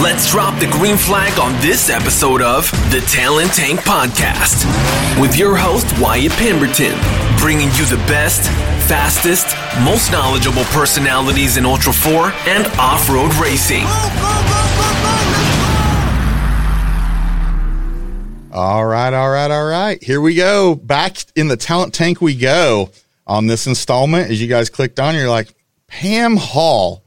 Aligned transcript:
Let's 0.00 0.30
drop 0.30 0.58
the 0.58 0.68
green 0.68 0.96
flag 0.96 1.38
on 1.38 1.52
this 1.60 1.90
episode 1.90 2.40
of 2.40 2.70
the 2.90 3.04
Talent 3.12 3.52
Tank 3.52 3.80
Podcast 3.80 4.64
with 5.20 5.36
your 5.36 5.54
host, 5.54 5.86
Wyatt 6.00 6.32
Pemberton, 6.32 6.98
bringing 7.36 7.68
you 7.72 7.84
the 7.84 8.02
best, 8.08 8.48
fastest, 8.88 9.54
most 9.84 10.10
knowledgeable 10.10 10.64
personalities 10.72 11.58
in 11.58 11.66
Ultra 11.66 11.92
4 11.92 12.32
and 12.46 12.66
off 12.78 13.06
road 13.10 13.34
racing. 13.34 13.84
All 18.50 18.86
right, 18.86 19.12
all 19.12 19.28
right, 19.28 19.50
all 19.50 19.66
right. 19.66 20.02
Here 20.02 20.22
we 20.22 20.34
go. 20.34 20.74
Back 20.74 21.18
in 21.36 21.48
the 21.48 21.56
talent 21.58 21.92
tank 21.92 22.22
we 22.22 22.34
go 22.34 22.88
on 23.26 23.46
this 23.46 23.66
installment. 23.66 24.30
As 24.30 24.40
you 24.40 24.48
guys 24.48 24.70
clicked 24.70 24.98
on, 24.98 25.14
you're 25.14 25.28
like, 25.28 25.54
Pam 25.86 26.38
Hall. 26.38 27.01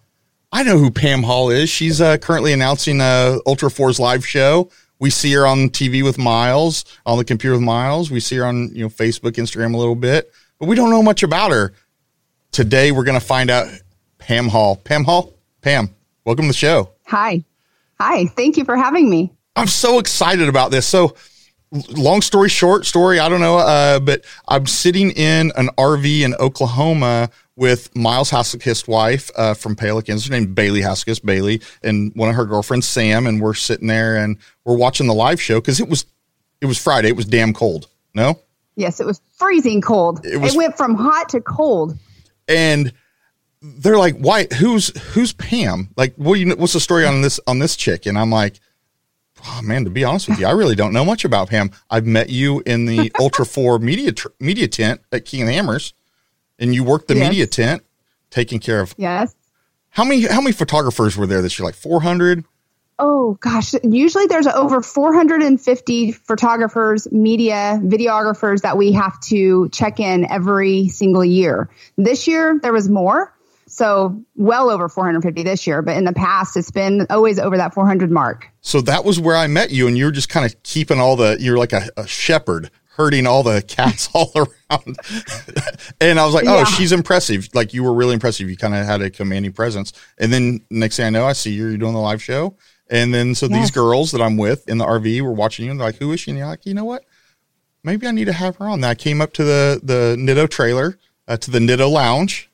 I 0.55 0.63
know 0.63 0.77
who 0.77 0.89
Pam 0.89 1.21
Hall 1.21 1.49
is. 1.49 1.69
She's 1.69 1.99
uh, 1.99 2.17
currently 2.17 2.53
announcing 2.53 3.01
uh, 3.01 3.39
Ultra 3.45 3.69
Four's 3.69 3.99
live 3.99 4.25
show. 4.25 4.69
We 4.99 5.09
see 5.09 5.33
her 5.33 5.45
on 5.45 5.67
TV 5.67 6.01
with 6.01 6.17
Miles, 6.17 6.85
on 7.05 7.17
the 7.17 7.25
computer 7.25 7.55
with 7.55 7.61
Miles. 7.61 8.09
We 8.09 8.21
see 8.21 8.37
her 8.37 8.45
on 8.45 8.73
you 8.73 8.83
know 8.83 8.87
Facebook, 8.87 9.31
Instagram 9.31 9.73
a 9.73 9.77
little 9.77 9.97
bit, 9.97 10.31
but 10.57 10.69
we 10.69 10.77
don't 10.77 10.91
know 10.91 11.03
much 11.03 11.23
about 11.23 11.51
her. 11.51 11.73
Today 12.53 12.93
we're 12.93 13.03
going 13.03 13.19
to 13.19 13.25
find 13.25 13.49
out 13.49 13.67
Pam 14.17 14.47
Hall. 14.47 14.77
Pam 14.77 15.03
Hall, 15.03 15.33
Pam, 15.59 15.93
welcome 16.23 16.45
to 16.45 16.47
the 16.47 16.53
show. 16.53 16.89
Hi. 17.07 17.43
Hi. 17.99 18.27
Thank 18.27 18.55
you 18.55 18.63
for 18.63 18.77
having 18.77 19.09
me. 19.09 19.33
I'm 19.57 19.67
so 19.67 19.99
excited 19.99 20.47
about 20.47 20.71
this. 20.71 20.87
So 20.87 21.17
long 21.71 22.21
story 22.21 22.47
short 22.47 22.85
story 22.85 23.19
i 23.19 23.27
don't 23.27 23.41
know 23.41 23.57
uh, 23.57 23.99
but 23.99 24.23
i'm 24.47 24.65
sitting 24.65 25.11
in 25.11 25.51
an 25.57 25.67
rv 25.77 26.21
in 26.21 26.33
oklahoma 26.35 27.29
with 27.57 27.93
miles 27.95 28.29
haskis 28.31 28.87
wife 28.87 29.29
uh, 29.35 29.53
from 29.53 29.75
Pelican's 29.75 30.27
Her 30.27 30.31
named 30.31 30.55
bailey 30.55 30.81
haskis 30.81 31.19
bailey 31.23 31.61
and 31.83 32.13
one 32.15 32.29
of 32.29 32.35
her 32.35 32.45
girlfriends 32.45 32.87
sam 32.87 33.27
and 33.27 33.41
we're 33.41 33.53
sitting 33.53 33.87
there 33.87 34.15
and 34.17 34.37
we're 34.63 34.77
watching 34.77 35.07
the 35.07 35.13
live 35.13 35.41
show 35.41 35.59
because 35.59 35.79
it 35.79 35.89
was 35.89 36.05
it 36.61 36.67
was 36.67 36.77
friday. 36.81 37.09
It 37.09 37.15
was 37.15 37.25
damn 37.25 37.53
cold. 37.53 37.87
No? 38.13 38.39
Yes, 38.77 38.99
it 38.99 39.05
was 39.05 39.21
freezing 39.33 39.81
cold. 39.81 40.25
It 40.25 40.41
It, 40.41 40.55
went 40.55 40.77
from 40.77 40.95
hot 40.95 41.29
to 41.29 41.41
cold. 41.41 41.97
and 42.47 42.93
they're 43.61 43.97
like 43.97 44.17
why 44.17 44.45
who's 44.57 44.95
who's 45.13 45.33
pam? 45.33 45.89
Like 45.97 46.15
what 46.15 46.35
you 46.39 46.45
know, 46.45 46.55
what's 46.55 46.73
the 46.73 46.79
story 46.79 47.05
on 47.05 47.21
this 47.21 47.39
on 47.47 47.59
this 47.59 47.75
chick? 47.75 48.05
And 48.05 48.17
i'm 48.17 48.29
like 48.31 48.59
oh 49.47 49.61
man 49.63 49.83
to 49.83 49.89
be 49.89 50.03
honest 50.03 50.27
with 50.29 50.39
you 50.39 50.45
i 50.47 50.51
really 50.51 50.75
don't 50.75 50.93
know 50.93 51.05
much 51.05 51.23
about 51.25 51.49
pam 51.49 51.71
i've 51.89 52.05
met 52.05 52.29
you 52.29 52.61
in 52.65 52.85
the 52.85 53.11
ultra 53.19 53.45
4 53.45 53.79
media 53.79 54.11
tr- 54.11 54.27
media 54.39 54.67
tent 54.67 55.01
at 55.11 55.25
king 55.25 55.41
and 55.41 55.49
hammers 55.49 55.93
and 56.59 56.73
you 56.73 56.83
worked 56.83 57.07
the 57.07 57.15
Yes. 57.15 57.29
media 57.29 57.47
tent 57.47 57.83
taking 58.31 58.59
care 58.59 58.81
of 58.81 58.93
Yes. 58.97 59.35
how 59.89 60.03
many 60.03 60.25
how 60.27 60.41
many 60.41 60.53
photographers 60.53 61.15
were 61.17 61.27
there 61.27 61.41
this 61.41 61.57
year 61.59 61.65
like 61.65 61.75
400 61.75 62.43
Oh 62.97 63.33
gosh, 63.41 63.73
usually 63.83 64.25
there's 64.27 64.47
over 64.47 64.81
450 64.81 66.13
photographers, 66.13 67.11
media, 67.11 67.77
videographers 67.83 68.61
that 68.61 68.77
we 68.77 68.93
have 68.93 69.19
to 69.23 69.67
check 69.73 69.99
in 69.99 70.31
every 70.31 70.87
single 70.87 71.25
year. 71.25 71.69
This 71.97 72.25
year 72.25 72.57
there 72.63 72.71
was 72.71 72.87
more. 72.87 73.33
So 73.75 74.23
well 74.35 74.69
over 74.69 74.87
450 74.87 75.43
this 75.43 75.67
year, 75.67 75.81
but 75.81 75.97
in 75.97 76.05
the 76.05 76.13
past 76.13 76.55
it's 76.55 76.71
been 76.71 77.05
always 77.09 77.39
over 77.39 77.57
that 77.57 77.73
400 77.73 78.09
mark. 78.09 78.47
so 78.61 78.79
that 78.81 79.03
was 79.03 79.19
where 79.19 79.35
i 79.35 79.47
met 79.47 79.69
you 79.71 79.87
and 79.87 79.97
you 79.97 80.05
were 80.05 80.11
just 80.11 80.29
kind 80.29 80.45
of 80.45 80.63
keeping 80.63 80.99
all 80.99 81.15
the 81.17 81.35
you're 81.39 81.57
like 81.57 81.73
a, 81.73 81.89
a 81.97 82.07
shepherd 82.07 82.71
herding 82.97 83.27
all 83.27 83.43
the 83.43 83.61
cats 83.67 84.07
all 84.15 84.31
around. 84.35 84.97
And 86.01 86.19
i 86.19 86.25
was 86.25 86.33
like 86.33 86.45
oh 86.47 86.59
Yeah. 86.59 86.63
she's 86.63 86.91
impressive. 86.93 87.49
Like 87.53 87.73
you 87.73 87.83
were 87.83 87.93
really 87.93 88.13
impressive. 88.13 88.49
You 88.49 88.55
kind 88.55 88.73
of 88.73 88.85
had 88.85 89.01
a 89.01 89.09
commanding 89.09 89.51
presence. 89.51 89.91
And 90.17 90.31
then 90.31 90.61
next 90.69 90.95
thing 90.97 91.05
i 91.07 91.09
know 91.09 91.25
i 91.25 91.33
see 91.33 91.51
you're 91.51 91.75
doing 91.77 91.93
the 91.93 91.99
live 91.99 92.23
show. 92.23 92.55
And 92.89 93.13
then 93.13 93.35
so 93.35 93.47
these 93.49 93.71
girls 93.71 94.11
that 94.13 94.21
i'm 94.21 94.37
with 94.37 94.69
in 94.69 94.77
the 94.77 94.85
rv 94.85 95.21
were 95.21 95.33
watching 95.33 95.65
you 95.65 95.71
and 95.71 95.79
they're 95.79 95.87
like 95.87 95.97
who 95.97 96.11
is 96.13 96.19
she? 96.21 96.31
And 96.31 96.37
you're 96.37 96.47
like 96.47 96.65
you 96.65 96.73
know 96.73 96.85
what? 96.85 97.03
Maybe 97.83 98.07
i 98.07 98.11
need 98.11 98.25
to 98.25 98.33
have 98.33 98.55
her 98.57 98.67
on. 98.69 98.81
I 98.83 98.95
came 98.95 99.19
up 99.21 99.33
to 99.33 99.43
the 99.43 99.81
the 99.83 100.15
nitto 100.17 100.47
trailer 100.49 100.97
uh, 101.27 101.35
to 101.37 101.51
the 101.51 101.59
nitto 101.59 101.89
lounge 101.91 102.49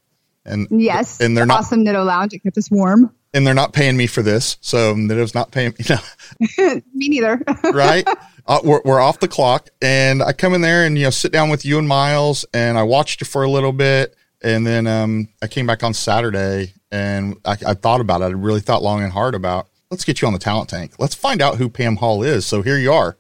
and 0.45 0.67
Yes. 0.71 1.19
and 1.19 1.35
they're 1.37 1.45
not 1.45 1.59
awesome 1.59 1.85
Nitto 1.85 2.05
Lounge. 2.05 2.33
It 2.33 2.39
kept 2.43 2.57
us 2.57 2.69
warm. 2.71 3.13
and 3.33 3.45
they're 3.47 3.53
not 3.53 3.73
paying 3.73 3.95
me 3.97 4.07
for 4.07 4.21
this 4.21 4.57
so 4.61 4.93
nitto's 4.95 5.33
not 5.35 5.51
paying 5.51 5.73
you 5.79 5.95
know 5.95 6.81
Me 6.93 7.09
neither. 7.09 7.41
right? 7.73 8.07
Uh, 8.47 8.59
we're, 8.63 8.81
we're 8.83 8.99
off 8.99 9.19
the 9.19 9.27
clock, 9.27 9.69
and 9.83 10.23
I 10.23 10.33
come 10.33 10.53
in 10.55 10.61
there 10.61 10.83
and 10.85 10.97
you 10.97 11.03
know 11.05 11.09
sit 11.11 11.31
down 11.31 11.49
with 11.49 11.63
you 11.63 11.77
and 11.77 11.87
Miles, 11.87 12.43
and 12.53 12.77
I 12.77 12.83
watched 12.83 13.21
you 13.21 13.25
for 13.25 13.43
a 13.43 13.49
little 13.49 13.71
bit, 13.71 14.15
and 14.41 14.65
then 14.65 14.87
um, 14.87 15.27
I 15.43 15.47
came 15.47 15.67
back 15.67 15.83
on 15.83 15.93
Saturday, 15.93 16.73
and 16.91 17.37
I, 17.45 17.51
I 17.67 17.73
thought 17.75 18.01
about 18.01 18.21
it. 18.21 18.25
I 18.25 18.27
really 18.29 18.59
thought 18.59 18.81
long 18.81 19.03
and 19.03 19.11
hard 19.13 19.35
about. 19.35 19.67
Let's 19.91 20.03
get 20.03 20.21
you 20.21 20.27
on 20.27 20.33
the 20.33 20.39
talent 20.39 20.69
tank. 20.69 20.93
Let's 20.97 21.13
find 21.13 21.39
out 21.41 21.57
who 21.57 21.69
Pam 21.69 21.97
Hall 21.97 22.23
is. 22.23 22.43
So 22.45 22.63
here 22.63 22.77
you 22.79 22.91
are, 22.91 23.15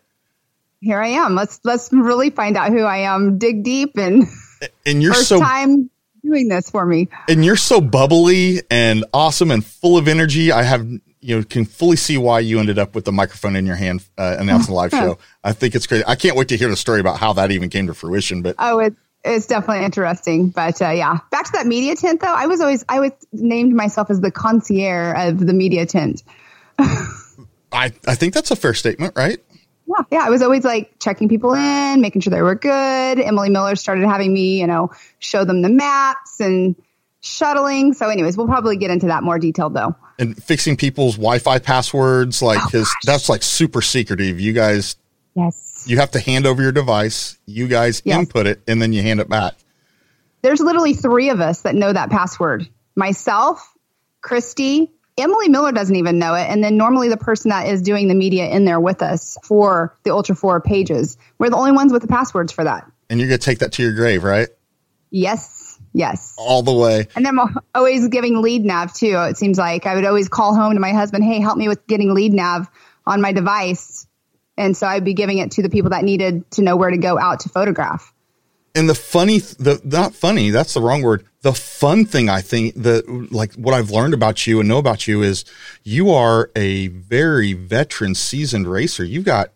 Here 0.79 0.99
I 0.99 1.09
am. 1.09 1.35
Let's 1.35 1.59
let's 1.63 1.93
really 1.93 2.31
find 2.31 2.57
out 2.57 2.71
who 2.71 2.81
I 2.81 2.97
am. 2.97 3.37
Dig 3.37 3.63
deep 3.63 3.97
and 3.97 4.25
and 4.87 5.03
you're 5.03 5.13
first 5.13 5.29
so 5.29 5.39
time 5.39 5.91
doing 6.23 6.47
this 6.47 6.69
for 6.69 6.85
me. 6.85 7.09
and 7.27 7.43
you're 7.43 7.55
so 7.55 7.81
bubbly 7.81 8.61
and 8.69 9.05
awesome 9.13 9.51
and 9.51 9.65
full 9.65 9.97
of 9.97 10.07
energy. 10.07 10.51
I 10.51 10.63
have 10.63 10.87
you 11.23 11.37
know 11.37 11.43
can 11.43 11.65
fully 11.65 11.97
see 11.97 12.17
why 12.17 12.39
you 12.39 12.59
ended 12.59 12.79
up 12.79 12.95
with 12.95 13.05
the 13.05 13.11
microphone 13.11 13.55
in 13.55 13.65
your 13.65 13.75
hand 13.75 14.03
uh, 14.17 14.35
announcing 14.39 14.73
the 14.73 14.77
live 14.77 14.91
show. 14.91 15.17
I 15.43 15.53
think 15.53 15.75
it's 15.75 15.87
great. 15.87 16.03
I 16.07 16.15
can't 16.15 16.35
wait 16.35 16.47
to 16.49 16.57
hear 16.57 16.69
the 16.69 16.75
story 16.75 16.99
about 16.99 17.17
how 17.19 17.33
that 17.33 17.51
even 17.51 17.69
came 17.69 17.87
to 17.87 17.93
fruition. 17.93 18.41
But 18.41 18.55
Oh, 18.57 18.79
it, 18.79 18.95
it's 19.23 19.45
definitely 19.45 19.85
interesting. 19.85 20.49
But 20.49 20.81
uh, 20.81 20.89
yeah, 20.89 21.19
back 21.29 21.45
to 21.45 21.51
that 21.53 21.67
media 21.67 21.95
tent 21.95 22.21
though. 22.21 22.33
I 22.33 22.47
was 22.47 22.59
always 22.61 22.83
I 22.89 22.99
was 23.01 23.11
named 23.31 23.73
myself 23.73 24.09
as 24.09 24.19
the 24.19 24.31
concierge 24.31 25.29
of 25.29 25.45
the 25.45 25.53
media 25.53 25.85
tent. 25.85 26.23
I 26.79 27.91
I 28.07 28.15
think 28.15 28.33
that's 28.33 28.51
a 28.51 28.55
fair 28.55 28.73
statement, 28.73 29.13
right? 29.15 29.39
Yeah, 29.97 30.03
yeah. 30.11 30.25
I 30.25 30.29
was 30.29 30.41
always 30.41 30.63
like 30.63 30.97
checking 30.99 31.27
people 31.27 31.53
in, 31.53 31.99
making 32.01 32.21
sure 32.21 32.31
they 32.31 32.41
were 32.41 32.55
good. 32.55 33.19
Emily 33.19 33.49
Miller 33.49 33.75
started 33.75 34.05
having 34.07 34.31
me, 34.33 34.59
you 34.61 34.67
know, 34.67 34.91
show 35.19 35.43
them 35.43 35.61
the 35.61 35.69
maps 35.69 36.39
and 36.39 36.75
shuttling. 37.19 37.93
So, 37.93 38.07
anyways, 38.09 38.37
we'll 38.37 38.47
probably 38.47 38.77
get 38.77 38.89
into 38.91 39.07
that 39.07 39.23
more 39.23 39.37
detailed 39.39 39.73
though. 39.73 39.95
and 40.19 40.41
fixing 40.41 40.77
people's 40.77 41.15
Wi-Fi 41.15 41.59
passwords, 41.59 42.41
like 42.43 42.59
Oh, 42.61 42.65
because 42.65 42.87
gosh. 42.87 43.01
that's 43.05 43.29
like 43.29 43.41
super 43.43 43.81
secretive. 43.81 44.39
You 44.39 44.53
guys, 44.53 44.95
Yes. 45.35 45.83
you 45.87 45.97
have 45.97 46.11
to 46.11 46.19
hand 46.19 46.45
over 46.45 46.61
your 46.61 46.71
device. 46.71 47.37
You 47.47 47.67
guys 47.67 48.01
Yes. 48.05 48.19
input 48.19 48.45
it, 48.45 48.61
and 48.67 48.79
then 48.81 48.93
you 48.93 49.01
hand 49.01 49.19
it 49.19 49.27
back. 49.29 49.53
There's 50.43 50.59
literally 50.59 50.93
three 50.93 51.29
of 51.29 51.41
us 51.41 51.61
that 51.61 51.75
know 51.75 51.91
that 51.91 52.09
password. 52.11 52.67
Myself, 52.95 53.67
Christy, 54.21 54.91
Emily 55.17 55.49
Miller 55.49 55.71
doesn't 55.71 55.95
even 55.95 56.19
know 56.19 56.33
it. 56.33 56.47
And 56.49 56.63
then 56.63 56.77
normally 56.77 57.09
the 57.09 57.17
person 57.17 57.49
that 57.49 57.67
is 57.67 57.81
doing 57.81 58.07
the 58.07 58.15
media 58.15 58.49
in 58.49 58.65
there 58.65 58.79
with 58.79 59.01
us 59.01 59.37
for 59.43 59.95
the 60.03 60.11
Ultra 60.11 60.35
4 60.35 60.61
pages. 60.61 61.17
We're 61.37 61.49
the 61.49 61.57
only 61.57 61.71
ones 61.71 61.91
with 61.91 62.01
the 62.01 62.07
passwords 62.07 62.51
for 62.51 62.63
that. 62.63 62.89
And 63.09 63.19
you're 63.19 63.29
gonna 63.29 63.37
take 63.37 63.59
that 63.59 63.73
to 63.73 63.83
your 63.83 63.93
grave, 63.93 64.23
right? 64.23 64.47
Yes. 65.09 65.79
Yes. 65.93 66.33
All 66.37 66.63
the 66.63 66.73
way. 66.73 67.07
And 67.15 67.25
then 67.25 67.37
I'm 67.37 67.57
always 67.75 68.07
giving 68.07 68.41
lead 68.41 68.63
nav 68.63 68.93
too. 68.93 69.17
It 69.29 69.37
seems 69.37 69.57
like 69.57 69.85
I 69.85 69.95
would 69.95 70.05
always 70.05 70.29
call 70.29 70.55
home 70.55 70.73
to 70.73 70.79
my 70.79 70.93
husband, 70.93 71.23
Hey, 71.23 71.39
help 71.39 71.57
me 71.57 71.67
with 71.67 71.85
getting 71.87 72.13
lead 72.13 72.33
nav 72.33 72.67
on 73.05 73.21
my 73.21 73.33
device. 73.33 74.07
And 74.57 74.75
so 74.75 74.87
I'd 74.87 75.03
be 75.03 75.13
giving 75.13 75.39
it 75.39 75.51
to 75.51 75.61
the 75.61 75.69
people 75.69 75.89
that 75.89 76.03
needed 76.03 76.49
to 76.51 76.61
know 76.61 76.77
where 76.77 76.91
to 76.91 76.97
go 76.97 77.19
out 77.19 77.41
to 77.41 77.49
photograph. 77.49 78.13
And 78.73 78.89
the 78.89 78.95
funny, 78.95 79.39
the 79.39 79.81
not 79.83 80.13
funny, 80.13 80.49
that's 80.49 80.73
the 80.73 80.81
wrong 80.81 81.01
word. 81.01 81.25
The 81.43 81.53
fun 81.53 82.05
thing 82.05 82.29
I 82.29 82.41
think 82.41 82.75
that 82.75 83.31
like 83.31 83.53
what 83.55 83.73
I've 83.73 83.89
learned 83.89 84.13
about 84.13 84.45
you 84.45 84.59
and 84.59 84.69
know 84.69 84.77
about 84.77 85.07
you 85.07 85.23
is 85.23 85.43
you 85.83 86.11
are 86.11 86.51
a 86.55 86.87
very 86.89 87.53
veteran, 87.53 88.13
seasoned 88.13 88.67
racer. 88.67 89.03
You've 89.03 89.25
got 89.25 89.49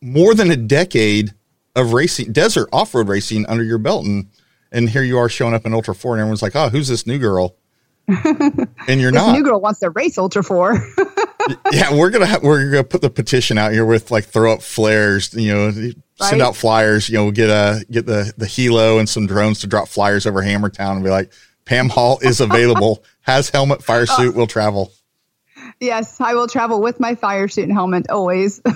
more 0.00 0.34
than 0.34 0.50
a 0.52 0.56
decade 0.56 1.34
of 1.74 1.92
racing, 1.92 2.32
desert 2.32 2.68
off 2.72 2.94
road 2.94 3.08
racing 3.08 3.44
under 3.46 3.64
your 3.64 3.78
belt, 3.78 4.04
and 4.04 4.28
and 4.70 4.88
here 4.90 5.02
you 5.02 5.18
are 5.18 5.28
showing 5.28 5.52
up 5.54 5.66
in 5.66 5.74
Ultra 5.74 5.94
Four, 5.96 6.14
and 6.14 6.20
everyone's 6.20 6.42
like, 6.42 6.54
"Oh, 6.54 6.68
who's 6.68 6.86
this 6.88 7.06
new 7.08 7.18
girl?" 7.18 7.56
and 8.08 9.00
you're 9.00 9.10
This 9.10 9.20
not. 9.20 9.32
new 9.36 9.42
girl 9.42 9.60
wants 9.60 9.80
to 9.80 9.90
race 9.90 10.16
Ultra 10.16 10.44
4. 10.44 10.74
yeah, 11.72 11.92
we're 11.92 12.10
gonna 12.10 12.26
ha- 12.26 12.38
we're 12.40 12.70
gonna 12.70 12.84
put 12.84 13.00
the 13.00 13.10
petition 13.10 13.58
out 13.58 13.72
here 13.72 13.84
with 13.84 14.12
like 14.12 14.26
throw 14.26 14.52
up 14.52 14.62
flares, 14.62 15.34
you 15.34 15.52
know, 15.52 15.72
send 16.16 16.42
out 16.42 16.56
flyers, 16.56 17.08
you 17.08 17.16
know, 17.16 17.30
get 17.30 17.50
a 17.50 17.84
get 17.90 18.06
the 18.06 18.32
the 18.36 18.46
helo 18.46 18.98
and 18.98 19.08
some 19.08 19.26
drones 19.26 19.60
to 19.60 19.66
drop 19.66 19.88
flyers 19.88 20.26
over 20.26 20.42
Hammertown 20.42 20.92
and 20.92 21.04
be 21.04 21.10
like, 21.10 21.32
Pam 21.64 21.88
Hall 21.88 22.18
is 22.22 22.40
available, 22.40 23.04
has 23.22 23.50
helmet, 23.50 23.82
fire 23.82 24.06
suit, 24.06 24.34
oh. 24.34 24.38
will 24.38 24.46
travel. 24.46 24.92
yes, 25.80 26.20
I 26.20 26.34
will 26.34 26.48
travel 26.48 26.80
with 26.80 27.00
my 27.00 27.14
fire 27.14 27.48
suit 27.48 27.64
and 27.64 27.72
helmet 27.72 28.10
always. 28.10 28.60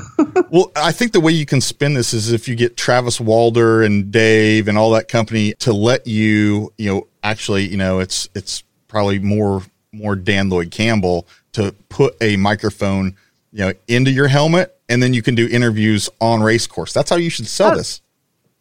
Well, 0.53 0.73
I 0.75 0.91
think 0.91 1.13
the 1.13 1.21
way 1.21 1.31
you 1.31 1.47
can 1.47 1.61
spin 1.61 1.95
this 1.95 2.13
is 2.13 2.33
if 2.33 2.49
you 2.49 2.57
get 2.57 2.77
Travis 2.77 3.21
Walder 3.21 3.83
and 3.83 4.11
Dave 4.11 4.67
and 4.67 4.77
all 4.77 4.91
that 4.91 5.07
company 5.07 5.55
to 5.61 5.73
let 5.73 6.09
you, 6.09 6.73
you 6.77 6.93
know, 6.93 7.07
actually, 7.23 7.69
you 7.69 7.77
know, 7.77 8.01
it's 8.01 8.29
it's 8.35 8.65
probably 8.89 9.21
more 9.21 9.63
more 9.93 10.17
Dan 10.17 10.49
Lloyd 10.49 10.73
Campbell 10.73 11.29
to 11.53 11.73
put 11.89 12.17
a 12.21 12.37
microphone, 12.37 13.17
you 13.53 13.65
know, 13.67 13.73
into 13.89 14.11
your 14.11 14.29
helmet 14.29 14.77
and 14.89 15.03
then 15.03 15.15
you 15.15 15.23
can 15.23 15.35
do 15.35 15.47
interviews 15.49 16.09
on 16.21 16.43
race 16.43 16.67
course. 16.67 16.93
That's 16.93 17.11
how 17.11 17.17
you 17.17 17.31
should 17.31 17.47
sell 17.47 17.73
Oh. 17.73 17.77
this. 17.77 18.01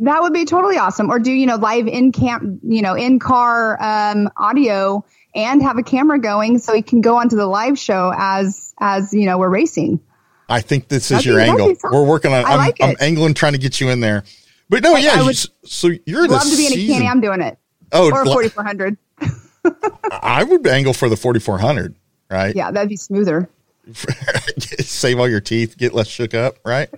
That 0.02 0.22
would 0.22 0.32
be 0.34 0.46
totally 0.46 0.78
awesome. 0.78 1.10
Or 1.12 1.20
do, 1.20 1.32
you 1.32 1.46
know, 1.46 1.56
live 1.58 1.86
in 1.88 2.12
camp, 2.14 2.62
you 2.64 2.82
know, 2.82 2.94
in 2.96 3.20
car 3.20 3.78
um, 3.84 4.30
audio 4.38 5.04
and 5.36 5.62
have 5.62 5.78
a 5.78 5.84
camera 5.84 6.18
going 6.20 6.58
so 6.60 6.74
you 6.74 6.84
can 6.84 7.02
go 7.02 7.18
onto 7.18 7.36
the 7.36 7.46
live 7.46 7.78
show 7.78 8.14
as, 8.18 8.74
as, 8.80 9.14
you 9.14 9.26
know, 9.26 9.38
we're 9.38 9.50
racing. 9.50 10.00
I 10.48 10.62
think 10.62 10.88
this 10.88 11.04
is 11.06 11.10
That'd 11.10 11.26
your 11.26 11.36
be- 11.38 11.44
angle. 11.44 11.74
We're 11.92 12.06
working 12.06 12.32
on. 12.32 12.46
I 12.46 12.52
I'm, 12.54 12.58
like 12.58 12.78
I'm 12.82 12.92
it. 12.92 12.98
angling, 13.02 13.34
trying 13.34 13.52
to 13.54 13.60
get 13.60 13.82
you 13.82 13.90
in 13.90 14.00
there. 14.00 14.24
But 14.70 14.84
no, 14.84 14.94
Like, 14.94 15.04
yeah. 15.04 15.16
I 15.16 15.20
you 15.20 15.26
would 15.26 15.36
so 15.66 15.90
you're 16.06 16.28
the 16.28 16.34
Love 16.34 16.44
to 16.50 16.56
be 16.58 16.66
in 16.68 16.72
a 16.72 16.76
season- 16.76 16.98
Can 17.02 17.06
Am 17.06 17.20
doing 17.22 17.42
it. 17.42 17.58
Oh, 17.92 18.10
Or 18.12 18.24
4400. 18.24 18.98
I 20.12 20.44
would 20.44 20.66
angle 20.68 20.94
for 20.94 21.10
the 21.10 21.18
4400, 21.18 21.96
right? 22.32 22.56
Yeah, 22.56 22.72
that'd 22.72 22.90
be 22.90 22.96
smoother. 22.96 23.50
Save 24.80 25.20
all 25.20 25.30
your 25.30 25.42
teeth, 25.42 25.78
get 25.78 25.94
less 25.94 26.08
shook 26.08 26.34
up, 26.34 26.58
right? 26.66 26.90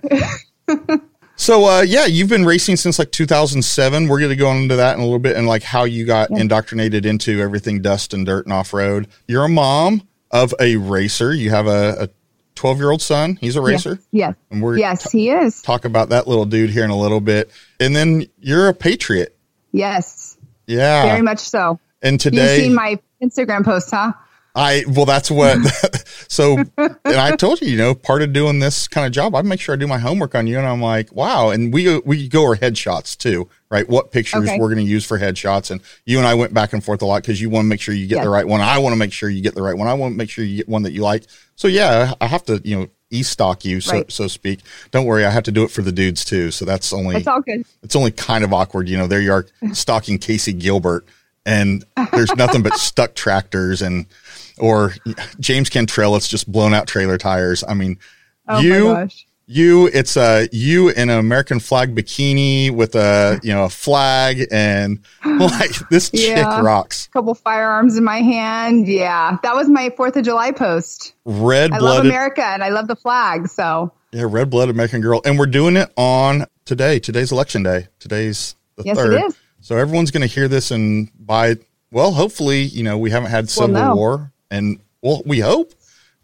so, 1.36 1.64
uh, 1.64 1.82
yeah, 1.82 2.06
you've 2.06 2.28
been 2.28 2.44
racing 2.44 2.76
since 2.76 2.98
like 2.98 3.12
2007. 3.12 4.08
We're 4.08 4.18
going 4.18 4.30
to 4.30 4.36
go 4.36 4.50
into 4.52 4.76
that 4.76 4.94
in 4.94 5.00
a 5.00 5.04
little 5.04 5.18
bit 5.18 5.36
and 5.36 5.46
like 5.46 5.62
how 5.62 5.84
you 5.84 6.04
got 6.04 6.30
indoctrinated 6.30 7.06
into 7.06 7.40
everything 7.40 7.82
dust 7.82 8.14
and 8.14 8.26
dirt 8.26 8.46
and 8.46 8.52
off 8.52 8.72
road. 8.72 9.08
You're 9.26 9.44
a 9.44 9.48
mom 9.48 10.06
of 10.30 10.54
a 10.60 10.76
racer. 10.76 11.32
You 11.32 11.50
have 11.50 11.66
a 11.66 12.10
12 12.54 12.78
year 12.78 12.90
old 12.90 13.02
son. 13.02 13.36
He's 13.40 13.56
a 13.56 13.60
racer. 13.60 13.98
Yes. 14.10 14.34
And 14.50 14.62
we're 14.62 14.78
yes, 14.78 15.10
he 15.10 15.30
is. 15.30 15.62
talk 15.62 15.84
about 15.84 16.10
that 16.10 16.28
little 16.28 16.44
dude 16.44 16.70
here 16.70 16.84
in 16.84 16.90
a 16.90 16.98
little 16.98 17.20
bit. 17.20 17.50
And 17.80 17.94
then 17.94 18.26
you're 18.38 18.68
a 18.68 18.74
patriot. 18.74 19.36
Yes. 19.72 20.36
Yeah. 20.66 21.02
Very 21.02 21.22
much 21.22 21.40
so. 21.40 21.80
and 22.02 22.20
today. 22.20 22.56
You've 22.56 22.64
seen 22.66 22.74
my 22.74 23.00
Instagram 23.22 23.64
post, 23.64 23.90
huh? 23.90 24.12
I 24.54 24.84
well, 24.86 25.06
that's 25.06 25.30
what. 25.30 25.58
so, 26.32 26.56
and 26.78 26.96
I 27.04 27.36
told 27.36 27.60
you, 27.60 27.68
you 27.68 27.76
know, 27.76 27.94
part 27.94 28.22
of 28.22 28.32
doing 28.32 28.58
this 28.58 28.88
kind 28.88 29.06
of 29.06 29.12
job, 29.12 29.34
I 29.34 29.42
make 29.42 29.60
sure 29.60 29.74
I 29.74 29.76
do 29.76 29.86
my 29.86 29.98
homework 29.98 30.34
on 30.34 30.46
you, 30.46 30.56
and 30.56 30.66
I'm 30.66 30.80
like, 30.80 31.12
wow. 31.12 31.50
And 31.50 31.72
we 31.74 31.94
uh, 31.94 32.00
we 32.06 32.26
go 32.26 32.44
over 32.44 32.56
headshots 32.56 33.18
too, 33.18 33.50
right? 33.70 33.86
What 33.86 34.12
pictures 34.12 34.44
Okay. 34.48 34.58
we're 34.58 34.68
going 34.72 34.84
to 34.84 34.90
use 34.90 35.04
for 35.04 35.18
headshots, 35.18 35.70
and 35.70 35.82
you 36.06 36.16
and 36.16 36.26
I 36.26 36.34
went 36.34 36.54
back 36.54 36.72
and 36.72 36.82
forth 36.82 37.02
a 37.02 37.06
lot 37.06 37.22
because 37.22 37.38
you 37.40 37.50
want 37.50 37.64
to 37.66 37.68
make 37.68 37.82
sure 37.82 37.94
you 37.94 38.06
get 38.06 38.16
Yes. 38.16 38.24
the 38.24 38.30
right 38.30 38.46
one. 38.48 38.62
I 38.62 38.78
want 38.78 38.94
to 38.94 38.98
make 38.98 39.12
sure 39.12 39.28
you 39.28 39.42
get 39.42 39.54
the 39.54 39.60
right 39.62 39.76
one. 39.76 39.88
I 39.88 39.92
want 39.94 40.14
to 40.14 40.16
make 40.16 40.30
sure 40.30 40.42
you 40.42 40.56
get 40.56 40.68
one 40.70 40.84
that 40.84 40.92
you 40.92 41.02
like. 41.02 41.24
So 41.56 41.68
yeah, 41.68 42.14
I 42.20 42.26
have 42.28 42.44
to, 42.46 42.62
you 42.64 42.78
know, 42.78 42.86
e-stock 43.10 43.62
you, 43.66 43.82
so 43.82 43.92
Right. 43.92 44.10
so 44.10 44.26
speak. 44.26 44.60
Don't 44.90 45.04
worry, 45.04 45.26
I 45.26 45.30
have 45.30 45.44
to 45.44 45.52
do 45.52 45.64
it 45.64 45.70
for 45.70 45.82
the 45.82 45.92
dudes 45.92 46.24
too. 46.24 46.50
So 46.50 46.64
that's 46.64 46.94
only 46.94 47.16
It's 47.16 47.26
all 47.26 47.42
good. 47.42 47.66
it's 47.82 47.94
only 47.94 48.10
kind 48.10 48.42
of 48.42 48.54
awkward. 48.54 48.88
You 48.88 48.96
know, 48.96 49.06
there 49.06 49.20
you 49.20 49.32
are 49.32 49.46
stalking 49.74 50.16
Casey 50.18 50.54
Gilbert 50.54 51.04
and 51.44 51.84
there's 52.12 52.34
nothing 52.36 52.62
but 52.62 52.74
stuck 52.74 53.14
tractors 53.14 53.82
and, 53.82 54.06
or 54.58 54.94
James 55.40 55.68
Cantrell, 55.68 56.16
it's 56.16 56.28
just 56.28 56.50
blown 56.50 56.74
out 56.74 56.86
trailer 56.86 57.18
tires. 57.18 57.64
I 57.66 57.74
mean, 57.74 57.98
Oh 58.48 58.58
you, 58.60 59.08
you, 59.46 59.86
it's 59.92 60.16
a, 60.16 60.48
you 60.52 60.88
in 60.88 61.10
an 61.10 61.18
American 61.18 61.60
flag 61.60 61.94
bikini 61.94 62.70
with 62.70 62.94
a, 62.94 63.38
you 63.42 63.52
know, 63.52 63.64
a 63.64 63.68
flag 63.68 64.46
and 64.50 64.98
like 65.24 65.70
this 65.90 66.10
chick 66.10 66.36
Yeah. 66.36 66.60
rocks. 66.60 67.08
couple 67.12 67.34
firearms 67.34 67.96
in 67.96 68.04
my 68.04 68.18
hand. 68.20 68.88
Yeah. 68.88 69.38
That 69.42 69.54
was 69.54 69.68
my 69.68 69.90
4th 69.90 70.16
of 70.16 70.24
July 70.24 70.50
post. 70.52 71.14
Red 71.24 71.72
I 71.72 71.78
love 71.78 72.04
America 72.04 72.44
and 72.44 72.64
I 72.64 72.70
love 72.70 72.88
the 72.88 72.96
flag. 72.96 73.48
So, 73.48 73.92
yeah, 74.12 74.24
red 74.28 74.50
blooded 74.50 74.74
American 74.74 75.00
girl. 75.00 75.20
And 75.24 75.38
we're 75.38 75.46
doing 75.46 75.76
it 75.76 75.92
on 75.96 76.46
today. 76.64 76.98
Today's 76.98 77.30
election 77.32 77.62
day. 77.62 77.88
Today's 77.98 78.56
the 78.76 78.84
Yes, 78.84 78.96
third. 78.96 79.20
So 79.60 79.76
everyone's 79.76 80.10
going 80.10 80.26
to 80.26 80.32
hear 80.32 80.48
this 80.48 80.70
and 80.72 81.10
by, 81.18 81.56
well, 81.92 82.12
hopefully, 82.12 82.62
you 82.62 82.82
know, 82.82 82.98
we 82.98 83.10
haven't 83.10 83.30
had 83.30 83.48
civil 83.48 83.68
no. 83.68 83.94
war 83.94 84.31
and 84.52 84.78
well, 85.02 85.22
we 85.26 85.40
hope. 85.40 85.72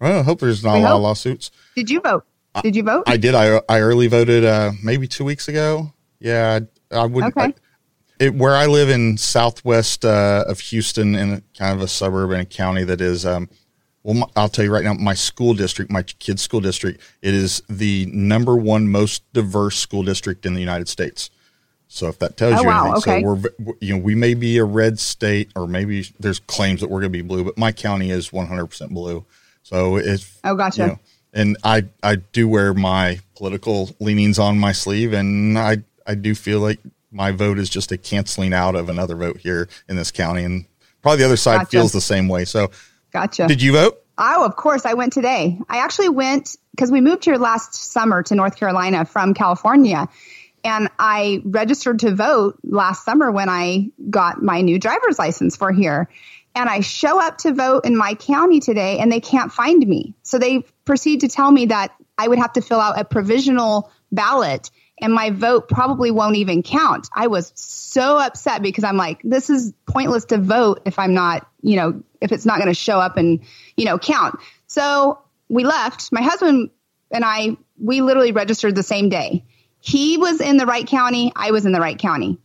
Well, 0.01 0.21
I 0.21 0.23
hope 0.23 0.39
there's 0.41 0.63
not 0.63 0.75
We 0.75 0.81
a 0.81 0.83
lot 0.85 0.97
of 0.97 1.03
lawsuits. 1.03 1.51
did 1.75 1.91
you 1.91 2.01
vote? 2.01 2.25
Did 2.63 2.77
you 2.77 2.83
vote? 2.85 3.05
I 3.07 3.17
did. 3.17 3.35
I, 3.35 3.61
I 3.69 3.81
early 3.81 4.07
voted, 4.07 4.45
uh, 4.45 4.73
maybe 4.83 5.07
two 5.09 5.25
weeks 5.25 5.49
ago. 5.49 5.93
Yeah. 6.21 6.61
I, 6.93 6.97
I 6.97 7.07
would, 7.07 7.25
Okay. 7.25 7.41
I- 7.43 7.55
it, 8.21 8.35
where 8.35 8.57
I 8.57 8.67
live 8.67 8.89
in 8.91 9.17
southwest, 9.17 10.05
uh, 10.05 10.45
of 10.49 10.59
Houston 10.61 11.15
in 11.15 11.33
a, 11.35 11.43
kind 11.57 11.73
of 11.77 11.81
a 11.83 11.87
suburb 11.89 12.33
in 12.33 12.41
a 12.41 12.45
county 12.45 12.83
that 12.85 13.01
is, 13.01 13.25
um, 13.25 13.49
well, 14.03 14.15
my, 14.15 14.27
I'll 14.35 14.49
tell 14.49 14.65
you 14.65 14.73
right 14.73 14.83
now, 14.83 14.95
my 14.95 15.15
school 15.15 15.55
district, 15.55 15.91
my 15.93 16.03
kid's 16.03 16.43
school 16.43 16.61
district, 16.61 17.01
it 17.23 17.33
is 17.35 17.63
the 17.69 18.07
number 18.13 18.57
one 18.57 18.89
most 18.89 19.23
diverse 19.35 19.77
school 19.79 20.03
district 20.03 20.47
in 20.47 20.55
the 20.55 20.61
United 20.61 20.89
States. 20.89 21.31
So 21.90 22.08
if 22.08 22.19
that 22.19 22.37
tells 22.37 22.55
Oh, 22.58 22.62
you 22.62 22.67
wow, 22.69 22.93
anything, 22.93 23.14
okay. 23.14 23.23
so 23.23 23.35
we're, 23.67 23.75
you 23.81 23.96
know, 23.96 24.02
we 24.02 24.14
may 24.14 24.35
be 24.35 24.58
a 24.58 24.64
red 24.64 24.99
state 24.99 25.50
or 25.56 25.67
maybe 25.67 26.06
there's 26.20 26.38
claims 26.38 26.81
that 26.82 26.88
we're 26.90 27.00
going 27.00 27.12
to 27.12 27.19
be 27.19 27.23
blue, 27.23 27.44
but 27.44 27.56
my 27.56 27.73
county 27.73 28.11
is 28.11 28.29
100% 28.31 28.90
blue. 28.90 29.25
So 29.62 29.96
if, 29.96 30.38
Oh, 30.44 30.55
gotcha. 30.55 30.81
you 30.81 30.87
know, 30.88 30.99
and 31.32 31.56
I, 31.64 31.85
I 32.02 32.17
do 32.17 32.46
wear 32.46 32.75
my 32.75 33.20
political 33.37 33.90
leanings 34.00 34.38
on 34.38 34.58
my 34.58 34.73
sleeve 34.73 35.12
and 35.14 35.58
I, 35.58 35.79
I 36.06 36.14
do 36.14 36.35
feel 36.35 36.61
like 36.61 36.79
my 37.11 37.32
vote 37.32 37.58
is 37.58 37.70
just 37.70 37.91
a 37.91 37.96
canceling 37.96 38.52
out 38.52 38.75
of 38.75 38.88
another 38.91 39.17
vote 39.17 39.38
here 39.38 39.69
in 39.88 39.96
this 39.96 40.11
county. 40.11 40.44
And 40.44 40.67
probably 41.00 41.19
the 41.20 41.25
other 41.25 41.37
side 41.38 41.58
Gotcha. 41.61 41.70
feels 41.70 41.93
the 41.93 42.00
same 42.02 42.29
way. 42.29 42.44
So 42.44 42.70
Gotcha. 43.12 43.46
did 43.46 43.62
you 43.62 43.73
vote? 43.73 43.99
Oh, 44.19 44.44
of 44.44 44.56
course. 44.56 44.84
I 44.84 44.93
went 44.94 45.12
today. 45.14 45.58
I 45.70 45.79
actually 45.79 46.08
went 46.11 46.56
because 46.73 46.91
we 46.91 47.00
moved 47.00 47.25
here 47.25 47.37
last 47.37 47.73
summer 47.75 48.23
to 48.25 48.34
North 48.34 48.56
Carolina 48.56 49.05
from 49.05 49.32
California. 49.32 50.08
And 50.64 50.88
I 50.99 51.43
registered 51.44 52.00
to 52.00 52.14
vote 52.14 52.58
last 52.62 53.05
summer 53.05 53.31
when 53.31 53.49
I 53.49 53.90
got 54.10 54.43
my 54.43 54.60
new 54.60 54.78
driver's 54.78 55.19
license 55.19 55.56
for 55.56 55.72
here. 55.72 56.08
And 56.55 56.69
I 56.69 56.81
show 56.81 57.20
up 57.20 57.38
to 57.38 57.52
vote 57.52 57.84
in 57.84 57.96
my 57.96 58.14
county 58.14 58.60
today 58.60 58.99
and 58.99 59.12
they 59.12 59.20
can't 59.20 59.52
find 59.52 59.87
me. 59.87 60.14
So 60.22 60.38
they 60.38 60.64
proceed 60.84 61.20
to 61.20 61.28
tell 61.28 61.50
me 61.50 61.66
that 61.66 61.93
I 62.16 62.26
would 62.26 62.38
have 62.38 62.55
to 62.55 62.60
fill 62.60 62.81
out 62.81 62.99
a 62.99 63.05
provisional 63.05 63.93
ballot 64.10 64.70
and 65.00 65.12
my 65.12 65.31
vote 65.31 65.69
probably 65.69 66.10
won't 66.10 66.37
even 66.37 66.62
count. 66.62 67.08
I 67.14 67.28
was 67.28 67.52
so 67.55 68.19
upset 68.19 68.62
because 68.62 68.84
I'm 68.84 68.96
like, 68.96 69.20
this 69.22 69.50
is 69.50 69.72
pointless 69.87 70.26
to 70.26 70.38
vote 70.38 70.82
if 70.87 70.99
I'm 70.99 71.14
not, 71.14 71.49
you 71.62 71.76
know, 71.76 72.02
if 72.20 72.32
it's 72.32 72.46
not 72.46 72.58
going 72.58 72.69
to 72.69 72.75
show 72.75 72.99
up 72.99 73.16
and, 73.16 73.40
you 73.76 73.84
know, 73.84 73.99
count. 73.99 74.38
So 74.66 75.20
we 75.49 75.64
left. 75.64 76.10
My 76.12 76.22
husband 76.22 76.70
and 77.10 77.25
I, 77.25 77.56
we 77.81 78.00
literally 78.00 78.32
registered 78.32 78.75
the 78.75 78.82
same 78.82 79.08
day. 79.08 79.44
He 79.81 80.19
was 80.19 80.41
in 80.41 80.57
the 80.57 80.67
right 80.67 80.87
county. 80.87 81.33
I 81.35 81.51
was 81.51 81.67
in 81.67 81.73
the 81.73 81.81
right 81.81 81.99
county, 81.99 82.39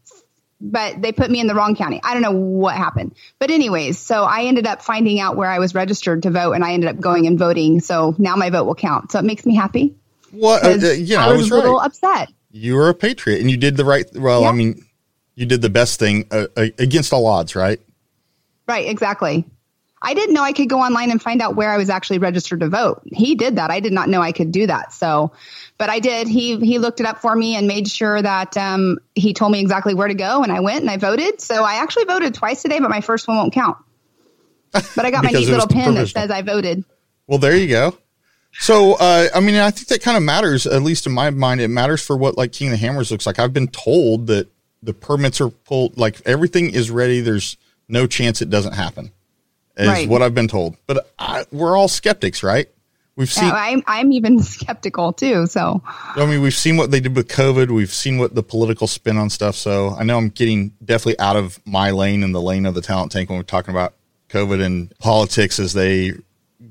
but 0.61 1.01
they 1.01 1.11
put 1.11 1.29
me 1.29 1.39
in 1.39 1.47
the 1.47 1.55
wrong 1.55 1.75
county. 1.75 1.99
I 2.03 2.13
don't 2.13 2.21
know 2.21 2.31
what 2.31 2.75
happened. 2.75 3.15
But 3.39 3.51
anyways, 3.51 3.99
so 3.99 4.23
I 4.23 4.43
ended 4.43 4.67
up 4.67 4.81
finding 4.81 5.19
out 5.19 5.35
where 5.35 5.49
I 5.49 5.59
was 5.59 5.73
registered 5.75 6.23
to 6.23 6.31
vote 6.31 6.53
and 6.53 6.63
I 6.63 6.73
ended 6.73 6.89
up 6.89 6.99
going 6.99 7.27
and 7.27 7.37
voting. 7.37 7.79
So 7.79 8.15
now 8.17 8.35
my 8.35 8.49
vote 8.49 8.65
will 8.65 8.75
count. 8.75 9.11
So 9.11 9.19
it 9.19 9.25
makes 9.25 9.45
me 9.45 9.55
happy. 9.55 9.95
What? 10.31 10.63
Uh, 10.63 10.69
uh, 10.69 10.91
yeah, 10.91 11.25
I 11.25 11.33
was, 11.33 11.51
a 11.51 11.55
little 11.55 11.77
right. 11.77 11.85
upset. 11.85 12.29
You 12.51 12.75
were 12.75 12.89
a 12.89 12.93
patriot 12.93 13.41
and 13.41 13.49
you 13.49 13.57
did 13.57 13.77
the 13.77 13.85
right. 13.85 14.05
Well, 14.15 14.45
I 14.45 14.51
mean, 14.51 14.83
you 15.35 15.45
did 15.45 15.61
the 15.61 15.69
best 15.69 15.99
thing 15.99 16.27
uh, 16.31 16.47
uh, 16.55 16.67
against 16.77 17.13
all 17.13 17.25
odds, 17.25 17.55
right? 17.55 17.79
Right, 18.67 18.87
exactly. 18.87 19.45
I 20.01 20.13
didn't 20.13 20.33
know 20.33 20.43
I 20.43 20.51
could 20.51 20.69
go 20.69 20.79
online 20.79 21.11
and 21.11 21.21
find 21.21 21.41
out 21.41 21.55
where 21.55 21.71
I 21.71 21.77
was 21.77 21.89
actually 21.89 22.19
registered 22.19 22.59
to 22.59 22.67
vote. 22.67 23.01
He 23.05 23.35
did 23.35 23.55
that. 23.55 23.71
I 23.71 23.79
did 23.79 23.93
not 23.93 24.09
know 24.09 24.21
I 24.21 24.33
could 24.33 24.51
do 24.51 24.67
that. 24.67 24.93
So, 24.93 25.31
but 25.77 25.89
I 25.89 25.99
did. 25.99 26.27
He 26.27 26.57
he 26.59 26.79
looked 26.79 26.99
it 26.99 27.05
up 27.05 27.19
for 27.19 27.35
me 27.35 27.55
and 27.55 27.67
made 27.67 27.87
sure 27.87 28.21
that 28.21 28.55
um, 28.57 28.99
he 29.15 29.33
told 29.33 29.51
me 29.51 29.59
exactly 29.59 29.93
where 29.93 30.07
to 30.07 30.13
go, 30.13 30.43
and 30.43 30.51
I 30.51 30.59
went 30.59 30.81
and 30.81 30.89
I 30.89 30.97
voted. 30.97 31.41
So 31.41 31.63
I 31.63 31.75
actually 31.75 32.05
voted 32.05 32.33
twice 32.33 32.61
today, 32.61 32.79
but 32.79 32.89
my 32.89 33.01
first 33.01 33.27
one 33.27 33.37
won't 33.37 33.53
count. 33.53 33.77
But 34.71 35.05
I 35.05 35.11
got 35.11 35.23
my 35.23 35.29
neat 35.31 35.49
little 35.49 35.67
pin 35.67 35.93
that 35.95 36.07
says 36.07 36.31
I 36.31 36.41
voted. 36.41 36.83
Well, 37.27 37.37
there 37.37 37.55
you 37.55 37.67
go. 37.67 37.97
So, 38.59 38.93
uh, 38.93 39.29
I 39.33 39.39
mean, 39.39 39.55
I 39.55 39.71
think 39.71 39.87
that 39.87 40.01
kind 40.01 40.15
of 40.17 40.23
matters, 40.23 40.65
at 40.67 40.81
least 40.83 41.07
in 41.07 41.11
my 41.11 41.29
mind. 41.31 41.59
It 41.61 41.69
matters 41.69 42.05
for 42.05 42.15
what 42.15 42.37
like 42.37 42.51
King 42.51 42.67
of 42.67 42.71
the 42.71 42.77
Hammers 42.77 43.11
looks 43.11 43.25
like. 43.25 43.39
I've 43.39 43.53
been 43.53 43.67
told 43.67 44.27
that 44.27 44.47
the 44.83 44.93
permits 44.93 45.41
are 45.41 45.49
pulled, 45.49 45.97
like 45.97 46.21
everything 46.25 46.71
is 46.73 46.91
ready. 46.91 47.19
There's 47.21 47.57
no 47.87 48.05
chance 48.07 48.41
it 48.41 48.49
doesn't 48.49 48.73
happen, 48.73 49.11
is 49.77 49.87
Right. 49.87 50.09
what 50.09 50.21
I've 50.21 50.35
been 50.35 50.47
told. 50.47 50.75
But 50.87 51.11
I, 51.17 51.45
we're 51.51 51.75
all 51.77 51.87
skeptics, 51.87 52.43
right? 52.43 52.67
We've 53.15 53.31
seen, 53.31 53.45
Yeah, 53.45 53.53
I'm 53.53 53.83
I'm 53.85 54.11
even 54.11 54.39
skeptical 54.43 55.13
too. 55.13 55.45
So 55.45 55.81
I 55.85 56.25
mean, 56.25 56.41
we've 56.41 56.53
seen 56.53 56.77
what 56.77 56.91
they 56.91 56.99
did 56.99 57.15
with 57.15 57.27
COVID. 57.27 57.69
We've 57.69 57.93
seen 57.93 58.17
what 58.17 58.33
the 58.33 58.43
political 58.43 58.87
spin 58.87 59.17
on 59.17 59.29
stuff. 59.29 59.55
So 59.55 59.95
I 59.97 60.03
know 60.03 60.17
I'm 60.17 60.29
getting 60.29 60.73
definitely 60.83 61.19
out 61.19 61.35
of 61.35 61.59
my 61.65 61.91
lane 61.91 62.23
and 62.23 62.33
the 62.33 62.41
lane 62.41 62.65
of 62.65 62.73
the 62.73 62.81
talent 62.81 63.11
tank 63.11 63.29
when 63.29 63.37
we're 63.37 63.43
talking 63.43 63.73
about 63.73 63.93
COVID 64.29 64.63
and 64.63 64.97
politics 64.97 65.59
as 65.59 65.73
they 65.73 66.13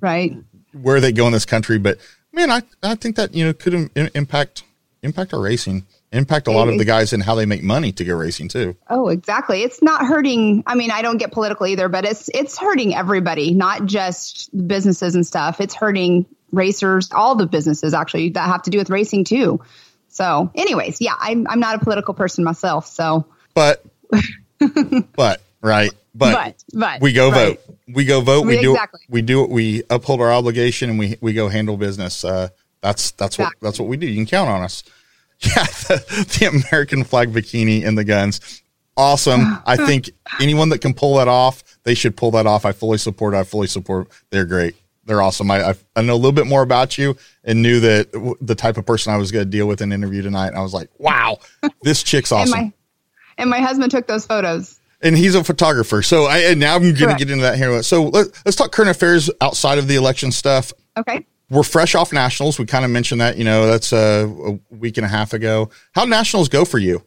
right, 0.01 0.37
where 0.73 1.01
they 1.01 1.13
go 1.13 1.27
in 1.27 1.33
this 1.33 1.45
country. 1.45 1.79
But 1.79 1.99
man, 2.33 2.51
I, 2.51 2.63
I 2.83 2.97
think 2.97 3.17
that 3.17 3.35
you 3.35 3.45
know 3.45 3.53
could 3.53 3.75
im- 3.75 3.91
impact 4.15 4.65
impact 5.03 5.33
our 5.33 5.41
racing, 5.41 5.87
impact 6.13 6.47
a 6.47 6.53
lot 6.53 6.69
of 6.69 6.79
the 6.79 6.85
guys 6.85 7.13
and 7.13 7.23
how 7.23 7.35
they 7.35 7.47
make 7.47 7.63
money 7.63 7.93
to 7.93 8.05
go 8.05 8.15
racing 8.15 8.49
too. 8.49 8.77
Oh, 8.89 9.09
exactly. 9.09 9.63
It's 9.63 9.83
not 9.83 10.07
hurting. 10.07 10.63
I 10.67 10.75
mean, 10.75 10.91
I 10.91 11.03
don't 11.03 11.19
get 11.19 11.33
political 11.33 11.67
either, 11.67 11.89
but 11.89 12.05
it's 12.05 12.29
it's 12.33 12.59
hurting 12.59 12.95
everybody, 12.95 13.55
not 13.55 13.87
just 13.87 14.51
businesses 14.67 15.15
and 15.15 15.27
stuff. 15.27 15.61
It's 15.61 15.75
hurting 15.75 16.27
racers, 16.53 17.11
all 17.13 17.35
the 17.35 17.47
businesses 17.47 17.95
actually 17.95 18.31
that 18.31 18.47
have 18.47 18.63
to 18.63 18.71
do 18.71 18.79
with 18.79 18.91
racing 18.91 19.25
too. 19.25 19.61
So, 20.09 20.51
anyways, 20.55 21.01
yeah, 21.01 21.15
I'm 21.19 21.47
I'm 21.49 21.61
not 21.61 21.77
a 21.77 21.79
political 21.79 22.15
person 22.15 22.45
myself, 22.45 22.87
so 22.87 23.27
But 23.55 23.83
but 25.17 25.41
right, 25.63 25.91
but, 26.15 26.33
But- 26.35 26.65
but, 26.75 27.01
we 27.01 27.13
go 27.13 27.31
right. 27.31 27.59
vote. 27.59 27.77
We 27.89 28.05
go 28.05 28.21
vote. 28.21 28.47
We, 28.47 28.61
do 28.61 28.73
exactly. 28.73 29.01
we 29.09 29.23
do 29.23 29.45
it. 29.45 29.51
We 29.51 29.83
uphold 29.91 30.21
our 30.21 30.33
obligation 30.33 30.89
and 30.91 30.99
we 30.99 31.17
we 31.21 31.33
go 31.33 31.49
handle 31.49 31.77
business. 31.77 32.25
Uh, 32.25 32.49
that's 32.81 33.11
that's 33.13 33.39
what 33.39 33.53
that's 33.61 33.79
what 33.79 33.89
we 33.89 33.97
do. 33.97 34.07
You 34.07 34.17
can 34.17 34.27
count 34.27 34.49
on 34.49 34.63
us. 34.63 34.83
Yeah, 35.57 35.65
the, 35.65 36.39
the 36.39 36.63
American 36.71 37.05
flag 37.05 37.33
bikini 37.33 37.87
and 37.87 37.97
the 37.99 38.05
guns. 38.05 38.63
Awesome. 38.97 39.59
I 39.67 39.77
think 39.87 40.11
anyone 40.41 40.69
that 40.71 40.81
can 40.81 40.95
pull 40.95 41.17
that 41.17 41.29
off, 41.29 41.63
they 41.85 41.95
should 41.95 42.17
pull 42.17 42.31
that 42.33 42.47
off. 42.47 42.65
I 42.65 42.73
fully 42.73 42.99
support. 42.99 43.35
I 43.35 43.43
fully 43.45 43.67
support. 43.67 44.09
They're 44.31 44.45
great. 44.45 44.77
They're 45.05 45.21
awesome. 45.21 45.51
I, 45.51 45.71
I, 45.71 45.75
I 45.97 46.03
know 46.03 46.15
a 46.15 46.17
little 46.17 46.31
bit 46.33 46.47
more 46.47 46.63
about 46.63 46.97
you 46.97 47.17
and 47.43 47.61
knew 47.61 47.81
that 47.81 48.13
w- 48.13 48.37
the 48.41 48.55
type 48.55 48.77
of 48.77 48.87
person 48.87 49.13
I 49.13 49.17
was 49.17 49.33
going 49.33 49.45
to 49.45 49.51
deal 49.51 49.67
with 49.67 49.81
in 49.81 49.91
an 49.91 50.01
interview 50.01 50.23
tonight. 50.23 50.49
And 50.49 50.57
I 50.57 50.63
was 50.63 50.73
like, 50.73 50.91
wow, 50.99 51.39
this 51.83 52.03
chick's 52.05 52.31
awesome. 52.31 52.57
and 52.57 52.67
my 52.69 52.73
and 53.39 53.51
my 53.51 53.59
husband 53.61 53.91
took 53.91 54.07
those 54.07 54.25
photos. 54.27 54.79
and 55.03 55.17
he's 55.17 55.35
a 55.35 55.43
photographer. 55.43 56.03
So 56.03 56.27
I 56.27 56.39
and 56.39 56.61
now 56.61 56.77
I'm 56.77 56.83
going 56.83 56.95
to 56.95 57.17
get 57.19 57.31
into 57.31 57.43
that 57.43 57.57
here. 57.59 57.83
So 57.83 58.05
let, 58.05 58.29
let's 58.45 58.55
talk 58.57 58.71
current 58.71 58.91
affairs 58.91 59.29
outside 59.41 59.79
of 59.79 59.89
the 59.89 59.97
election 59.97 60.31
stuff. 60.31 60.73
Okay. 60.97 61.27
We're 61.53 61.63
fresh 61.63 61.95
off 61.95 62.15
nationals. 62.15 62.59
We 62.59 62.65
kind 62.65 62.83
of 62.83 62.91
mentioned 62.91 63.21
that. 63.21 63.37
You 63.37 63.45
know, 63.45 63.67
that's 63.67 63.93
a, 63.93 64.27
a 64.27 64.75
week 64.75 64.97
and 64.97 65.05
a 65.05 65.09
half 65.09 65.35
ago. 65.35 65.69
How 65.95 66.07
nationals 66.07 66.49
go 66.49 66.65
for 66.65 66.79
you? 66.79 67.03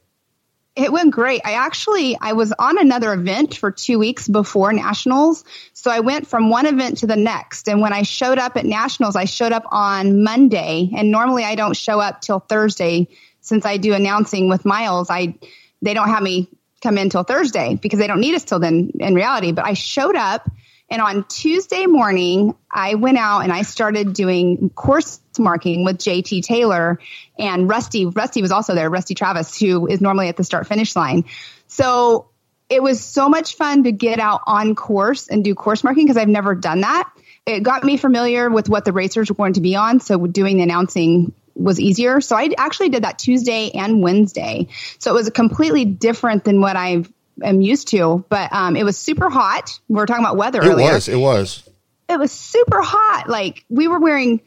It 0.75 0.91
went 0.91 1.11
great. 1.11 1.41
I 1.43 1.53
actually 1.53 2.15
I 2.21 2.33
was 2.33 2.53
on 2.59 2.77
another 2.77 3.11
event 3.13 3.55
for 3.55 3.71
2 3.71 3.97
weeks 3.97 4.27
before 4.27 4.71
nationals. 4.71 5.45
So 5.73 5.89
I 5.89 6.01
went 6.01 6.27
from 6.27 6.51
one 6.51 6.67
event 6.67 6.97
to 6.99 7.07
the 7.07 7.15
next. 7.15 7.67
And 7.67 7.81
when 7.81 7.91
I 7.91 8.03
showed 8.03 8.37
up 8.37 8.55
at 8.55 8.65
nationals, 8.65 9.15
I 9.15 9.25
showed 9.25 9.51
up 9.51 9.63
on 9.71 10.21
Monday 10.21 10.91
and 10.95 11.11
normally 11.11 11.43
I 11.43 11.55
don't 11.55 11.75
show 11.75 11.99
up 11.99 12.21
till 12.21 12.39
Thursday 12.39 13.07
since 13.41 13.65
I 13.65 13.77
do 13.77 13.93
announcing 13.93 14.47
with 14.47 14.63
Miles. 14.63 15.09
I 15.09 15.35
they 15.81 15.95
don't 15.95 16.09
have 16.09 16.21
me 16.21 16.49
come 16.83 16.99
in 16.99 17.09
till 17.09 17.23
Thursday 17.23 17.79
because 17.81 17.97
they 17.97 18.07
don't 18.07 18.19
need 18.19 18.35
us 18.35 18.43
till 18.43 18.59
then 18.59 18.91
in 18.99 19.15
reality, 19.15 19.53
but 19.53 19.65
I 19.65 19.73
showed 19.73 20.15
up 20.15 20.47
and 20.89 21.01
on 21.01 21.25
Tuesday 21.27 21.87
morning, 21.87 22.55
I 22.69 22.95
went 22.95 23.17
out 23.17 23.39
and 23.39 23.51
I 23.51 23.63
started 23.63 24.13
doing 24.13 24.69
course 24.69 25.19
marking 25.39 25.83
with 25.83 25.97
JT 25.97 26.43
Taylor 26.43 26.99
and 27.39 27.67
Rusty. 27.67 28.05
Rusty 28.05 28.41
was 28.41 28.51
also 28.51 28.75
there, 28.75 28.89
Rusty 28.89 29.15
Travis, 29.15 29.59
who 29.59 29.87
is 29.87 29.99
normally 29.99 30.29
at 30.29 30.37
the 30.37 30.43
start 30.43 30.67
finish 30.67 30.95
line. 30.95 31.25
So 31.67 32.29
it 32.69 32.81
was 32.81 33.03
so 33.03 33.29
much 33.29 33.55
fun 33.55 33.83
to 33.83 33.91
get 33.91 34.19
out 34.19 34.41
on 34.45 34.75
course 34.75 35.27
and 35.27 35.43
do 35.43 35.55
course 35.55 35.83
marking 35.83 36.05
because 36.05 36.17
I've 36.17 36.27
never 36.27 36.55
done 36.55 36.81
that. 36.81 37.11
It 37.45 37.61
got 37.61 37.83
me 37.83 37.97
familiar 37.97 38.49
with 38.49 38.69
what 38.69 38.85
the 38.85 38.93
racers 38.93 39.29
were 39.29 39.35
going 39.35 39.53
to 39.53 39.61
be 39.61 39.75
on. 39.75 39.99
So 39.99 40.25
doing 40.27 40.57
the 40.57 40.63
announcing 40.63 41.33
was 41.55 41.79
easier. 41.79 42.21
So 42.21 42.35
I 42.35 42.49
actually 42.57 42.89
did 42.89 43.03
that 43.03 43.17
Tuesday 43.17 43.71
and 43.71 44.01
Wednesday. 44.01 44.67
So 44.99 45.11
it 45.11 45.13
was 45.13 45.29
completely 45.29 45.85
different 45.85 46.43
than 46.43 46.59
what 46.59 46.75
I 46.75 47.05
am 47.43 47.61
used 47.61 47.89
to. 47.89 48.25
But 48.29 48.51
um, 48.53 48.75
it 48.75 48.83
was 48.83 48.97
super 48.97 49.29
hot. 49.29 49.79
We 49.87 49.95
were 49.95 50.05
talking 50.05 50.23
about 50.23 50.37
weather 50.37 50.61
It 50.61 50.67
earlier 50.67 50.93
was. 50.93 51.07
It 51.07 51.17
was. 51.17 51.69
it 52.09 52.19
was 52.19 52.31
super 52.31 52.81
hot. 52.81 53.29
Like 53.29 53.65
we 53.69 53.87
were 53.87 53.99
wearing 53.99 54.41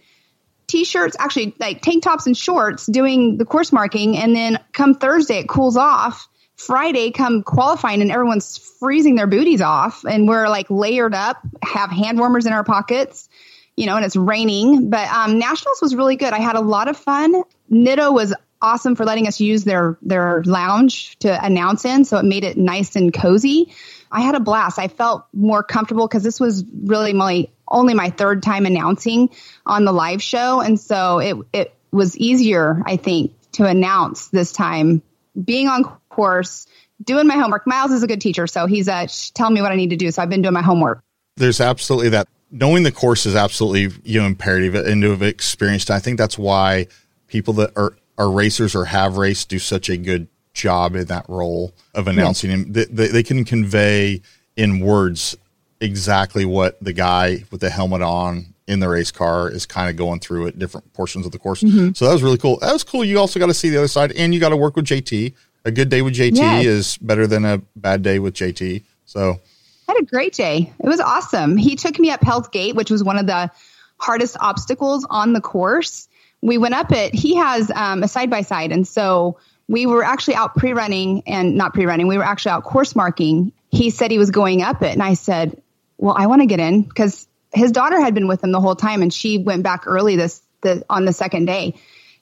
t-shirts, 0.66 1.16
actually 1.18 1.54
like 1.58 1.82
tank 1.82 2.04
tops 2.04 2.26
and 2.26 2.36
shorts 2.36 2.86
doing 2.86 3.38
the 3.38 3.44
course 3.44 3.72
marking. 3.72 4.16
And 4.16 4.36
then 4.36 4.58
come 4.72 4.94
Thursday, 4.94 5.38
it 5.38 5.48
cools 5.48 5.76
off. 5.76 6.28
Friday 6.56 7.12
come 7.12 7.44
qualifying 7.44 8.02
and 8.02 8.10
everyone's 8.10 8.58
freezing 8.80 9.14
their 9.14 9.28
booties 9.28 9.60
off 9.60 10.04
and 10.04 10.26
we're 10.26 10.48
like 10.48 10.68
layered 10.68 11.14
up, 11.14 11.40
have 11.62 11.88
hand 11.90 12.18
warmers 12.18 12.46
in 12.46 12.52
our 12.52 12.64
pockets, 12.64 13.28
you 13.76 13.86
know, 13.86 13.94
and 13.94 14.04
it's 14.04 14.16
raining. 14.16 14.90
But 14.90 15.08
um, 15.08 15.38
Nationals 15.38 15.80
was 15.80 15.94
really 15.94 16.16
good. 16.16 16.32
I 16.32 16.40
had 16.40 16.56
a 16.56 16.60
lot 16.60 16.88
of 16.88 16.96
fun. 16.96 17.44
Nitto 17.70 18.12
was 18.12 18.34
awesome 18.60 18.96
for 18.96 19.04
letting 19.04 19.26
us 19.26 19.40
use 19.40 19.64
their 19.64 19.98
their 20.02 20.42
lounge 20.44 21.18
to 21.20 21.44
announce 21.44 21.84
in, 21.84 22.04
so 22.04 22.18
it 22.18 22.24
made 22.24 22.44
it 22.44 22.56
nice 22.56 22.96
and 22.96 23.12
cozy. 23.12 23.72
I 24.10 24.22
had 24.22 24.34
a 24.34 24.40
blast. 24.40 24.78
I 24.78 24.88
felt 24.88 25.26
more 25.32 25.62
comfortable 25.62 26.06
because 26.06 26.22
this 26.22 26.40
was 26.40 26.64
really 26.84 27.12
my 27.12 27.48
only 27.66 27.94
my 27.94 28.10
third 28.10 28.42
time 28.42 28.66
announcing 28.66 29.30
on 29.66 29.84
the 29.84 29.92
live 29.92 30.22
show, 30.22 30.60
and 30.60 30.78
so 30.78 31.18
it 31.18 31.36
it 31.52 31.74
was 31.90 32.16
easier, 32.16 32.82
I 32.86 32.96
think, 32.96 33.32
to 33.52 33.66
announce 33.66 34.28
this 34.28 34.52
time. 34.52 35.02
Being 35.42 35.68
on 35.68 35.84
course, 36.08 36.66
doing 37.02 37.26
my 37.26 37.36
homework. 37.36 37.66
Miles 37.66 37.92
is 37.92 38.02
a 38.02 38.06
good 38.06 38.20
teacher, 38.20 38.46
so 38.46 38.66
he's 38.66 38.88
uh, 38.88 39.06
telling 39.34 39.54
me 39.54 39.62
what 39.62 39.72
I 39.72 39.76
need 39.76 39.90
to 39.90 39.96
do. 39.96 40.10
So 40.10 40.20
I've 40.20 40.30
been 40.30 40.42
doing 40.42 40.54
my 40.54 40.62
homework. 40.62 41.00
There's 41.36 41.60
absolutely 41.60 42.08
that. 42.10 42.26
Knowing 42.50 42.82
the 42.82 42.92
course 42.92 43.26
is 43.26 43.36
absolutely 43.36 43.94
you 44.04 44.20
know 44.20 44.26
imperative 44.26 44.74
and 44.74 45.02
to 45.02 45.10
have 45.10 45.22
experienced. 45.22 45.90
I 45.90 45.98
think 45.98 46.18
that's 46.18 46.38
why 46.38 46.86
people 47.28 47.54
that 47.54 47.76
are 47.76 47.94
are 48.18 48.30
racers 48.30 48.74
or 48.74 48.84
have 48.84 49.16
raced 49.16 49.48
do 49.48 49.58
such 49.58 49.88
a 49.88 49.96
good 49.96 50.28
job 50.52 50.96
in 50.96 51.04
that 51.06 51.24
role 51.28 51.72
of 51.94 52.08
announcing 52.08 52.50
him. 52.50 52.72
They, 52.72 52.84
they, 52.86 53.06
they 53.08 53.22
can 53.22 53.44
convey 53.44 54.20
in 54.56 54.80
words 54.80 55.36
exactly 55.80 56.44
what 56.44 56.82
the 56.82 56.92
guy 56.92 57.44
with 57.50 57.60
the 57.60 57.70
helmet 57.70 58.02
on 58.02 58.54
in 58.66 58.80
the 58.80 58.88
race 58.88 59.12
car 59.12 59.48
is 59.48 59.64
kind 59.64 59.88
of 59.88 59.96
going 59.96 60.20
through 60.20 60.48
at 60.48 60.58
different 60.58 60.92
portions 60.92 61.24
of 61.24 61.32
the 61.32 61.38
course. 61.38 61.62
Mm-hmm. 61.62 61.92
So 61.92 62.06
that 62.06 62.12
was 62.12 62.22
really 62.22 62.38
cool. 62.38 62.58
That 62.58 62.72
was 62.72 62.84
cool. 62.84 63.04
You 63.04 63.18
also 63.18 63.38
got 63.38 63.46
to 63.46 63.54
see 63.54 63.70
the 63.70 63.78
other 63.78 63.88
side 63.88 64.12
and 64.12 64.34
you 64.34 64.40
got 64.40 64.50
to 64.50 64.56
work 64.56 64.76
with 64.76 64.84
JT. 64.84 65.34
A 65.64 65.70
good 65.70 65.88
day 65.88 66.02
with 66.02 66.14
JT 66.14 66.36
Yes. 66.36 66.64
is 66.66 66.98
better 66.98 67.26
than 67.26 67.44
a 67.44 67.58
bad 67.76 68.02
day 68.02 68.18
with 68.18 68.34
JT. 68.34 68.82
So 69.04 69.40
I 69.88 69.92
had 69.92 70.02
a 70.02 70.06
great 70.06 70.34
day. 70.34 70.72
It 70.78 70.86
was 70.88 71.00
awesome. 71.00 71.56
He 71.56 71.76
took 71.76 71.98
me 71.98 72.10
up 72.10 72.22
Hell's 72.22 72.48
Gate, 72.48 72.74
which 72.74 72.90
was 72.90 73.02
one 73.02 73.18
of 73.18 73.26
the 73.26 73.50
hardest 73.98 74.36
obstacles 74.40 75.06
on 75.08 75.32
the 75.32 75.40
course. 75.40 76.07
We 76.40 76.58
went 76.58 76.74
up 76.74 76.92
it. 76.92 77.14
He 77.14 77.36
has 77.36 77.70
um, 77.74 78.02
a 78.02 78.08
side 78.08 78.30
by 78.30 78.42
side, 78.42 78.72
and 78.72 78.86
so 78.86 79.38
we 79.68 79.86
were 79.86 80.04
actually 80.04 80.34
out 80.34 80.54
pre 80.54 80.72
running 80.72 81.22
and 81.26 81.56
not 81.56 81.74
pre 81.74 81.86
running. 81.86 82.06
We 82.06 82.18
were 82.18 82.24
actually 82.24 82.52
out 82.52 82.64
course 82.64 82.94
marking. 82.94 83.52
He 83.70 83.90
said 83.90 84.10
he 84.10 84.18
was 84.18 84.30
going 84.30 84.62
up 84.62 84.82
it, 84.82 84.92
and 84.92 85.02
I 85.02 85.14
said, 85.14 85.60
"Well, 85.98 86.14
I 86.16 86.26
want 86.26 86.42
to 86.42 86.46
get 86.46 86.60
in 86.60 86.82
because 86.82 87.26
his 87.52 87.72
daughter 87.72 88.00
had 88.00 88.14
been 88.14 88.28
with 88.28 88.44
him 88.44 88.52
the 88.52 88.60
whole 88.60 88.76
time, 88.76 89.02
and 89.02 89.12
she 89.12 89.38
went 89.38 89.62
back 89.62 89.86
early 89.86 90.16
this 90.16 90.40
the 90.60 90.84
on 90.88 91.04
the 91.04 91.12
second 91.12 91.46
day." 91.46 91.74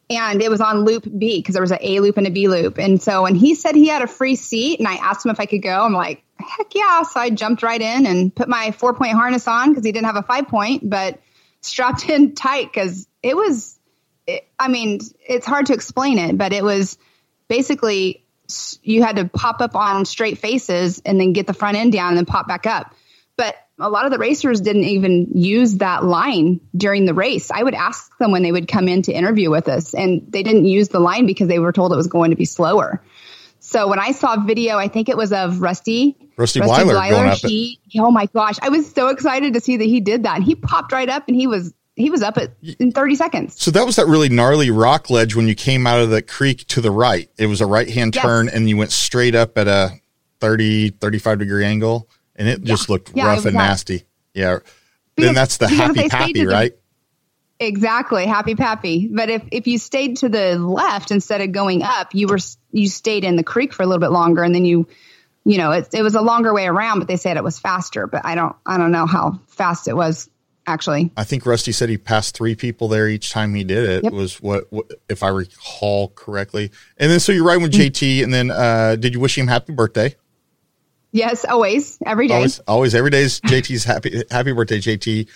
and 0.08 0.40
it 0.40 0.50
was 0.50 0.60
on 0.60 0.84
loop 0.84 1.04
B 1.04 1.38
because 1.38 1.54
there 1.54 1.62
was 1.62 1.72
an 1.72 1.78
A 1.80 2.00
loop 2.00 2.16
and 2.16 2.26
a 2.26 2.30
B 2.30 2.48
loop. 2.48 2.78
And 2.78 3.02
so 3.02 3.22
when 3.22 3.34
he 3.34 3.54
said 3.54 3.74
he 3.74 3.88
had 3.88 4.02
a 4.02 4.06
free 4.06 4.36
seat 4.36 4.78
and 4.78 4.86
I 4.86 4.94
asked 4.94 5.24
him 5.24 5.30
if 5.30 5.40
I 5.40 5.46
could 5.46 5.62
go, 5.62 5.82
I'm 5.82 5.92
like, 5.92 6.22
heck 6.38 6.74
yeah. 6.74 7.02
So 7.02 7.20
I 7.20 7.30
jumped 7.30 7.62
right 7.62 7.80
in 7.80 8.06
and 8.06 8.34
put 8.34 8.48
my 8.48 8.70
four 8.70 8.94
point 8.94 9.12
harness 9.12 9.48
on 9.48 9.70
because 9.70 9.84
he 9.84 9.92
didn't 9.92 10.06
have 10.06 10.16
a 10.16 10.22
five 10.22 10.48
point, 10.48 10.88
but 10.88 11.18
strapped 11.60 12.08
in 12.08 12.34
tight 12.34 12.72
because 12.72 13.06
it 13.22 13.36
was, 13.36 13.75
it, 14.26 14.48
I 14.58 14.68
mean, 14.68 15.00
it's 15.26 15.46
hard 15.46 15.66
to 15.66 15.74
explain 15.74 16.18
it, 16.18 16.36
but 16.36 16.52
it 16.52 16.64
was 16.64 16.98
basically 17.48 18.24
you 18.82 19.02
had 19.02 19.16
to 19.16 19.24
pop 19.24 19.60
up 19.60 19.74
on 19.74 20.04
straight 20.04 20.38
faces 20.38 21.02
and 21.04 21.20
then 21.20 21.32
get 21.32 21.46
the 21.46 21.54
front 21.54 21.76
end 21.76 21.92
down 21.92 22.10
and 22.10 22.18
then 22.18 22.26
pop 22.26 22.46
back 22.46 22.66
up. 22.66 22.94
But 23.36 23.56
a 23.78 23.90
lot 23.90 24.06
of 24.06 24.12
the 24.12 24.18
racers 24.18 24.60
didn't 24.60 24.84
even 24.84 25.32
use 25.34 25.74
that 25.76 26.04
line 26.04 26.60
during 26.74 27.04
the 27.04 27.12
race. 27.12 27.50
I 27.50 27.62
would 27.62 27.74
ask 27.74 28.16
them 28.18 28.30
when 28.30 28.42
they 28.42 28.52
would 28.52 28.68
come 28.68 28.88
in 28.88 29.02
to 29.02 29.12
interview 29.12 29.50
with 29.50 29.68
us, 29.68 29.94
and 29.94 30.24
they 30.28 30.42
didn't 30.42 30.64
use 30.64 30.88
the 30.88 31.00
line 31.00 31.26
because 31.26 31.48
they 31.48 31.58
were 31.58 31.72
told 31.72 31.92
it 31.92 31.96
was 31.96 32.06
going 32.06 32.30
to 32.30 32.36
be 32.36 32.46
slower. 32.46 33.02
So 33.58 33.88
when 33.88 33.98
I 33.98 34.12
saw 34.12 34.36
video, 34.36 34.78
I 34.78 34.88
think 34.88 35.08
it 35.08 35.16
was 35.16 35.32
of 35.32 35.60
Rusty. 35.60 36.16
Rusty 36.36 36.60
Blyler 36.60 37.10
going 37.10 37.30
up. 37.30 37.38
He, 37.38 37.80
oh 37.98 38.10
my 38.10 38.26
gosh, 38.26 38.56
I 38.62 38.68
was 38.68 38.90
so 38.90 39.08
excited 39.08 39.54
to 39.54 39.60
see 39.60 39.76
that 39.78 39.84
he 39.84 40.00
did 40.00 40.22
that. 40.22 40.36
And 40.36 40.44
he 40.44 40.54
popped 40.54 40.92
right 40.92 41.08
up, 41.08 41.24
and 41.26 41.36
he 41.36 41.46
was 41.46 41.74
he 41.96 42.10
was 42.10 42.22
up 42.22 42.36
at 42.38 42.52
in 42.78 42.92
30 42.92 43.14
seconds. 43.16 43.60
So 43.62 43.70
that 43.72 43.84
was 43.84 43.96
that 43.96 44.06
really 44.06 44.28
gnarly 44.28 44.70
rock 44.70 45.10
ledge 45.10 45.34
when 45.34 45.48
you 45.48 45.54
came 45.54 45.86
out 45.86 45.98
of 46.00 46.10
the 46.10 46.22
creek 46.22 46.66
to 46.68 46.80
the 46.80 46.90
right. 46.90 47.28
It 47.38 47.46
was 47.46 47.60
a 47.60 47.66
right 47.66 47.88
hand 47.88 48.14
Yes. 48.14 48.22
turn 48.24 48.48
and 48.48 48.68
you 48.68 48.76
went 48.76 48.92
straight 48.92 49.34
up 49.34 49.56
at 49.58 49.66
a 49.66 49.90
30, 50.40 50.90
35 50.90 51.38
degree 51.38 51.64
angle 51.64 52.08
and 52.36 52.48
it 52.48 52.62
just 52.62 52.88
looked 52.90 53.12
Yeah, 53.16 53.26
rough 53.28 53.44
and 53.46 53.54
nasty. 53.54 54.04
Yeah. 54.34 54.58
Because- 55.14 55.28
then 55.28 55.34
that's 55.34 55.56
the 55.56 55.68
happy 55.68 55.94
they 55.94 56.08
happy, 56.08 56.32
stated 56.32 56.48
that- 56.48 56.52
right? 56.52 56.72
Exactly, 57.58 58.26
happy 58.26 58.54
pappy. 58.54 59.08
But 59.10 59.30
if 59.30 59.42
if 59.50 59.66
you 59.66 59.78
stayed 59.78 60.18
to 60.18 60.28
the 60.28 60.58
left 60.58 61.10
instead 61.10 61.40
of 61.40 61.52
going 61.52 61.82
up, 61.82 62.14
you 62.14 62.26
were 62.26 62.38
you 62.70 62.86
stayed 62.86 63.24
in 63.24 63.36
the 63.36 63.42
creek 63.42 63.72
for 63.72 63.82
a 63.82 63.86
little 63.86 64.00
bit 64.00 64.10
longer, 64.10 64.42
and 64.42 64.54
then 64.54 64.66
you, 64.66 64.86
you 65.46 65.56
know, 65.56 65.70
it 65.72 65.88
it 65.94 66.02
was 66.02 66.14
a 66.14 66.20
longer 66.20 66.52
way 66.52 66.66
around. 66.66 66.98
But 66.98 67.08
they 67.08 67.16
said 67.16 67.38
it 67.38 67.42
was 67.44 67.58
faster. 67.58 68.06
But 68.06 68.26
I 68.26 68.34
don't 68.34 68.54
I 68.66 68.76
don't 68.76 68.92
know 68.92 69.06
how 69.06 69.40
fast 69.46 69.88
it 69.88 69.96
was 69.96 70.28
actually. 70.66 71.10
I 71.16 71.24
think 71.24 71.46
Rusty 71.46 71.72
said 71.72 71.88
he 71.88 71.98
passed 71.98 72.36
three 72.36 72.54
people 72.54 72.88
there 72.88 73.08
each 73.08 73.30
time 73.30 73.54
he 73.54 73.64
did 73.64 73.88
it 73.88 74.04
Yep. 74.04 74.12
was 74.12 74.40
what, 74.42 74.64
what, 74.70 74.86
if 75.08 75.22
I 75.22 75.28
recall 75.28 76.08
correctly. 76.14 76.70
And 76.98 77.10
then, 77.10 77.20
so 77.20 77.32
you're 77.32 77.44
riding 77.44 77.62
with 77.62 77.72
Mm. 77.72 77.90
JT 77.90 78.22
and 78.24 78.32
then, 78.34 78.50
uh, 78.50 78.96
did 78.96 79.14
you 79.14 79.20
wish 79.20 79.36
him 79.38 79.46
happy 79.46 79.72
birthday? 79.72 80.14
Yes, 81.12 81.44
always, 81.44 81.98
every 82.04 82.28
day. 82.28 82.34
Always, 82.34 82.58
always, 82.60 82.94
every 82.94 83.10
day's 83.10 83.40
JT's 83.46 83.84
happy, 83.84 84.22
happy 84.30 84.52
birthday, 84.52 84.78
JT. 84.78 85.28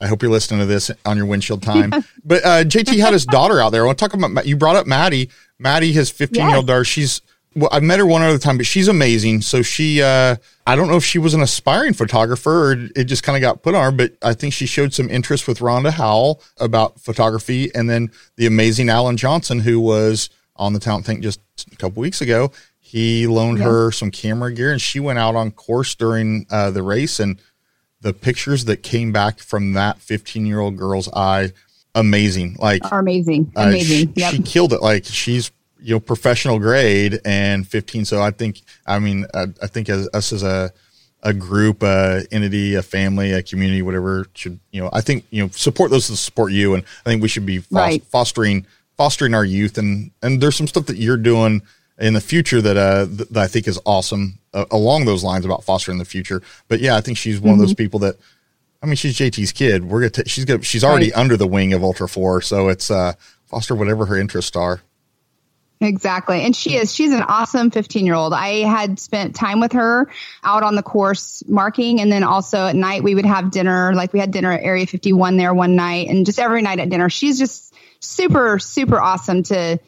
I 0.00 0.06
hope 0.08 0.20
you're 0.20 0.32
listening 0.32 0.60
to 0.60 0.66
this 0.66 0.90
on 1.06 1.16
your 1.16 1.26
windshield 1.26 1.62
time. 1.72 1.90
But 2.24 2.44
uh, 2.44 2.64
JT 2.64 2.98
had 2.98 3.12
his 3.12 3.24
daughter 3.24 3.60
out 3.60 3.70
there. 3.70 3.82
I 3.84 3.86
want 3.86 3.98
to 3.98 4.04
talk 4.04 4.14
about. 4.14 4.46
You 4.46 4.56
brought 4.56 4.74
up 4.76 4.86
Maddie. 4.86 5.30
Maddie, 5.60 5.92
his 5.92 6.10
15 6.10 6.48
year 6.48 6.56
old 6.56 6.66
daughter. 6.66 6.84
She's. 6.84 7.22
Well, 7.54 7.68
I've 7.72 7.82
met 7.82 7.98
her 7.98 8.06
one 8.06 8.22
other 8.22 8.38
time, 8.38 8.56
but 8.56 8.66
she's 8.66 8.88
amazing. 8.88 9.42
So 9.42 9.62
she, 9.62 10.02
uh, 10.02 10.36
I 10.66 10.76
don't 10.76 10.88
know 10.88 10.96
if 10.96 11.04
she 11.04 11.18
was 11.18 11.34
an 11.34 11.42
aspiring 11.42 11.92
photographer 11.92 12.72
or 12.72 12.72
it 12.96 13.04
just 13.04 13.22
kind 13.22 13.36
of 13.36 13.42
got 13.42 13.62
put 13.62 13.74
on 13.74 13.84
her, 13.84 13.90
but 13.90 14.12
I 14.22 14.34
think 14.34 14.54
she 14.54 14.66
showed 14.66 14.94
some 14.94 15.10
interest 15.10 15.46
with 15.46 15.58
Rhonda 15.58 15.92
Howell 15.92 16.42
about 16.58 17.00
photography, 17.00 17.74
and 17.74 17.90
then 17.90 18.10
the 18.36 18.46
amazing 18.46 18.88
Alan 18.88 19.16
Johnson, 19.16 19.60
who 19.60 19.80
was 19.80 20.30
on 20.56 20.72
the 20.72 20.80
talent 20.80 21.06
tank 21.06 21.22
just 21.22 21.40
a 21.72 21.76
couple 21.76 22.00
weeks 22.00 22.20
ago. 22.20 22.52
He 22.78 23.26
loaned 23.26 23.60
her 23.60 23.90
some 23.90 24.10
camera 24.10 24.52
gear, 24.52 24.70
and 24.70 24.80
she 24.80 25.00
went 25.00 25.18
out 25.18 25.34
on 25.34 25.50
course 25.50 25.94
during 25.94 26.46
uh, 26.50 26.70
the 26.70 26.82
race, 26.82 27.20
and 27.20 27.40
the 28.02 28.12
pictures 28.12 28.66
that 28.66 28.82
came 28.82 29.12
back 29.12 29.38
from 29.38 29.72
that 29.72 29.98
15 29.98 30.44
year 30.44 30.60
old 30.60 30.76
girl's 30.76 31.08
eye 31.12 31.52
amazing 31.94 32.56
like 32.58 32.90
Are 32.90 33.00
amazing, 33.00 33.52
uh, 33.56 33.62
amazing. 33.62 34.08
she, 34.14 34.20
yep. 34.20 34.32
she 34.32 34.42
killed 34.42 34.72
it 34.72 34.82
like 34.82 35.04
she's 35.04 35.50
you 35.82 35.94
know 35.94 36.00
professional 36.00 36.58
grade 36.58 37.20
and 37.24 37.66
15 37.66 38.04
so 38.04 38.22
i 38.22 38.30
think 38.30 38.62
i 38.86 38.98
mean 38.98 39.26
i, 39.34 39.46
I 39.62 39.66
think 39.66 39.88
as 39.88 40.08
us 40.14 40.32
as 40.32 40.42
a 40.42 40.72
a 41.24 41.32
group 41.32 41.82
a 41.82 42.22
entity 42.32 42.74
a 42.74 42.82
family 42.82 43.32
a 43.32 43.42
community 43.42 43.82
whatever 43.82 44.26
should 44.34 44.58
you 44.70 44.80
know 44.82 44.90
i 44.92 45.00
think 45.00 45.24
you 45.30 45.42
know 45.42 45.48
support 45.50 45.90
those 45.90 46.08
that 46.08 46.16
support 46.16 46.52
you 46.52 46.74
and 46.74 46.84
i 47.04 47.10
think 47.10 47.22
we 47.22 47.28
should 47.28 47.46
be 47.46 47.58
fos- 47.58 47.70
Right. 47.72 48.04
fostering 48.04 48.66
fostering 48.96 49.34
our 49.34 49.44
youth 49.44 49.78
and 49.78 50.10
and 50.22 50.40
there's 50.40 50.56
some 50.56 50.66
stuff 50.68 50.86
that 50.86 50.96
you're 50.96 51.16
doing 51.16 51.62
in 51.98 52.14
the 52.14 52.20
future 52.20 52.60
that 52.60 52.76
uh 52.76 53.06
th- 53.06 53.28
that 53.30 53.42
i 53.42 53.46
think 53.46 53.66
is 53.68 53.78
awesome 53.86 54.38
uh, 54.54 54.64
along 54.70 55.04
those 55.04 55.22
lines 55.24 55.44
about 55.44 55.62
fostering 55.64 55.98
the 55.98 56.04
future 56.04 56.42
but 56.68 56.80
yeah 56.80 56.96
i 56.96 57.00
think 57.00 57.16
she's 57.18 57.40
one 57.40 57.54
of 57.54 57.58
those 57.60 57.74
people 57.74 57.98
that 58.00 58.16
I 58.84 58.86
mean, 58.86 58.96
she's 58.96 59.16
JT's 59.16 59.52
kid. 59.52 59.84
We're 59.84 60.00
gonna. 60.00 60.10
T- 60.10 60.22
she's 60.28 60.44
gonna. 60.44 60.60
She's 60.64 60.82
already 60.82 61.12
Right. 61.12 61.20
under 61.20 61.36
the 61.36 61.46
wing 61.46 61.72
of 61.72 61.84
Ultra 61.84 62.08
Four, 62.08 62.40
so 62.42 62.66
it's 62.68 62.90
uh, 62.90 63.12
foster 63.46 63.76
whatever 63.76 64.06
her 64.06 64.16
interests 64.18 64.56
are. 64.56 64.80
Exactly. 65.82 66.42
And 66.42 66.54
she 66.54 66.76
is, 66.76 66.94
she's 66.94 67.12
an 67.12 67.22
awesome 67.22 67.72
15 67.72 68.06
year 68.06 68.14
old. 68.14 68.32
I 68.32 68.60
had 68.60 69.00
spent 69.00 69.34
time 69.34 69.58
with 69.58 69.72
her 69.72 70.08
out 70.44 70.62
on 70.62 70.76
the 70.76 70.82
course 70.82 71.42
marking. 71.48 72.00
And 72.00 72.10
then 72.10 72.22
also 72.22 72.66
at 72.66 72.76
night, 72.76 73.02
we 73.02 73.16
would 73.16 73.26
have 73.26 73.50
dinner. 73.50 73.92
Like 73.92 74.12
we 74.12 74.20
had 74.20 74.30
dinner 74.30 74.52
at 74.52 74.62
Area 74.62 74.86
51 74.86 75.36
there 75.36 75.52
one 75.52 75.74
night 75.74 76.08
and 76.08 76.24
just 76.24 76.38
every 76.38 76.62
night 76.62 76.78
at 76.78 76.88
dinner. 76.88 77.10
She's 77.10 77.36
just 77.36 77.74
super, 77.98 78.60
super 78.60 79.00
awesome 79.00 79.42
to 79.44 79.80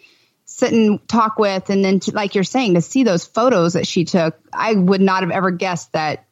sit 0.46 0.72
and 0.72 1.06
talk 1.08 1.38
with. 1.38 1.70
And 1.70 1.84
then, 1.84 2.00
to, 2.00 2.10
like 2.12 2.34
you're 2.34 2.44
saying, 2.44 2.74
to 2.74 2.80
see 2.80 3.04
those 3.04 3.24
photos 3.24 3.74
that 3.74 3.86
she 3.86 4.04
took, 4.04 4.36
I 4.52 4.74
would 4.74 5.00
not 5.00 5.22
have 5.22 5.30
ever 5.30 5.52
guessed 5.52 5.92
that 5.92 6.26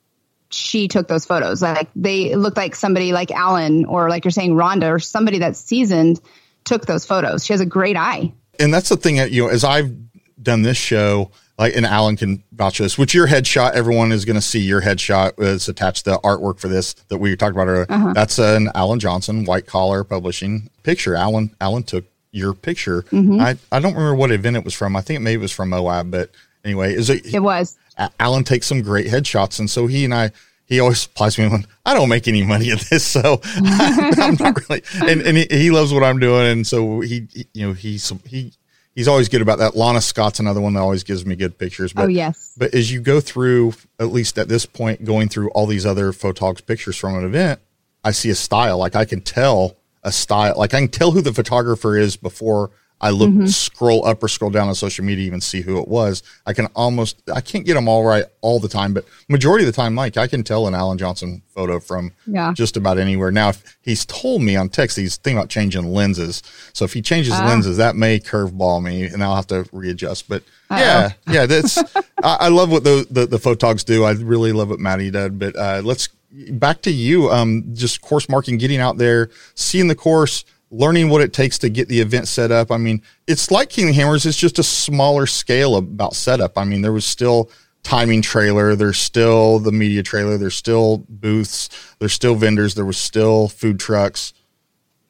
she 0.50 0.88
took 0.88 1.07
those 1.07 1.25
photos. 1.25 1.62
Like 1.62 1.88
they 1.95 2.35
looked 2.35 2.57
like 2.57 2.75
somebody 2.75 3.12
like 3.12 3.31
Alan 3.31 3.85
or 3.85 4.09
like 4.11 4.25
you're 4.25 4.33
saying, 4.33 4.54
Rhonda 4.54 4.90
or 4.90 4.99
somebody 4.99 5.38
that's 5.38 5.61
seasoned 5.61 6.21
took 6.64 6.85
those 6.85 7.07
photos. 7.07 7.45
She 7.45 7.52
has 7.52 7.61
a 7.61 7.66
great 7.66 7.97
eye. 7.97 8.33
And 8.59 8.73
that's 8.73 8.88
the 8.88 8.97
thing 8.97 9.16
that 9.16 9.30
you 9.30 9.44
know, 9.44 9.49
as 9.49 9.64
I've 9.64 9.94
done 10.42 10.62
this 10.62 10.76
show, 10.76 11.30
like, 11.59 11.76
and 11.76 11.87
Alan 11.87 12.16
can 12.16 12.42
vouch 12.52 12.78
for 12.78 12.82
this. 12.82 12.99
Which 12.99 13.14
your 13.14 13.28
headshot, 13.28 13.73
everyone 13.73 14.12
is 14.12 14.25
going 14.25 14.37
to 14.37 14.42
see 14.42 14.61
your 14.61 14.82
headshot 14.82 15.40
is 15.40 15.68
attached 15.68 16.04
to 16.06 16.18
artwork 16.25 16.59
for 16.59 16.68
this 16.68 16.94
that 17.09 17.18
we 17.18 17.37
talked 17.37 17.54
about 17.54 17.68
earlier. 17.68 17.87
Uh-huh. 17.88 18.12
That's 18.12 18.38
an 18.38 18.71
Alan 18.75 18.99
Johnson 18.99 19.44
White 19.44 19.66
Collar 19.66 20.04
Publishing 20.04 20.71
picture. 20.82 21.14
Alan 21.14 21.54
Alan 21.61 21.82
took 21.82 22.04
your 22.32 22.54
picture. 22.54 23.02
Mm-hmm. 23.02 23.40
I 23.40 23.56
I 23.71 23.78
don't 23.78 23.94
remember 23.94 24.14
what 24.14 24.32
event 24.32 24.56
it 24.56 24.64
was 24.64 24.75
from. 24.75 24.97
I 24.97 25.02
think 25.02 25.18
it 25.18 25.21
maybe 25.21 25.40
it 25.40 25.42
was 25.42 25.52
from 25.52 25.68
Moab, 25.68 26.11
but 26.11 26.30
anyway, 26.64 26.94
is 26.94 27.11
it? 27.11 27.32
It 27.32 27.40
was. 27.40 27.76
Alan 28.18 28.42
takes 28.42 28.66
some 28.66 28.82
great 28.82 29.06
headshots, 29.06 29.59
and 29.59 29.71
so 29.71 29.87
he 29.87 30.04
and 30.04 30.14
I, 30.14 30.30
he 30.73 30.81
always 30.81 31.00
supplies 31.00 31.38
me 31.38 31.47
with. 31.49 31.67
I 31.85 31.93
don't 31.93 32.09
make 32.09 32.26
any 32.26 32.43
money 32.43 32.71
at 32.71 32.81
this, 32.81 33.07
so 33.07 33.41
I'm 33.57 34.37
not 34.37 34.59
really. 34.69 34.83
And 35.02 35.21
and 35.21 35.37
he, 35.37 35.47
he 35.50 35.71
loves 35.71 35.93
what 35.93 36.02
I'm 36.02 36.19
doing, 36.19 36.47
and 36.47 36.67
so 36.67 37.00
he, 37.00 37.29
he 37.33 37.47
you 37.52 37.67
know, 37.67 37.73
he's 37.75 38.11
he 38.26 38.52
he's 38.95 39.07
always 39.07 39.29
good 39.29 39.43
about 39.43 39.59
that. 39.59 39.76
Lana 39.76 40.00
Scott's 40.00 40.41
another 40.41 40.61
one 40.61 40.73
that 40.75 40.81
always 40.81 41.05
gives 41.05 41.26
me 41.26 41.37
good 41.37 41.59
pictures. 41.59 41.93
But, 41.93 42.05
Oh, 42.05 42.09
yes. 42.09 42.55
But 42.57 42.75
as 42.75 42.91
you 42.91 43.00
go 43.00 43.21
through, 43.21 43.75
at 43.99 44.07
least 44.12 44.38
at 44.38 44.49
this 44.49 44.64
point, 44.64 45.05
going 45.05 45.29
through 45.29 45.50
all 45.50 45.67
these 45.67 45.85
other 45.85 46.12
photogs 46.12 46.64
pictures 46.64 46.97
from 46.97 47.17
an 47.17 47.25
event, 47.25 47.61
I 48.02 48.12
see 48.12 48.31
a 48.31 48.35
style. 48.35 48.79
Like 48.79 48.97
I 48.97 49.05
can 49.05 49.21
tell 49.21 49.76
a 50.02 50.11
style. 50.11 50.55
Like 50.57 50.73
I 50.73 50.81
can 50.81 50.88
tell 50.88 51.11
who 51.11 51.21
the 51.21 51.35
photographer 51.35 51.99
is 51.99 52.17
before 52.17 52.71
I 53.02 53.11
look, 53.11 53.30
Mm-hmm. 53.30 53.47
scroll 53.47 54.06
up 54.06 54.23
or 54.23 54.28
scroll 54.28 54.50
down 54.50 54.68
on 54.68 54.75
social 54.76 55.04
media, 55.04 55.26
even 55.26 55.40
see 55.40 55.61
who 55.61 55.78
it 55.80 55.88
was. 55.88 56.23
I 56.47 56.52
can 56.52 56.66
almost, 56.76 57.21
I 57.35 57.40
can't 57.40 57.66
get 57.66 57.75
them 57.75 57.88
all 57.88 58.04
right 58.04 58.25
all 58.42 58.61
the 58.61 58.68
time, 58.68 58.94
but 58.94 59.04
majority 59.28 59.64
of 59.66 59.75
the 59.75 59.76
time, 59.76 59.92
Mike, 59.94 60.16
I 60.16 60.28
can 60.28 60.44
tell 60.44 60.68
an 60.68 60.75
Alan 60.75 60.99
Johnson 60.99 61.42
photo 61.52 61.80
from 61.80 62.12
Yeah. 62.26 62.52
just 62.54 62.76
about 62.76 62.99
anywhere. 62.99 63.32
Now, 63.32 63.49
if 63.50 63.76
he's 63.82 64.04
told 64.06 64.42
me 64.42 64.54
on 64.54 64.68
text, 64.68 64.97
he's 64.97 65.16
thinking 65.16 65.38
about 65.38 65.49
changing 65.50 65.85
lenses. 65.92 66.42
So 66.73 66.85
if 66.85 66.92
he 66.92 67.02
changes 67.02 67.35
Ah. 67.35 67.44
lenses, 67.47 67.76
that 67.78 67.97
may 67.97 68.21
curveball 68.21 68.82
me 68.82 69.04
and 69.06 69.23
I'll 69.25 69.35
have 69.37 69.49
to 69.49 69.66
readjust. 69.73 70.28
But 70.28 70.44
yeah, 70.71 71.11
yeah, 71.28 71.47
that's, 71.47 71.78
I, 72.23 72.37
I 72.40 72.49
love 72.49 72.71
what 72.71 72.85
the, 72.85 73.04
the, 73.11 73.26
the 73.26 73.38
photogs 73.38 73.85
do. 73.85 74.04
I 74.04 74.12
really 74.12 74.52
love 74.52 74.71
what 74.71 74.78
Maddie 74.78 75.11
did, 75.11 75.38
but, 75.40 75.56
uh, 75.56 75.82
let's 75.85 76.09
back 76.52 76.80
to 76.82 76.90
you. 76.90 77.30
Um, 77.30 77.64
just 77.75 78.00
course 78.00 78.26
marking, 78.28 78.56
getting 78.56 78.78
out 78.80 78.97
there, 78.97 79.28
seeing 79.54 79.88
the 79.88 79.94
course, 79.94 80.44
learning 80.73 81.09
what 81.09 81.23
it 81.23 81.33
takes 81.33 81.59
to 81.59 81.69
get 81.69 81.88
the 81.88 82.00
event 82.00 82.26
set 82.26 82.50
up. 82.50 82.73
I 82.73 82.79
mean, 82.79 83.02
it's 83.26 83.50
like 83.50 83.71
King 83.71 83.91
of 83.91 83.95
Hammers. 83.95 84.26
It's 84.26 84.37
just 84.37 84.58
a 84.58 84.63
smaller 84.63 85.26
scale 85.26 85.76
about 85.76 86.15
setup. 86.15 86.58
I 86.58 86.65
mean, 86.65 86.82
there 86.82 86.93
was 86.93 87.04
still 87.04 87.50
timing 87.82 88.23
trailer. 88.23 88.75
There's 88.75 88.99
still 88.99 89.58
the 89.58 89.73
media 89.73 90.02
trailer. 90.02 90.39
There's 90.39 90.56
still 90.56 91.04
booths. 91.08 91.69
There's 91.99 92.13
still 92.13 92.35
vendors. 92.35 92.75
There 92.75 92.85
was 92.85 92.97
still 92.97 93.49
food 93.49 93.78
trucks. 93.78 94.32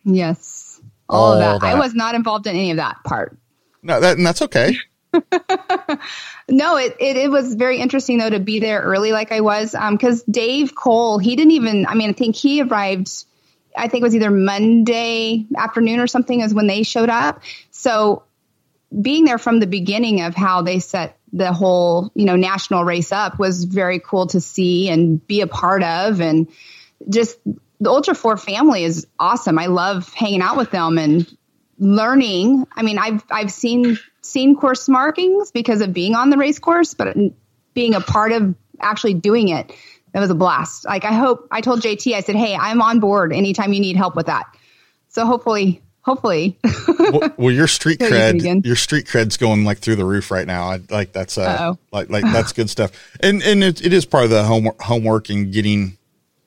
Yes. 0.05 0.81
All, 1.09 1.35
of 1.35 1.43
All 1.43 1.59
that. 1.59 1.67
I 1.67 1.79
was 1.79 1.95
not 1.95 2.15
involved 2.15 2.47
in 2.47 2.57
any 2.57 2.71
of 2.71 2.77
that 2.79 2.97
part. 3.05 3.37
No, 3.83 4.01
that, 4.01 4.17
and 4.17 4.27
that's 4.27 4.43
okay. 4.43 4.77
No, 6.49 6.77
it, 6.77 6.97
it, 6.99 7.17
it 7.17 7.31
was 7.31 7.55
very 7.55 7.79
interesting 7.79 8.19
though 8.19 8.31
to 8.31 8.41
be 8.41 8.59
there 8.59 8.81
early 8.83 9.13
like 9.13 9.33
I 9.33 9.41
was. 9.41 9.75
Um, 9.75 9.97
cause 9.97 10.23
Dave 10.25 10.75
Cole, 10.75 11.19
he 11.19 11.37
didn't 11.37 11.53
even, 11.53 11.87
I 11.87 11.95
mean, 11.95 12.11
I 12.11 12.13
think 12.13 12.37
he 12.37 12.63
arrived, 12.63 13.25
I 13.77 13.89
think 13.89 14.03
it 14.03 14.05
was 14.05 14.15
either 14.15 14.31
Monday 14.31 15.47
afternoon 15.57 16.01
or 16.01 16.07
something 16.07 16.41
is 16.41 16.55
when 16.55 16.67
they 16.67 16.83
showed 16.83 17.09
up. 17.09 17.43
So 17.71 18.25
being 19.01 19.25
there 19.25 19.39
from 19.39 19.61
the 19.61 19.67
beginning 19.67 20.23
of 20.23 20.35
how 20.35 20.63
they 20.63 20.79
set 20.79 21.19
the 21.33 21.53
whole, 21.53 22.11
you 22.15 22.27
know, 22.27 22.37
national 22.37 22.85
race 22.85 23.13
up 23.13 23.39
was 23.39 23.65
very 23.65 23.99
cool 23.99 24.27
to 24.29 24.41
see 24.41 24.91
and 24.91 25.27
be 25.27 25.41
a 25.41 25.47
part 25.47 25.83
of. 25.83 26.21
And 26.21 26.49
just 27.09 27.39
the 27.81 27.91
Ultra 27.91 28.15
Four 28.15 28.37
family 28.37 28.85
is 28.85 29.07
awesome. 29.19 29.59
I 29.59 29.67
love 29.67 30.13
hanging 30.13 30.43
out 30.43 30.57
with 30.57 30.71
them 30.71 30.99
and 30.99 31.27
learning. 31.79 32.67
I 32.75 32.83
mean, 32.83 32.99
I've 32.99 33.25
I've 33.31 33.51
seen 33.51 33.99
seen 34.21 34.57
course 34.57 34.89
markings 34.89 35.51
because 35.51 35.81
of 35.81 35.93
being 35.93 36.15
on 36.15 36.31
the 36.31 36.37
race 36.37 36.59
course, 36.59 36.95
but 36.95 37.17
being 37.75 37.95
a 37.95 38.01
part 38.01 38.33
of 38.33 38.55
actually 38.81 39.15
doing 39.15 39.49
it, 39.49 39.73
that 40.13 40.21
was 40.21 40.31
a 40.31 40.35
blast. 40.35 40.85
Like 40.85 41.05
I 41.05 41.13
hope 41.13 41.47
I 41.51 41.61
told 41.61 41.81
JT, 41.81 42.15
I 42.15 42.21
said, 42.21 42.37
"Hey, 42.37 42.55
I'm 42.55 42.81
on 42.83 43.01
board 43.01 43.33
anytime 43.33 43.73
you 43.73 43.81
need 43.81 43.97
help 43.97 44.17
with 44.17 44.27
that." 44.27 44.45
So 45.09 45.27
hopefully, 45.27 45.81
hopefully, 46.03 46.59
well, 46.99 47.31
well, 47.37 47.51
your 47.55 47.67
street 47.69 47.99
There 47.99 48.09
you 48.09 48.15
go 48.15 48.29
again. 48.39 48.63
cred, 48.63 48.67
your 48.67 48.77
street 48.77 49.07
cred's 49.07 49.37
going 49.37 49.65
like 49.65 49.79
through 49.79 49.97
the 49.97 50.05
roof 50.05 50.31
right 50.31 50.47
now. 50.47 50.65
I 50.71 50.81
like 50.91 51.13
that's 51.13 51.37
uh, 51.39 51.43
Uh-oh. 51.43 51.79
like 51.93 52.11
like 52.11 52.25
that's 52.25 52.53
good 52.53 52.71
stuff. 52.71 52.91
And 53.21 53.43
and 53.43 53.63
it, 53.63 53.85
it 53.85 53.93
is 53.93 54.05
part 54.07 54.25
of 54.25 54.31
the 54.31 54.45
homework 54.45 54.81
homework 54.81 55.29
and 55.31 55.53
getting, 55.53 55.97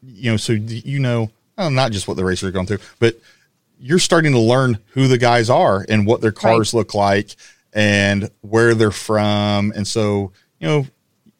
you 0.03 0.31
know, 0.31 0.37
so 0.37 0.53
you 0.53 0.99
know, 0.99 1.29
well, 1.57 1.69
not 1.71 1.91
just 1.91 2.07
what 2.07 2.17
the 2.17 2.25
racers 2.25 2.49
are 2.49 2.51
going 2.51 2.65
through, 2.67 2.79
but 2.99 3.19
you're 3.79 3.99
starting 3.99 4.31
to 4.31 4.39
learn 4.39 4.79
who 4.93 5.07
the 5.07 5.17
guys 5.17 5.49
are 5.49 5.85
and 5.89 6.07
what 6.07 6.21
their 6.21 6.31
cars 6.31 6.73
look 6.73 6.93
like 6.93 7.35
and 7.73 8.29
where 8.41 8.73
they're 8.73 8.89
from. 8.89 9.73
And 9.75 9.85
so, 9.85 10.31
you 10.59 10.67
know, 10.67 10.87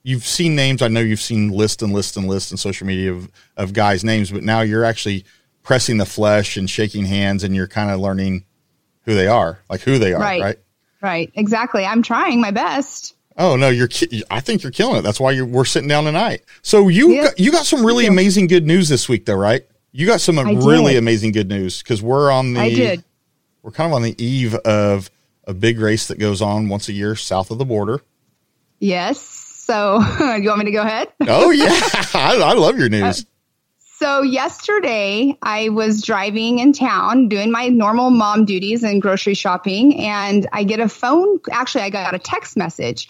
you've 0.06 0.26
seen 0.26 0.56
names. 0.56 0.82
I 0.84 0.88
know 0.88 1.00
you've 1.02 1.20
seen 1.20 1.50
lists 1.50 1.82
and 1.82 1.92
lists 1.92 2.16
and 2.16 2.28
lists 2.28 2.52
on 2.52 2.58
social 2.58 2.86
media 2.86 3.12
of, 3.12 3.30
of 3.58 3.74
guys' 3.74 4.04
names, 4.04 4.30
but 4.32 4.44
now 4.44 4.62
you're 4.62 4.86
actually 4.86 5.26
pressing 5.64 5.98
the 5.98 6.06
flesh 6.06 6.58
and 6.58 6.70
shaking 6.70 7.06
hands 7.06 7.44
and 7.44 7.56
you're 7.56 7.68
kind 7.68 7.90
of 7.90 8.00
learning 8.00 8.46
who 9.06 9.16
they 9.16 9.28
are, 9.28 9.60
like 9.70 9.82
who 9.82 9.98
they 9.98 10.14
are, 10.14 10.20
right? 10.22 10.42
Right. 10.42 10.60
right, 11.02 11.32
exactly. 11.34 11.86
I'm 11.86 12.04
trying 12.04 12.40
my 12.40 12.52
best. 12.52 13.16
Oh 13.38 13.56
no, 13.56 13.68
you're. 13.70 13.88
ki- 13.88 14.24
I 14.32 14.40
think 14.40 14.62
you're 14.64 14.72
killing 14.72 14.98
it. 14.98 15.02
That's 15.02 15.20
why 15.20 15.32
you're, 15.32 15.46
we're 15.46 15.66
sitting 15.66 15.90
down 15.90 16.06
tonight. 16.06 16.44
So 16.62 16.88
you 16.88 17.12
Yeah. 17.14 17.24
got, 17.24 17.40
you 17.40 17.52
got 17.52 17.66
some 17.66 17.86
really 17.86 18.06
amazing 18.06 18.48
good 18.48 18.66
news 18.66 18.88
this 18.88 19.10
week, 19.10 19.26
though, 19.26 19.36
right? 19.36 19.66
You 19.92 20.06
got 20.06 20.22
some 20.22 20.38
really 20.66 20.98
amazing 20.98 21.32
good 21.32 21.50
news 21.50 21.82
because 21.82 22.02
we're 22.02 22.32
on 22.32 22.54
the. 22.54 22.62
I 22.62 22.70
did. 22.74 23.04
We're 23.64 23.72
kind 23.72 23.92
of 23.92 23.96
on 23.96 24.04
the 24.04 24.16
eve 24.24 24.54
of 24.56 25.10
a 25.46 25.54
big 25.54 25.80
race 25.80 26.08
that 26.08 26.20
goes 26.20 26.42
on 26.42 26.70
once 26.70 26.88
a 26.90 26.94
year 26.94 27.16
south 27.16 27.50
of 27.52 27.58
the 27.58 27.66
border. 27.66 28.02
Yes. 28.80 29.45
So, 29.66 30.00
do 30.20 30.24
you 30.44 30.50
want 30.50 30.60
me 30.60 30.66
to 30.66 30.72
go 30.72 30.84
ahead? 30.84 31.08
Oh 31.28 31.50
yeah, 31.50 31.72
I, 32.14 32.38
I 32.40 32.54
love 32.54 32.78
your 32.78 32.88
news. 32.88 33.26
So 33.98 34.22
yesterday 34.22 35.38
I 35.42 35.70
was 35.70 36.04
driving 36.04 36.60
in 36.60 36.72
town 36.72 37.30
doing 37.30 37.50
my 37.50 37.70
normal 37.70 38.12
mom 38.12 38.46
duties 38.46 38.84
and 38.84 39.02
grocery 39.02 39.34
shopping 39.34 40.00
and 40.02 40.48
I 40.52 40.66
get 40.66 40.80
a 40.82 40.90
phone 40.90 41.40
actually 41.50 41.86
I 41.86 41.90
got 41.90 42.14
a 42.14 42.20
text 42.20 42.58
message 42.58 43.10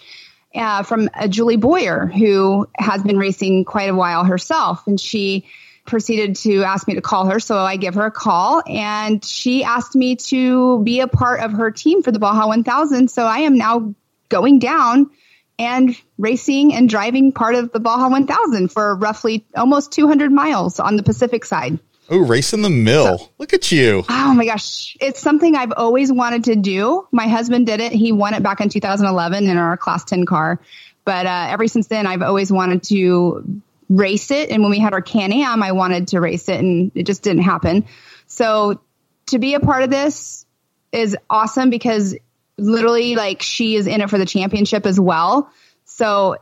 uh, 0.54 0.84
from 0.84 1.10
a 1.14 1.28
Julie 1.28 1.56
Boyer 1.56 2.06
who 2.06 2.68
has 2.78 3.02
been 3.02 3.18
racing 3.18 3.64
quite 3.64 3.90
a 3.90 3.94
while 3.94 4.24
herself 4.24 4.86
and 4.86 4.98
she 4.98 5.44
proceeded 5.86 6.36
to 6.36 6.62
ask 6.62 6.86
me 6.86 6.94
to 6.94 7.02
call 7.02 7.26
her 7.26 7.40
so 7.40 7.58
I 7.58 7.76
give 7.76 7.94
her 7.96 8.06
a 8.06 8.12
call 8.12 8.62
and 8.66 9.24
she 9.24 9.64
asked 9.64 9.96
me 9.96 10.16
to 10.16 10.82
be 10.84 11.00
a 11.00 11.08
part 11.08 11.40
of 11.40 11.52
her 11.52 11.70
team 11.72 12.02
for 12.02 12.12
the 12.12 12.20
Baja 12.20 12.46
1000 12.46 13.10
so 13.10 13.24
I 13.24 13.38
am 13.40 13.58
now 13.58 13.92
going 14.28 14.60
down 14.60 15.10
and 15.58 15.96
racing 16.18 16.74
and 16.74 16.88
driving 16.88 17.32
part 17.32 17.54
of 17.54 17.72
the 17.72 17.80
Baja 17.80 18.08
1000 18.08 18.68
for 18.68 18.94
roughly 18.96 19.46
almost 19.56 19.92
200 19.92 20.30
miles 20.30 20.78
on 20.80 20.96
the 20.96 21.02
Pacific 21.02 21.44
side. 21.44 21.78
Oh, 22.08 22.18
racing 22.18 22.62
the 22.62 22.70
mill. 22.70 23.32
Look 23.38 23.52
at 23.52 23.72
you. 23.72 24.04
Oh 24.08 24.34
my 24.34 24.44
gosh, 24.44 24.96
it's 25.00 25.20
something 25.20 25.56
I've 25.56 25.72
always 25.76 26.12
wanted 26.12 26.44
to 26.44 26.56
do. 26.56 27.06
My 27.10 27.26
husband 27.26 27.66
did 27.66 27.80
it. 27.80 27.92
He 27.92 28.12
won 28.12 28.34
it 28.34 28.42
back 28.42 28.60
in 28.60 28.68
2011 28.68 29.48
in 29.48 29.56
our 29.56 29.76
class 29.76 30.04
10 30.04 30.24
car. 30.24 30.60
But 31.04 31.26
uh, 31.26 31.46
ever 31.50 31.66
since 31.66 31.88
then, 31.88 32.06
I've 32.06 32.22
always 32.22 32.52
wanted 32.52 32.84
to 32.84 33.60
race 33.88 34.30
it. 34.30 34.50
And 34.50 34.62
when 34.62 34.70
we 34.70 34.78
had 34.78 34.92
our 34.92 35.02
Can 35.02 35.32
Am, 35.32 35.62
I 35.62 35.72
wanted 35.72 36.08
to 36.08 36.20
race 36.20 36.48
it 36.48 36.60
and 36.60 36.92
it 36.94 37.04
just 37.04 37.22
didn't 37.22 37.42
happen. 37.42 37.86
So 38.26 38.80
to 39.26 39.38
be 39.38 39.54
a 39.54 39.60
part 39.60 39.82
of 39.82 39.90
this 39.90 40.46
is 40.92 41.16
awesome 41.28 41.70
because 41.70 42.16
literally 42.58 43.16
like 43.16 43.42
she 43.42 43.76
is 43.76 43.86
in 43.86 44.00
it 44.00 44.10
for 44.10 44.18
the 44.18 44.26
championship 44.26 44.86
as 44.86 44.98
well. 44.98 45.50
So 45.84 46.36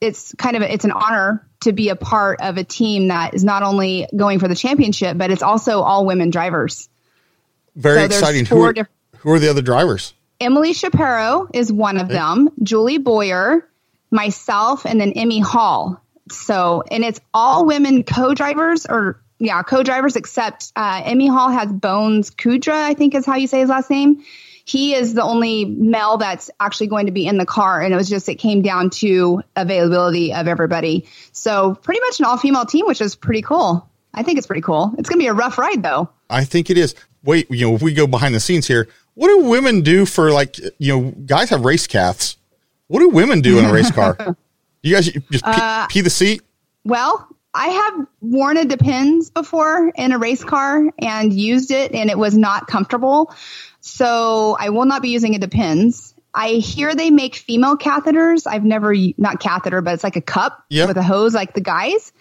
it's 0.00 0.34
kind 0.36 0.56
of 0.56 0.62
a, 0.62 0.72
it's 0.72 0.84
an 0.84 0.92
honor 0.92 1.46
to 1.60 1.72
be 1.72 1.90
a 1.90 1.96
part 1.96 2.40
of 2.40 2.56
a 2.56 2.64
team 2.64 3.08
that 3.08 3.34
is 3.34 3.44
not 3.44 3.62
only 3.62 4.06
going 4.16 4.38
for 4.38 4.48
the 4.48 4.54
championship, 4.54 5.18
but 5.18 5.30
it's 5.30 5.42
also 5.42 5.82
all 5.82 6.06
women 6.06 6.30
drivers. 6.30 6.88
Very 7.76 7.98
So 7.98 8.04
exciting. 8.04 8.46
Who 8.46 8.62
are, 8.62 8.74
who 9.18 9.32
are 9.32 9.38
the 9.38 9.50
other 9.50 9.62
drivers? 9.62 10.14
Emily 10.40 10.72
Shapiro 10.72 11.48
is 11.52 11.70
one 11.70 11.98
of 11.98 12.08
them, 12.08 12.48
Julie 12.62 12.96
Boyer, 12.96 13.68
myself, 14.10 14.86
and 14.86 14.98
then 14.98 15.12
Emmy 15.12 15.38
Hall. 15.38 16.02
So, 16.30 16.82
and 16.90 17.04
it's 17.04 17.20
all 17.34 17.66
women 17.66 18.04
co-drivers 18.04 18.86
or 18.86 19.20
yeah, 19.38 19.62
co-drivers 19.62 20.16
except 20.16 20.72
uh, 20.76 21.02
Emmy 21.04 21.26
Hall 21.26 21.50
has 21.50 21.70
Bones 21.70 22.30
Kudra, 22.30 22.74
I 22.74 22.94
think 22.94 23.14
is 23.14 23.26
how 23.26 23.36
you 23.36 23.46
say 23.46 23.60
his 23.60 23.68
last 23.68 23.90
name. 23.90 24.22
He 24.70 24.94
is 24.94 25.14
the 25.14 25.22
only 25.22 25.64
male 25.64 26.16
that's 26.16 26.48
actually 26.60 26.86
going 26.86 27.06
to 27.06 27.12
be 27.12 27.26
in 27.26 27.38
the 27.38 27.46
car, 27.46 27.80
and 27.80 27.92
it 27.92 27.96
was 27.96 28.08
just 28.08 28.28
it 28.28 28.36
came 28.36 28.62
down 28.62 28.90
to 28.90 29.42
availability 29.56 30.32
of 30.32 30.46
everybody. 30.46 31.06
So, 31.32 31.74
pretty 31.74 32.00
much 32.02 32.20
an 32.20 32.26
all-female 32.26 32.66
team, 32.66 32.86
which 32.86 33.00
is 33.00 33.16
pretty 33.16 33.42
cool. 33.42 33.88
I 34.14 34.22
think 34.22 34.38
it's 34.38 34.46
pretty 34.46 34.62
cool. 34.62 34.94
It's 34.96 35.08
going 35.08 35.18
to 35.18 35.24
be 35.24 35.28
a 35.28 35.34
rough 35.34 35.58
ride 35.58 35.82
though. 35.82 36.08
I 36.28 36.44
think 36.44 36.70
it 36.70 36.78
is. 36.78 36.94
Wait, 37.24 37.50
you 37.50 37.68
know, 37.68 37.74
if 37.74 37.82
we 37.82 37.92
go 37.92 38.06
behind 38.06 38.32
the 38.32 38.40
scenes 38.40 38.68
here, 38.68 38.88
what 39.14 39.26
do 39.26 39.48
women 39.48 39.82
do 39.82 40.06
for 40.06 40.30
like, 40.30 40.56
you 40.78 41.00
know, 41.00 41.10
guys 41.26 41.50
have 41.50 41.64
race 41.64 41.88
caths. 41.88 42.36
What 42.86 43.00
do 43.00 43.08
women 43.08 43.40
do 43.40 43.58
in 43.58 43.64
a 43.64 43.72
race 43.72 43.90
car? 43.90 44.36
You 44.82 44.94
guys 44.94 45.10
just 45.30 45.44
pee, 45.44 45.50
Uh, 45.52 45.86
pee 45.88 46.00
the 46.00 46.08
seat? 46.08 46.40
Well, 46.84 47.28
I 47.52 47.66
have 47.68 48.06
worn 48.22 48.56
a 48.56 48.64
Depends 48.64 49.28
before 49.28 49.92
in 49.94 50.12
a 50.12 50.18
race 50.18 50.42
car 50.42 50.84
and 50.98 51.32
used 51.34 51.70
it, 51.70 51.92
and 51.92 52.08
it 52.08 52.16
was 52.16 52.34
not 52.34 52.66
comfortable. 52.66 53.34
So 53.80 54.56
I 54.58 54.70
will 54.70 54.84
not 54.84 55.02
be 55.02 55.08
using 55.10 55.34
a 55.34 55.38
Depends. 55.38 56.14
I 56.32 56.50
hear 56.54 56.94
they 56.94 57.10
make 57.10 57.34
female 57.34 57.76
catheters. 57.76 58.46
I've 58.46 58.64
never 58.64 58.94
not 59.18 59.40
catheter, 59.40 59.80
but 59.80 59.94
it's 59.94 60.04
like 60.04 60.16
a 60.16 60.20
cup 60.20 60.64
Yep. 60.68 60.88
with 60.88 60.96
a 60.96 61.02
hose, 61.02 61.34
like 61.34 61.54
the 61.54 61.60
guys. 61.60 62.12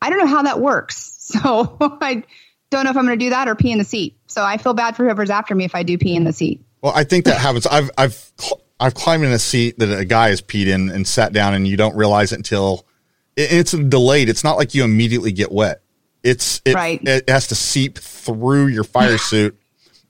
I 0.00 0.10
don't 0.10 0.18
know 0.20 0.26
how 0.26 0.42
that 0.42 0.60
works, 0.60 0.96
so 1.18 1.76
I 1.80 2.22
don't 2.70 2.84
know 2.84 2.90
if 2.90 2.96
I'm 2.96 3.06
going 3.06 3.18
to 3.18 3.24
do 3.24 3.30
that 3.30 3.48
or 3.48 3.54
pee 3.56 3.72
in 3.72 3.78
the 3.78 3.84
seat. 3.84 4.16
So 4.26 4.44
I 4.44 4.58
feel 4.58 4.74
bad 4.74 4.94
for 4.96 5.04
whoever's 5.04 5.30
after 5.30 5.54
me 5.54 5.64
if 5.64 5.74
I 5.74 5.82
do 5.82 5.98
pee 5.98 6.14
in 6.14 6.24
the 6.24 6.32
seat. 6.32 6.62
Well, 6.82 6.92
I 6.94 7.02
think 7.04 7.24
that 7.24 7.38
happens. 7.38 7.66
I've, 7.66 7.90
I've, 7.98 8.30
cl- 8.38 8.60
I've 8.78 8.94
climbed 8.94 9.24
in 9.24 9.32
a 9.32 9.38
seat 9.40 9.78
that 9.80 9.90
a 9.90 10.04
guy 10.04 10.28
has 10.28 10.40
peed 10.40 10.66
in 10.68 10.90
and 10.90 11.04
sat 11.08 11.32
down 11.32 11.54
and 11.54 11.66
you 11.66 11.76
don't 11.76 11.96
realize 11.96 12.30
it 12.30 12.36
until 12.36 12.86
it, 13.34 13.50
it's 13.52 13.72
delayed. 13.72 14.28
It's 14.28 14.44
not 14.44 14.56
like 14.56 14.74
you 14.74 14.84
immediately 14.84 15.32
get 15.32 15.50
wet. 15.50 15.80
It's, 16.22 16.62
it, 16.64 16.74
Right. 16.74 17.00
it 17.02 17.28
has 17.28 17.48
to 17.48 17.56
seep 17.56 17.98
through 17.98 18.66
your 18.68 18.84
fire 18.84 19.18
suit. 19.18 19.58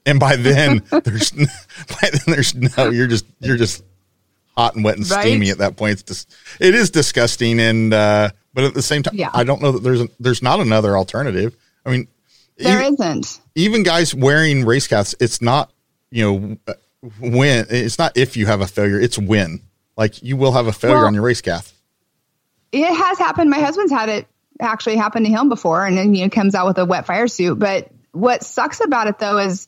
And 0.06 0.18
by 0.20 0.36
then 0.36 0.82
there's, 1.04 1.30
by 1.32 2.08
then 2.10 2.20
there's 2.26 2.54
no, 2.54 2.90
you're 2.90 3.06
just, 3.06 3.26
you're 3.40 3.56
just 3.56 3.82
hot 4.56 4.74
and 4.74 4.84
wet 4.84 4.96
and 4.96 5.08
Right. 5.10 5.22
steamy 5.22 5.50
at 5.50 5.58
that 5.58 5.76
point. 5.76 5.92
It's 5.92 6.02
just, 6.02 6.34
it 6.60 6.74
is 6.74 6.90
disgusting. 6.90 7.60
And, 7.60 7.92
uh, 7.94 8.30
but 8.54 8.64
at 8.64 8.74
the 8.74 8.82
same 8.82 9.02
time, 9.02 9.14
Yeah. 9.16 9.30
I 9.32 9.44
don't 9.44 9.62
know 9.62 9.72
that 9.72 9.82
there's, 9.82 10.00
a, 10.00 10.08
there's 10.18 10.42
not 10.42 10.60
another 10.60 10.96
alternative. 10.96 11.56
I 11.86 11.90
mean, 11.90 12.08
There 12.56 12.80
even- 12.82 12.96
not 12.98 13.40
even 13.54 13.82
guys 13.82 14.14
wearing 14.14 14.64
race 14.64 14.86
caths, 14.88 15.14
it's 15.20 15.40
not, 15.42 15.70
you 16.10 16.24
know, 16.24 16.56
uh, 16.66 16.74
when 17.20 17.66
it's 17.70 17.98
not 17.98 18.16
if 18.16 18.36
you 18.36 18.46
have 18.46 18.60
a 18.60 18.66
failure, 18.66 19.00
it's 19.00 19.18
when. 19.18 19.60
Like 19.96 20.22
you 20.22 20.36
will 20.36 20.52
have 20.52 20.66
a 20.66 20.72
failure 20.72 20.96
Well- 20.96 21.06
on 21.06 21.14
your 21.14 21.22
race 21.22 21.40
cath. 21.40 21.72
it 22.72 22.92
has 22.94 23.18
happened. 23.18 23.50
My 23.50 23.60
husband's 23.60 23.92
had 23.92 24.08
it 24.08 24.26
actually 24.60 24.96
happen 24.96 25.22
to 25.24 25.30
him 25.30 25.48
before, 25.48 25.86
and 25.86 25.96
then 25.96 26.14
you 26.14 26.24
know 26.24 26.30
comes 26.30 26.54
out 26.56 26.66
with 26.66 26.78
a 26.78 26.84
wet 26.84 27.06
fire 27.06 27.28
suit. 27.28 27.58
But 27.58 27.90
what 28.12 28.42
sucks 28.42 28.80
about 28.80 29.06
it 29.06 29.18
though 29.20 29.38
is 29.38 29.66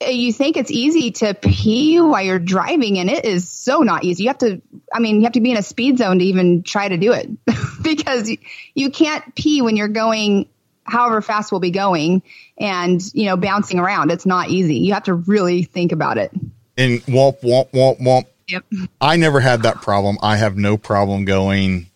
you 0.00 0.32
think 0.32 0.56
it's 0.56 0.70
easy 0.70 1.10
to 1.12 1.34
pee 1.34 2.00
while 2.00 2.22
you're 2.22 2.38
driving, 2.38 2.98
and 2.98 3.08
it 3.10 3.24
is 3.24 3.48
so 3.48 3.80
not 3.80 4.04
easy. 4.04 4.24
You 4.24 4.28
have 4.30 4.38
to, 4.38 4.60
I 4.92 4.98
mean, 4.98 5.16
you 5.16 5.22
have 5.24 5.32
to 5.32 5.40
be 5.40 5.50
in 5.50 5.56
a 5.56 5.62
speed 5.62 5.98
zone 5.98 6.18
to 6.18 6.24
even 6.24 6.62
try 6.62 6.88
to 6.88 6.96
do 6.96 7.12
it 7.12 7.28
because 7.82 8.28
you- 8.30 8.38
you 8.74 8.90
can't 8.90 9.34
pee 9.34 9.62
when 9.62 9.76
you're 9.76 9.88
going 9.88 10.48
however 10.86 11.22
fast 11.22 11.50
we'll 11.50 11.60
be 11.62 11.70
going 11.70 12.22
and 12.58 13.00
you 13.14 13.24
know 13.24 13.36
bouncing 13.38 13.78
around. 13.78 14.10
It's 14.10 14.26
not 14.26 14.50
easy. 14.50 14.76
You 14.76 14.92
have 14.94 15.04
to 15.04 15.14
really 15.14 15.62
think 15.62 15.92
about 15.92 16.18
it. 16.18 16.30
And 16.76 17.00
womp, 17.06 17.40
womp, 17.40 17.70
womp, 17.70 18.00
womp. 18.00 18.24
Yep. 18.48 18.64
I 19.00 19.16
never 19.16 19.40
had 19.40 19.62
that 19.62 19.76
problem. 19.80 20.18
I 20.22 20.36
have 20.36 20.56
no 20.58 20.76
problem 20.76 21.24
going 21.24 21.86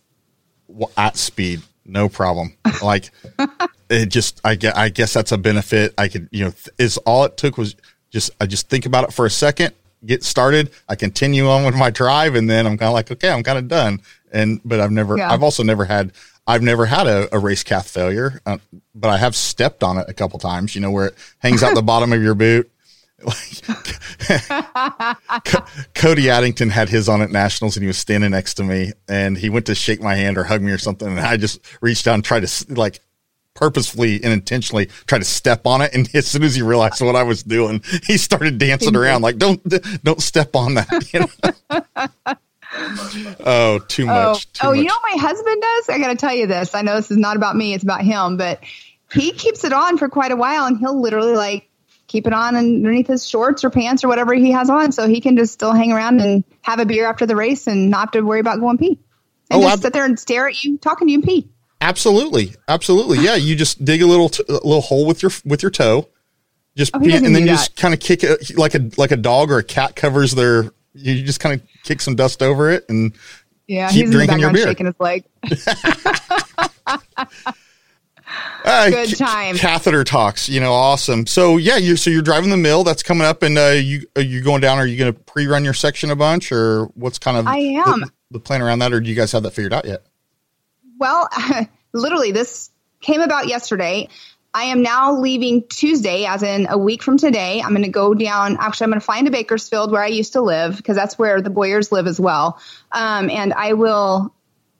at 0.97 1.17
speed. 1.19 1.61
No 1.85 2.09
problem. 2.09 2.57
Like 2.83 3.11
it 3.91 4.07
just, 4.07 4.41
I 4.45 4.55
guess, 4.55 4.77
I 4.77 4.89
guess 4.89 5.13
that's 5.13 5.33
a 5.33 5.39
benefit. 5.39 5.95
I 5.99 6.09
could, 6.09 6.29
you 6.31 6.45
know, 6.45 6.51
th- 6.51 6.69
is 6.79 6.97
all 6.99 7.25
it 7.25 7.37
took 7.37 7.59
was 7.59 7.75
just, 8.11 8.31
I 8.41 8.47
just 8.47 8.69
think 8.69 8.87
about 8.87 9.05
it 9.05 9.13
for 9.13 9.27
a 9.27 9.31
second, 9.31 9.75
get 10.05 10.25
started. 10.25 10.71
I 10.89 10.97
continue 10.97 11.49
on 11.49 11.65
with 11.65 11.75
my 11.75 11.91
drive 11.91 12.35
and 12.35 12.49
then 12.49 12.67
I'm 12.67 12.79
kind 12.79 12.89
of 12.89 12.95
like, 12.95 13.11
okay, 13.11 13.31
I'm 13.31 13.43
kind 13.43 13.59
of 13.59 13.69
done. 13.69 14.01
And, 14.33 14.61
but 14.65 14.81
I've 14.81 14.93
never, 14.93 15.17
Yeah. 15.17 15.33
I've 15.33 15.43
also 15.43 15.63
never 15.63 15.85
had, 15.85 16.13
I've 16.47 16.63
never 16.63 16.87
had 16.87 17.07
a, 17.07 17.35
a 17.35 17.39
race 17.39 17.63
cath 17.63 17.89
failure, 17.91 18.41
uh, 18.47 18.59
but 18.95 19.09
I 19.09 19.19
have 19.19 19.37
stepped 19.37 19.83
on 19.83 19.99
it 19.99 20.07
a 20.09 20.15
couple 20.15 20.39
times, 20.39 20.75
you 20.75 20.81
know, 20.81 20.91
where 20.91 21.09
it 21.09 21.15
hangs 21.39 21.63
out 21.63 21.75
the 21.75 21.83
bottom 21.95 22.13
of 22.13 22.23
your 22.23 22.35
boot. 22.35 22.71
Cody 25.95 26.31
Addington 26.31 26.71
had 26.71 26.89
his 26.89 27.09
on 27.09 27.23
at 27.23 27.31
nationals 27.31 27.77
and 27.77 27.83
he 27.83 27.87
was 27.89 27.99
standing 27.99 28.31
next 28.31 28.55
to 28.55 28.65
me 28.65 28.93
and 29.09 29.37
he 29.37 29.51
went 29.51 29.67
to 29.67 29.75
shake 29.75 30.01
my 30.01 30.15
hand 30.15 30.39
or 30.39 30.45
hug 30.45 30.63
me 30.63 30.73
or 30.73 30.79
something. 30.79 31.09
And 31.09 31.21
I 31.21 31.37
just 31.37 31.61
reached 31.81 32.05
down 32.05 32.15
and 32.15 32.25
tried 32.25 32.47
to 32.47 32.75
like 32.75 33.01
purposefully 33.59 34.23
and 34.23 34.33
intentionally 34.33 34.87
try 35.07 35.19
to 35.19 35.25
step 35.25 35.67
on 35.67 35.81
it. 35.83 35.93
And 35.95 36.09
as 36.15 36.27
soon 36.27 36.43
as 36.45 36.55
he 36.55 36.63
realized 36.63 37.01
what 37.03 37.17
I 37.17 37.25
was 37.25 37.43
doing, 37.43 37.83
he 38.05 38.17
started 38.17 38.59
dancing 38.59 38.95
around 38.97 39.23
like, 39.23 39.37
don't, 39.39 39.61
don't 40.05 40.23
step 40.23 40.55
on 40.57 40.75
that. 40.75 40.89
You 41.13 41.21
know? 41.21 42.37
oh, 43.45 43.79
too 43.89 44.05
Oh, 44.05 44.07
much. 44.33 44.53
too 44.53 44.67
oh, 44.69 44.73
you 44.73 44.85
know 44.85 44.95
what 45.01 45.17
my 45.17 45.21
husband 45.21 45.63
does? 45.63 45.89
I 45.89 45.99
got 45.99 46.09
to 46.09 46.17
tell 46.17 46.35
you 46.35 46.47
this. 46.47 46.75
I 46.75 46.83
know 46.83 46.97
this 46.97 47.11
is 47.11 47.17
not 47.17 47.37
about 47.37 47.57
me; 47.57 47.73
it's 47.75 47.83
about 47.85 48.03
him. 48.03 48.37
But 48.37 48.61
he 49.13 49.33
keeps 49.33 49.65
it 49.65 49.73
on 49.73 49.97
for 49.99 50.09
quite 50.09 50.33
a 50.33 50.37
while, 50.37 50.67
and 50.67 50.79
he'll 50.79 51.01
literally 51.01 51.35
like 51.35 51.69
keep 52.09 52.27
it 52.27 52.33
on 52.33 52.57
underneath 52.57 53.07
his 53.07 53.27
shorts 53.29 53.65
or 53.65 53.71
pants 53.71 54.05
or 54.05 54.09
whatever 54.09 54.35
he 54.35 54.53
has 54.53 54.69
on, 54.71 54.93
so 54.93 55.09
he 55.09 55.21
can 55.21 55.37
just 55.37 55.53
still 55.55 55.73
hang 55.73 55.93
around 55.93 56.21
and 56.21 56.45
have 56.63 56.79
a 56.79 56.87
beer 56.87 57.07
after 57.09 57.27
the 57.27 57.37
race 57.37 57.67
and 57.67 57.91
not 57.91 58.01
have 58.01 58.11
to 58.13 58.21
worry 58.23 58.41
about 58.41 58.61
going 58.61 58.79
pee. 58.79 58.99
And 59.51 59.61
Oh, 59.61 59.63
just 59.63 59.73
I've- 59.73 59.83
sit 59.83 59.93
there 59.95 60.05
and 60.05 60.19
stare 60.19 60.47
at 60.49 60.63
you, 60.63 60.77
talking 60.79 61.09
to 61.09 61.13
you 61.13 61.19
and 61.19 61.25
pee. 61.25 61.49
Absolutely, 61.81 62.55
absolutely. 62.67 63.19
Yeah, 63.21 63.37
you 63.37 63.55
just 63.57 63.85
dig 63.85 64.03
a 64.03 64.07
little 64.07 64.29
t- 64.29 64.43
a 64.49 64.53
little 64.53 64.81
hole 64.81 65.07
with 65.07 65.23
your 65.23 65.31
with 65.45 65.63
your 65.63 65.71
toe, 65.71 66.09
just 66.77 66.95
Oh, 66.95 66.99
he 66.99 67.07
pee 67.07 67.11
it, 67.11 67.13
doesn't 67.13 67.27
and 67.27 67.35
then 67.37 67.43
you 67.43 67.49
that. 67.49 67.55
just 67.57 67.77
kind 67.77 67.95
of 67.95 68.01
kick 68.01 68.25
it 68.25 68.57
like 68.59 68.75
a 68.75 68.91
like 68.97 69.13
a 69.13 69.17
dog 69.17 69.51
or 69.51 69.59
a 69.59 69.65
cat 69.65 69.95
covers 69.97 70.33
their. 70.33 70.73
You 70.95 71.23
just 71.23 71.39
kind 71.41 71.55
of 71.61 71.67
kick 71.85 72.01
some 72.01 72.17
dust 72.17 72.43
over 72.43 72.71
it, 72.71 72.85
and 72.89 73.13
Yeah, 73.69 73.89
Keep 73.91 74.07
he's 74.07 74.11
drinking 74.15 74.41
your 74.41 74.53
beer. 74.53 74.67
shaking 74.67 74.87
his 74.87 74.95
leg. 74.99 75.25
uh, 78.65 78.91
Good 78.91 79.09
c- 79.11 79.25
Catheter 79.59 80.05
talks, 80.05 80.49
you 80.49 80.61
know, 80.61 80.73
awesome. 80.73 81.27
So 81.27 81.57
yeah, 81.57 81.77
you 81.77 81.97
so 81.97 82.11
you're 82.11 82.23
driving 82.23 82.51
the 82.51 82.57
mill. 82.57 82.85
That's 82.85 83.03
coming 83.03 83.27
up, 83.27 83.43
and 83.43 83.57
uh, 83.57 83.69
you 83.71 84.07
are 84.17 84.23
you 84.23 84.43
going 84.43 84.61
down? 84.61 84.79
Are 84.79 84.87
you 84.87 84.99
going 84.99 85.13
to 85.13 85.19
pre-run 85.21 85.65
your 85.65 85.75
section 85.75 86.11
a 86.11 86.17
bunch, 86.17 86.53
or 86.53 86.87
what's 86.95 87.19
kind 87.19 87.37
of 87.37 87.47
I 87.47 87.59
am. 87.59 88.01
the, 88.01 88.11
the 88.33 88.41
plan 88.41 88.63
around 88.63 88.81
that, 88.81 88.93
or 88.93 89.01
do 89.01 89.09
you 89.09 89.15
guys 89.17 89.33
have 89.33 89.43
that 89.45 89.53
figured 89.53 89.73
out 89.73 89.85
yet? 89.87 90.03
Well, 90.99 91.29
literally, 91.93 92.33
this 92.33 92.71
came 93.01 93.21
about 93.21 93.49
yesterday. 93.49 94.09
I 94.53 94.65
am 94.65 94.83
now 94.83 95.21
leaving 95.21 95.69
Tuesday, 95.69 96.25
as 96.25 96.43
in 96.43 96.67
a 96.69 96.77
week 96.77 97.03
from 97.03 97.19
today. 97.19 97.61
I'm 97.63 97.71
going 97.71 97.83
to 97.83 97.91
go 97.91 98.15
down. 98.15 98.57
Actually, 98.59 98.85
I'm 98.87 98.91
going 98.91 99.01
to 99.01 99.05
fly 99.07 99.19
into 99.19 99.31
Bakersfield, 99.31 99.93
where 99.93 100.03
I 100.03 100.09
used 100.09 100.33
to 100.33 100.41
live, 100.41 100.77
because 100.77 100.97
that's 100.97 101.19
where 101.19 101.41
the 101.41 101.51
Boyers 101.51 101.93
live 101.93 102.07
as 102.07 102.19
well. 102.19 102.59
Um, 102.91 103.31
and 103.31 103.53
I 103.53 103.75
will 103.75 104.35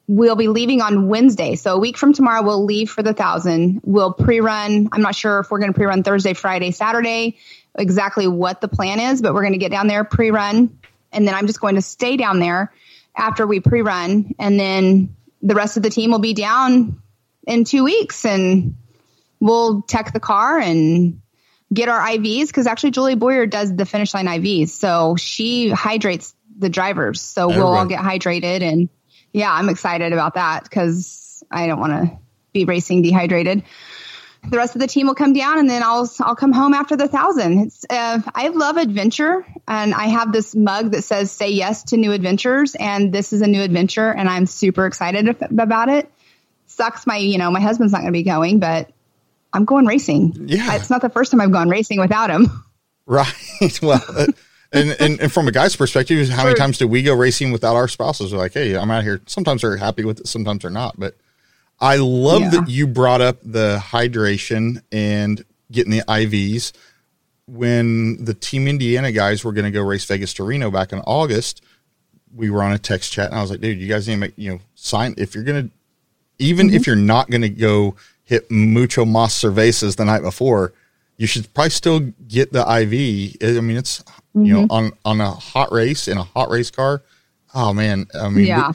we'll 0.09 0.37
be 0.37 0.49
leaving 0.49 0.81
on 0.81 1.07
Wednesday. 1.09 1.55
So 1.55 1.75
a 1.75 1.79
week 1.79 1.99
from 1.99 2.15
tomorrow, 2.15 2.43
we'll 2.43 2.65
leave 2.65 2.91
for 2.91 3.03
the 3.03 3.13
thousand. 3.13 3.83
We'll 3.85 4.15
pre-run. 4.15 4.89
I'm 4.91 5.03
not 5.03 5.15
sure 5.15 5.41
if 5.41 5.51
we're 5.51 5.59
going 5.59 5.73
to 5.73 5.77
pre-run 5.77 6.03
Thursday, 6.03 6.33
Friday, 6.33 6.71
Saturday, 6.71 7.37
exactly 7.75 8.27
what 8.27 8.63
the 8.63 8.69
plan 8.69 9.01
is, 9.01 9.21
but 9.21 9.35
we're 9.35 9.43
going 9.43 9.53
to 9.53 9.59
get 9.59 9.71
down 9.71 9.87
there 9.87 10.05
pre-run, 10.05 10.79
and 11.13 11.29
then 11.29 11.35
I'm 11.35 11.47
just 11.47 11.61
going 11.61 11.75
to 11.75 11.83
stay 11.83 12.17
down 12.17 12.41
there 12.41 12.73
after 13.15 13.47
we 13.47 13.61
pre-run, 13.61 14.35
and 14.39 14.59
then 14.59 15.15
the 15.43 15.55
rest 15.55 15.77
of 15.77 15.83
the 15.83 15.91
team 15.91 16.11
will 16.11 16.19
be 16.19 16.35
down 16.35 17.03
in 17.47 17.65
two 17.65 17.85
weeks, 17.85 18.25
and 18.25 18.77
we'll 19.41 19.83
tech 19.83 20.13
the 20.13 20.21
car 20.21 20.59
and 20.59 21.21
get 21.73 21.89
our 21.89 22.01
IVs 22.01 22.47
because 22.47 22.67
actually 22.67 22.91
Julie 22.91 23.15
Boyer 23.15 23.47
does 23.47 23.75
the 23.75 23.87
finish 23.87 24.15
line 24.15 24.27
IVs, 24.27 24.71
so 24.71 25.17
she 25.17 25.71
hydrates 25.71 26.35
the 26.59 26.69
drivers, 26.69 27.21
so 27.21 27.49
we'll 27.49 27.69
all 27.69 27.87
get 27.87 28.01
hydrated, 28.01 28.63
and 28.63 28.89
yeah, 29.33 29.53
I'm 29.53 29.69
excited 29.69 30.13
about 30.13 30.35
that 30.35 30.65
because 30.65 31.43
I 31.51 31.67
don't 31.67 31.79
want 31.79 31.93
to 31.93 32.19
be 32.53 32.65
racing 32.65 33.03
dehydrated. 33.03 33.63
The 34.51 34.57
rest 34.57 34.75
of 34.75 34.81
the 34.81 34.87
team 34.87 35.07
will 35.07 35.15
come 35.15 35.33
down, 35.33 35.59
and 35.59 35.69
then 35.69 35.83
I'll 35.83 36.11
I'll 36.21 36.37
come 36.37 36.53
home 36.53 36.73
after 36.73 36.97
the 36.97 37.09
thousand. 37.09 37.59
It's 37.67 37.85
uh, 37.91 38.21
I 38.35 38.49
love 38.49 38.77
adventure, 38.77 39.47
and 39.67 39.93
I 39.93 40.07
have 40.07 40.33
this 40.33 40.55
mug 40.55 40.93
that 40.93 41.03
says 41.03 41.31
"Say 41.31 41.51
yes 41.51 41.83
to 41.85 41.97
new 41.97 42.13
adventures," 42.13 42.75
and 42.75 43.13
this 43.13 43.33
is 43.33 43.43
a 43.43 43.47
new 43.47 43.63
adventure, 43.63 44.11
and 44.11 44.29
I'm 44.29 44.47
super 44.47 44.87
excited 44.87 45.29
about 45.43 45.89
it. 45.89 46.11
Sucks, 46.67 47.07
my 47.07 47.17
you 47.17 47.39
know 47.39 47.51
my 47.51 47.61
husband's 47.61 47.93
not 47.93 47.99
going 47.99 48.13
to 48.13 48.19
be 48.19 48.23
going, 48.23 48.59
but 48.59 48.91
I'm 49.53 49.65
going 49.65 49.87
racing. 49.87 50.35
Yeah. 50.47 50.75
it's 50.77 50.91
not 50.91 51.03
the 51.03 51.11
first 51.11 51.31
time 51.31 51.41
I've 51.41 51.53
gone 51.53 51.69
racing 51.69 52.01
without 52.01 52.31
him. 52.31 52.65
Right. 53.11 53.33
well, 53.83 54.05
uh, 54.07 54.27
and, 54.71 54.95
and 55.01 55.19
and 55.19 55.33
from 55.33 55.49
a 55.49 55.51
guy's 55.51 55.75
perspective, 55.75 56.29
how 56.29 56.45
many 56.45 56.57
times 56.57 56.77
do 56.77 56.87
we 56.87 57.03
go 57.03 57.15
racing 57.15 57.53
without 57.53 57.75
our 57.75 57.89
spouses? 57.89 58.35
We're 58.35 58.39
like, 58.39 58.53
hey, 58.53 58.77
I'm 58.77 58.91
out 58.91 59.03
here. 59.03 59.23
Sometimes 59.25 59.63
they're 59.63 59.79
happy 59.79 60.05
with 60.05 60.21
it, 60.21 60.27
sometimes 60.27 60.61
they're 60.61 60.71
not. 60.71 61.01
But 61.01 61.17
I 61.81 61.97
love 61.97 62.43
Yeah. 62.43 62.51
that 62.51 62.69
you 62.69 62.87
brought 62.87 63.21
up 63.21 63.39
the 63.43 63.83
hydration 63.83 64.83
and 64.91 65.45
getting 65.71 65.93
the 65.93 66.03
IVs. 66.09 66.73
When 67.47 68.25
the 68.25 68.35
Team 68.35 68.69
Indiana 68.69 69.11
guys 69.11 69.43
were 69.43 69.53
going 69.53 69.65
to 69.65 69.71
go 69.71 69.83
race 69.83 70.05
Vegas 70.05 70.35
to 70.35 70.45
Reno 70.45 70.71
back 70.71 70.93
in 70.93 70.99
August, 71.01 71.63
we 72.35 72.51
were 72.51 72.63
on 72.63 72.73
a 72.73 72.79
text 72.79 73.13
chat, 73.13 73.31
and 73.31 73.39
I 73.39 73.41
was 73.41 73.51
like, 73.51 73.61
dude, 73.61 73.79
you 73.79 73.89
guys 73.89 74.07
need 74.07 74.15
to 74.15 74.21
make 74.21 74.35
you 74.37 74.53
know 74.53 74.61
sign 74.75 75.15
if 75.17 75.35
you're 75.35 75.45
going 75.45 75.69
to 75.69 75.71
even 76.39 76.69
if 76.69 76.83
mm-hmm. 76.83 76.91
you're 76.91 76.97
not 76.97 77.31
going 77.31 77.43
to 77.43 77.49
go 77.49 77.97
hit 78.25 78.51
mucho 78.51 79.05
más 79.05 79.31
cervezas 79.31 79.97
the 79.97 80.05
night 80.05 80.23
before, 80.23 80.73
you 81.17 81.27
should 81.27 81.53
probably 81.55 81.71
still 81.71 82.01
get 82.29 82.53
the 82.53 82.61
IV. 82.61 83.57
I 83.57 83.61
mean, 83.61 83.77
it's 83.77 84.05
you 84.35 84.53
know 84.53 84.63
mm-hmm. 84.63 84.73
on 84.73 84.93
on 85.05 85.21
a 85.21 85.31
hot 85.31 85.73
race 85.73 86.09
in 86.09 86.19
a 86.19 86.25
hot 86.25 86.51
race 86.51 86.71
car. 86.71 87.03
Oh 87.55 87.73
man, 87.73 88.07
I 88.15 88.29
mean, 88.29 88.47
Yeah. 88.47 88.73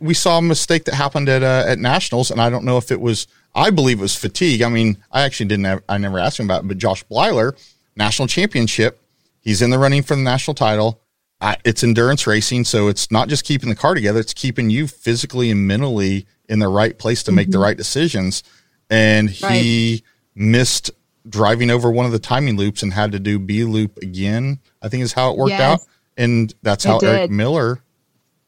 We, 0.00 0.14
saw 0.14 0.38
a 0.38 0.42
mistake 0.42 0.84
that 0.84 0.94
happened 0.94 1.28
at 1.28 1.42
uh, 1.42 1.64
at 1.66 1.78
nationals, 1.78 2.30
and 2.30 2.40
I 2.40 2.50
don't 2.50 2.64
know 2.64 2.76
if 2.78 2.90
it 2.90 3.00
was. 3.00 3.26
I 3.54 3.70
believe 3.70 3.98
it 3.98 4.02
was 4.02 4.16
fatigue. 4.16 4.62
I 4.62 4.68
mean, 4.68 4.96
I 5.10 5.22
actually 5.22 5.46
didn't. 5.46 5.64
Have, 5.64 5.82
I 5.88 5.98
never 5.98 6.18
asked 6.18 6.38
him 6.38 6.46
about 6.46 6.64
it, 6.64 6.68
but 6.68 6.78
Josh 6.78 7.04
Blyler, 7.06 7.52
national 7.96 8.28
championship, 8.28 9.00
he's 9.40 9.62
in 9.62 9.70
the 9.70 9.78
running 9.78 10.02
for 10.02 10.14
the 10.14 10.22
national 10.22 10.54
title. 10.54 11.00
I, 11.40 11.56
it's 11.64 11.82
endurance 11.82 12.26
racing, 12.26 12.64
so 12.64 12.88
it's 12.88 13.10
not 13.10 13.28
just 13.28 13.44
keeping 13.44 13.68
the 13.68 13.74
car 13.74 13.94
together; 13.94 14.20
it's 14.20 14.34
keeping 14.34 14.70
you 14.70 14.86
physically 14.86 15.50
and 15.50 15.66
mentally 15.66 16.26
in 16.48 16.58
the 16.58 16.68
right 16.68 16.98
place 16.98 17.22
to 17.24 17.32
make 17.32 17.50
the 17.50 17.58
right 17.58 17.76
decisions. 17.76 18.42
And 18.90 19.30
he 19.30 20.02
missed 20.34 20.90
driving 21.28 21.70
over 21.70 21.90
one 21.90 22.06
of 22.06 22.12
the 22.12 22.18
timing 22.18 22.56
loops 22.56 22.82
and 22.82 22.92
had 22.92 23.12
to 23.12 23.18
do 23.20 23.38
B 23.38 23.64
loop 23.64 23.98
again. 23.98 24.58
I 24.82 24.88
think 24.88 25.02
is 25.02 25.12
how 25.12 25.30
it 25.32 25.38
worked 25.38 25.50
Yes. 25.50 25.60
out, 25.60 25.80
and 26.16 26.52
that's 26.62 26.84
how 26.84 26.98
Eric. 26.98 27.30
Miller 27.30 27.80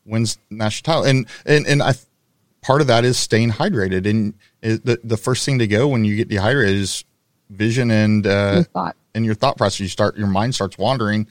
wins 0.05 0.38
national 0.51 1.03
title. 1.03 1.05
And 1.11 1.27
and 1.47 1.67
and 1.67 1.83
I 1.83 1.95
part 2.62 2.81
of 2.81 2.87
that 2.88 3.05
is 3.05 3.19
staying 3.19 3.51
hydrated. 3.51 4.09
And 4.09 4.35
it, 4.62 4.85
the 4.85 5.01
the 5.05 5.17
first 5.17 5.45
thing 5.45 5.59
to 5.61 5.67
go 5.67 5.88
when 5.88 6.05
you 6.05 6.17
get 6.17 6.29
dehydrated 6.29 6.77
is 6.77 7.05
vision 7.51 7.91
and 7.91 8.27
uh, 8.27 8.53
Your 8.55 8.62
thought. 8.65 8.97
and 9.15 9.25
your 9.25 9.35
thought 9.35 9.57
process. 9.57 9.81
You 9.81 9.88
start 9.88 10.17
your 10.17 10.27
mind 10.29 10.55
starts 10.55 10.79
wandering, 10.79 11.27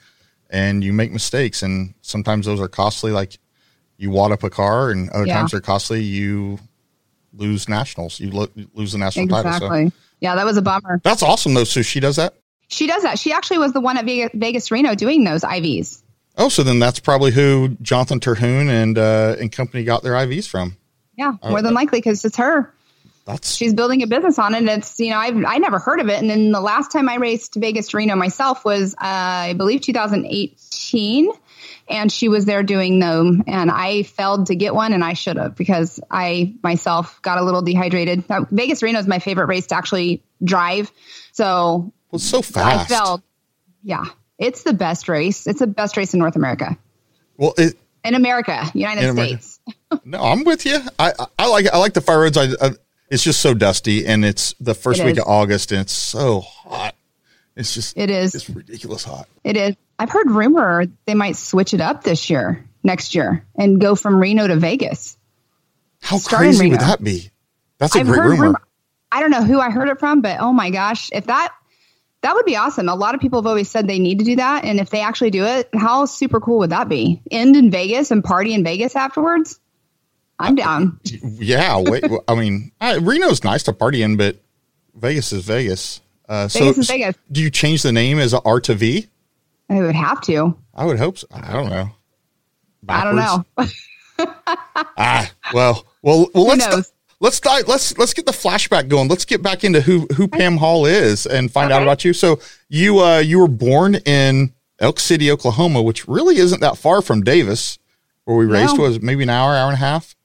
and 0.50 0.84
you 0.84 0.94
make 0.94 1.12
mistakes. 1.12 1.64
And 1.64 1.94
sometimes 2.02 2.46
those 2.46 2.60
are 2.62 2.68
costly. 2.68 3.12
Like 3.12 3.38
you 3.98 4.10
wad 4.12 4.32
up 4.32 4.44
a 4.44 4.50
car, 4.50 4.92
and 4.92 5.10
other 5.12 5.26
Yeah. 5.26 5.36
times 5.38 5.52
they're 5.52 5.62
costly. 5.62 6.02
You 6.04 6.60
lose 7.34 7.70
nationals. 7.70 8.20
You 8.20 8.32
lo- 8.32 8.48
lose 8.74 8.92
the 8.92 8.98
national 8.98 9.28
title. 9.28 9.70
So 9.70 9.92
Yeah, 10.20 10.36
that 10.36 10.46
was 10.46 10.58
a 10.58 10.62
bummer. 10.62 11.00
that's 11.04 11.24
awesome 11.24 11.54
though. 11.54 11.64
So 11.64 11.82
she 11.82 12.00
does 12.00 12.18
that. 12.18 12.34
She 12.68 12.88
does 12.88 13.04
that. 13.04 13.20
She 13.20 13.32
actually 13.34 13.58
was 13.58 13.74
the 13.74 13.82
one 13.82 13.98
at 13.98 14.06
Vegas, 14.06 14.32
Vegas 14.34 14.72
Reno 14.72 14.96
doing 14.96 15.24
those 15.24 15.42
IVs. 15.42 16.01
Oh, 16.38 16.50
so 16.50 16.64
then 16.64 16.80
that's 16.80 17.00
probably 17.00 17.32
who 17.32 17.70
Jonathan 17.82 18.20
Terhune 18.20 18.70
and 18.70 18.98
uh, 18.98 19.36
and 19.40 19.52
company 19.52 19.84
got 19.84 20.04
their 20.04 20.14
IVs 20.14 20.48
from. 20.48 20.78
Yeah, 21.16 21.34
Oh, 21.42 21.50
more 21.50 21.62
than 21.62 21.74
likely 21.74 22.00
because 22.00 22.24
it's 22.26 22.38
her. 22.38 22.74
That's 23.26 23.54
She's 23.54 23.74
building 23.74 24.02
a 24.02 24.08
business 24.08 24.40
on 24.40 24.56
it. 24.56 24.60
And 24.60 24.70
it's 24.70 25.00
you 25.00 25.12
know 25.12 25.18
I've 25.18 25.44
I 25.46 25.58
never 25.58 25.78
heard 25.78 26.00
of 26.00 26.08
it. 26.10 26.20
And 26.20 26.30
then 26.30 26.52
the 26.52 26.62
last 26.62 26.92
time 26.92 27.08
I 27.10 27.16
raced 27.18 27.56
Vegas 27.56 27.90
to 27.90 27.98
Reno 27.98 28.16
myself 28.16 28.66
was 28.66 28.94
uh, 28.96 28.98
I 29.02 29.54
believe 29.54 29.82
2018, 29.82 31.32
and 31.88 32.12
she 32.12 32.30
was 32.30 32.46
there 32.46 32.64
doing 32.64 33.00
them. 33.00 33.44
And 33.46 33.70
I 33.70 34.04
failed 34.04 34.48
to 34.48 34.56
get 34.56 34.74
one, 34.74 34.94
and 34.94 35.04
I 35.04 35.14
should 35.14 35.38
have 35.38 35.56
because 35.56 36.00
I 36.10 36.56
myself 36.64 37.22
got 37.22 37.38
a 37.38 37.44
little 37.44 37.62
dehydrated. 37.62 38.24
Uh, 38.30 38.46
Vegas 38.50 38.82
Reno 38.82 39.00
is 39.00 39.08
my 39.08 39.20
favorite 39.20 39.48
race 39.48 39.68
to 39.68 39.76
actually 39.76 40.24
drive. 40.44 40.92
So 41.34 41.94
well, 42.10 42.20
so 42.20 42.40
I 42.40 42.42
fast. 42.42 42.90
failed. 42.90 43.22
Yeah, 43.84 44.06
it's 44.42 44.64
the 44.64 44.74
best 44.74 45.08
race. 45.08 45.48
It's 45.48 45.60
the 45.60 45.68
best 45.68 45.96
race 45.96 46.14
in 46.14 46.20
North 46.20 46.36
America. 46.36 46.78
Well, 47.38 47.54
it, 47.58 47.76
In 48.04 48.16
America, 48.16 48.70
United 48.74 49.04
In 49.04 49.10
America. 49.12 49.42
States. 49.42 49.60
No, 50.06 50.22
I'm 50.22 50.44
with 50.46 50.66
you. 50.66 50.80
I, 51.00 51.12
I, 51.20 51.26
I 51.40 51.48
like 51.48 51.66
I 51.74 51.78
like 51.78 51.94
the 51.94 52.02
fire 52.02 52.22
roads. 52.22 52.38
I, 52.38 52.46
I 52.62 52.72
it's 53.10 53.24
just 53.24 53.42
so 53.42 53.54
dusty, 53.54 54.06
and 54.08 54.24
it's 54.24 54.54
the 54.60 54.74
first 54.74 55.02
It 55.02 55.06
week 55.06 55.18
is. 55.18 55.20
of 55.24 55.28
August, 55.28 55.72
and 55.74 55.82
it's 55.82 55.92
so 55.92 56.40
hot. 56.42 56.96
It's 57.58 57.74
just 57.74 57.98
It 57.98 58.10
is. 58.10 58.34
it's 58.34 58.50
ridiculous 58.50 59.04
hot. 59.04 59.28
It 59.44 59.58
is. 59.58 59.76
I've 60.00 60.10
heard 60.10 60.32
rumor 60.32 60.86
they 61.06 61.14
might 61.14 61.36
switch 61.36 61.74
it 61.74 61.82
up 61.82 62.04
this 62.04 62.30
year, 62.30 62.66
next 62.84 63.14
year, 63.16 63.46
and 63.58 63.80
go 63.82 63.96
from 63.96 64.16
Reno 64.20 64.48
to 64.48 64.56
Vegas. 64.56 65.18
How 66.02 66.18
Start 66.18 66.40
crazy 66.40 66.70
would 66.70 66.80
that 66.80 67.04
be? 67.04 67.30
That's 67.78 67.96
a 67.96 68.00
I've 68.00 68.08
great 68.08 68.22
rumor. 68.22 68.44
rumor. 68.44 68.62
I 69.12 69.20
don't 69.20 69.32
know 69.32 69.44
who 69.44 69.60
I 69.60 69.72
heard 69.72 69.90
it 69.90 70.00
from, 70.00 70.22
but 70.22 70.40
oh 70.40 70.54
my 70.54 70.70
gosh, 70.70 71.10
if 71.12 71.26
that 71.28 71.54
that 72.22 72.36
would 72.36 72.46
be 72.46 72.56
awesome. 72.56 72.88
A 72.88 72.96
lot 72.96 73.16
of 73.16 73.22
people 73.22 73.40
have 73.42 73.48
always 73.48 73.70
said 73.70 73.88
they 73.88 74.00
need 74.00 74.20
to 74.20 74.26
do 74.26 74.36
that, 74.38 74.64
and 74.64 74.80
if 74.80 74.90
they 74.90 75.02
actually 75.02 75.32
do 75.32 75.46
it, 75.46 75.70
how 75.74 76.06
super 76.06 76.40
cool 76.40 76.60
would 76.60 76.70
that 76.70 76.88
be? 76.88 77.22
End 77.32 77.56
in 77.56 77.72
Vegas 77.72 78.12
and 78.12 78.24
party 78.24 78.54
in 78.54 78.64
Vegas 78.64 78.96
afterwards. 78.96 79.60
I'm 80.40 80.56
down. 80.56 81.00
Yeah, 81.04 81.78
wait. 81.80 82.04
I 82.28 82.36
mean, 82.36 82.72
I, 82.82 82.98
Reno's 82.98 83.44
nice 83.44 83.64
to 83.64 83.74
party 83.74 84.02
in, 84.02 84.18
but 84.18 84.38
Vegas 84.96 85.32
is 85.34 85.46
Vegas. 85.46 86.02
Uh, 86.28 86.48
Vegas 86.48 86.76
so, 86.76 86.82
is 86.82 86.88
Vegas. 86.88 87.16
do 87.32 87.42
you 87.42 87.50
change 87.50 87.84
the 87.84 87.92
name 87.92 88.20
as 88.20 88.34
a 88.34 88.42
R 88.42 88.60
to 88.62 88.74
V? 88.74 89.08
I 89.70 89.82
would 89.82 89.96
have 89.96 90.22
to. 90.22 90.58
I 90.74 90.86
would 90.86 91.00
hope 91.00 91.18
so. 91.18 91.28
I 91.32 91.54
don't 91.54 91.70
know. 91.70 91.92
I 92.90 93.04
don't 93.04 93.16
know. 93.16 93.46
Ah, 94.98 95.32
well, 95.54 95.88
well, 96.04 96.28
well. 96.36 96.46
Let's? 96.46 96.92
Let's 97.22 97.40
dive, 97.40 97.68
let's 97.68 97.98
let's 97.98 98.14
get 98.14 98.26
the 98.26 98.34
flashback 98.34 98.90
going. 98.90 99.08
Let's 99.08 99.24
get 99.24 99.42
back 99.42 99.64
into 99.64 99.80
who 99.80 100.08
who 100.16 100.28
Pam 100.28 100.58
Hall 100.58 100.86
is 100.86 101.26
and 101.26 101.50
find 101.50 101.72
out 101.72 101.82
about 101.82 102.04
you. 102.04 102.12
So 102.12 102.40
you 102.68 103.00
uh 103.00 103.20
you 103.20 103.40
were 103.40 103.48
born 103.48 103.96
in 103.96 104.54
Elk 104.80 105.00
City, 105.00 105.32
Oklahoma, 105.32 105.82
which 105.82 106.08
really 106.08 106.38
isn't 106.38 106.60
that 106.60 106.78
far 106.78 107.02
from 107.02 107.22
Davis, 107.22 107.80
where 108.26 108.36
we 108.36 108.46
raced. 108.46 108.76
No. 108.76 108.84
Was 108.84 109.02
maybe 109.02 109.24
an 109.24 109.30
hour, 109.30 109.56
hour 109.56 109.68
and 109.68 109.76
a 109.76 109.78
half. 109.78 110.16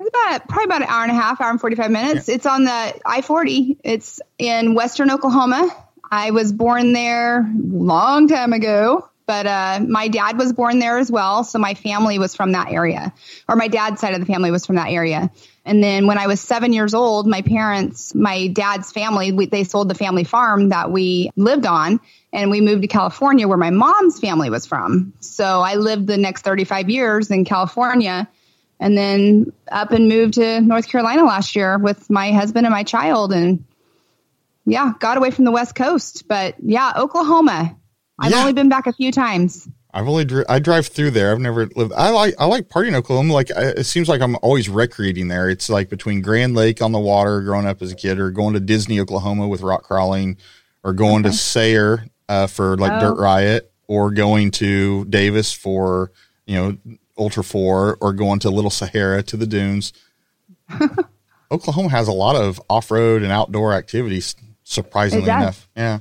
It's 0.00 0.08
about 0.08 0.48
probably 0.48 0.64
about 0.64 0.82
an 0.82 0.88
hour 0.88 1.02
and 1.02 1.12
a 1.12 1.14
half, 1.14 1.40
hour 1.40 1.50
and 1.50 1.60
forty 1.60 1.76
five 1.76 1.90
minutes. 1.90 2.28
It's 2.28 2.46
on 2.46 2.64
the 2.64 2.94
I 3.04 3.20
forty. 3.20 3.78
It's 3.84 4.20
in 4.38 4.74
western 4.74 5.10
Oklahoma. 5.10 5.70
I 6.10 6.30
was 6.30 6.52
born 6.52 6.92
there 6.92 7.50
long 7.56 8.28
time 8.28 8.52
ago, 8.52 9.08
but 9.26 9.46
uh, 9.46 9.80
my 9.88 10.06
dad 10.06 10.38
was 10.38 10.52
born 10.52 10.78
there 10.78 10.98
as 10.98 11.10
well. 11.10 11.42
So 11.42 11.58
my 11.58 11.74
family 11.74 12.18
was 12.18 12.36
from 12.36 12.52
that 12.52 12.70
area, 12.70 13.12
or 13.48 13.56
my 13.56 13.68
dad's 13.68 14.00
side 14.00 14.14
of 14.14 14.20
the 14.20 14.26
family 14.26 14.50
was 14.50 14.64
from 14.64 14.76
that 14.76 14.90
area. 14.90 15.30
And 15.66 15.82
then 15.82 16.06
when 16.06 16.16
I 16.16 16.28
was 16.28 16.40
seven 16.40 16.72
years 16.72 16.94
old, 16.94 17.26
my 17.26 17.42
parents, 17.42 18.14
my 18.14 18.46
dad's 18.46 18.92
family, 18.92 19.32
we, 19.32 19.46
they 19.46 19.64
sold 19.64 19.88
the 19.90 19.94
family 19.96 20.22
farm 20.24 20.68
that 20.68 20.92
we 20.92 21.30
lived 21.36 21.66
on, 21.66 21.98
and 22.32 22.50
we 22.52 22.60
moved 22.60 22.82
to 22.82 22.88
California, 22.88 23.48
where 23.48 23.58
my 23.58 23.70
mom's 23.70 24.20
family 24.20 24.48
was 24.48 24.64
from. 24.64 25.12
So 25.20 25.44
I 25.44 25.74
lived 25.74 26.06
the 26.06 26.16
next 26.16 26.42
thirty 26.42 26.64
five 26.64 26.88
years 26.88 27.30
in 27.32 27.44
California 27.44 28.28
and 28.78 28.96
then 28.96 29.52
up 29.70 29.90
and 29.90 30.08
moved 30.08 30.34
to 30.34 30.60
North 30.60 30.86
Carolina 30.88 31.24
last 31.24 31.56
year 31.56 31.78
with 31.78 32.08
my 32.10 32.30
husband 32.30 32.64
and 32.66 32.72
my 32.72 32.84
child 32.84 33.32
and 33.32 33.64
yeah, 34.66 34.92
got 34.98 35.16
away 35.16 35.30
from 35.30 35.46
the 35.46 35.50
West 35.50 35.74
Coast. 35.74 36.28
But 36.28 36.56
yeah, 36.62 36.92
Oklahoma. 36.96 37.76
I've 38.18 38.30
Yeah. 38.32 38.40
only 38.40 38.52
been 38.52 38.68
back 38.68 38.86
a 38.86 38.92
few 38.92 39.12
times. 39.12 39.68
I've 39.96 40.06
only 40.08 40.26
dri- 40.26 40.44
I 40.46 40.58
drive 40.58 40.88
through 40.88 41.12
there. 41.12 41.32
I've 41.32 41.40
never 41.40 41.64
lived. 41.74 41.92
I 41.96 42.10
like 42.10 42.34
I 42.38 42.44
like 42.44 42.68
partying 42.68 42.88
in 42.88 42.94
Oklahoma. 42.96 43.32
Like 43.32 43.50
I, 43.50 43.68
it 43.68 43.84
seems 43.84 44.08
like 44.10 44.20
I'm 44.20 44.36
always 44.42 44.68
recreating 44.68 45.28
there. 45.28 45.48
It's 45.48 45.70
like 45.70 45.88
between 45.88 46.20
Grand 46.20 46.54
Lake 46.54 46.82
on 46.82 46.92
the 46.92 46.98
water, 46.98 47.40
growing 47.40 47.66
up 47.66 47.80
as 47.80 47.92
a 47.92 47.96
kid, 47.96 48.18
or 48.18 48.30
going 48.30 48.52
to 48.52 48.60
Disney 48.60 49.00
Oklahoma 49.00 49.48
with 49.48 49.62
rock 49.62 49.84
crawling, 49.84 50.36
or 50.84 50.92
going 50.92 51.22
to 51.22 51.32
Sayre 51.32 52.06
uh, 52.28 52.46
for 52.46 52.76
like 52.76 52.92
Oh. 52.92 53.00
Dirt 53.14 53.18
Riot, 53.20 53.72
or 53.86 54.10
going 54.10 54.50
to 54.52 55.06
Davis 55.06 55.52
for 55.54 56.12
you 56.46 56.56
know 56.56 56.76
Ultra 57.16 57.42
Four, 57.42 57.96
or 58.02 58.12
going 58.12 58.38
to 58.40 58.50
Little 58.50 58.70
Sahara 58.70 59.22
to 59.22 59.36
the 59.38 59.46
dunes. 59.46 59.94
Oklahoma 61.50 61.88
has 61.90 62.08
a 62.08 62.12
lot 62.12 62.36
of 62.36 62.60
off 62.68 62.90
road 62.90 63.22
and 63.22 63.32
outdoor 63.32 63.72
activities. 63.72 64.34
Surprisingly 64.64 65.28
enough, 65.40 65.68
yeah. 65.76 66.00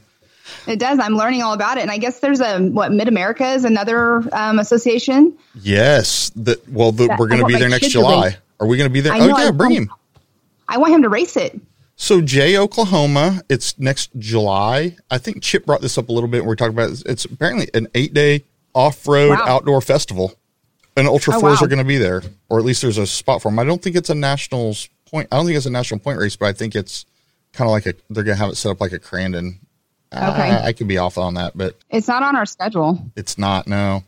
It 0.67 0.79
does. 0.79 0.99
I'm 0.99 1.15
learning 1.15 1.41
all 1.41 1.53
about 1.53 1.77
it. 1.77 1.81
And 1.81 1.91
I 1.91 1.97
guess 1.97 2.19
there's 2.19 2.39
a, 2.41 2.59
what, 2.59 2.91
Mid 2.91 3.07
America 3.07 3.47
is 3.53 3.65
another 3.65 4.23
um, 4.33 4.59
association. 4.59 5.37
Yes. 5.55 6.31
The, 6.35 6.59
well, 6.69 6.91
the, 6.91 7.07
we're 7.17 7.27
going 7.27 7.41
to 7.41 7.45
be 7.47 7.55
there 7.55 7.69
next 7.69 7.89
July. 7.89 8.37
Are 8.59 8.67
we 8.67 8.77
going 8.77 8.89
to 8.89 8.93
be 8.93 9.01
there? 9.01 9.13
I 9.13 9.19
oh, 9.19 9.27
yeah, 9.27 9.33
I- 9.35 9.51
bring 9.51 9.71
him. 9.71 9.89
I 10.67 10.77
want 10.77 10.93
him 10.93 11.03
to 11.03 11.09
race 11.09 11.35
it. 11.37 11.59
So, 11.97 12.21
Jay, 12.21 12.57
Oklahoma, 12.57 13.41
it's 13.49 13.77
next 13.79 14.09
July. 14.17 14.97
I 15.09 15.17
think 15.17 15.41
Chip 15.41 15.65
brought 15.65 15.81
this 15.81 15.97
up 15.97 16.09
a 16.09 16.11
little 16.11 16.27
bit. 16.27 16.41
when 16.41 16.49
We 16.49 16.53
are 16.53 16.55
talking 16.57 16.73
about 16.73 16.89
it. 16.91 17.03
it's 17.05 17.23
apparently 17.25 17.69
an 17.73 17.87
eight 17.95 18.13
day 18.13 18.43
off 18.73 19.07
road 19.07 19.29
Wow. 19.29 19.45
outdoor 19.47 19.79
festival, 19.81 20.33
and 20.97 21.07
Ultra 21.07 21.35
Oh, 21.35 21.39
Fours 21.39 21.61
wow. 21.61 21.65
are 21.65 21.69
going 21.69 21.79
to 21.79 21.85
be 21.85 21.97
there, 21.97 22.21
or 22.49 22.59
at 22.59 22.65
least 22.65 22.81
there's 22.81 22.97
a 22.97 23.07
spot 23.07 23.41
for 23.41 23.49
them. 23.49 23.59
I 23.59 23.63
don't 23.63 23.81
think 23.81 23.95
it's 23.95 24.09
a 24.09 24.15
nationals 24.15 24.89
point. 25.09 25.29
I 25.31 25.37
don't 25.37 25.45
think 25.45 25.55
it's 25.55 25.65
a 25.67 25.69
national 25.71 26.01
point 26.01 26.19
race, 26.19 26.35
but 26.35 26.47
I 26.47 26.53
think 26.53 26.75
it's 26.75 27.05
kind 27.53 27.69
of 27.69 27.71
like 27.71 27.85
a. 27.85 27.93
They're 28.09 28.23
going 28.25 28.35
to 28.35 28.43
have 28.43 28.51
it 28.51 28.55
set 28.55 28.71
up 28.71 28.81
like 28.81 28.91
a 28.91 28.99
Crandon. 28.99 29.59
Okay. 30.13 30.23
I, 30.23 30.67
I 30.67 30.73
could 30.73 30.87
be 30.87 30.97
off 30.97 31.17
on 31.17 31.33
that, 31.33 31.57
but 31.57 31.75
It's 31.89 32.07
not 32.07 32.23
on 32.23 32.35
our 32.35 32.45
schedule. 32.45 32.99
it's 33.15 33.37
not. 33.37 33.67
No, 33.67 34.03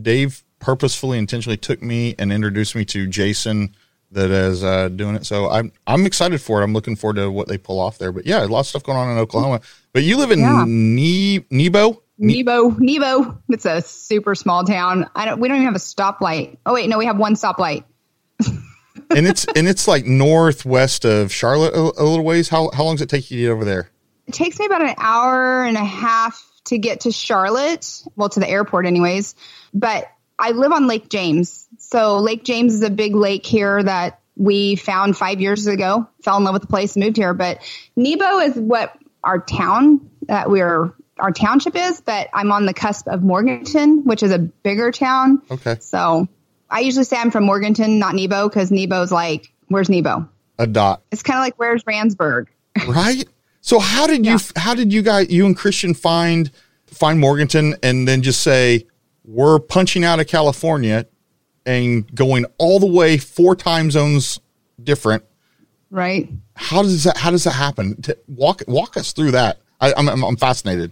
Dave 0.00 0.42
purposefully, 0.58 1.18
intentionally 1.18 1.56
took 1.56 1.82
me 1.82 2.14
and 2.18 2.32
introduced 2.32 2.74
me 2.74 2.84
to 2.86 3.06
Jason 3.06 3.74
that 4.12 4.30
is 4.30 4.64
uh, 4.64 4.88
doing 4.88 5.14
it. 5.16 5.24
So 5.26 5.50
I'm 5.50 5.72
I'm 5.86 6.06
excited 6.06 6.40
for 6.40 6.60
it. 6.60 6.64
I'm 6.64 6.72
looking 6.72 6.96
forward 6.96 7.16
to 7.16 7.30
what 7.30 7.48
they 7.48 7.58
pull 7.58 7.78
off 7.80 7.98
there. 7.98 8.10
But 8.12 8.26
yeah, 8.26 8.44
a 8.44 8.46
lot 8.46 8.60
of 8.60 8.66
stuff 8.66 8.82
going 8.82 8.98
on 8.98 9.10
in 9.12 9.18
Oklahoma. 9.18 9.60
But 9.92 10.02
you 10.02 10.16
live 10.16 10.30
in 10.30 10.40
Yeah. 10.40 10.64
ne- 10.66 11.44
Nebo, 11.50 12.02
Nebo, 12.18 12.70
Nebo. 12.78 13.38
It's 13.48 13.66
a 13.66 13.80
super 13.82 14.34
small 14.34 14.64
town. 14.64 15.08
I 15.14 15.24
don't. 15.26 15.40
We 15.40 15.48
don't 15.48 15.56
even 15.58 15.66
have 15.66 15.76
a 15.76 15.78
stoplight. 15.78 16.58
Oh 16.66 16.74
wait, 16.74 16.88
no, 16.88 16.98
we 16.98 17.06
have 17.06 17.18
one 17.18 17.34
stoplight. 17.34 17.84
and 19.10 19.26
it's 19.26 19.46
and 19.56 19.68
it's 19.68 19.86
like 19.86 20.04
northwest 20.06 21.04
of 21.04 21.32
Charlotte 21.32 21.74
a, 21.74 21.78
a, 21.78 22.04
little 22.04 22.24
ways. 22.24 22.48
How 22.48 22.70
how 22.74 22.84
long 22.84 22.96
does 22.96 23.02
it 23.02 23.08
take 23.10 23.30
you 23.30 23.36
to 23.38 23.42
get 23.44 23.50
over 23.50 23.64
there? 23.64 23.90
It 24.30 24.34
takes 24.34 24.60
me 24.60 24.66
about 24.66 24.82
an 24.82 24.94
hour 24.96 25.64
and 25.64 25.76
a 25.76 25.84
half 25.84 26.40
to 26.66 26.78
get 26.78 27.00
to 27.00 27.10
Charlotte. 27.10 28.04
Well, 28.14 28.28
to 28.28 28.38
the 28.38 28.48
airport, 28.48 28.86
anyways. 28.86 29.34
But 29.74 30.08
I 30.38 30.52
live 30.52 30.70
on 30.70 30.86
Lake 30.86 31.08
James, 31.08 31.66
so 31.78 32.18
Lake 32.18 32.44
James 32.44 32.74
is 32.74 32.82
a 32.84 32.90
big 32.90 33.16
lake 33.16 33.44
here 33.44 33.82
that 33.82 34.20
we 34.36 34.76
found 34.76 35.16
five 35.16 35.40
years 35.40 35.66
ago. 35.66 36.08
Fell 36.22 36.36
in 36.36 36.44
love 36.44 36.52
with 36.52 36.62
the 36.62 36.68
place, 36.68 36.96
moved 36.96 37.16
here. 37.16 37.34
But 37.34 37.60
Nebo 37.96 38.38
is 38.38 38.54
what 38.54 38.96
our 39.24 39.40
town 39.40 40.08
that 40.28 40.48
we're 40.48 40.94
our 41.18 41.32
township 41.32 41.74
is, 41.74 42.00
but 42.00 42.28
I'm 42.32 42.52
on 42.52 42.66
the 42.66 42.72
cusp 42.72 43.08
of 43.08 43.24
Morganton, 43.24 44.04
which 44.04 44.22
is 44.22 44.30
a 44.30 44.38
bigger 44.38 44.92
town. 44.92 45.42
Okay. 45.50 45.76
So 45.80 46.28
I 46.70 46.80
usually 46.80 47.04
say 47.04 47.16
I'm 47.16 47.32
from 47.32 47.46
Morganton, 47.46 47.98
not 47.98 48.14
Nebo, 48.14 48.48
because 48.48 48.70
Nebo's 48.70 49.10
like, 49.10 49.52
where's 49.66 49.88
Nebo? 49.90 50.28
A 50.56 50.68
dot. 50.68 51.02
It's 51.10 51.24
kind 51.24 51.38
of 51.38 51.42
like 51.42 51.54
where's 51.56 51.82
Randsburg, 51.82 52.46
right? 52.86 53.24
So 53.70 53.78
how 53.78 54.08
did 54.08 54.26
you 54.26 54.36
how 54.56 54.74
did 54.74 54.92
you 54.92 55.00
guys 55.00 55.30
you 55.30 55.46
and 55.46 55.56
Christian 55.56 55.94
find 55.94 56.50
find 56.88 57.20
Morganton 57.20 57.76
and 57.84 58.08
then 58.08 58.20
just 58.20 58.40
say 58.40 58.88
we're 59.24 59.60
punching 59.60 60.02
out 60.02 60.18
of 60.18 60.26
California 60.26 61.06
and 61.64 62.12
going 62.12 62.46
all 62.58 62.80
the 62.80 62.90
way 62.90 63.16
four 63.16 63.54
time 63.54 63.92
zones 63.92 64.40
different? 64.82 65.22
Right. 65.88 66.28
How 66.56 66.82
does 66.82 67.04
that 67.04 67.16
how 67.16 67.30
does 67.30 67.44
that 67.44 67.52
happen? 67.52 68.02
walk 68.26 68.62
walk 68.66 68.96
us 68.96 69.12
through 69.12 69.30
that. 69.30 69.60
I, 69.80 69.94
I'm, 69.96 70.08
I'm 70.08 70.36
fascinated. 70.36 70.90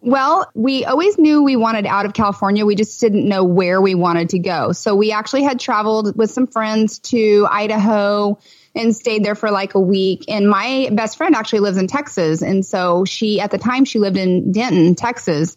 Well, 0.00 0.50
we 0.54 0.86
always 0.86 1.18
knew 1.18 1.42
we 1.42 1.56
wanted 1.56 1.84
out 1.84 2.06
of 2.06 2.14
California. 2.14 2.64
We 2.64 2.74
just 2.74 2.98
didn't 3.02 3.28
know 3.28 3.44
where 3.44 3.82
we 3.82 3.94
wanted 3.94 4.30
to 4.30 4.38
go. 4.38 4.72
So 4.72 4.94
we 4.94 5.12
actually 5.12 5.42
had 5.42 5.60
traveled 5.60 6.16
with 6.16 6.30
some 6.30 6.46
friends 6.46 7.00
to 7.00 7.46
Idaho 7.50 8.38
and 8.78 8.94
stayed 8.94 9.24
there 9.24 9.34
for 9.34 9.50
like 9.50 9.74
a 9.74 9.80
week. 9.80 10.24
And 10.28 10.48
my 10.48 10.88
best 10.92 11.16
friend 11.16 11.34
actually 11.34 11.60
lives 11.60 11.76
in 11.76 11.86
Texas. 11.86 12.42
And 12.42 12.64
so 12.64 13.04
she, 13.04 13.40
at 13.40 13.50
the 13.50 13.58
time, 13.58 13.84
she 13.84 13.98
lived 13.98 14.16
in 14.16 14.52
Denton, 14.52 14.94
Texas. 14.94 15.56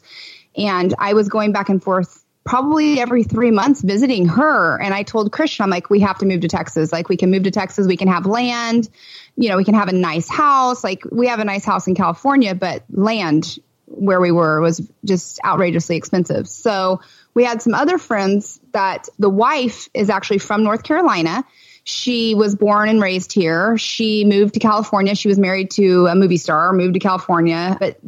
And 0.58 0.94
I 0.98 1.14
was 1.14 1.30
going 1.30 1.52
back 1.52 1.70
and 1.70 1.82
forth 1.82 2.24
probably 2.44 3.00
every 3.00 3.24
three 3.24 3.52
months 3.52 3.82
visiting 3.82 4.28
her. 4.28 4.82
And 4.82 4.94
I 4.94 5.04
told 5.04 5.32
Christian, 5.32 5.64
I'm 5.64 5.70
like, 5.70 5.90
we 5.90 6.00
have 6.00 6.18
to 6.18 6.26
move 6.26 6.42
to 6.42 6.48
Texas. 6.48 6.92
Like, 6.92 7.08
we 7.08 7.16
can 7.16 7.30
move 7.30 7.44
to 7.44 7.52
Texas. 7.52 7.88
We 7.88 7.98
can 7.98 8.08
have 8.08 8.26
land. 8.26 8.90
You 9.36 9.50
know, 9.50 9.58
we 9.58 9.64
can 9.64 9.76
have 9.76 9.88
a 9.88 9.94
nice 9.94 10.28
house. 10.28 10.84
Like, 10.84 11.04
we 11.10 11.28
have 11.28 11.40
a 11.40 11.46
nice 11.46 11.64
house 11.64 11.88
in 11.88 11.96
California, 11.96 12.56
but 12.56 12.84
land 12.90 13.60
where 13.86 14.20
we 14.20 14.32
were 14.32 14.62
was 14.62 14.82
just 15.06 15.40
outrageously 15.46 15.98
expensive. 15.98 16.48
So 16.48 17.02
we 17.34 17.44
had 17.44 17.62
some 17.62 17.74
other 17.74 17.98
friends 17.98 18.60
that 18.72 19.08
the 19.20 19.30
wife 19.30 19.90
is 19.94 20.10
actually 20.10 20.40
from 20.40 20.64
North 20.64 20.84
Carolina. 20.84 21.46
She 21.84 22.36
was 22.36 22.56
born 22.56 22.90
and 22.90 23.02
raised 23.02 23.34
here. 23.34 23.78
She 23.78 24.24
moved 24.26 24.54
to 24.54 24.60
California. 24.60 25.16
She 25.16 25.28
was 25.28 25.40
married 25.40 25.72
to 25.72 26.08
a 26.08 26.16
movie 26.16 26.38
star, 26.38 26.74
moved 26.74 26.94
to 26.94 27.00
California, 27.00 27.78
but 27.80 28.00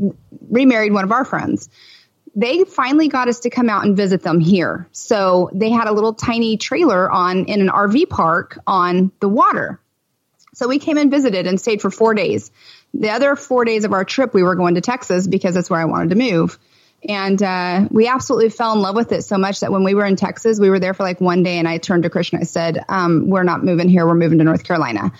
remarried 0.49 0.93
one 0.93 1.03
of 1.03 1.11
our 1.11 1.25
friends. 1.25 1.69
They 2.35 2.63
finally 2.63 3.07
got 3.07 3.27
us 3.27 3.41
to 3.41 3.49
come 3.49 3.69
out 3.69 3.85
and 3.85 3.95
visit 3.95 4.21
them 4.21 4.39
here. 4.39 4.87
So 4.91 5.49
they 5.53 5.69
had 5.69 5.87
a 5.87 5.91
little 5.91 6.13
tiny 6.13 6.57
trailer 6.57 7.11
on 7.11 7.45
in 7.45 7.61
an 7.61 7.69
RV 7.69 8.09
park 8.09 8.59
on 8.65 9.11
the 9.19 9.29
water. 9.29 9.79
So 10.55 10.67
we 10.67 10.79
came 10.79 10.97
and 10.97 11.09
visited 11.09 11.47
and 11.47 11.59
stayed 11.59 11.81
for 11.81 11.89
four 11.89 12.13
days 12.13 12.51
the 12.93 13.09
other 13.09 13.35
four 13.35 13.65
days 13.65 13.85
of 13.85 13.93
our 13.93 14.05
trip, 14.05 14.33
we 14.33 14.43
were 14.43 14.55
going 14.55 14.75
to 14.75 14.81
Texas 14.81 15.27
because 15.27 15.55
that's 15.55 15.69
where 15.69 15.79
I 15.79 15.85
wanted 15.85 16.11
to 16.11 16.15
move. 16.15 16.59
And 17.07 17.41
uh, 17.41 17.87
we 17.91 18.07
absolutely 18.07 18.49
fell 18.49 18.73
in 18.73 18.81
love 18.81 18.95
with 18.95 19.11
it 19.11 19.23
so 19.23 19.37
much 19.37 19.59
that 19.59 19.71
when 19.71 19.83
we 19.83 19.93
were 19.93 20.05
in 20.05 20.15
Texas, 20.15 20.59
we 20.59 20.69
were 20.69 20.79
there 20.79 20.93
for 20.93 21.03
like 21.03 21.19
one 21.19 21.43
day, 21.43 21.57
and 21.57 21.67
I 21.67 21.77
turned 21.77 22.03
to 22.03 22.09
Christian. 22.09 22.39
I 22.39 22.43
said, 22.43 22.83
um, 22.87 23.27
"We're 23.27 23.43
not 23.43 23.63
moving 23.63 23.89
here. 23.89 24.05
We're 24.05 24.15
moving 24.15 24.37
to 24.37 24.43
North 24.43 24.63
Carolina." 24.63 25.11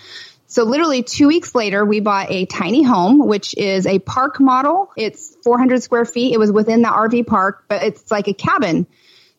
So 0.46 0.62
literally 0.62 1.02
two 1.02 1.26
weeks 1.26 1.54
later, 1.54 1.84
we 1.84 2.00
bought 2.00 2.30
a 2.30 2.46
tiny 2.46 2.82
home, 2.82 3.26
which 3.26 3.56
is 3.56 3.86
a 3.86 3.98
park 3.98 4.40
model. 4.40 4.92
It's 4.96 5.36
400 5.42 5.82
square 5.82 6.04
feet. 6.04 6.32
It 6.32 6.38
was 6.38 6.52
within 6.52 6.82
the 6.82 6.88
RV 6.88 7.26
park, 7.26 7.64
but 7.68 7.82
it's 7.82 8.10
like 8.10 8.28
a 8.28 8.34
cabin. 8.34 8.86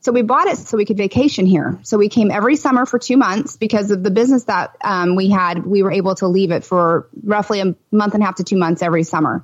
So 0.01 0.11
we 0.11 0.21
bought 0.21 0.47
it 0.47 0.57
so 0.57 0.77
we 0.77 0.85
could 0.85 0.97
vacation 0.97 1.45
here. 1.45 1.79
So 1.83 1.97
we 1.97 2.09
came 2.09 2.29
every 2.29 2.57
summer 2.57 2.85
for 2.85 2.99
two 2.99 3.17
months 3.17 3.57
because 3.57 3.91
of 3.91 4.03
the 4.03 4.11
business 4.11 4.43
that 4.43 4.75
um, 4.83 5.15
we 5.15 5.29
had. 5.29 5.65
We 5.65 5.81
were 5.81 5.91
able 5.91 6.15
to 6.15 6.27
leave 6.27 6.51
it 6.51 6.63
for 6.63 7.07
roughly 7.23 7.61
a 7.61 7.75
month 7.91 8.13
and 8.13 8.21
a 8.21 8.25
half 8.25 8.35
to 8.35 8.43
two 8.43 8.57
months 8.57 8.83
every 8.83 9.03
summer. 9.03 9.43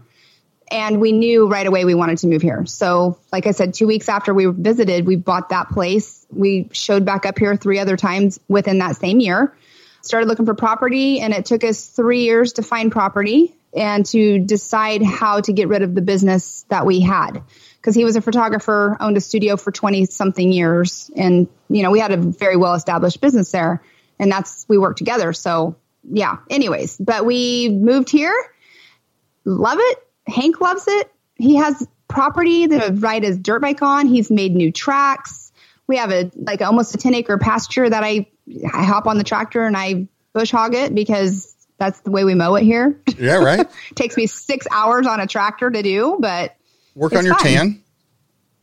And 0.72 1.02
we 1.02 1.12
knew 1.12 1.48
right 1.48 1.68
away 1.68 1.84
we 1.84 1.94
wanted 1.94 2.20
to 2.20 2.28
move 2.28 2.42
here. 2.42 2.66
So, 2.66 3.20
like 3.32 3.46
I 3.46 3.52
said, 3.52 3.74
two 3.74 3.88
weeks 3.88 4.08
after 4.08 4.34
we 4.34 4.46
visited, 4.46 5.06
we 5.06 5.18
bought 5.18 5.50
that 5.50 5.70
place. 5.70 6.26
We 6.32 6.70
showed 6.72 7.06
back 7.06 7.26
up 7.26 7.38
here 7.38 7.56
three 7.58 7.80
other 7.80 7.98
times 7.98 8.40
within 8.48 8.78
that 8.80 8.96
same 8.96 9.20
year. 9.20 9.56
Started 10.02 10.28
looking 10.28 10.46
for 10.46 10.56
property, 10.56 11.20
and 11.20 11.34
it 11.34 11.46
took 11.46 11.64
us 11.64 11.86
three 11.86 12.24
years 12.24 12.54
to 12.54 12.64
find 12.64 12.92
property 12.92 13.54
and 13.74 14.06
to 14.08 14.40
decide 14.40 15.04
how 15.04 15.42
to 15.42 15.54
get 15.54 15.68
rid 15.68 15.82
of 15.82 15.94
the 15.94 16.02
business 16.02 16.66
that 16.70 16.86
we 16.86 17.02
had 17.02 17.42
because 17.78 17.96
he 17.96 18.04
was 18.04 18.16
a 18.16 18.22
photographer, 18.22 18.98
owned 19.00 19.18
a 19.18 19.22
studio 19.22 19.58
for 19.58 19.72
20 19.72 20.06
something 20.06 20.52
years. 20.52 21.10
And, 21.16 21.48
you 21.70 21.82
know, 21.82 21.92
we 21.92 22.00
had 22.00 22.12
a 22.12 22.18
very 22.18 22.56
well 22.56 22.76
established 22.76 23.22
business 23.22 23.52
there 23.52 23.82
and 24.20 24.32
that's, 24.32 24.66
we 24.70 24.78
worked 24.78 25.00
together. 25.00 25.34
So 25.34 25.76
yeah, 26.10 26.38
anyways, 26.50 26.98
but 26.98 27.26
we 27.26 27.70
moved 27.70 28.10
here. 28.10 28.36
Love 29.46 29.80
it. 29.80 30.08
Hank 30.32 30.62
loves 30.62 30.86
it. 30.88 31.12
He 31.36 31.56
has 31.56 31.88
property 32.08 32.68
to 32.68 32.92
ride 32.94 33.24
his 33.24 33.38
dirt 33.38 33.62
bike 33.62 33.82
on. 33.82 34.08
He's 34.08 34.30
made 34.32 34.56
new 34.56 34.72
tracks. 34.72 35.52
We 35.88 35.98
have 35.98 36.12
a, 36.12 36.32
like 36.36 36.62
almost 36.62 36.94
a 36.96 36.98
10 36.98 37.14
acre 37.16 37.38
pasture 37.38 37.90
that 37.90 38.04
I, 38.04 38.28
I 38.74 38.84
hop 38.84 39.08
on 39.08 39.18
the 39.18 39.24
tractor 39.24 39.64
and 39.66 39.76
I 39.76 40.08
bush 40.34 40.52
hog 40.52 40.74
it 40.76 40.94
because 40.96 41.54
that's 41.78 42.00
the 42.02 42.12
way 42.12 42.24
we 42.24 42.36
mow 42.36 42.56
it 42.56 42.64
here. 42.64 43.02
Yeah, 43.18 43.38
right. 43.44 43.68
Takes 43.96 44.16
me 44.16 44.28
six 44.28 44.68
hours 44.72 45.08
on 45.08 45.20
a 45.20 45.28
tractor 45.28 45.70
to 45.70 45.82
do, 45.82 46.18
but 46.20 46.56
Work 46.96 47.14
on 47.16 47.26
your 47.26 47.36
fun. 47.36 47.44
tan. 47.44 47.84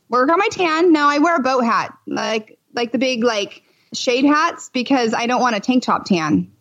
Work 0.09 0.31
on 0.31 0.38
my 0.38 0.48
tan. 0.50 0.92
No, 0.92 1.07
I 1.07 1.18
wear 1.18 1.37
a 1.37 1.40
boat 1.40 1.64
hat, 1.64 1.92
like 2.07 2.59
like 2.74 2.92
the 2.92 2.98
big 2.98 3.24
like 3.24 3.62
shade 3.92 4.24
hats, 4.24 4.70
because 4.72 5.12
I 5.14 5.26
don't 5.26 5.40
want 5.40 5.57
a 5.57 5.61
tank 5.61 5.83
top 5.83 6.04
tan. 6.04 6.52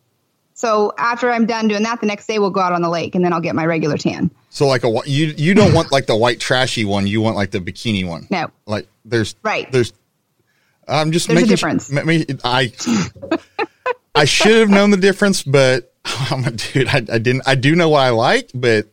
So 0.54 0.92
after 0.98 1.30
I'm 1.30 1.46
done 1.46 1.68
doing 1.68 1.84
that, 1.84 2.02
the 2.02 2.08
next 2.08 2.26
day 2.28 2.40
we'll 2.40 2.50
go 2.50 2.60
out 2.62 2.74
on 2.74 2.82
the 2.82 2.90
lake, 2.90 3.16
and 3.16 3.24
then 3.24 3.32
I'll 3.32 3.42
get 3.42 3.56
my 3.56 3.66
regular 3.66 3.98
tan. 3.98 4.32
So 4.58 4.66
like 4.66 4.84
a 4.84 4.90
you 5.06 5.28
you 5.38 5.54
don't 5.54 5.72
want 5.72 5.92
like 5.92 6.08
the 6.08 6.16
white 6.16 6.40
trashy 6.40 6.84
one. 6.84 7.06
You 7.06 7.22
want 7.22 7.36
like 7.36 7.52
the 7.52 7.60
bikini 7.60 8.08
one. 8.08 8.26
No, 8.32 8.50
like 8.66 8.88
there's 9.06 9.36
right 9.44 9.72
there's. 9.72 9.94
I'm 10.88 11.12
just 11.12 11.28
there's 11.28 11.42
making 11.42 11.52
a 11.52 11.56
difference. 11.56 11.92
I 12.44 12.74
I 14.16 14.26
should 14.26 14.56
have 14.56 14.72
known 14.72 14.90
the 14.90 14.98
difference, 14.98 15.44
but 15.44 15.94
I'm 16.06 16.44
a 16.44 16.50
dude. 16.50 16.88
I, 16.88 16.98
I 16.98 17.20
didn't. 17.20 17.44
I 17.46 17.54
do 17.54 17.76
know 17.76 17.90
what 17.90 18.00
I 18.00 18.10
like, 18.10 18.50
but 18.56 18.88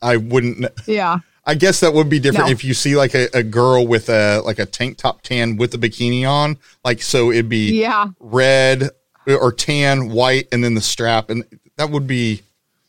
I 0.00 0.16
wouldn't. 0.16 0.64
Yeah. 0.86 1.18
I 1.44 1.54
guess 1.54 1.80
that 1.80 1.92
would 1.92 2.08
be 2.08 2.18
different 2.18 2.46
no. 2.46 2.52
if 2.52 2.64
you 2.64 2.72
see 2.72 2.96
like 2.96 3.14
a, 3.14 3.28
a, 3.34 3.42
girl 3.42 3.86
with 3.86 4.08
a 4.08 4.40
like 4.46 4.58
a 4.58 4.64
tank 4.64 4.96
top 4.96 5.20
tan 5.20 5.58
with 5.58 5.74
a 5.74 5.78
bikini 5.78 6.26
on. 6.26 6.56
Like 6.82 7.02
so 7.02 7.30
it'd 7.30 7.50
be 7.50 7.78
yeah. 7.82 8.06
red 8.20 8.88
or 9.26 9.52
tan, 9.52 10.08
white, 10.08 10.48
and 10.50 10.64
then 10.64 10.72
the 10.72 10.80
strap. 10.80 11.28
And 11.28 11.44
that 11.76 11.90
would 11.90 12.06
be 12.06 12.42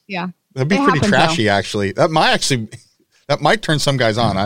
Yeah. 0.08 0.30
That'd 0.54 0.70
be 0.70 0.76
it 0.76 0.84
pretty 0.84 1.08
trashy 1.08 1.46
though. 1.46 1.52
actually. 1.52 1.92
That 1.94 2.12
might 2.12 2.32
actually 2.32 2.70
that 3.28 3.42
might 3.42 3.62
turn 3.62 3.80
some 3.80 3.98
guys 3.98 4.18
on. 4.18 4.38
I 4.38 4.46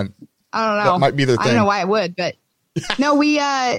I 0.53 0.67
don't 0.67 0.85
know. 0.85 0.91
That 0.93 0.99
might 0.99 1.15
be 1.15 1.25
their 1.25 1.37
thing. 1.37 1.45
I 1.45 1.47
don't 1.47 1.57
know 1.57 1.65
why 1.65 1.81
it 1.81 1.87
would, 1.87 2.15
but 2.15 2.35
no, 2.99 3.15
we 3.15 3.39
uh 3.39 3.77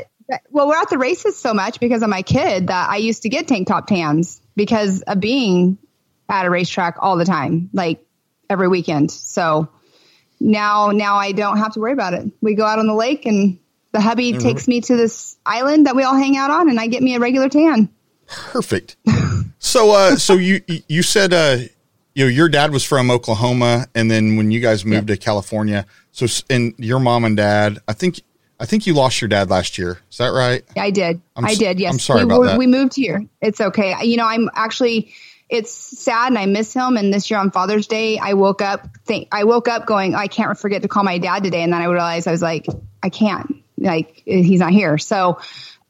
well 0.50 0.68
we're 0.68 0.76
at 0.76 0.90
the 0.90 0.98
races 0.98 1.36
so 1.36 1.54
much 1.54 1.80
because 1.80 2.02
of 2.02 2.08
my 2.08 2.22
kid 2.22 2.68
that 2.68 2.90
I 2.90 2.96
used 2.96 3.22
to 3.22 3.28
get 3.28 3.48
tank 3.48 3.68
top 3.68 3.86
tans 3.86 4.40
because 4.56 5.02
of 5.02 5.20
being 5.20 5.78
at 6.28 6.44
a 6.44 6.50
racetrack 6.50 6.96
all 7.00 7.16
the 7.16 7.24
time, 7.24 7.70
like 7.72 8.04
every 8.50 8.68
weekend. 8.68 9.10
So 9.10 9.68
now 10.40 10.90
now 10.90 11.16
I 11.16 11.32
don't 11.32 11.58
have 11.58 11.74
to 11.74 11.80
worry 11.80 11.92
about 11.92 12.14
it. 12.14 12.30
We 12.40 12.54
go 12.54 12.64
out 12.64 12.78
on 12.78 12.86
the 12.86 12.94
lake 12.94 13.26
and 13.26 13.58
the 13.92 14.00
hubby 14.00 14.32
mm-hmm. 14.32 14.40
takes 14.40 14.68
me 14.68 14.80
to 14.82 14.96
this 14.96 15.36
island 15.46 15.86
that 15.86 15.96
we 15.96 16.02
all 16.02 16.16
hang 16.16 16.36
out 16.36 16.50
on 16.50 16.68
and 16.68 16.78
I 16.78 16.88
get 16.88 17.02
me 17.02 17.14
a 17.14 17.20
regular 17.20 17.48
tan. 17.48 17.88
Perfect. 18.26 18.96
so 19.58 19.92
uh 19.92 20.16
so 20.16 20.34
you 20.34 20.60
you 20.66 21.02
said 21.02 21.32
uh 21.32 21.58
you 22.16 22.24
know 22.24 22.28
your 22.28 22.48
dad 22.48 22.72
was 22.72 22.82
from 22.82 23.10
Oklahoma 23.10 23.86
and 23.94 24.10
then 24.10 24.36
when 24.36 24.50
you 24.50 24.58
guys 24.58 24.84
moved 24.84 25.08
to 25.08 25.16
California 25.16 25.86
so 26.10 26.26
and 26.50 26.74
your 26.78 26.98
mom 26.98 27.24
and 27.24 27.36
dad 27.36 27.78
I 27.86 27.92
think 27.92 28.20
I 28.58 28.64
think 28.64 28.86
you 28.86 28.94
lost 28.94 29.20
your 29.20 29.28
dad 29.28 29.50
last 29.50 29.76
year. 29.76 30.00
Is 30.10 30.16
that 30.16 30.28
right? 30.28 30.64
Yeah, 30.74 30.84
I 30.84 30.90
did. 30.90 31.20
I'm, 31.36 31.44
I 31.44 31.54
did. 31.54 31.78
Yes. 31.78 31.92
I'm 31.92 31.98
sorry 31.98 32.24
we, 32.24 32.34
about 32.34 32.44
that. 32.44 32.58
We 32.58 32.66
moved 32.66 32.96
here. 32.96 33.22
It's 33.42 33.60
okay. 33.60 33.94
You 34.02 34.16
know, 34.16 34.26
I'm 34.26 34.48
actually 34.54 35.12
it's 35.48 35.72
sad 35.72 36.28
and 36.28 36.38
I 36.38 36.46
miss 36.46 36.72
him. 36.72 36.96
And 36.96 37.12
this 37.12 37.30
year 37.30 37.38
on 37.38 37.50
Father's 37.50 37.86
Day, 37.86 38.18
I 38.18 38.32
woke 38.32 38.62
up, 38.62 38.88
think 39.04 39.28
I 39.30 39.44
woke 39.44 39.68
up 39.68 39.86
going, 39.86 40.14
I 40.14 40.26
can't 40.26 40.58
forget 40.58 40.82
to 40.82 40.88
call 40.88 41.04
my 41.04 41.18
dad 41.18 41.44
today. 41.44 41.62
And 41.62 41.72
then 41.72 41.82
I 41.82 41.84
realized 41.84 42.26
I 42.26 42.32
was 42.32 42.42
like, 42.42 42.66
I 43.02 43.10
can't, 43.10 43.62
like, 43.78 44.22
eh, 44.26 44.42
he's 44.42 44.60
not 44.60 44.72
here. 44.72 44.98
So 44.98 45.38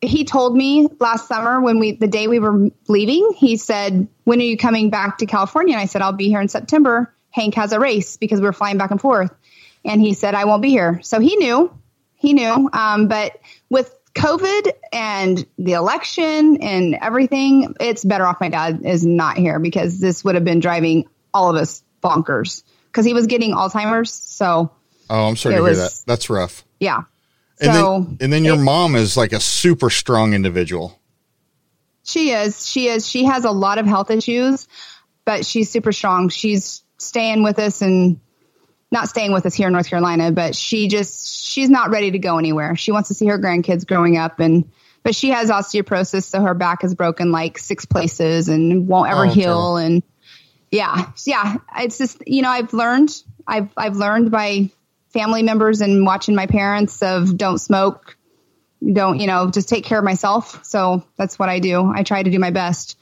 he 0.01 0.25
told 0.25 0.57
me 0.57 0.89
last 1.01 1.27
summer 1.27 1.61
when 1.61 1.79
we, 1.79 1.93
the 1.93 2.07
day 2.07 2.29
we 2.29 2.39
were 2.39 2.71
leaving, 2.89 3.33
he 3.37 3.57
said, 3.57 4.09
when 4.25 4.39
are 4.41 4.45
you 4.45 4.57
coming 4.57 4.91
back 4.91 5.19
to 5.19 5.27
California? 5.27 5.75
And 5.75 5.81
I 5.81 5.87
said, 5.87 6.03
I'll 6.03 6.13
be 6.13 6.29
here 6.29 6.41
in 6.41 6.49
September. 6.49 7.15
Hank 7.31 7.55
has 7.55 7.73
a 7.73 7.81
race 7.81 8.17
because 8.17 8.41
we 8.41 8.47
are 8.47 8.53
flying 8.53 8.79
back 8.79 8.91
and 8.91 9.01
forth. 9.01 9.31
and 9.85 10.01
he 10.01 10.15
said, 10.15 10.35
I 10.35 10.45
won't 10.45 10.63
be 10.63 10.71
here. 10.71 11.01
So 11.03 11.21
he 11.21 11.37
knew, 11.37 11.73
he 12.15 12.33
knew. 12.33 12.69
Um, 12.73 13.09
but 13.09 13.41
with 13.71 13.95
COVID 14.15 14.73
and 14.93 15.47
the 15.59 15.75
election 15.75 16.63
and 16.63 16.95
everything, 17.01 17.75
it's 17.81 18.05
better 18.05 18.27
off 18.27 18.41
my 18.41 18.49
dad 18.49 18.83
is 18.85 19.07
not 19.07 19.37
here 19.37 19.59
because 19.59 20.01
this 20.01 20.25
would 20.25 20.35
have 20.35 20.45
been 20.45 20.61
driving 20.61 21.07
all 21.33 21.51
of 21.51 21.57
us 21.57 21.83
bonkers 22.03 22.65
because 22.87 23.07
he 23.07 23.15
was 23.15 23.27
getting 23.27 23.53
Alzheimer's. 23.53 24.11
So, 24.11 24.73
oh, 25.09 25.29
I'm 25.29 25.37
sorry 25.37 25.57
to 25.57 25.63
was, 25.63 25.77
hear 25.77 25.87
that. 25.87 26.03
That's 26.07 26.31
rough. 26.31 26.65
Yeah. 26.81 27.03
And 27.61 27.73
so, 27.73 28.01
then, 28.01 28.19
and 28.21 28.33
then 28.33 28.45
your 28.45 28.57
it, 28.57 28.63
mom 28.63 28.97
is 28.97 29.17
like 29.17 29.33
a 29.33 29.41
super 29.41 29.91
strong 29.91 30.35
individual. 30.35 30.99
She 32.05 32.31
is. 32.31 32.69
She 32.69 32.89
is. 32.89 33.09
She 33.09 33.25
has 33.25 33.45
a 33.45 33.51
lot 33.51 33.79
of 33.79 33.87
health 33.87 34.11
issues, 34.11 34.69
but 35.25 35.45
she's 35.45 35.71
super 35.71 35.93
strong. 35.93 36.29
She's 36.29 36.83
staying 36.99 37.43
with 37.43 37.59
us 37.59 37.83
and 37.83 38.21
not 38.91 39.09
staying 39.09 39.33
with 39.33 39.47
us 39.47 39.55
here 39.55 39.67
in 39.67 39.73
North 39.73 39.89
Carolina, 39.89 40.31
but 40.33 40.55
she 40.55 40.89
just 40.89 41.45
she's 41.45 41.69
not 41.69 41.91
ready 41.91 42.13
to 42.13 42.19
go 42.19 42.39
anywhere. 42.39 42.77
She 42.77 42.93
wants 42.93 43.09
to 43.09 43.15
see 43.15 43.27
her 43.27 43.39
grandkids 43.39 43.87
growing 43.87 44.17
up 44.17 44.39
and 44.39 44.71
but 45.03 45.15
she 45.15 45.31
has 45.31 45.51
osteoporosis, 45.51 46.25
so 46.25 46.41
her 46.43 46.55
back 46.55 46.83
is 46.83 46.97
broken 46.97 47.31
like 47.31 47.59
six 47.59 47.85
places 47.85 48.49
and 48.49 48.89
won't 48.89 49.09
ever 49.09 49.27
oh, 49.27 49.31
heal. 49.31 49.77
And 49.77 50.03
yeah, 50.73 51.13
yeah, 51.25 51.59
it's 51.77 51.97
just 51.97 52.27
you 52.27 52.43
know 52.43 52.51
I've 52.51 52.73
learned 52.73 53.11
I've 53.47 53.69
I've 53.77 53.95
learned 53.95 54.33
by 54.33 54.71
family 55.17 55.43
members 55.43 55.81
and 55.81 56.05
watching 56.05 56.35
my 56.35 56.47
parents 56.47 57.03
of 57.03 57.37
don't 57.37 57.59
smoke, 57.59 58.17
don't 58.93 59.19
you 59.19 59.27
know 59.27 59.51
just 59.51 59.69
take 59.69 59.85
care 59.85 59.99
of 59.99 60.05
myself. 60.05 60.65
So 60.65 61.05
that's 61.17 61.39
what 61.39 61.49
I 61.49 61.59
do. 61.59 61.91
I 61.95 62.03
try 62.03 62.23
to 62.23 62.31
do 62.31 62.39
my 62.39 62.51
best. 62.51 62.99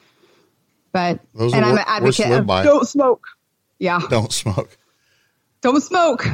But 0.92 1.20
Those 1.34 1.52
and 1.54 1.64
I'm 1.64 1.76
an 1.76 1.84
advocate 1.86 2.30
of 2.30 2.46
don't 2.46 2.86
smoke. 2.86 3.26
Yeah, 3.78 4.00
don't 4.08 4.32
smoke. 4.32 4.78
Don't 5.60 5.82
smoke. 5.82 6.26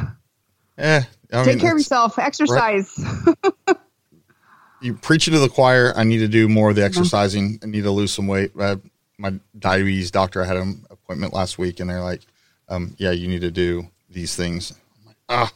Yeah. 0.77 1.03
I 1.33 1.43
Take 1.43 1.59
care 1.59 1.71
of 1.71 1.77
yourself. 1.77 2.19
Exercise. 2.19 2.93
Right. 2.97 3.77
you 4.81 4.93
preach 4.93 5.27
it 5.27 5.31
to 5.31 5.39
the 5.39 5.47
choir. 5.47 5.93
I 5.95 6.03
need 6.03 6.17
to 6.17 6.27
do 6.27 6.49
more 6.49 6.69
of 6.69 6.75
the 6.75 6.83
exercising. 6.83 7.59
I 7.63 7.67
need 7.67 7.83
to 7.83 7.91
lose 7.91 8.11
some 8.11 8.27
weight. 8.27 8.51
I, 8.59 8.77
my 9.17 9.35
diabetes 9.57 10.11
doctor, 10.11 10.43
I 10.43 10.47
had 10.47 10.57
an 10.57 10.85
appointment 10.89 11.33
last 11.33 11.57
week, 11.57 11.79
and 11.79 11.89
they're 11.89 12.01
like, 12.01 12.21
um, 12.67 12.95
"Yeah, 12.97 13.11
you 13.11 13.27
need 13.27 13.41
to 13.41 13.51
do 13.51 13.87
these 14.09 14.35
things." 14.35 14.73
I'm 14.99 15.07
like, 15.07 15.17
ah. 15.29 15.51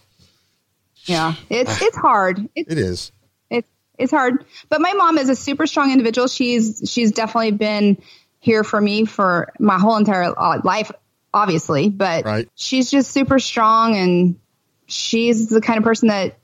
Yeah, 1.06 1.36
it's 1.50 1.82
ah. 1.82 1.86
it's 1.86 1.98
hard. 1.98 2.50
It's, 2.56 2.72
it 2.72 2.78
is. 2.78 3.12
It's 3.50 3.68
it's 3.98 4.12
hard. 4.12 4.46
But 4.70 4.82
my 4.82 4.94
mom 4.94 5.18
is 5.18 5.30
a 5.30 5.36
super 5.36 5.68
strong 5.68 5.92
individual. 5.92 6.28
She's 6.28 6.82
she's 6.86 7.12
definitely 7.12 7.52
been 7.52 8.02
here 8.40 8.64
for 8.64 8.80
me 8.80 9.06
for 9.06 9.52
my 9.60 9.80
whole 9.80 9.98
entire 9.98 10.34
uh, 10.38 10.62
life 10.64 10.92
obviously, 11.36 11.90
but 11.90 12.24
right. 12.24 12.50
she's 12.56 12.90
just 12.90 13.12
super 13.12 13.40
strong 13.40 13.96
and 13.96 14.40
she's 14.88 15.50
the 15.50 15.60
kind 15.60 15.78
of 15.78 15.84
person 15.84 16.08
that 16.08 16.38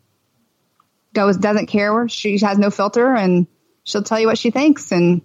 goes 1.14 1.38
doesn't 1.38 1.68
care. 1.68 2.08
She 2.10 2.38
has 2.40 2.58
no 2.58 2.70
filter 2.70 3.16
and 3.16 3.48
she'll 3.86 4.04
tell 4.04 4.20
you 4.20 4.28
what 4.28 4.38
she 4.38 4.52
thinks 4.52 4.92
and 4.92 5.22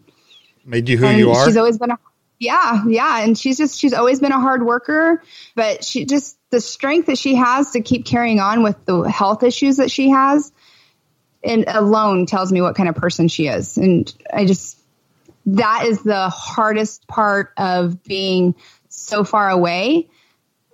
made 0.64 0.88
you 0.88 0.96
who 0.96 1.08
you 1.08 1.32
are. 1.32 1.44
She's 1.44 1.56
always 1.56 1.78
been 1.78 1.90
a 1.90 1.98
yeah, 2.38 2.84
yeah, 2.86 3.24
and 3.24 3.36
she's 3.36 3.56
just 3.56 3.78
she's 3.78 3.94
always 3.94 4.20
been 4.20 4.32
a 4.32 4.40
hard 4.40 4.64
worker, 4.64 5.22
but 5.54 5.82
she 5.82 6.04
just 6.04 6.35
the 6.50 6.60
strength 6.60 7.06
that 7.06 7.18
she 7.18 7.34
has 7.34 7.72
to 7.72 7.80
keep 7.80 8.04
carrying 8.06 8.40
on 8.40 8.62
with 8.62 8.84
the 8.84 9.02
health 9.02 9.42
issues 9.42 9.78
that 9.78 9.90
she 9.90 10.10
has 10.10 10.52
and 11.42 11.64
alone 11.68 12.26
tells 12.26 12.52
me 12.52 12.60
what 12.60 12.74
kind 12.74 12.88
of 12.88 12.96
person 12.96 13.28
she 13.28 13.46
is. 13.46 13.76
And 13.78 14.12
I 14.32 14.44
just 14.44 14.78
that 15.46 15.84
is 15.86 16.02
the 16.02 16.28
hardest 16.28 17.06
part 17.06 17.52
of 17.56 18.02
being 18.02 18.56
so 18.88 19.22
far 19.22 19.48
away 19.48 20.08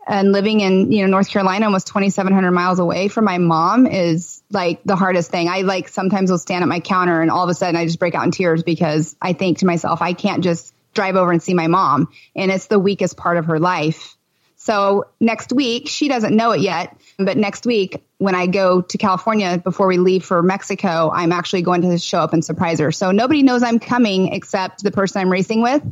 and 0.07 0.33
living 0.33 0.61
in 0.61 0.91
you 0.91 1.03
know 1.03 1.09
North 1.09 1.29
Carolina, 1.29 1.67
almost 1.67 1.87
2,700 1.89 2.51
miles 2.51 2.79
away 2.79 3.09
from 3.09 3.25
my 3.25 3.39
mom, 3.39 3.87
is 3.87 4.43
like 4.51 4.83
the 4.85 4.97
hardest 4.97 5.31
thing. 5.31 5.49
I 5.49 5.61
like 5.61 5.89
sometimes 5.89 6.31
will 6.31 6.39
stand 6.39 6.63
at 6.63 6.69
my 6.69 6.81
counter 6.81 7.21
and 7.21 7.31
all 7.31 7.45
of 7.45 7.51
a 7.51 7.55
sudden 7.55 7.77
I 7.77 7.85
just 7.85 7.99
break 7.99 8.15
out 8.15 8.25
in 8.25 8.31
tears 8.31 8.63
because 8.63 9.15
I 9.21 9.35
think 9.35 9.59
to 9.59 9.67
myself, 9.67 10.03
I 10.03 10.15
can't 10.15 10.43
just 10.43 10.75
drive 10.95 11.17
over 11.17 11.31
and 11.31 11.43
see 11.43 11.55
my 11.55 11.69
mom, 11.69 12.09
and 12.35 12.51
it's 12.51 12.67
the 12.67 12.79
weakest 12.79 13.17
part 13.17 13.37
of 13.37 13.47
her 13.47 13.59
life. 13.59 14.17
So 14.63 15.07
next 15.19 15.53
week, 15.53 15.89
she 15.89 16.07
doesn't 16.07 16.37
know 16.37 16.53
it 16.53 16.61
yet, 16.61 16.97
but 17.19 17.37
next 17.37 17.67
week 17.67 18.01
when 18.19 18.37
I 18.37 18.47
go 18.47 18.81
to 18.81 18.97
California 18.97 19.59
before 19.59 19.89
we 19.89 19.99
leave 19.99 20.25
for 20.25 20.41
Mexico, 20.41 21.11
I'm 21.13 21.33
actually 21.33 21.63
going 21.63 21.83
to 21.83 21.99
show 21.99 22.21
up 22.21 22.33
and 22.33 22.45
surprise 22.45 22.79
her. 22.79 22.93
So 22.93 23.11
nobody 23.11 23.43
knows 23.43 23.65
I'm 23.65 23.81
coming 23.81 24.33
except 24.33 24.85
the 24.85 24.93
person 24.93 25.21
I'm 25.21 25.31
racing 25.33 25.63
with 25.63 25.83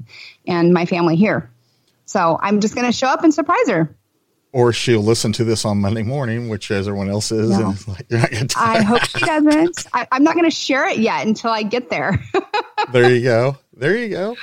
and 0.47 0.73
my 0.73 0.87
family 0.87 1.17
here. 1.17 1.51
So 2.05 2.39
I'm 2.41 2.61
just 2.61 2.77
going 2.77 2.87
to 2.87 2.97
show 2.97 3.09
up 3.09 3.25
and 3.25 3.35
surprise 3.35 3.69
her. 3.69 3.93
Or 4.53 4.73
she'll 4.73 5.03
listen 5.03 5.33
to 5.33 5.43
this 5.43 5.65
on 5.65 5.81
Monday 5.81 6.05
morning, 6.05 6.49
which 6.49 6.71
as 6.71 6.87
everyone 6.87 7.11
else 7.11 7.33
is. 7.33 7.51
No. 7.51 7.75
Like, 7.89 8.07
you're 8.09 8.21
not 8.21 8.31
gonna 8.31 8.47
I 8.55 8.83
hope 8.83 9.05
she 9.05 9.19
doesn't. 9.19 9.87
I, 9.93 10.07
I'm 10.13 10.23
not 10.23 10.35
going 10.37 10.49
to 10.49 10.55
share 10.55 10.89
it 10.89 10.99
yet 10.99 11.27
until 11.27 11.51
I 11.51 11.65
get 11.65 11.91
there. 11.91 12.25
there 12.93 13.11
you 13.13 13.25
go. 13.25 13.59
There 13.75 13.97
you 13.97 14.11
go. 14.11 14.37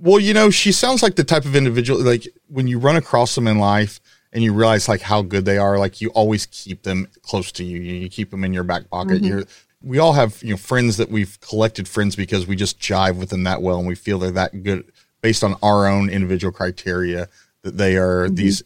Well, 0.00 0.18
you 0.18 0.32
know, 0.32 0.50
she 0.50 0.72
sounds 0.72 1.02
like 1.02 1.16
the 1.16 1.24
type 1.24 1.44
of 1.44 1.54
individual, 1.54 2.00
like 2.00 2.26
when 2.48 2.66
you 2.66 2.78
run 2.78 2.96
across 2.96 3.34
them 3.34 3.46
in 3.46 3.58
life 3.58 4.00
and 4.32 4.42
you 4.42 4.52
realize 4.52 4.88
like 4.88 5.02
how 5.02 5.22
good 5.22 5.44
they 5.44 5.58
are, 5.58 5.78
like 5.78 6.00
you 6.00 6.08
always 6.10 6.46
keep 6.46 6.82
them 6.82 7.06
close 7.22 7.52
to 7.52 7.64
you. 7.64 7.80
You 7.80 8.08
keep 8.08 8.30
them 8.30 8.44
in 8.44 8.54
your 8.54 8.64
back 8.64 8.88
pocket. 8.88 9.22
Mm-hmm. 9.22 9.24
You're, 9.26 9.42
we 9.82 9.98
all 9.98 10.14
have, 10.14 10.42
you 10.42 10.50
know, 10.50 10.56
friends 10.56 10.96
that 10.98 11.10
we've 11.10 11.38
collected 11.40 11.86
friends 11.88 12.16
because 12.16 12.46
we 12.46 12.56
just 12.56 12.78
jive 12.78 13.16
with 13.16 13.30
them 13.30 13.44
that 13.44 13.62
well 13.62 13.78
and 13.78 13.86
we 13.86 13.94
feel 13.94 14.18
they're 14.18 14.30
that 14.30 14.62
good 14.62 14.90
based 15.20 15.44
on 15.44 15.56
our 15.62 15.86
own 15.86 16.08
individual 16.08 16.52
criteria 16.52 17.28
that 17.62 17.76
they 17.76 17.96
are 17.96 18.26
mm-hmm. 18.26 18.34
these 18.36 18.62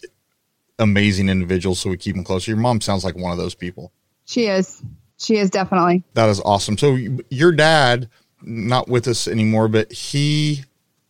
amazing 0.79 1.29
individuals. 1.29 1.81
So 1.81 1.91
we 1.91 1.97
keep 1.97 2.15
them 2.15 2.25
close. 2.25 2.47
Your 2.47 2.57
mom 2.57 2.81
sounds 2.81 3.05
like 3.05 3.17
one 3.17 3.33
of 3.33 3.39
those 3.39 3.55
people. 3.55 3.93
She 4.25 4.47
is. 4.47 4.83
She 5.19 5.37
is 5.37 5.51
definitely. 5.51 6.03
That 6.15 6.29
is 6.29 6.41
awesome. 6.41 6.77
So 6.79 6.97
your 7.31 7.53
dad, 7.53 8.09
not 8.43 8.89
with 8.89 9.09
us 9.09 9.29
anymore, 9.29 9.69
but 9.69 9.93
he 9.93 10.65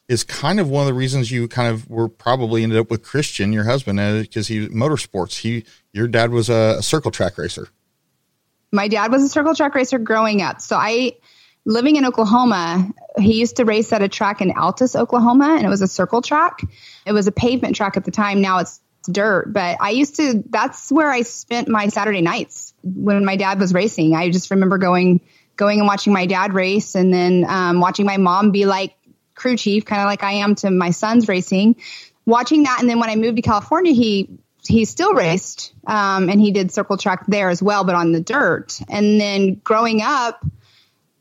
is 0.08 0.22
kind 0.22 0.60
of 0.60 0.68
one 0.68 0.82
of 0.82 0.86
the 0.86 0.94
reasons 0.94 1.30
you 1.30 1.48
kind 1.48 1.72
of 1.72 1.88
were 1.88 2.08
probably 2.08 2.62
ended 2.62 2.78
up 2.78 2.90
with 2.90 3.02
Christian, 3.02 3.52
your 3.52 3.64
husband, 3.64 3.98
because 4.22 4.50
uh, 4.50 4.52
he 4.52 4.68
motorsports. 4.68 5.38
He, 5.38 5.64
your 5.92 6.08
dad 6.08 6.30
was 6.30 6.50
a, 6.50 6.76
a 6.78 6.82
circle 6.82 7.10
track 7.10 7.38
racer. 7.38 7.68
My 8.70 8.88
dad 8.88 9.10
was 9.10 9.22
a 9.22 9.28
circle 9.28 9.54
track 9.54 9.74
racer 9.74 9.98
growing 9.98 10.42
up. 10.42 10.60
So 10.60 10.76
I, 10.76 11.12
living 11.64 11.96
in 11.96 12.04
Oklahoma, 12.04 12.92
he 13.18 13.38
used 13.38 13.56
to 13.56 13.64
race 13.64 13.92
at 13.92 14.02
a 14.02 14.08
track 14.08 14.42
in 14.42 14.50
Altus, 14.50 14.98
Oklahoma, 14.98 15.54
and 15.56 15.64
it 15.64 15.70
was 15.70 15.80
a 15.80 15.88
circle 15.88 16.20
track. 16.20 16.60
It 17.06 17.12
was 17.12 17.26
a 17.26 17.32
pavement 17.32 17.76
track 17.76 17.96
at 17.96 18.04
the 18.04 18.10
time. 18.10 18.42
Now 18.42 18.58
it's 18.58 18.80
dirt, 19.10 19.52
but 19.52 19.78
I 19.80 19.90
used 19.90 20.16
to, 20.16 20.42
that's 20.50 20.90
where 20.90 21.10
I 21.10 21.22
spent 21.22 21.68
my 21.68 21.88
Saturday 21.88 22.20
nights 22.20 22.74
when 22.82 23.24
my 23.24 23.36
dad 23.36 23.58
was 23.58 23.72
racing. 23.72 24.14
I 24.14 24.30
just 24.30 24.50
remember 24.50 24.76
going, 24.76 25.20
going 25.56 25.78
and 25.78 25.86
watching 25.86 26.12
my 26.12 26.26
dad 26.26 26.52
race 26.52 26.94
and 26.94 27.12
then 27.12 27.44
um, 27.48 27.80
watching 27.80 28.06
my 28.06 28.16
mom 28.16 28.50
be 28.50 28.66
like 28.66 28.94
crew 29.34 29.56
chief, 29.56 29.84
kind 29.84 30.02
of 30.02 30.06
like 30.06 30.22
I 30.22 30.32
am 30.34 30.54
to 30.56 30.70
my 30.70 30.90
son's 30.90 31.28
racing, 31.28 31.76
watching 32.26 32.64
that. 32.64 32.78
And 32.80 32.88
then 32.88 33.00
when 33.00 33.10
I 33.10 33.16
moved 33.16 33.36
to 33.36 33.42
California, 33.42 33.92
he, 33.92 34.38
he 34.66 34.84
still 34.84 35.14
raced 35.14 35.74
um, 35.86 36.28
and 36.28 36.40
he 36.40 36.50
did 36.50 36.72
circle 36.72 36.96
track 36.96 37.26
there 37.26 37.50
as 37.50 37.62
well, 37.62 37.84
but 37.84 37.94
on 37.94 38.12
the 38.12 38.20
dirt. 38.20 38.80
And 38.88 39.20
then 39.20 39.54
growing 39.56 40.00
up, 40.02 40.44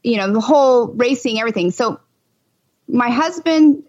you 0.02 0.18
know, 0.18 0.32
the 0.32 0.42
whole 0.42 0.88
racing, 0.88 1.40
everything. 1.40 1.72
So 1.72 2.00
my 2.88 3.10
husband 3.10 3.84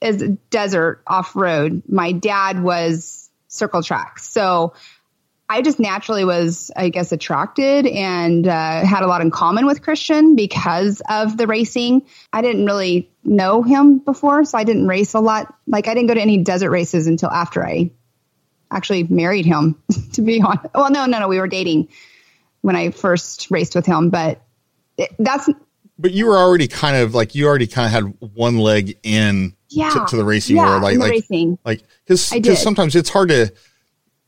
is 0.00 0.22
desert 0.50 1.02
off 1.06 1.34
road. 1.34 1.82
My 1.88 2.12
dad 2.12 2.62
was 2.62 3.30
circle 3.48 3.82
track. 3.82 4.18
So 4.18 4.74
I 5.48 5.60
just 5.60 5.78
naturally 5.78 6.24
was, 6.24 6.70
I 6.74 6.88
guess, 6.88 7.12
attracted 7.12 7.86
and 7.86 8.48
uh, 8.48 8.84
had 8.84 9.02
a 9.02 9.06
lot 9.06 9.20
in 9.20 9.30
common 9.30 9.66
with 9.66 9.82
Christian 9.82 10.36
because 10.36 11.02
of 11.08 11.36
the 11.36 11.46
racing. 11.46 12.02
I 12.32 12.40
didn't 12.40 12.64
really 12.64 13.10
know 13.24 13.62
him 13.62 13.98
before, 13.98 14.44
so 14.44 14.56
I 14.56 14.64
didn't 14.64 14.86
race 14.86 15.12
a 15.12 15.20
lot. 15.20 15.54
Like, 15.66 15.86
I 15.86 15.94
didn't 15.94 16.08
go 16.08 16.14
to 16.14 16.20
any 16.20 16.38
desert 16.38 16.70
races 16.70 17.06
until 17.06 17.30
after 17.30 17.64
I 17.64 17.90
actually 18.70 19.04
married 19.04 19.44
him, 19.44 19.80
to 20.14 20.22
be 20.22 20.40
honest. 20.40 20.66
Well, 20.74 20.90
no, 20.90 21.04
no, 21.04 21.20
no, 21.20 21.28
we 21.28 21.38
were 21.38 21.48
dating 21.48 21.88
when 22.62 22.76
I 22.76 22.90
first 22.90 23.50
raced 23.50 23.74
with 23.74 23.84
him, 23.84 24.08
but 24.08 24.40
that's 25.18 25.50
but 25.98 26.12
you 26.12 26.26
were 26.26 26.36
already 26.36 26.66
kind 26.66 26.96
of 26.96 27.14
like 27.14 27.34
you 27.34 27.46
already 27.46 27.66
kind 27.66 27.86
of 27.86 27.92
had 27.92 28.30
one 28.34 28.58
leg 28.58 28.98
in 29.02 29.54
yeah, 29.68 29.90
to, 29.90 30.06
to 30.06 30.16
the 30.16 30.24
racing 30.24 30.56
yeah, 30.56 30.70
world 30.70 30.82
like 30.82 30.98
like 30.98 31.10
racing. 31.10 31.58
like 31.64 31.82
because 32.06 32.22
sometimes 32.60 32.96
it's 32.96 33.08
hard 33.08 33.28
to 33.28 33.52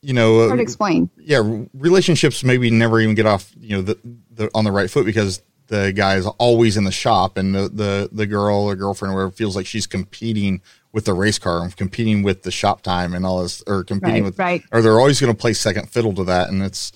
you 0.07 0.13
know 0.13 0.41
uh, 0.41 0.47
hard 0.47 0.59
to 0.59 0.63
explain 0.63 1.11
yeah 1.19 1.43
relationships 1.75 2.45
maybe 2.45 2.71
never 2.71 3.01
even 3.01 3.15
get 3.15 3.27
off 3.27 3.53
you 3.61 3.77
know 3.77 3.83
the, 3.83 3.99
the 4.31 4.51
on 4.55 4.65
the 4.65 4.71
right 4.71 4.91
foot 4.91 5.05
because 5.05 5.43
the 5.67 5.93
guy 5.93 6.15
is 6.15 6.27
always 6.39 6.77
in 6.77 6.85
the 6.85 6.93
shop 6.93 7.37
and 7.37 7.55
the 7.55 7.69
the, 7.69 8.09
the 8.13 8.27
girl 8.27 8.57
or 8.57 8.77
girlfriend 8.77 9.13
or 9.13 9.17
whatever 9.17 9.33
feels 9.33 9.57
like 9.57 9.67
she's 9.67 9.87
competing 9.87 10.63
with 10.93 11.05
the 11.07 11.13
race 11.13 11.39
car 11.39 11.63
and 11.63 11.77
competing 11.77 12.23
with 12.23 12.43
the 12.43 12.53
shop 12.53 12.83
time 12.83 13.15
and 13.15 13.27
all 13.27 13.43
this 13.43 13.65
or 13.67 13.83
competing 13.83 14.23
right, 14.23 14.25
with 14.25 14.39
right. 14.39 14.63
or 14.71 14.81
they're 14.81 15.01
always 15.01 15.21
going 15.21 15.33
to 15.33 15.39
play 15.39 15.53
second 15.53 15.91
fiddle 15.91 16.15
to 16.15 16.23
that 16.23 16.49
and 16.49 16.63
it's 16.63 16.93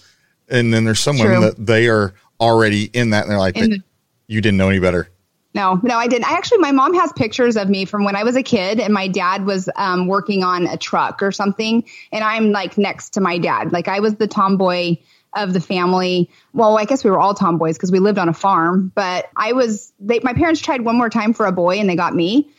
and 0.48 0.72
then 0.72 0.84
there's 0.84 1.00
someone 1.00 1.40
that 1.40 1.54
they 1.58 1.88
are 1.88 2.14
already 2.40 2.84
in 2.92 3.10
that 3.10 3.22
and 3.22 3.30
they're 3.30 3.38
like, 3.38 3.54
the, 3.54 3.80
you 4.26 4.40
didn't 4.40 4.58
know 4.58 4.68
any 4.68 4.80
better. 4.80 5.08
No, 5.52 5.80
no, 5.82 5.96
I 5.96 6.06
didn't. 6.06 6.30
I 6.30 6.34
actually, 6.34 6.58
my 6.58 6.70
mom 6.70 6.94
has 6.94 7.12
pictures 7.12 7.56
of 7.56 7.68
me 7.68 7.84
from 7.84 8.04
when 8.04 8.14
I 8.14 8.22
was 8.22 8.36
a 8.36 8.42
kid 8.42 8.78
and 8.78 8.94
my 8.94 9.08
dad 9.08 9.44
was 9.44 9.68
um, 9.74 10.06
working 10.06 10.44
on 10.44 10.66
a 10.66 10.76
truck 10.76 11.22
or 11.22 11.32
something. 11.32 11.84
And 12.12 12.22
I'm 12.22 12.52
like 12.52 12.78
next 12.78 13.10
to 13.14 13.20
my 13.20 13.38
dad. 13.38 13.72
Like 13.72 13.88
I 13.88 13.98
was 13.98 14.14
the 14.14 14.28
tomboy 14.28 14.98
of 15.34 15.52
the 15.52 15.60
family. 15.60 16.30
Well, 16.52 16.78
I 16.78 16.84
guess 16.84 17.02
we 17.02 17.10
were 17.10 17.18
all 17.18 17.34
tomboys 17.34 17.76
because 17.76 17.90
we 17.90 17.98
lived 17.98 18.18
on 18.18 18.28
a 18.28 18.32
farm, 18.32 18.92
but 18.94 19.28
I 19.36 19.52
was, 19.52 19.92
they, 19.98 20.20
my 20.22 20.34
parents 20.34 20.60
tried 20.60 20.82
one 20.82 20.96
more 20.96 21.10
time 21.10 21.34
for 21.34 21.46
a 21.46 21.52
boy 21.52 21.78
and 21.78 21.88
they 21.88 21.96
got 21.96 22.14
me. 22.14 22.50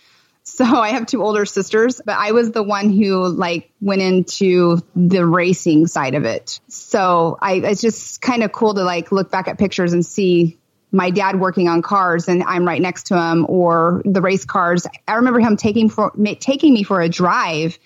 So 0.44 0.66
I 0.66 0.90
have 0.90 1.06
two 1.06 1.24
older 1.24 1.46
sisters, 1.46 2.02
but 2.06 2.18
I 2.18 2.32
was 2.32 2.52
the 2.52 2.64
one 2.64 2.90
who 2.90 3.28
like 3.28 3.72
went 3.80 4.02
into 4.02 4.82
the 4.96 5.26
racing 5.26 5.88
side 5.88 6.16
of 6.16 6.26
it. 6.26 6.60
So 6.68 7.38
I, 7.42 7.56
it's 7.56 7.82
just 7.82 8.22
kind 8.22 8.44
of 8.44 8.52
cool 8.52 8.74
to 8.74 8.84
like 8.84 9.12
look 9.12 9.32
back 9.32 9.48
at 9.48 9.58
pictures 9.58 9.94
and 9.94 10.06
see 10.06 10.58
my 10.92 11.10
dad 11.10 11.40
working 11.40 11.68
on 11.68 11.82
cars 11.82 12.28
and 12.28 12.44
I'm 12.44 12.66
right 12.68 12.82
next 12.82 13.08
to 13.08 13.20
him 13.20 13.46
or 13.48 14.02
the 14.06 14.22
race 14.22 14.46
cars. 14.46 14.86
I 15.08 15.16
remember 15.16 15.40
him 15.40 15.56
taking 15.56 15.90
for 15.90 16.12
taking 16.40 16.74
me 16.74 16.84
for 16.84 17.02
a 17.02 17.10
drive 17.10 17.80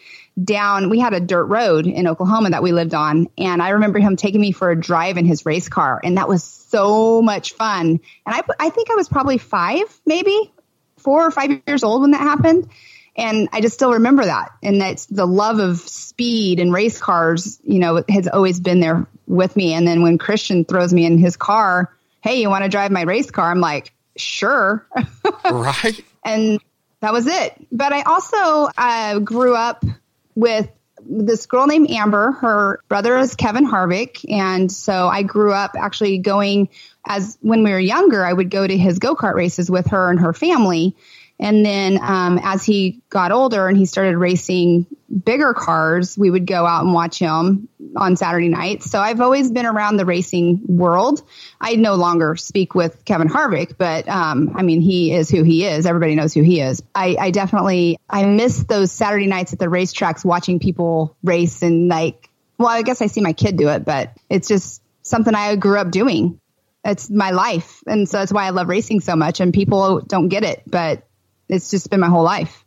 down 0.43 0.89
we 0.89 0.99
had 0.99 1.13
a 1.13 1.19
dirt 1.21 1.45
road 1.45 1.87
in 1.87 2.07
Oklahoma 2.07 2.49
that 2.49 2.61
we 2.61 2.73
lived 2.73 2.93
on 2.93 3.29
and 3.37 3.61
I 3.61 3.69
remember 3.69 3.99
him 3.99 4.17
taking 4.17 4.41
me 4.41 4.51
for 4.51 4.69
a 4.69 4.75
drive 4.75 5.15
in 5.15 5.25
his 5.25 5.45
race 5.45 5.69
car 5.69 6.01
and 6.03 6.17
that 6.17 6.27
was 6.27 6.43
so 6.43 7.21
much 7.21 7.53
fun. 7.53 7.87
And 7.87 7.99
I 8.25 8.41
I 8.59 8.69
think 8.69 8.89
I 8.91 8.95
was 8.95 9.07
probably 9.07 9.37
5 9.37 10.01
maybe 10.05 10.51
4 10.97 11.27
or 11.27 11.31
5 11.31 11.61
years 11.67 11.83
old 11.83 12.01
when 12.01 12.11
that 12.11 12.21
happened. 12.21 12.69
And 13.17 13.47
I 13.53 13.61
just 13.61 13.75
still 13.75 13.93
remember 13.93 14.25
that. 14.25 14.51
And 14.61 14.81
that's 14.81 15.05
the 15.05 15.25
love 15.25 15.59
of 15.59 15.79
speed 15.79 16.59
and 16.59 16.73
race 16.73 16.99
cars, 16.99 17.59
you 17.63 17.79
know, 17.79 18.03
has 18.09 18.27
always 18.27 18.59
been 18.59 18.81
there 18.81 19.07
with 19.25 19.55
me. 19.55 19.73
And 19.73 19.87
then 19.87 20.01
when 20.01 20.17
Christian 20.17 20.65
throws 20.65 20.93
me 20.93 21.05
in 21.05 21.17
his 21.17 21.37
car, 21.37 21.94
hey, 22.25 22.41
you 22.41 22.49
want 22.49 22.63
to 22.63 22.69
drive 22.69 22.91
my 22.91 23.03
race 23.03 23.29
car? 23.29 23.51
I'm 23.51 23.59
like, 23.59 23.93
sure. 24.17 24.87
right. 25.51 26.03
And 26.25 26.59
that 27.01 27.13
was 27.13 27.27
it. 27.27 27.53
But 27.71 27.93
I 27.93 28.01
also 28.01 28.69
uh, 28.75 29.19
grew 29.19 29.55
up 29.55 29.85
with 30.33 30.67
this 31.07 31.45
girl 31.45 31.67
named 31.67 31.91
Amber. 31.91 32.31
Her 32.31 32.79
brother 32.87 33.15
is 33.17 33.35
Kevin 33.35 33.67
Harvick. 33.67 34.25
And 34.27 34.71
so 34.71 35.07
I 35.07 35.21
grew 35.21 35.53
up 35.53 35.75
actually 35.77 36.17
going 36.17 36.69
as 37.05 37.37
when 37.41 37.63
we 37.63 37.69
were 37.69 37.79
younger, 37.79 38.25
I 38.25 38.33
would 38.33 38.49
go 38.49 38.65
to 38.65 38.75
his 38.75 38.97
go 38.97 39.15
kart 39.15 39.35
races 39.35 39.69
with 39.69 39.87
her 39.87 40.09
and 40.09 40.19
her 40.19 40.33
family. 40.33 40.95
And 41.37 41.65
then 41.65 41.99
um, 42.01 42.39
as 42.41 42.63
he 42.63 43.01
got 43.09 43.31
older 43.31 43.67
and 43.67 43.77
he 43.77 43.85
started 43.85 44.17
racing 44.17 44.85
bigger 45.25 45.53
cars, 45.53 46.17
we 46.17 46.29
would 46.29 46.45
go 46.45 46.65
out 46.65 46.83
and 46.83 46.93
watch 46.93 47.19
him 47.19 47.67
on 47.95 48.15
Saturday 48.15 48.47
nights. 48.47 48.89
So 48.89 48.99
I've 48.99 49.19
always 49.19 49.51
been 49.51 49.65
around 49.65 49.97
the 49.97 50.05
racing 50.05 50.61
world. 50.67 51.21
I 51.59 51.75
no 51.75 51.95
longer 51.95 52.35
speak 52.37 52.73
with 52.73 53.03
Kevin 53.03 53.27
Harvick, 53.27 53.77
but 53.77 54.07
um, 54.07 54.53
I 54.55 54.63
mean, 54.63 54.79
he 54.79 55.13
is 55.13 55.29
who 55.29 55.43
he 55.43 55.65
is. 55.65 55.85
Everybody 55.85 56.15
knows 56.15 56.33
who 56.33 56.41
he 56.41 56.61
is. 56.61 56.81
I, 56.93 57.17
I 57.19 57.31
definitely, 57.31 57.99
I 58.09 58.25
miss 58.25 58.63
those 58.63 58.91
Saturday 58.91 59.27
nights 59.27 59.51
at 59.51 59.59
the 59.59 59.67
racetracks 59.67 60.23
watching 60.23 60.59
people 60.59 61.17
race 61.23 61.61
and 61.61 61.89
like, 61.89 62.29
well, 62.57 62.69
I 62.69 62.81
guess 62.81 63.01
I 63.01 63.07
see 63.07 63.21
my 63.21 63.33
kid 63.33 63.57
do 63.57 63.67
it, 63.69 63.83
but 63.83 64.17
it's 64.29 64.47
just 64.47 64.81
something 65.01 65.35
I 65.35 65.55
grew 65.57 65.77
up 65.77 65.91
doing. 65.91 66.39
It's 66.85 67.09
my 67.09 67.31
life. 67.31 67.83
And 67.87 68.07
so 68.07 68.19
that's 68.19 68.31
why 68.31 68.45
I 68.45 68.51
love 68.51 68.69
racing 68.69 69.01
so 69.01 69.15
much. 69.15 69.41
And 69.41 69.53
people 69.53 70.01
don't 70.01 70.29
get 70.29 70.43
it, 70.43 70.63
but 70.65 71.05
it's 71.49 71.71
just 71.71 71.89
been 71.89 71.99
my 71.99 72.09
whole 72.09 72.23
life. 72.23 72.63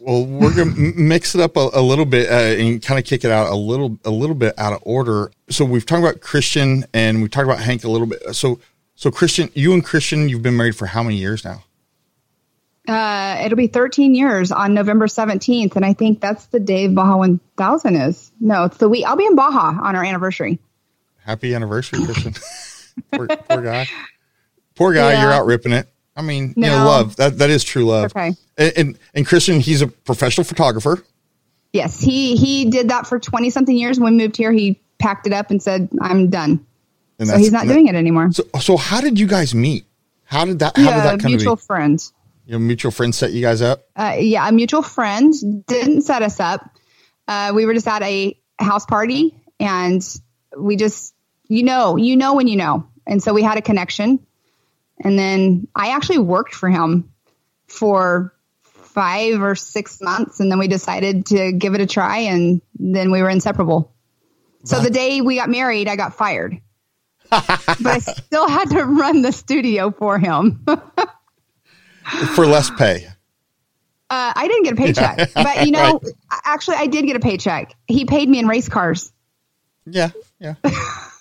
Well, 0.00 0.26
we're 0.26 0.54
gonna 0.54 0.74
mix 0.96 1.34
it 1.34 1.40
up 1.40 1.56
a, 1.56 1.70
a 1.72 1.80
little 1.80 2.04
bit 2.04 2.28
uh, 2.30 2.60
and 2.62 2.82
kind 2.82 2.98
of 2.98 3.06
kick 3.06 3.24
it 3.24 3.30
out 3.30 3.50
a 3.50 3.56
little 3.56 3.98
a 4.04 4.10
little 4.10 4.34
bit 4.34 4.52
out 4.58 4.72
of 4.72 4.80
order. 4.82 5.32
So 5.48 5.64
we've 5.64 5.86
talked 5.86 6.02
about 6.02 6.20
Christian 6.20 6.84
and 6.92 7.22
we 7.22 7.28
talked 7.28 7.46
about 7.46 7.60
Hank 7.60 7.84
a 7.84 7.90
little 7.90 8.06
bit. 8.06 8.34
So 8.34 8.60
so 8.96 9.10
Christian, 9.10 9.50
you 9.54 9.72
and 9.72 9.84
Christian, 9.84 10.28
you've 10.28 10.42
been 10.42 10.56
married 10.56 10.76
for 10.76 10.86
how 10.86 11.02
many 11.02 11.16
years 11.16 11.44
now? 11.44 11.64
Uh, 12.86 13.40
it'll 13.44 13.56
be 13.56 13.66
13 13.66 14.14
years 14.14 14.52
on 14.52 14.74
November 14.74 15.06
17th, 15.06 15.74
and 15.76 15.86
I 15.86 15.94
think 15.94 16.20
that's 16.20 16.46
the 16.46 16.60
day 16.60 16.86
Baja 16.86 17.16
1000 17.16 17.96
is. 17.96 18.30
No, 18.40 18.64
it's 18.64 18.76
the 18.76 18.90
week. 18.90 19.06
I'll 19.06 19.16
be 19.16 19.24
in 19.24 19.34
Baja 19.34 19.78
on 19.82 19.96
our 19.96 20.04
anniversary. 20.04 20.58
Happy 21.24 21.54
anniversary, 21.54 22.04
Christian. 22.04 22.34
poor, 23.12 23.26
poor, 23.26 23.62
guy. 23.62 23.88
Poor 24.74 24.92
guy, 24.92 25.12
yeah. 25.12 25.22
you're 25.22 25.32
out 25.32 25.46
ripping 25.46 25.72
it. 25.72 25.88
I 26.16 26.22
mean, 26.22 26.54
no. 26.56 26.66
you 26.66 26.72
know, 26.72 26.84
love 26.84 27.16
that 27.16 27.38
that 27.38 27.50
is 27.50 27.64
true 27.64 27.84
love. 27.84 28.12
Okay. 28.16 28.34
And, 28.56 28.72
and, 28.76 28.98
and 29.14 29.26
Christian, 29.26 29.60
he's 29.60 29.82
a 29.82 29.88
professional 29.88 30.44
photographer. 30.44 31.02
Yes, 31.72 32.00
he 32.00 32.36
he 32.36 32.70
did 32.70 32.90
that 32.90 33.06
for 33.06 33.18
twenty 33.18 33.50
something 33.50 33.76
years. 33.76 33.98
When 33.98 34.16
we 34.16 34.18
moved 34.22 34.36
here, 34.36 34.52
he 34.52 34.80
packed 34.98 35.26
it 35.26 35.32
up 35.32 35.50
and 35.50 35.60
said, 35.60 35.88
"I'm 36.00 36.30
done." 36.30 36.64
And 37.18 37.28
so 37.28 37.36
he's 37.36 37.52
not 37.52 37.66
doing 37.66 37.88
it 37.88 37.94
anymore. 37.94 38.30
So, 38.32 38.44
so 38.60 38.76
how 38.76 39.00
did 39.00 39.18
you 39.18 39.26
guys 39.26 39.54
meet? 39.54 39.84
How 40.24 40.44
did 40.44 40.60
that? 40.60 40.76
How 40.76 40.82
yeah, 40.82 40.94
did 40.94 41.04
that 41.04 41.20
come 41.20 41.32
mutual 41.32 41.56
friends. 41.56 42.12
Your 42.46 42.58
mutual 42.58 42.90
friend 42.90 43.14
set 43.14 43.32
you 43.32 43.40
guys 43.40 43.62
up. 43.62 43.88
Uh, 43.96 44.16
yeah, 44.18 44.48
a 44.48 44.52
mutual 44.52 44.82
friend 44.82 45.32
didn't 45.66 46.02
set 46.02 46.22
us 46.22 46.40
up. 46.40 46.76
Uh, 47.26 47.52
we 47.54 47.64
were 47.64 47.74
just 47.74 47.88
at 47.88 48.02
a 48.02 48.38
house 48.58 48.84
party, 48.84 49.34
and 49.58 50.06
we 50.56 50.76
just, 50.76 51.14
you 51.48 51.62
know, 51.62 51.96
you 51.96 52.16
know 52.16 52.34
when 52.34 52.46
you 52.46 52.56
know, 52.56 52.86
and 53.06 53.22
so 53.22 53.32
we 53.32 53.42
had 53.42 53.56
a 53.56 53.62
connection 53.62 54.24
and 54.98 55.18
then 55.18 55.68
I 55.74 55.90
actually 55.90 56.18
worked 56.18 56.54
for 56.54 56.68
him 56.68 57.12
for 57.66 58.34
five 58.94 59.42
or 59.42 59.56
six 59.56 60.00
months. 60.00 60.40
And 60.40 60.50
then 60.50 60.58
we 60.58 60.68
decided 60.68 61.26
to 61.26 61.52
give 61.52 61.74
it 61.74 61.80
a 61.80 61.86
try. 61.86 62.18
And 62.18 62.62
then 62.78 63.10
we 63.10 63.22
were 63.22 63.28
inseparable. 63.28 63.92
So 64.64 64.80
the 64.80 64.90
day 64.90 65.20
we 65.20 65.36
got 65.36 65.50
married, 65.50 65.88
I 65.88 65.96
got 65.96 66.14
fired. 66.14 66.60
but 67.30 67.86
I 67.86 67.98
still 67.98 68.48
had 68.48 68.70
to 68.70 68.84
run 68.84 69.22
the 69.22 69.32
studio 69.32 69.90
for 69.90 70.18
him. 70.18 70.64
for 72.34 72.46
less 72.46 72.70
pay. 72.70 73.06
Uh, 74.10 74.32
I 74.36 74.46
didn't 74.46 74.64
get 74.64 74.72
a 74.74 74.76
paycheck, 74.76 75.18
yeah. 75.18 75.26
but 75.42 75.66
you 75.66 75.72
know, 75.72 76.00
right. 76.02 76.40
actually, 76.44 76.76
I 76.76 76.86
did 76.86 77.04
get 77.04 77.16
a 77.16 77.20
paycheck. 77.20 77.74
He 77.86 78.04
paid 78.04 78.28
me 78.28 78.38
in 78.38 78.46
race 78.46 78.68
cars. 78.68 79.12
Yeah, 79.86 80.10
yeah. 80.38 80.54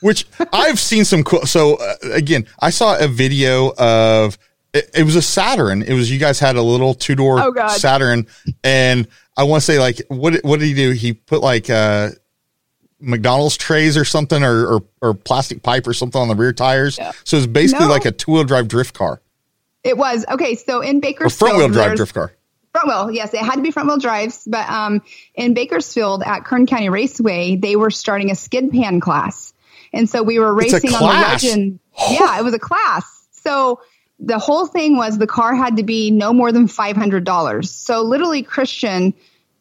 Which 0.03 0.27
I've 0.51 0.79
seen 0.79 1.05
some 1.05 1.23
cool. 1.23 1.45
So 1.45 1.75
uh, 1.75 1.95
again, 2.11 2.45
I 2.59 2.69
saw 2.69 2.97
a 2.99 3.07
video 3.07 3.73
of 3.77 4.37
it, 4.73 4.89
it, 4.93 5.03
was 5.03 5.15
a 5.15 5.21
Saturn. 5.21 5.81
It 5.81 5.93
was 5.93 6.11
you 6.11 6.19
guys 6.19 6.39
had 6.39 6.57
a 6.57 6.61
little 6.61 6.93
two 6.93 7.15
door 7.15 7.39
oh 7.39 7.67
Saturn, 7.69 8.27
and 8.63 9.07
I 9.37 9.43
want 9.43 9.61
to 9.61 9.65
say 9.65 9.79
like 9.79 10.01
what 10.09 10.43
what 10.43 10.59
did 10.59 10.65
he 10.65 10.73
do? 10.73 10.91
He 10.91 11.13
put 11.13 11.41
like 11.41 11.69
uh, 11.69 12.09
McDonald's 12.99 13.57
trays 13.57 13.97
or 13.97 14.05
something, 14.05 14.43
or, 14.43 14.65
or, 14.65 14.83
or 15.01 15.13
plastic 15.13 15.61
pipe 15.61 15.85
or 15.87 15.93
something 15.93 16.19
on 16.19 16.27
the 16.27 16.35
rear 16.35 16.53
tires. 16.53 16.97
Yeah. 16.97 17.11
So 17.23 17.37
it's 17.37 17.45
basically 17.45 17.85
no. 17.85 17.91
like 17.91 18.05
a 18.05 18.11
two 18.11 18.31
wheel 18.31 18.43
drive 18.43 18.67
drift 18.67 18.93
car. 18.93 19.21
It 19.83 19.97
was 19.97 20.25
okay. 20.31 20.55
So 20.55 20.81
in 20.81 21.01
Bakersfield, 21.01 21.51
front 21.51 21.57
wheel 21.57 21.69
drive 21.69 21.95
drift 21.95 22.13
car. 22.13 22.33
Front 22.71 22.87
wheel, 22.87 23.11
yes, 23.11 23.33
it 23.33 23.41
had 23.41 23.55
to 23.55 23.61
be 23.61 23.69
front 23.69 23.87
wheel 23.87 23.99
drives. 23.99 24.45
But 24.47 24.67
um, 24.69 25.03
in 25.35 25.53
Bakersfield 25.53 26.23
at 26.23 26.45
Kern 26.45 26.65
County 26.65 26.89
Raceway, 26.89 27.57
they 27.57 27.75
were 27.75 27.91
starting 27.91 28.31
a 28.31 28.35
skid 28.35 28.71
pan 28.71 28.99
class. 28.99 29.52
And 29.93 30.09
so 30.09 30.23
we 30.23 30.39
were 30.39 30.53
racing 30.53 30.93
on 30.93 31.01
the 31.01 31.05
legend. 31.05 31.79
yeah, 32.09 32.39
it 32.39 32.43
was 32.43 32.53
a 32.53 32.59
class. 32.59 33.27
So 33.31 33.81
the 34.19 34.39
whole 34.39 34.65
thing 34.65 34.97
was 34.97 35.17
the 35.17 35.27
car 35.27 35.53
had 35.55 35.77
to 35.77 35.83
be 35.83 36.11
no 36.11 36.33
more 36.33 36.51
than 36.51 36.67
$500. 36.67 37.65
So 37.65 38.01
literally 38.01 38.41
Christian 38.43 39.13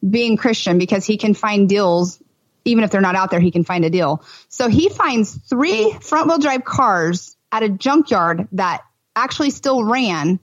being 0.07 0.35
Christian 0.37 0.77
because 0.77 1.05
he 1.05 1.17
can 1.17 1.33
find 1.33 1.69
deals 1.69 2.19
even 2.65 2.83
if 2.83 2.91
they're 2.91 3.01
not 3.01 3.15
out 3.15 3.29
there, 3.29 3.39
he 3.39 3.51
can 3.51 3.63
find 3.63 3.83
a 3.83 3.89
deal. 3.89 4.23
So 4.49 4.69
he 4.69 4.89
finds 4.89 5.35
three 5.35 5.91
front 6.01 6.27
wheel 6.27 6.37
drive 6.37 6.63
cars 6.63 7.35
at 7.51 7.63
a 7.63 7.69
junkyard 7.69 8.47
that 8.53 8.83
actually 9.15 9.49
still 9.49 9.83
ran 9.83 10.39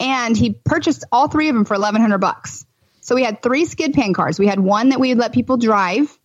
and 0.00 0.36
he 0.36 0.52
purchased 0.52 1.04
all 1.10 1.28
three 1.28 1.48
of 1.48 1.54
them 1.54 1.64
for 1.64 1.74
1100 1.74 2.18
bucks. 2.18 2.64
So 3.00 3.14
we 3.14 3.24
had 3.24 3.42
three 3.42 3.64
skid 3.64 3.94
pan 3.94 4.12
cars. 4.14 4.38
We 4.38 4.46
had 4.46 4.60
one 4.60 4.90
that 4.90 5.00
we 5.00 5.08
would 5.08 5.18
let 5.18 5.32
people 5.32 5.56
drive 5.56 6.16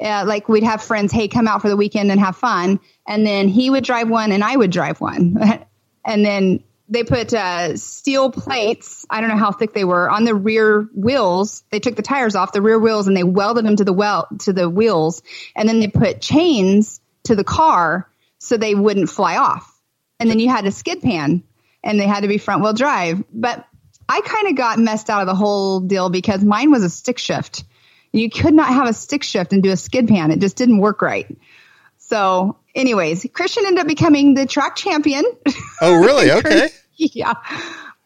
uh, 0.00 0.24
like 0.26 0.48
we'd 0.48 0.64
have 0.64 0.82
friends, 0.82 1.12
hey, 1.12 1.28
come 1.28 1.48
out 1.48 1.62
for 1.62 1.68
the 1.68 1.76
weekend 1.76 2.10
and 2.10 2.20
have 2.20 2.36
fun. 2.36 2.80
And 3.06 3.26
then 3.26 3.48
he 3.48 3.70
would 3.70 3.84
drive 3.84 4.08
one 4.08 4.32
and 4.32 4.42
I 4.42 4.56
would 4.56 4.70
drive 4.70 5.00
one. 5.00 5.36
and 6.04 6.24
then 6.24 6.64
they 6.88 7.04
put 7.04 7.32
uh, 7.32 7.76
steel 7.76 8.30
plates, 8.30 9.06
I 9.08 9.20
don't 9.20 9.30
know 9.30 9.36
how 9.36 9.52
thick 9.52 9.72
they 9.72 9.84
were, 9.84 10.10
on 10.10 10.24
the 10.24 10.34
rear 10.34 10.82
wheels. 10.94 11.64
They 11.70 11.80
took 11.80 11.96
the 11.96 12.02
tires 12.02 12.34
off 12.34 12.52
the 12.52 12.62
rear 12.62 12.78
wheels 12.78 13.06
and 13.06 13.16
they 13.16 13.24
welded 13.24 13.64
them 13.64 13.76
to 13.76 13.84
the 13.84 13.92
well 13.92 14.28
to 14.40 14.52
the 14.52 14.68
wheels. 14.68 15.22
And 15.56 15.68
then 15.68 15.80
they 15.80 15.88
put 15.88 16.20
chains 16.20 17.00
to 17.24 17.34
the 17.34 17.44
car 17.44 18.10
so 18.38 18.56
they 18.56 18.74
wouldn't 18.74 19.08
fly 19.08 19.36
off. 19.36 19.68
And 20.20 20.28
then 20.28 20.38
you 20.38 20.48
had 20.50 20.66
a 20.66 20.72
skid 20.72 21.00
pan 21.00 21.44
and 21.82 21.98
they 21.98 22.06
had 22.06 22.20
to 22.20 22.28
be 22.28 22.38
front 22.38 22.62
wheel 22.62 22.74
drive. 22.74 23.24
But 23.32 23.66
I 24.08 24.20
kind 24.20 24.48
of 24.48 24.56
got 24.56 24.78
messed 24.78 25.08
out 25.08 25.22
of 25.22 25.26
the 25.26 25.34
whole 25.34 25.80
deal 25.80 26.10
because 26.10 26.44
mine 26.44 26.70
was 26.70 26.84
a 26.84 26.90
stick 26.90 27.18
shift. 27.18 27.64
You 28.12 28.30
could 28.30 28.54
not 28.54 28.68
have 28.68 28.88
a 28.88 28.92
stick 28.92 29.22
shift 29.22 29.52
and 29.52 29.62
do 29.62 29.70
a 29.70 29.76
skid 29.76 30.08
pan. 30.08 30.30
It 30.30 30.40
just 30.40 30.56
didn't 30.56 30.78
work 30.78 31.02
right. 31.02 31.26
So, 31.98 32.58
anyways, 32.74 33.26
Christian 33.32 33.64
ended 33.66 33.80
up 33.80 33.86
becoming 33.86 34.34
the 34.34 34.44
track 34.44 34.76
champion. 34.76 35.24
Oh, 35.80 35.94
really? 35.94 36.30
Okay. 36.30 36.68
yeah. 36.96 37.34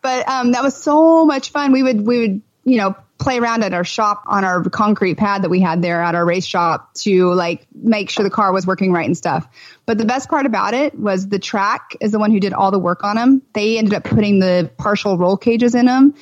But 0.01 0.29
um, 0.29 0.53
that 0.53 0.63
was 0.63 0.81
so 0.81 1.27
much 1.27 1.51
fun. 1.51 1.73
We 1.73 1.83
would 1.83 2.07
we 2.07 2.21
would 2.21 2.43
you 2.65 2.77
know 2.77 2.95
play 3.19 3.39
around 3.39 3.65
at 3.65 3.73
our 3.73 3.85
shop 3.85 4.23
on 4.27 4.45
our 4.45 4.63
concrete 4.65 5.17
pad 5.17 5.43
that 5.43 5.49
we 5.49 5.61
had 5.61 5.83
there 5.83 6.03
at 6.03 6.15
our 6.15 6.25
race 6.25 6.45
shop 6.47 6.95
to 6.95 7.33
like 7.33 7.67
make 7.75 8.11
sure 8.11 8.23
the 8.23 8.31
car 8.31 8.53
was 8.53 8.67
working 8.67 8.93
right 8.93 9.07
and 9.07 9.17
stuff. 9.17 9.49
But 9.87 9.99
the 9.99 10.05
best 10.05 10.29
part 10.29 10.47
about 10.47 10.75
it 10.75 10.99
was 10.99 11.27
the 11.29 11.39
track 11.39 11.97
is 12.01 12.13
the 12.13 12.19
one 12.19 12.31
who 12.31 12.41
did 12.41 12.53
all 12.53 12.71
the 12.71 12.79
work 12.79 13.05
on 13.05 13.17
them. 13.17 13.43
They 13.55 13.79
ended 13.79 13.95
up 13.95 14.05
putting 14.05 14.39
the 14.39 14.71
partial 14.77 15.17
roll 15.17 15.37
cages 15.37 15.75
in 15.75 15.87
them. 15.87 16.15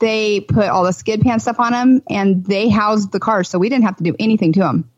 They 0.00 0.40
put 0.40 0.66
all 0.68 0.82
the 0.84 0.92
skid 0.92 1.20
pan 1.20 1.40
stuff 1.40 1.60
on 1.60 1.72
them 1.72 2.02
and 2.10 2.44
they 2.46 2.68
housed 2.68 3.12
the 3.12 3.20
cars. 3.20 3.48
So 3.48 3.58
we 3.58 3.68
didn't 3.68 3.84
have 3.84 3.96
to 3.96 4.02
do 4.04 4.16
anything 4.18 4.52
to 4.54 4.60
them. 4.60 4.90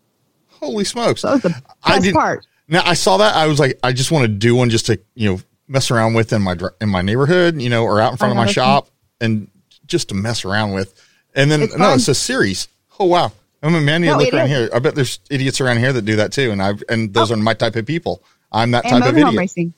Holy 0.49 0.85
smokes. 0.85 1.23
That 1.23 1.33
was 1.33 1.43
the 1.43 1.51
best 1.51 2.03
didn't- 2.03 2.15
part. 2.15 2.47
Now 2.69 2.83
I 2.85 2.95
saw 2.95 3.17
that. 3.19 3.35
I 3.35 3.47
was 3.49 3.59
like, 3.59 3.79
I 3.83 3.93
just 3.93 4.11
want 4.13 4.23
to 4.25 4.29
do 4.29 4.55
one 4.55 4.71
just 4.71 4.87
to, 4.87 4.99
you 5.15 5.31
know, 5.33 5.41
mess 5.69 5.91
around 5.91 6.15
with 6.15 6.33
in 6.33 6.41
my, 6.43 6.57
in 6.81 6.89
my 6.89 7.03
neighborhood, 7.03 7.61
you 7.61 7.69
know, 7.69 7.83
or 7.85 8.01
out 8.01 8.13
in 8.13 8.17
front 8.19 8.31
of 8.31 8.37
my 8.37 8.45
Uh-huh. 8.45 8.53
shop 8.53 8.89
and 9.21 9.49
just 9.87 10.09
to 10.11 10.15
mess 10.15 10.45
around 10.45 10.73
with. 10.73 10.95
And 11.35 11.51
then, 11.51 11.63
It's 11.63 11.73
no, 11.77 11.85
fun. 11.87 11.95
it's 11.97 12.09
a 12.09 12.15
series. 12.15 12.69
Oh, 12.99 13.07
wow. 13.07 13.33
I 13.63 13.69
mean, 13.71 13.85
man, 13.85 14.03
you 14.03 14.11
No, 14.11 14.19
look 14.19 14.33
around 14.33 14.47
is. 14.51 14.57
here. 14.57 14.71
I 14.75 14.79
bet 14.81 14.95
there's 14.95 15.19
idiots 15.31 15.61
around 15.61 15.79
here 15.79 15.93
that 15.93 16.03
do 16.05 16.17
that 16.17 16.33
too. 16.33 16.51
And 16.51 16.63
I've, 16.63 16.83
and 16.89 17.13
those 17.15 17.31
are 17.31 17.37
my 17.37 17.55
type 17.55 17.77
of 17.77 17.87
people. 17.87 18.23
I'm 18.51 18.71
that 18.73 18.85
And 18.85 19.03
type 19.03 19.11
of 19.13 19.17
idiot. 19.19 19.35
racing. 19.37 19.75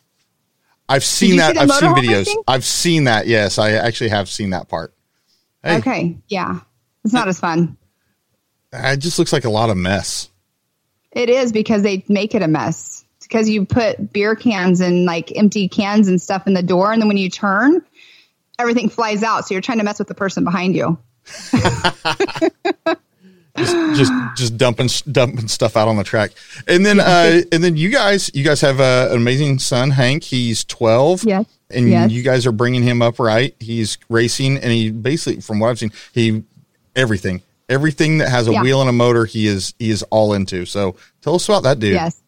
I've 0.89 1.05
seen 1.05 1.37
that. 1.37 1.57
I've 1.57 1.71
seen 1.71 1.91
videos. 1.95 2.27
racing? 2.27 2.43
I've 2.49 2.65
seen 2.65 3.05
that. 3.05 3.27
Yes, 3.27 3.59
I 3.59 3.73
actually 3.73 4.11
have 4.11 4.29
seen 4.29 4.51
that 4.51 4.69
part. 4.69 4.94
Hey, 5.65 5.79
Okay. 5.79 6.17
Yeah. 6.29 6.61
It's 7.05 7.15
not 7.15 7.29
as 7.29 7.41
fun. 7.41 7.77
it 8.73 8.99
just 8.99 9.19
looks 9.19 9.33
like 9.33 9.45
a 9.45 9.51
lot 9.51 9.71
of 9.71 9.77
mess. 9.77 10.31
It 11.13 11.29
is 11.29 11.53
because 11.53 11.83
they 11.83 12.05
make 12.09 12.35
it 12.35 12.43
a 12.43 12.49
mess. 12.49 13.05
It's 13.19 13.27
because 13.27 13.49
you 13.49 13.65
put 13.65 14.13
beer 14.13 14.35
cans 14.37 14.81
and 14.81 15.05
like 15.05 15.33
empty 15.37 15.69
cans 15.69 16.09
and 16.09 16.21
stuff 16.21 16.47
in 16.47 16.55
the 16.55 16.63
door, 16.63 16.93
and 16.93 17.01
then 17.01 17.09
when 17.09 17.17
you 17.17 17.31
turn, 17.31 17.85
everything 18.59 18.89
flies 18.89 19.23
out. 19.23 19.47
So 19.47 19.55
you're 19.55 19.63
trying 19.63 19.79
to 19.79 19.85
mess 19.85 19.99
with 19.99 20.09
the 20.09 20.15
person 20.15 20.45
behind 20.45 20.75
you. 20.75 20.99
just 23.57 24.15
just 24.37 24.57
dumping 24.57 24.89
dumping 25.11 25.49
stuff 25.49 25.77
out 25.77 25.89
on 25.89 25.97
the 25.97 26.05
track. 26.05 26.33
And 26.67 26.85
then 26.85 27.01
uh 27.01 27.41
and 27.53 27.63
then 27.63 27.77
you 27.77 27.89
guys 27.91 28.31
you 28.35 28.45
guys 28.45 28.61
have 28.63 28.81
uh, 28.81 29.09
an 29.11 29.17
amazing 29.17 29.59
son 29.61 29.91
Hank. 29.91 30.25
He's 30.25 30.65
12. 30.65 31.25
Yes. 31.25 31.47
And 31.71 31.89
Yes. 31.89 32.11
you 32.11 32.23
guys 32.23 32.47
are 32.47 32.53
bringing 32.53 32.83
him 32.83 33.01
up 33.03 33.19
right. 33.19 33.55
He's 33.61 33.99
racing 34.09 34.57
and 34.59 34.73
he 34.73 34.91
basically 34.91 35.41
from 35.41 35.61
what 35.61 35.69
I've 35.71 35.79
seen 35.79 35.93
he 36.13 36.43
everything 36.97 37.43
everything 37.69 38.19
that 38.19 38.29
has 38.29 38.47
a 38.49 38.53
Yeah. 38.53 38.63
wheel 38.63 38.81
and 38.81 38.91
a 38.91 38.93
motor 38.93 39.25
he 39.25 39.47
is 39.47 39.73
he 39.79 39.91
is 39.91 40.03
all 40.05 40.35
into. 40.35 40.67
So 40.67 40.97
tell 41.23 41.35
us 41.37 41.49
about 41.49 41.63
that 41.63 41.79
dude. 41.79 41.95
Yes. 41.95 42.21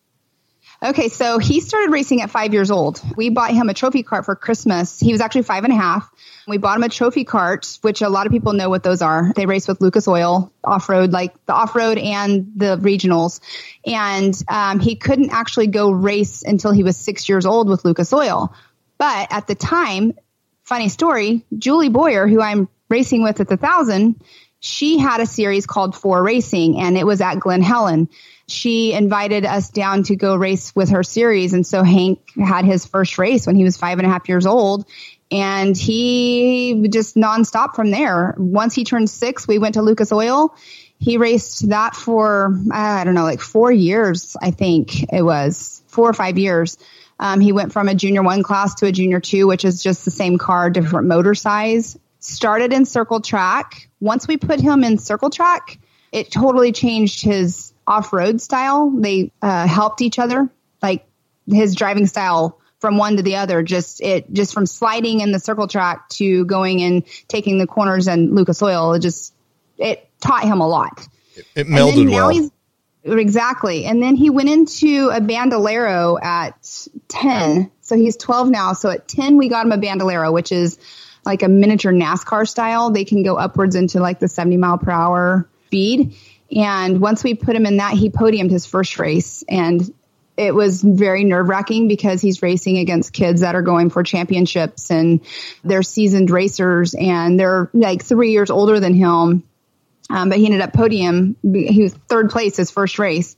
Okay, 0.83 1.09
so 1.09 1.39
he 1.39 1.61
started 1.61 1.91
racing 1.91 2.20
at 2.20 2.31
five 2.31 2.53
years 2.53 2.70
old. 2.70 3.01
We 3.16 3.31
bought 3.31 3.51
him 3.51 3.70
a 3.70 3.74
trophy 3.74 4.03
kart 4.03 4.27
for 4.27 4.37
Christmas. 4.37 5.01
He 5.01 5.11
was 5.11 5.22
actually 5.22 5.43
five 5.43 5.64
and 5.64 5.72
a 5.72 5.77
half. 5.77 6.11
We 6.47 6.59
bought 6.59 6.77
him 6.77 6.83
a 6.83 6.89
trophy 6.91 7.24
kart, 7.24 7.79
which 7.83 8.03
a 8.03 8.11
lot 8.11 8.27
of 8.27 8.33
people 8.33 8.53
know 8.53 8.68
what 8.68 8.83
those 8.83 9.01
are. 9.01 9.33
They 9.35 9.47
race 9.47 9.66
with 9.66 9.81
Lucas 9.81 10.07
Oil 10.07 10.53
off 10.62 10.89
road, 10.89 11.12
like 11.12 11.35
the 11.47 11.55
off 11.55 11.74
road 11.74 11.97
and 11.97 12.53
the 12.57 12.77
regionals. 12.77 13.41
And 13.87 14.35
um, 14.49 14.79
he 14.79 14.97
couldn't 14.97 15.31
actually 15.31 15.68
go 15.68 15.91
race 15.91 16.43
until 16.43 16.72
he 16.72 16.83
was 16.83 16.97
six 16.97 17.29
years 17.29 17.47
old 17.47 17.68
with 17.68 17.85
Lucas 17.85 18.12
Oil. 18.12 18.55
But 18.99 19.29
at 19.33 19.47
the 19.47 19.55
time, 19.55 20.12
funny 20.62 20.91
story, 20.91 21.45
Julie 21.57 21.89
Boyer, 21.89 22.29
who 22.29 22.43
I'm 22.43 22.68
racing 22.91 23.22
with 23.22 23.41
at 23.41 23.49
the 23.49 23.57
thousand, 23.57 24.22
she 24.61 24.99
had 24.99 25.20
a 25.20 25.27
series 25.27 25.66
called 25.66 25.97
Four 25.97 26.22
Racing 26.22 26.81
and 26.81 26.99
it 26.99 27.07
was 27.07 27.20
at 27.20 27.41
Glen 27.41 27.62
Helen. 27.62 28.09
She 28.49 28.92
invited 28.92 29.44
us 29.44 29.70
down 29.70 30.05
to 30.05 30.16
go 30.16 30.36
race 30.36 30.74
with 30.74 30.90
her 30.90 31.03
series. 31.03 31.53
And 31.53 31.66
so 31.66 31.82
Hank 31.82 32.20
had 32.36 32.64
his 32.64 32.86
first 32.86 33.18
race 33.18 33.47
when 33.47 33.57
he 33.57 33.64
was 33.64 33.76
five 33.76 33.99
and 33.99 34.07
a 34.07 34.11
half 34.11 34.28
years 34.28 34.47
old. 34.47 34.86
And 35.32 35.76
he 35.76 36.86
just 36.88 37.16
nonstop 37.16 37.74
from 37.74 37.90
there. 37.90 38.36
Once 38.38 38.74
he 38.74 38.84
turned 38.84 39.11
six, 39.11 39.49
we 39.49 39.59
went 39.59 39.74
to 39.74 39.82
Lucas 39.82 40.12
Oil. 40.12 40.55
He 40.99 41.18
raced 41.18 41.68
that 41.70 41.97
for, 41.97 42.57
I 42.72 43.03
don't 43.03 43.14
know, 43.14 43.24
like 43.24 43.40
four 43.40 43.72
years, 43.72 44.36
I 44.40 44.53
think 44.53 45.12
it 45.12 45.22
was 45.22 45.82
four 45.88 46.09
or 46.09 46.14
five 46.14 46.38
years. 46.38 46.78
Um, 47.18 47.40
he 47.40 47.53
went 47.53 47.72
from 47.72 47.88
a 47.88 47.94
junior 47.94 48.22
one 48.22 48.42
class 48.42 48.76
to 48.76 48.86
a 48.86 48.92
junior 48.92 49.20
two, 49.20 49.47
which 49.47 49.64
is 49.64 49.82
just 49.82 50.05
the 50.05 50.11
same 50.11 50.38
car, 50.38 50.70
different 50.70 51.09
motor 51.09 51.34
size. 51.34 51.99
Started 52.20 52.72
in 52.72 52.84
circle 52.84 53.20
track. 53.20 53.88
Once 54.01 54.28
we 54.28 54.36
put 54.36 54.61
him 54.61 54.84
in 54.84 54.99
circle 54.99 55.30
track, 55.30 55.78
it 56.12 56.30
totally 56.30 56.72
changed 56.72 57.22
his 57.22 57.72
off 57.87 58.12
road 58.12 58.41
style. 58.41 58.91
They 58.91 59.32
uh, 59.43 59.66
helped 59.66 60.01
each 60.03 60.18
other, 60.18 60.49
like 60.82 61.07
his 61.47 61.74
driving 61.74 62.07
style 62.07 62.61
from 62.80 62.99
one 62.99 63.16
to 63.16 63.22
the 63.22 63.37
other. 63.37 63.62
Just 63.62 64.01
it 64.01 64.32
just 64.32 64.53
from 64.53 64.66
sliding 64.66 65.20
in 65.20 65.32
the 65.32 65.41
circle 65.41 65.68
track 65.68 66.09
to 66.11 66.45
going 66.45 66.82
and 66.82 67.05
taking 67.28 67.59
the 67.59 67.66
corners 67.66 68.09
and 68.09 68.34
Lucas 68.34 68.62
Oil. 68.62 68.95
It 68.95 69.01
just 69.01 69.34
it 69.78 70.09
taught 70.20 70.45
him 70.45 70.61
a 70.61 70.68
lot. 70.68 71.07
It 71.55 71.66
then 71.66 71.66
melded 71.66 72.11
well. 72.11 73.18
exactly. 73.18 73.84
And 73.84 74.03
then 74.03 74.16
he 74.16 74.30
went 74.30 74.49
into 74.49 75.11
a 75.12 75.20
bandolero 75.20 76.18
at 76.20 76.89
10. 77.09 77.70
So 77.82 77.97
he's 77.97 78.16
12 78.16 78.49
now. 78.51 78.72
So 78.72 78.91
at 78.91 79.07
10, 79.07 79.37
we 79.37 79.49
got 79.49 79.66
him 79.66 79.72
a 79.72 79.78
bandolero, 79.78 80.32
which 80.32 80.51
is 80.51 80.78
like 81.24 81.43
a 81.43 81.49
miniature 81.49 81.93
NASCAR 81.93 82.49
style. 82.49 82.91
They 82.91 83.05
can 83.05 83.22
go 83.22 83.37
upwards 83.37 83.74
into 83.74 84.01
like 84.01 84.18
the 84.18 84.28
70 84.28 84.57
mile 84.57 84.78
per 84.78 84.91
hour 84.91 85.49
speed. 85.66 86.16
And 86.55 87.01
once 87.01 87.24
we 87.24 87.34
put 87.34 87.57
him 87.57 87.66
in 87.66 87.78
that, 87.78 87.94
he 87.94 88.11
podiumed 88.11 88.51
his 88.51 88.66
first 88.66 88.99
race. 88.99 89.42
And 89.49 89.82
it 90.36 90.55
was 90.55 90.82
very 90.82 91.24
nerve 91.24 91.49
wracking 91.49 91.88
because 91.88 92.20
he's 92.20 92.42
racing 92.42 92.78
against 92.78 93.12
kids 93.12 93.40
that 93.40 93.55
are 93.55 93.62
going 93.62 93.90
for 93.90 94.03
championships 94.03 94.90
and 94.90 95.20
they're 95.64 95.82
seasoned 95.82 96.30
racers 96.30 96.94
and 96.94 97.40
they're 97.40 97.70
like 97.72 98.05
three 98.05 98.32
years 98.32 98.51
older 98.51 98.78
than 98.78 98.94
him. 98.94 99.42
Um, 100.09 100.28
but 100.28 100.38
he 100.38 100.44
ended 100.44 100.61
up 100.61 100.72
podium. 100.72 101.36
He 101.42 101.82
was 101.82 101.94
third 101.94 102.30
place 102.30 102.57
his 102.57 102.70
first 102.70 102.99
race. 102.99 103.34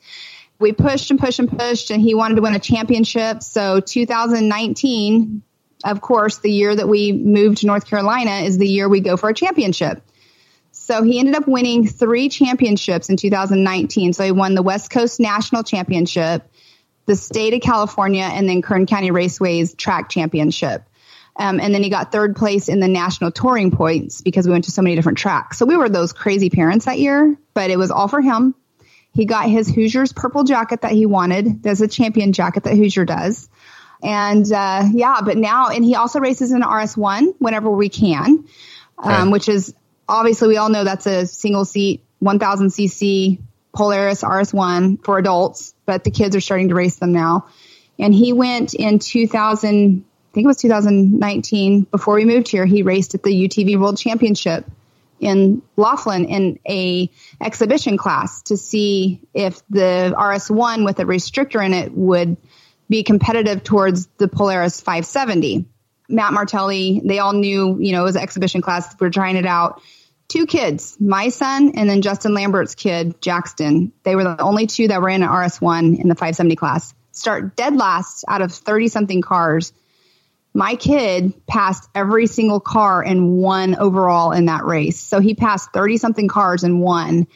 We 0.59 0.73
pushed 0.73 1.11
and 1.11 1.21
pushed 1.21 1.39
and 1.39 1.49
pushed, 1.49 1.91
and 1.91 2.03
he 2.03 2.15
wanted 2.15 2.35
to 2.35 2.43
win 2.43 2.55
a 2.55 2.59
championship. 2.59 3.43
So 3.43 3.81
2019, 3.81 5.43
of 5.85 6.01
course, 6.01 6.39
the 6.39 6.51
year 6.51 6.75
that 6.75 6.89
we 6.89 7.13
moved 7.13 7.59
to 7.59 7.67
North 7.67 7.87
Carolina 7.87 8.45
is 8.45 8.59
the 8.59 8.67
year 8.67 8.89
we 8.89 9.01
go 9.01 9.17
for 9.17 9.31
a 9.31 9.35
championship. 9.35 10.03
So 10.89 11.03
he 11.03 11.19
ended 11.19 11.35
up 11.35 11.47
winning 11.47 11.87
three 11.87 12.31
championships 12.31 13.11
in 13.11 13.19
2019. 13.19 14.15
So 14.15 14.25
he 14.25 14.33
won 14.33 14.55
the 14.55 14.63
West 14.63 14.91
Coast 14.91 15.21
National 15.21 15.63
Championship, 15.63 16.51
the 17.05 17.15
state 17.15 17.53
of 17.53 17.61
California, 17.61 18.23
and 18.23 18.49
then 18.49 18.63
Kern 18.63 18.87
County 18.87 19.11
Raceway's 19.11 19.75
track 19.75 20.09
championship. 20.09 20.83
Um, 21.37 21.61
and 21.61 21.75
then 21.75 21.83
he 21.83 21.91
got 21.91 22.11
third 22.11 22.37
place 22.37 22.71
in 22.71 22.81
the 22.81 22.89
national 22.89 23.33
touring 23.33 23.71
points 23.71 24.23
because 24.23 24.47
we 24.47 24.53
went 24.53 24.65
to 24.65 24.71
so 24.71 24.81
many 24.81 24.97
different 24.97 25.19
tracks. 25.19 25.59
So 25.59 25.67
we 25.67 25.77
were 25.77 25.91
those 25.91 26.15
crazy 26.15 26.49
parents 26.49 26.87
that 26.87 26.99
year, 26.99 27.37
but 27.53 27.69
it 27.71 27.77
was 27.77 27.91
all 27.91 28.09
for 28.09 28.23
him. 28.23 28.55
He 29.13 29.27
got 29.27 29.45
his 29.51 29.69
Hoosiers 29.69 30.15
purple 30.15 30.45
jacket 30.45 30.81
that 30.81 30.93
he 30.93 31.05
wanted. 31.05 31.63
There's 31.63 31.83
a 31.83 31.89
champion 31.89 32.33
jacket 32.33 32.63
that 32.63 32.75
Hoosier 32.75 33.05
does. 33.05 33.51
And 34.03 34.51
uh, 34.51 34.85
yeah, 34.91 35.19
but 35.23 35.37
now, 35.37 35.69
and 35.69 35.85
he 35.85 35.97
also 35.97 36.19
races 36.19 36.51
in 36.51 36.63
RS1 36.63 37.35
whenever 37.41 37.71
we 37.71 37.91
can, 37.91 38.47
um, 38.97 39.13
Okay. 39.13 39.29
which 39.29 39.51
is 39.51 39.75
obviously 40.09 40.49
we 40.49 40.57
all 40.57 40.69
know 40.69 40.85
that's 40.85 41.07
a 41.07 41.27
single 41.27 41.65
seat 41.65 42.03
1000 42.21 42.69
cc 42.69 43.39
Polaris 43.73 44.23
RS1 44.23 45.05
for 45.05 45.19
adults, 45.19 45.75
but 45.87 46.05
the 46.05 46.11
kids 46.11 46.35
are 46.35 46.41
starting 46.41 46.69
to 46.69 46.75
race 46.75 46.97
them 46.97 47.13
now. 47.13 47.47
And 47.99 48.15
he 48.15 48.33
went 48.33 48.75
in 48.75 48.99
2000, 48.99 50.05
I 50.05 50.35
think 50.35 50.45
it 50.45 50.49
was 50.49 50.57
2019, 50.57 51.83
before 51.83 52.15
we 52.15 52.25
moved 52.25 52.49
here, 52.49 52.67
he 52.67 52.83
raced 52.83 53.15
at 53.15 53.23
the 53.23 53.31
UTV 53.31 53.79
World 53.79 53.99
Championship 53.99 54.67
in 55.21 55.63
Laughlin 55.77 56.25
in 56.25 56.59
a 56.69 57.11
exhibition 57.41 57.97
class 57.97 58.43
to 58.43 58.57
see 58.57 59.21
if 59.35 59.63
the 59.69 60.15
RS1 60.17 60.85
with 60.85 60.99
a 61.01 61.05
restrictor 61.05 61.65
in 61.65 61.75
it 61.75 61.93
would 61.93 62.37
be 62.89 63.03
competitive 63.03 63.65
towards 63.65 64.07
the 64.19 64.29
Polaris 64.29 64.81
570. 64.81 65.67
Matt 66.09 66.33
Martelli, 66.33 67.03
they 67.05 67.19
all 67.19 67.33
knew, 67.33 67.79
you 67.81 67.93
know, 67.93 68.01
it 68.01 68.05
was 68.05 68.17
an 68.17 68.23
exhibition 68.23 68.63
class. 68.63 68.97
We're 68.99 69.11
trying 69.11 69.37
it 69.37 69.45
out. 69.45 69.83
Two 70.29 70.45
kids, 70.45 70.97
my 71.01 71.31
son 71.31 71.73
and 71.75 71.89
then 71.89 72.03
Justin 72.03 72.35
Lambert's 72.35 72.75
kid, 72.75 73.21
Jackson. 73.23 73.93
They 74.03 74.15
were 74.15 74.25
the 74.25 74.43
only 74.43 74.67
two 74.67 74.89
that 74.89 75.01
were 75.01 75.09
in 75.09 75.23
an 75.23 75.29
RS1 75.29 75.99
in 75.99 76.09
the 76.09 76.15
570 76.15 76.55
class. 76.55 76.95
Start 77.13 77.57
dead 77.57 77.75
last 77.75 78.25
out 78.29 78.43
of 78.43 78.53
30 78.53 78.89
something 78.89 79.23
cars. 79.23 79.73
My 80.53 80.77
kid 80.77 81.47
passed 81.47 81.89
every 81.95 82.27
single 82.27 82.61
car 82.61 83.03
and 83.03 83.39
won 83.39 83.75
overall 83.77 84.33
in 84.33 84.47
that 84.47 84.65
race. 84.65 85.01
So 85.01 85.21
he 85.21 85.35
passed 85.35 85.73
30 85.73 85.97
something 85.97 86.29
cars 86.29 86.63
and 86.63 86.83
won. 86.83 87.27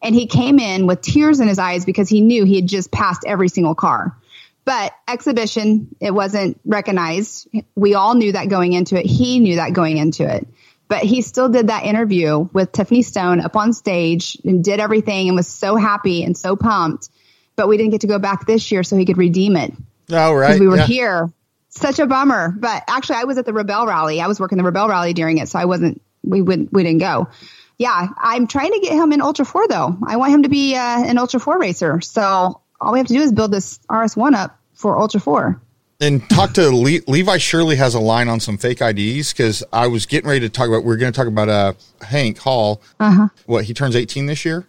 And 0.00 0.14
he 0.14 0.26
came 0.26 0.58
in 0.58 0.86
with 0.86 1.02
tears 1.02 1.40
in 1.40 1.48
his 1.48 1.58
eyes 1.58 1.84
because 1.84 2.08
he 2.08 2.22
knew 2.22 2.44
he 2.44 2.56
had 2.56 2.68
just 2.68 2.90
passed 2.90 3.24
every 3.26 3.48
single 3.48 3.74
car. 3.74 4.16
But 4.64 4.92
exhibition, 5.06 5.94
it 6.00 6.12
wasn't 6.12 6.60
recognized. 6.64 7.48
We 7.74 7.94
all 7.94 8.14
knew 8.14 8.32
that 8.32 8.48
going 8.48 8.74
into 8.74 8.98
it. 8.98 9.06
He 9.06 9.40
knew 9.40 9.56
that 9.56 9.72
going 9.72 9.96
into 9.98 10.24
it. 10.24 10.46
But 10.88 11.02
he 11.04 11.20
still 11.22 11.48
did 11.50 11.66
that 11.68 11.84
interview 11.84 12.48
with 12.52 12.72
Tiffany 12.72 13.02
Stone 13.02 13.40
up 13.40 13.56
on 13.56 13.72
stage 13.72 14.38
and 14.44 14.64
did 14.64 14.80
everything 14.80 15.28
and 15.28 15.36
was 15.36 15.46
so 15.46 15.76
happy 15.76 16.24
and 16.24 16.36
so 16.36 16.56
pumped. 16.56 17.10
But 17.56 17.68
we 17.68 17.76
didn't 17.76 17.90
get 17.92 18.00
to 18.02 18.06
go 18.06 18.18
back 18.18 18.46
this 18.46 18.72
year 18.72 18.82
so 18.82 18.96
he 18.96 19.04
could 19.04 19.18
redeem 19.18 19.56
it 19.56 19.72
Oh, 20.10 20.32
right. 20.32 20.58
we 20.58 20.66
were 20.66 20.76
yeah. 20.78 20.86
here. 20.86 21.32
Such 21.68 21.98
a 21.98 22.06
bummer. 22.06 22.48
But 22.58 22.82
actually, 22.88 23.16
I 23.16 23.24
was 23.24 23.36
at 23.36 23.44
the 23.44 23.52
Rebel 23.52 23.86
Rally. 23.86 24.20
I 24.22 24.26
was 24.26 24.40
working 24.40 24.56
the 24.58 24.64
Rebel 24.64 24.88
Rally 24.88 25.12
during 25.12 25.38
it, 25.38 25.48
so 25.48 25.58
I 25.58 25.66
wasn't. 25.66 26.00
We 26.24 26.40
wouldn't, 26.42 26.72
we 26.72 26.82
didn't 26.82 27.00
go. 27.00 27.28
yeah, 27.76 28.08
I'm 28.18 28.46
trying 28.46 28.72
to 28.72 28.80
get 28.80 28.92
him 28.92 29.12
in 29.12 29.20
Ultra 29.20 29.44
4 29.44 29.68
though. 29.68 29.96
I 30.06 30.16
want 30.16 30.32
him 30.32 30.42
to 30.44 30.48
be 30.48 30.74
uh, 30.74 31.04
an 31.04 31.18
Ultra 31.18 31.38
4 31.38 31.58
racer. 31.60 32.00
So 32.00 32.60
all 32.80 32.92
we 32.92 32.98
have 32.98 33.06
to 33.08 33.14
do 33.14 33.20
is 33.20 33.32
build 33.32 33.52
this 33.52 33.78
RS1 33.90 34.34
up 34.34 34.58
for 34.74 34.98
Ultra 34.98 35.20
4. 35.20 35.60
And 36.00 36.28
talk 36.30 36.52
to 36.54 36.70
Le- 36.70 37.00
Levi. 37.08 37.38
Surely 37.38 37.74
has 37.76 37.94
a 37.94 38.00
line 38.00 38.28
on 38.28 38.38
some 38.38 38.56
fake 38.56 38.80
IDs 38.80 39.32
because 39.32 39.64
I 39.72 39.88
was 39.88 40.06
getting 40.06 40.28
ready 40.28 40.40
to 40.40 40.48
talk 40.48 40.68
about. 40.68 40.84
We 40.84 40.94
are 40.94 40.96
going 40.96 41.12
to 41.12 41.16
talk 41.16 41.26
about 41.26 41.48
uh 41.48 41.72
Hank 42.02 42.38
Hall. 42.38 42.80
Uh-huh. 43.00 43.28
What 43.46 43.64
he 43.64 43.74
turns 43.74 43.96
18 43.96 44.26
this 44.26 44.44
year. 44.44 44.66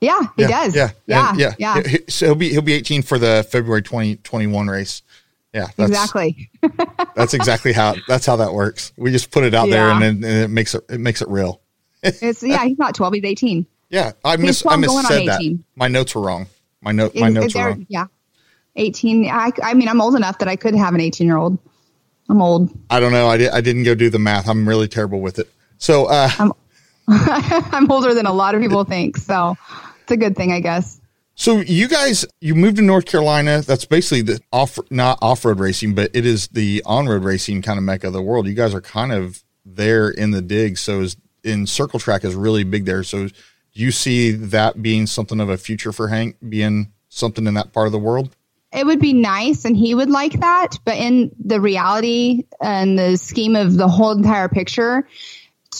Yeah, 0.00 0.20
he 0.36 0.42
yeah, 0.42 0.48
does. 0.48 0.74
Yeah, 0.74 0.90
yeah, 1.06 1.34
yeah, 1.36 1.54
yeah. 1.58 1.82
He, 1.82 1.98
so 2.08 2.26
he'll 2.26 2.34
be 2.34 2.50
he'll 2.50 2.62
be 2.62 2.74
18 2.74 3.02
for 3.02 3.18
the 3.18 3.46
February 3.50 3.82
2021 3.82 4.66
race. 4.66 5.02
Yeah, 5.54 5.68
that's, 5.76 5.90
exactly. 5.90 6.50
that's 7.14 7.32
exactly 7.32 7.72
how 7.72 7.94
that's 8.08 8.26
how 8.26 8.36
that 8.36 8.52
works. 8.52 8.92
We 8.96 9.10
just 9.10 9.30
put 9.30 9.44
it 9.44 9.54
out 9.54 9.68
yeah. 9.68 9.74
there, 9.74 9.90
and 9.90 10.24
and 10.24 10.24
it 10.24 10.48
makes 10.48 10.74
it 10.74 10.84
it 10.90 11.00
makes 11.00 11.22
it 11.22 11.28
real. 11.28 11.62
it's 12.02 12.42
yeah, 12.42 12.64
he's 12.64 12.78
not 12.78 12.94
12; 12.94 13.14
he's 13.14 13.24
18. 13.24 13.66
Yeah, 13.88 14.12
I 14.24 14.36
miss 14.36 14.66
I 14.66 14.76
miss 14.76 15.06
said 15.06 15.28
that. 15.28 15.58
My 15.76 15.88
notes 15.88 16.14
were 16.14 16.22
wrong. 16.22 16.46
My 16.82 16.92
note 16.92 17.14
my 17.14 17.30
notes 17.30 17.54
were 17.54 17.68
wrong. 17.68 17.86
Yeah, 17.88 18.06
18. 18.76 19.28
I, 19.28 19.50
I 19.62 19.74
mean, 19.74 19.88
I'm 19.88 20.00
old 20.00 20.14
enough 20.14 20.38
that 20.38 20.48
I 20.48 20.56
could 20.56 20.74
have 20.74 20.94
an 20.94 21.00
18 21.00 21.26
year 21.26 21.36
old. 21.36 21.58
I'm 22.28 22.42
old. 22.42 22.70
I 22.90 23.00
don't 23.00 23.12
know. 23.12 23.28
I, 23.28 23.36
di- 23.36 23.48
I 23.48 23.60
didn't 23.60 23.84
go 23.84 23.94
do 23.94 24.10
the 24.10 24.18
math. 24.18 24.48
I'm 24.48 24.68
really 24.68 24.88
terrible 24.88 25.20
with 25.20 25.38
it. 25.38 25.48
So, 25.78 26.06
uh, 26.06 26.30
I'm, 26.38 26.52
I'm 27.08 27.90
older 27.90 28.14
than 28.14 28.26
a 28.26 28.32
lot 28.32 28.54
of 28.54 28.60
people 28.60 28.84
think. 28.84 29.16
So 29.16 29.56
it's 30.02 30.12
a 30.12 30.16
good 30.16 30.36
thing, 30.36 30.52
I 30.52 30.60
guess. 30.60 31.00
So 31.34 31.58
you 31.60 31.86
guys, 31.86 32.24
you 32.40 32.54
moved 32.54 32.78
to 32.78 32.82
North 32.82 33.04
Carolina. 33.04 33.60
That's 33.60 33.84
basically 33.84 34.22
the 34.22 34.40
off, 34.52 34.78
not 34.90 35.18
off 35.20 35.44
road 35.44 35.60
racing, 35.60 35.94
but 35.94 36.10
it 36.14 36.24
is 36.24 36.48
the 36.48 36.82
on 36.86 37.06
road 37.06 37.24
racing 37.24 37.62
kind 37.62 37.78
of 37.78 37.84
mecca 37.84 38.06
of 38.06 38.14
the 38.14 38.22
world. 38.22 38.46
You 38.46 38.54
guys 38.54 38.74
are 38.74 38.80
kind 38.80 39.12
of 39.12 39.44
there 39.64 40.08
in 40.08 40.30
the 40.30 40.40
dig. 40.40 40.78
So 40.78 41.02
is 41.02 41.16
in 41.44 41.66
circle 41.66 42.00
track 42.00 42.24
is 42.24 42.34
really 42.34 42.64
big 42.64 42.86
there. 42.86 43.04
So 43.04 43.28
do 43.28 43.34
you 43.74 43.90
see 43.90 44.30
that 44.30 44.82
being 44.82 45.06
something 45.06 45.38
of 45.38 45.50
a 45.50 45.58
future 45.58 45.92
for 45.92 46.08
Hank 46.08 46.36
being 46.48 46.92
something 47.08 47.46
in 47.46 47.54
that 47.54 47.72
part 47.72 47.86
of 47.86 47.92
the 47.92 47.98
world? 47.98 48.34
It 48.72 48.84
would 48.84 49.00
be 49.00 49.12
nice 49.12 49.64
and 49.64 49.76
he 49.76 49.94
would 49.94 50.10
like 50.10 50.40
that. 50.40 50.78
But 50.84 50.96
in 50.96 51.30
the 51.42 51.60
reality 51.60 52.44
and 52.60 52.98
the 52.98 53.16
scheme 53.16 53.56
of 53.56 53.74
the 53.76 53.88
whole 53.88 54.12
entire 54.12 54.48
picture, 54.48 55.06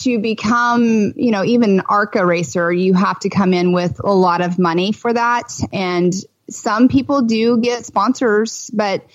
to 0.03 0.19
become, 0.19 1.15
you 1.17 1.31
know, 1.31 1.45
even 1.45 1.79
an 1.79 1.83
ARCA 1.89 2.25
racer, 2.27 2.73
you 2.73 2.93
have 2.95 3.19
to 3.21 3.29
come 3.29 3.55
in 3.55 3.73
with 3.73 4.01
a 4.05 4.13
lot 4.13 4.41
of 4.41 4.59
money 4.59 4.93
for 4.93 5.13
that. 5.13 5.53
And 5.73 6.13
some 6.51 6.89
people 6.89 7.23
do 7.23 7.59
get 7.59 7.87
sponsors, 7.87 8.71
but 8.73 9.07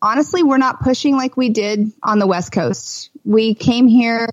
honestly, 0.00 0.42
we're 0.42 0.58
not 0.58 0.80
pushing 0.80 1.16
like 1.16 1.36
we 1.36 1.50
did 1.50 1.92
on 2.02 2.18
the 2.18 2.26
West 2.26 2.52
Coast. 2.52 3.10
We 3.24 3.54
came 3.54 3.88
here 3.88 4.28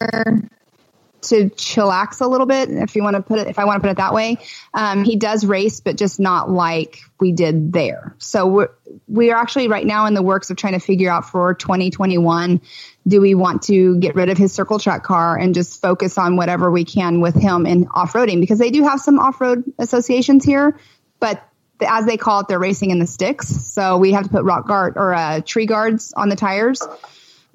to 1.23 1.49
chillax 1.49 2.21
a 2.21 2.27
little 2.27 2.45
bit, 2.45 2.69
if 2.69 2.95
you 2.95 3.03
want 3.03 3.15
to 3.15 3.21
put 3.21 3.39
it, 3.39 3.47
if 3.47 3.59
I 3.59 3.65
want 3.65 3.77
to 3.77 3.81
put 3.81 3.91
it 3.91 3.97
that 3.97 4.13
way. 4.13 4.37
Um, 4.73 5.03
he 5.03 5.15
does 5.15 5.45
race, 5.45 5.79
but 5.79 5.97
just 5.97 6.19
not 6.19 6.49
like 6.49 6.99
we 7.19 7.31
did 7.31 7.73
there. 7.73 8.15
So 8.19 8.47
we're, 8.47 8.69
we 9.07 9.31
are 9.31 9.37
actually 9.37 9.67
right 9.67 9.85
now 9.85 10.05
in 10.05 10.13
the 10.13 10.21
works 10.21 10.49
of 10.49 10.57
trying 10.57 10.73
to 10.73 10.79
figure 10.79 11.09
out 11.09 11.29
for 11.29 11.53
2021, 11.53 12.61
do 13.07 13.21
we 13.21 13.35
want 13.35 13.63
to 13.63 13.97
get 13.99 14.15
rid 14.15 14.29
of 14.29 14.37
his 14.37 14.53
circle 14.53 14.79
track 14.79 15.03
car 15.03 15.37
and 15.37 15.55
just 15.55 15.81
focus 15.81 16.17
on 16.17 16.35
whatever 16.35 16.69
we 16.69 16.85
can 16.85 17.21
with 17.21 17.35
him 17.35 17.65
in 17.65 17.87
off 17.93 18.13
roading? 18.13 18.39
Because 18.39 18.59
they 18.59 18.71
do 18.71 18.83
have 18.83 18.99
some 18.99 19.19
off 19.19 19.41
road 19.41 19.63
associations 19.79 20.43
here, 20.43 20.79
but 21.19 21.43
as 21.85 22.05
they 22.05 22.17
call 22.17 22.41
it, 22.41 22.47
they're 22.47 22.59
racing 22.59 22.89
in 22.89 22.99
the 22.99 23.07
sticks. 23.07 23.47
So 23.47 23.97
we 23.97 24.13
have 24.13 24.23
to 24.23 24.29
put 24.29 24.43
rock 24.43 24.67
guard 24.67 24.93
or 24.97 25.13
uh, 25.13 25.41
tree 25.41 25.67
guards 25.67 26.11
on 26.13 26.29
the 26.29 26.35
tires 26.35 26.81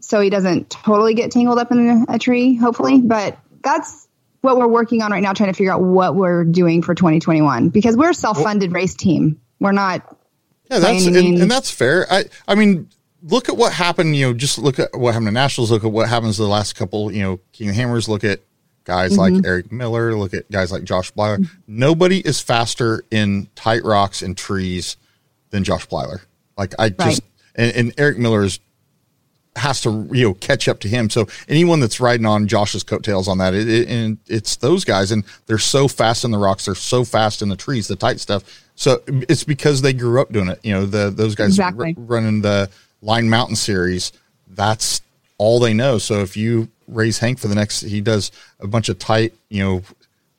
so 0.02 0.20
he 0.20 0.30
doesn't 0.30 0.68
totally 0.68 1.14
get 1.14 1.30
tangled 1.30 1.58
up 1.58 1.70
in 1.70 2.04
a 2.08 2.18
tree, 2.18 2.56
hopefully. 2.56 3.00
But 3.00 3.38
that's 3.62 4.08
what 4.40 4.56
we're 4.56 4.68
working 4.68 5.02
on 5.02 5.12
right 5.12 5.22
now, 5.22 5.32
trying 5.32 5.50
to 5.50 5.56
figure 5.56 5.72
out 5.72 5.82
what 5.82 6.14
we're 6.14 6.44
doing 6.44 6.82
for 6.82 6.94
2021 6.94 7.68
because 7.70 7.96
we're 7.96 8.10
a 8.10 8.14
self-funded 8.14 8.70
well, 8.70 8.82
race 8.82 8.94
team. 8.94 9.40
We're 9.60 9.72
not. 9.72 10.16
Yeah, 10.70 10.80
that's 10.80 11.06
and, 11.06 11.16
and, 11.16 11.50
that's 11.50 11.70
fair. 11.70 12.06
I 12.10 12.24
I 12.48 12.54
mean, 12.54 12.88
look 13.22 13.48
at 13.48 13.56
what 13.56 13.72
happened. 13.72 14.16
You 14.16 14.26
know, 14.26 14.34
just 14.34 14.58
look 14.58 14.78
at 14.78 14.96
what 14.96 15.12
happened 15.12 15.28
to 15.28 15.32
Nationals. 15.32 15.70
Look 15.70 15.84
at 15.84 15.92
what 15.92 16.08
happens 16.08 16.36
to 16.36 16.42
the 16.42 16.48
last 16.48 16.74
couple. 16.74 17.12
You 17.12 17.22
know, 17.22 17.40
King 17.52 17.70
of 17.70 17.74
Hammers. 17.74 18.08
Look 18.08 18.24
at 18.24 18.40
guys 18.84 19.16
mm-hmm. 19.16 19.36
like 19.36 19.46
Eric 19.46 19.70
Miller. 19.70 20.14
Look 20.14 20.34
at 20.34 20.50
guys 20.50 20.72
like 20.72 20.84
Josh 20.84 21.12
Blyler. 21.12 21.38
Mm-hmm. 21.38 21.54
Nobody 21.66 22.20
is 22.20 22.40
faster 22.40 23.04
in 23.10 23.48
tight 23.54 23.84
rocks 23.84 24.22
and 24.22 24.36
trees 24.36 24.96
than 25.50 25.62
Josh 25.62 25.86
Blyler. 25.86 26.20
Like 26.56 26.74
I 26.78 26.88
just 26.88 27.00
right. 27.00 27.20
and, 27.54 27.76
and 27.76 27.94
Eric 27.98 28.18
Miller 28.18 28.42
is 28.42 28.58
has 29.56 29.80
to 29.82 30.08
you 30.12 30.28
know 30.28 30.34
catch 30.34 30.68
up 30.68 30.80
to 30.80 30.88
him. 30.88 31.10
So 31.10 31.26
anyone 31.48 31.80
that's 31.80 32.00
riding 32.00 32.26
on 32.26 32.48
Josh's 32.48 32.82
coattails 32.82 33.28
on 33.28 33.38
that, 33.38 33.54
it, 33.54 33.68
it, 33.68 33.88
and 33.88 34.18
it's 34.26 34.56
those 34.56 34.84
guys, 34.84 35.12
and 35.12 35.24
they're 35.46 35.58
so 35.58 35.88
fast 35.88 36.24
in 36.24 36.30
the 36.30 36.38
rocks, 36.38 36.64
they're 36.64 36.74
so 36.74 37.04
fast 37.04 37.42
in 37.42 37.48
the 37.48 37.56
trees, 37.56 37.88
the 37.88 37.96
tight 37.96 38.20
stuff. 38.20 38.44
So 38.74 39.02
it's 39.06 39.44
because 39.44 39.82
they 39.82 39.92
grew 39.92 40.20
up 40.20 40.32
doing 40.32 40.48
it. 40.48 40.60
You 40.62 40.72
know, 40.72 40.86
the 40.86 41.10
those 41.10 41.34
guys 41.34 41.50
exactly. 41.50 41.94
r- 41.96 42.04
running 42.04 42.42
the 42.42 42.70
Line 43.02 43.28
Mountain 43.28 43.56
series. 43.56 44.12
That's 44.48 45.02
all 45.38 45.60
they 45.60 45.74
know. 45.74 45.98
So 45.98 46.20
if 46.20 46.36
you 46.36 46.68
raise 46.88 47.18
Hank 47.18 47.38
for 47.38 47.48
the 47.48 47.54
next, 47.54 47.80
he 47.80 48.00
does 48.00 48.30
a 48.60 48.66
bunch 48.66 48.88
of 48.88 48.98
tight, 48.98 49.34
you 49.48 49.62
know, 49.62 49.82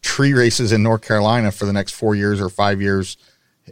tree 0.02 0.34
races 0.34 0.72
in 0.72 0.84
North 0.84 1.02
Carolina 1.02 1.52
for 1.52 1.66
the 1.66 1.74
next 1.74 1.94
four 1.94 2.16
years 2.16 2.42
or 2.42 2.50
five 2.50 2.82
years, 2.82 3.18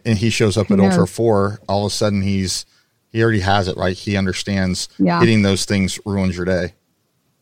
and 0.05 0.17
he 0.17 0.29
shows 0.29 0.57
up 0.57 0.71
at 0.71 0.79
Ultra 0.79 1.07
Four. 1.07 1.59
All 1.67 1.85
of 1.85 1.91
a 1.91 1.95
sudden, 1.95 2.21
he's 2.21 2.65
he 3.11 3.23
already 3.23 3.41
has 3.41 3.67
it 3.67 3.77
right. 3.77 3.95
He 3.95 4.15
understands 4.15 4.89
yeah. 4.97 5.19
hitting 5.19 5.41
those 5.41 5.65
things 5.65 5.99
ruins 6.05 6.35
your 6.35 6.45
day. 6.45 6.73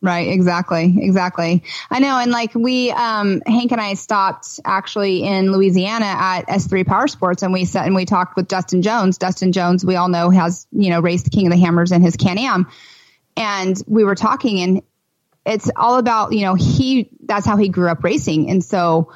Right, 0.02 0.28
exactly, 0.28 0.96
exactly. 0.98 1.62
I 1.90 1.98
know, 1.98 2.18
and 2.18 2.30
like 2.30 2.54
we, 2.54 2.90
um, 2.90 3.42
Hank 3.44 3.70
and 3.70 3.80
I 3.82 3.92
stopped 3.94 4.58
actually 4.64 5.24
in 5.24 5.52
Louisiana 5.52 6.06
at 6.06 6.48
S3 6.48 6.86
Power 6.86 7.06
Sports, 7.06 7.42
and 7.42 7.52
we 7.52 7.66
sat 7.66 7.84
and 7.84 7.94
we 7.94 8.06
talked 8.06 8.34
with 8.34 8.48
Dustin 8.48 8.80
Jones. 8.80 9.18
Dustin 9.18 9.52
Jones, 9.52 9.84
we 9.84 9.96
all 9.96 10.08
know, 10.08 10.30
has 10.30 10.66
you 10.72 10.88
know 10.88 11.00
raced 11.00 11.24
the 11.24 11.30
King 11.30 11.48
of 11.48 11.52
the 11.52 11.58
Hammers 11.58 11.92
in 11.92 12.00
his 12.00 12.16
Can 12.16 12.38
Am, 12.38 12.66
and 13.36 13.76
we 13.86 14.02
were 14.02 14.14
talking, 14.14 14.60
and 14.60 14.82
it's 15.44 15.70
all 15.76 15.98
about 15.98 16.32
you 16.32 16.46
know 16.46 16.54
he 16.54 17.10
that's 17.26 17.44
how 17.44 17.58
he 17.58 17.68
grew 17.68 17.90
up 17.90 18.02
racing, 18.02 18.48
and 18.48 18.64
so 18.64 19.12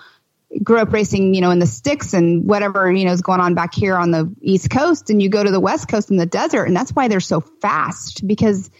grew 0.62 0.78
up 0.78 0.92
racing, 0.92 1.34
you 1.34 1.40
know, 1.40 1.50
in 1.50 1.58
the 1.58 1.66
sticks 1.66 2.14
and 2.14 2.44
whatever, 2.46 2.90
you 2.90 3.04
know, 3.04 3.12
is 3.12 3.22
going 3.22 3.40
on 3.40 3.54
back 3.54 3.74
here 3.74 3.96
on 3.96 4.10
the 4.10 4.32
East 4.40 4.70
Coast. 4.70 5.10
And 5.10 5.22
you 5.22 5.28
go 5.28 5.42
to 5.42 5.50
the 5.50 5.60
West 5.60 5.88
Coast 5.88 6.10
in 6.10 6.16
the 6.16 6.26
desert. 6.26 6.64
And 6.64 6.76
that's 6.76 6.92
why 6.92 7.08
they're 7.08 7.20
so 7.20 7.40
fast 7.40 8.26
because 8.26 8.70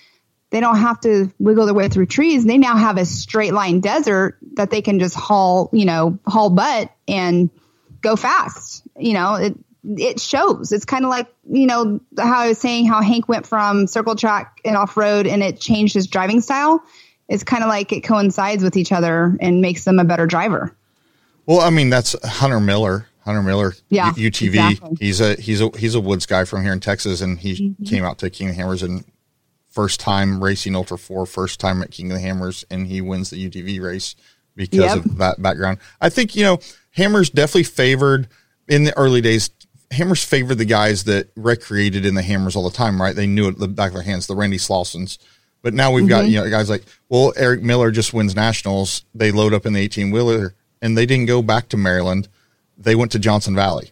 they 0.51 0.61
don't 0.61 0.77
have 0.77 1.01
to 1.01 1.33
wiggle 1.39 1.67
their 1.67 1.75
way 1.75 1.89
through 1.89 2.07
trees. 2.07 2.45
They 2.45 2.59
now 2.59 2.77
have 2.77 2.97
a 2.97 3.05
straight 3.05 3.53
line 3.53 3.81
desert 3.81 4.39
that 4.55 4.71
they 4.71 4.83
can 4.83 5.01
just 5.01 5.17
haul, 5.17 5.69
you 5.73 5.85
know, 5.85 6.19
haul 6.27 6.51
butt 6.51 6.93
and 7.09 7.51
go 8.01 8.15
fast. 8.15 8.87
You 8.97 9.15
know, 9.15 9.35
it, 9.35 9.59
it 9.85 10.21
shows. 10.21 10.71
It's 10.71 10.85
kind 10.85 11.05
of 11.05 11.11
like, 11.11 11.27
you 11.51 11.67
know, 11.67 12.01
how 12.17 12.41
I 12.41 12.49
was 12.49 12.59
saying 12.59 12.87
how 12.87 13.03
Hank 13.03 13.29
went 13.29 13.47
from 13.47 13.89
circle 13.89 14.15
track 14.15 14.61
and 14.65 14.77
off 14.77 14.97
road 14.97 15.27
and 15.27 15.43
it 15.43 15.59
changed 15.59 15.95
his 15.95 16.07
driving 16.07 16.41
style. 16.41 16.85
It's 17.29 17.43
kind 17.43 17.65
of 17.65 17.69
like 17.69 17.93
it 17.93 18.03
coincides 18.03 18.63
with 18.63 18.77
each 18.77 18.93
other 18.93 19.37
and 19.41 19.61
makes 19.61 19.85
them 19.85 19.99
a 19.99 20.05
better 20.05 20.27
driver. 20.27 20.77
Well, 21.47 21.61
I 21.61 21.71
mean, 21.71 21.91
that's 21.91 22.17
Hunter 22.25 22.61
Miller. 22.61 23.07
Hunter 23.25 23.43
Miller, 23.43 23.73
yeah, 23.89 24.13
UTV. 24.13 24.71
Exactly. 24.71 24.97
He's 25.01 25.21
a 25.21 25.35
he's 25.37 25.61
a 25.63 25.71
he's 25.79 25.95
a 25.95 26.01
woods 26.01 26.27
guy 26.27 26.45
from 26.45 26.63
here 26.63 26.73
in 26.73 26.81
Texas, 26.81 27.23
and 27.23 27.39
he 27.39 27.55
mm-hmm. 27.55 27.85
came 27.85 28.05
out 28.05 28.19
to 28.19 28.29
King 28.29 28.51
of 28.51 28.57
the 28.57 28.63
Hammers 28.63 28.83
and 28.83 29.05
first 29.71 29.99
time 29.99 30.45
racing 30.45 30.77
Ultra 30.77 30.99
Four, 30.99 31.25
first 31.25 31.59
time 31.59 31.83
at 31.83 31.91
King 31.91 32.11
of 32.11 32.17
the 32.17 32.21
Hammers, 32.21 32.67
and 32.71 32.87
he 32.87 33.01
wins 33.01 33.31
the 33.31 33.49
UTV 33.49 33.81
race 33.81 34.15
because 34.55 34.95
yep. 34.95 35.05
of 35.05 35.17
that 35.17 35.41
background. 35.41 35.79
I 36.03 36.11
think 36.11 36.37
you 36.37 36.45
know 36.45 36.59
Hammers 36.91 37.31
definitely 37.31 37.65
favored 37.65 38.29
in 38.69 38.85
the 38.85 38.97
early 38.99 39.23
days. 39.23 39.49
Hammers 39.91 40.23
favored 40.23 40.57
the 40.57 40.67
guys 40.67 41.05
that 41.05 41.31
recreated 41.35 42.05
in 42.05 42.15
the 42.15 42.23
Hammers 42.23 42.57
all 42.57 42.69
the 42.69 42.77
time, 42.77 43.01
right? 43.01 43.17
They 43.17 43.27
knew 43.27 43.49
it 43.49 43.59
the 43.59 43.69
back 43.69 43.89
of 43.89 43.95
their 43.95 44.03
hands, 44.03 44.27
the 44.27 44.37
Randy 44.37 44.59
Slawsons. 44.59 45.17
But 45.63 45.73
now 45.73 45.93
we've 45.93 46.03
mm-hmm. 46.03 46.09
got 46.11 46.27
you 46.27 46.41
know 46.41 46.51
guys 46.51 46.69
like 46.69 46.85
well 47.09 47.33
Eric 47.39 47.63
Miller 47.63 47.91
just 47.91 48.13
wins 48.13 48.37
nationals. 48.37 49.07
They 49.15 49.33
load 49.33 49.55
up 49.55 49.65
in 49.65 49.73
the 49.73 49.81
eighteen 49.81 50.11
wheeler 50.11 50.55
and 50.85 50.99
they 50.99 51.07
didn't 51.07 51.27
go 51.27 51.41
back 51.41 51.71
to 51.71 51.79
Maryland. 51.79 52.29
They 52.77 52.95
went 52.95 53.11
to 53.13 53.19
Johnson 53.19 53.57
Valley. 53.57 53.91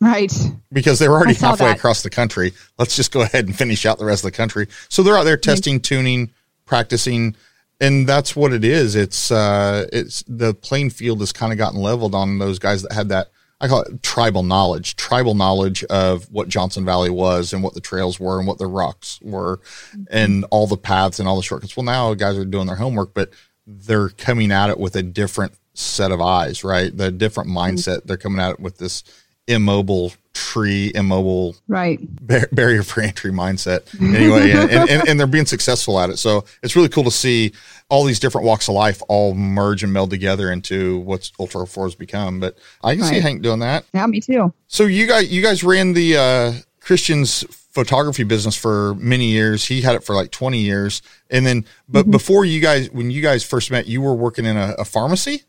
Right. 0.00 0.32
Because 0.72 1.00
they 1.00 1.08
were 1.08 1.16
already 1.16 1.34
halfway 1.34 1.66
that. 1.66 1.76
across 1.76 2.02
the 2.02 2.10
country. 2.10 2.52
Let's 2.78 2.94
just 2.94 3.10
go 3.10 3.22
ahead 3.22 3.46
and 3.46 3.56
finish 3.56 3.84
out 3.84 3.98
the 3.98 4.04
rest 4.04 4.24
of 4.24 4.30
the 4.30 4.36
country. 4.36 4.68
So 4.88 5.02
they're 5.02 5.18
out 5.18 5.24
there 5.24 5.36
testing, 5.36 5.76
mm-hmm. 5.76 5.96
tuning, 5.96 6.30
practicing, 6.64 7.34
and 7.80 8.08
that's 8.08 8.36
what 8.36 8.52
it 8.52 8.64
is. 8.64 8.94
It's 8.94 9.32
uh 9.32 9.86
it's 9.92 10.22
the 10.28 10.54
playing 10.54 10.90
field 10.90 11.18
has 11.20 11.32
kind 11.32 11.50
of 11.50 11.58
gotten 11.58 11.80
leveled 11.80 12.14
on 12.14 12.38
those 12.38 12.60
guys 12.60 12.82
that 12.82 12.92
had 12.92 13.08
that 13.08 13.30
I 13.60 13.66
call 13.66 13.82
it 13.82 14.02
tribal 14.02 14.44
knowledge, 14.44 14.94
tribal 14.94 15.34
knowledge 15.34 15.82
of 15.84 16.30
what 16.30 16.48
Johnson 16.48 16.84
Valley 16.84 17.10
was 17.10 17.52
and 17.52 17.62
what 17.62 17.74
the 17.74 17.80
trails 17.80 18.20
were 18.20 18.38
and 18.38 18.46
what 18.46 18.58
the 18.58 18.66
rocks 18.66 19.18
were 19.22 19.58
mm-hmm. 19.58 20.04
and 20.10 20.44
all 20.50 20.68
the 20.68 20.76
paths 20.76 21.18
and 21.18 21.28
all 21.28 21.36
the 21.36 21.42
shortcuts. 21.42 21.76
Well, 21.76 21.84
now 21.84 22.14
guys 22.14 22.38
are 22.38 22.44
doing 22.44 22.68
their 22.68 22.76
homework, 22.76 23.12
but 23.12 23.30
they're 23.66 24.08
coming 24.10 24.52
at 24.52 24.70
it 24.70 24.78
with 24.78 24.96
a 24.96 25.02
different 25.02 25.54
set 25.74 26.12
of 26.12 26.20
eyes, 26.20 26.64
right? 26.64 26.96
The 26.96 27.10
different 27.10 27.50
mm-hmm. 27.50 27.76
mindset. 27.76 28.04
They're 28.04 28.16
coming 28.16 28.40
out 28.40 28.60
with 28.60 28.78
this 28.78 29.04
immobile 29.48 30.12
tree, 30.34 30.92
immobile 30.94 31.56
right 31.68 31.98
bar- 32.26 32.48
barrier 32.52 32.82
for 32.82 33.00
entry 33.00 33.30
mindset. 33.30 33.82
Anyway, 34.12 34.50
and, 34.50 34.70
and, 34.90 35.08
and, 35.08 35.20
they're 35.20 35.26
being 35.26 35.46
successful 35.46 35.98
at 35.98 36.10
it. 36.10 36.18
So 36.18 36.44
it's 36.62 36.76
really 36.76 36.88
cool 36.88 37.04
to 37.04 37.10
see 37.10 37.52
all 37.88 38.04
these 38.04 38.20
different 38.20 38.46
walks 38.46 38.68
of 38.68 38.74
life 38.74 39.02
all 39.08 39.34
merge 39.34 39.82
and 39.82 39.92
meld 39.92 40.10
together 40.10 40.52
into 40.52 40.98
what's 40.98 41.32
Ultra 41.40 41.66
Four 41.66 41.86
has 41.86 41.94
become. 41.94 42.40
But 42.40 42.58
I 42.82 42.94
can 42.94 43.02
right. 43.02 43.14
see 43.14 43.20
Hank 43.20 43.42
doing 43.42 43.60
that. 43.60 43.84
Yeah, 43.94 44.06
me 44.06 44.20
too. 44.20 44.52
So 44.66 44.84
you 44.84 45.06
guys, 45.06 45.32
you 45.32 45.42
guys 45.42 45.64
ran 45.64 45.94
the 45.94 46.16
uh, 46.16 46.52
Christian's 46.80 47.44
photography 47.72 48.24
business 48.24 48.54
for 48.56 48.94
many 48.96 49.26
years. 49.26 49.64
He 49.64 49.80
had 49.80 49.94
it 49.94 50.04
for 50.04 50.14
like 50.14 50.30
20 50.30 50.58
years. 50.58 51.00
And 51.30 51.46
then, 51.46 51.64
but 51.88 52.02
mm-hmm. 52.02 52.10
before 52.10 52.44
you 52.44 52.60
guys, 52.60 52.90
when 52.90 53.10
you 53.10 53.22
guys 53.22 53.42
first 53.42 53.70
met, 53.70 53.86
you 53.86 54.02
were 54.02 54.14
working 54.14 54.44
in 54.44 54.56
a, 54.56 54.74
a 54.78 54.84
pharmacy? 54.84 55.44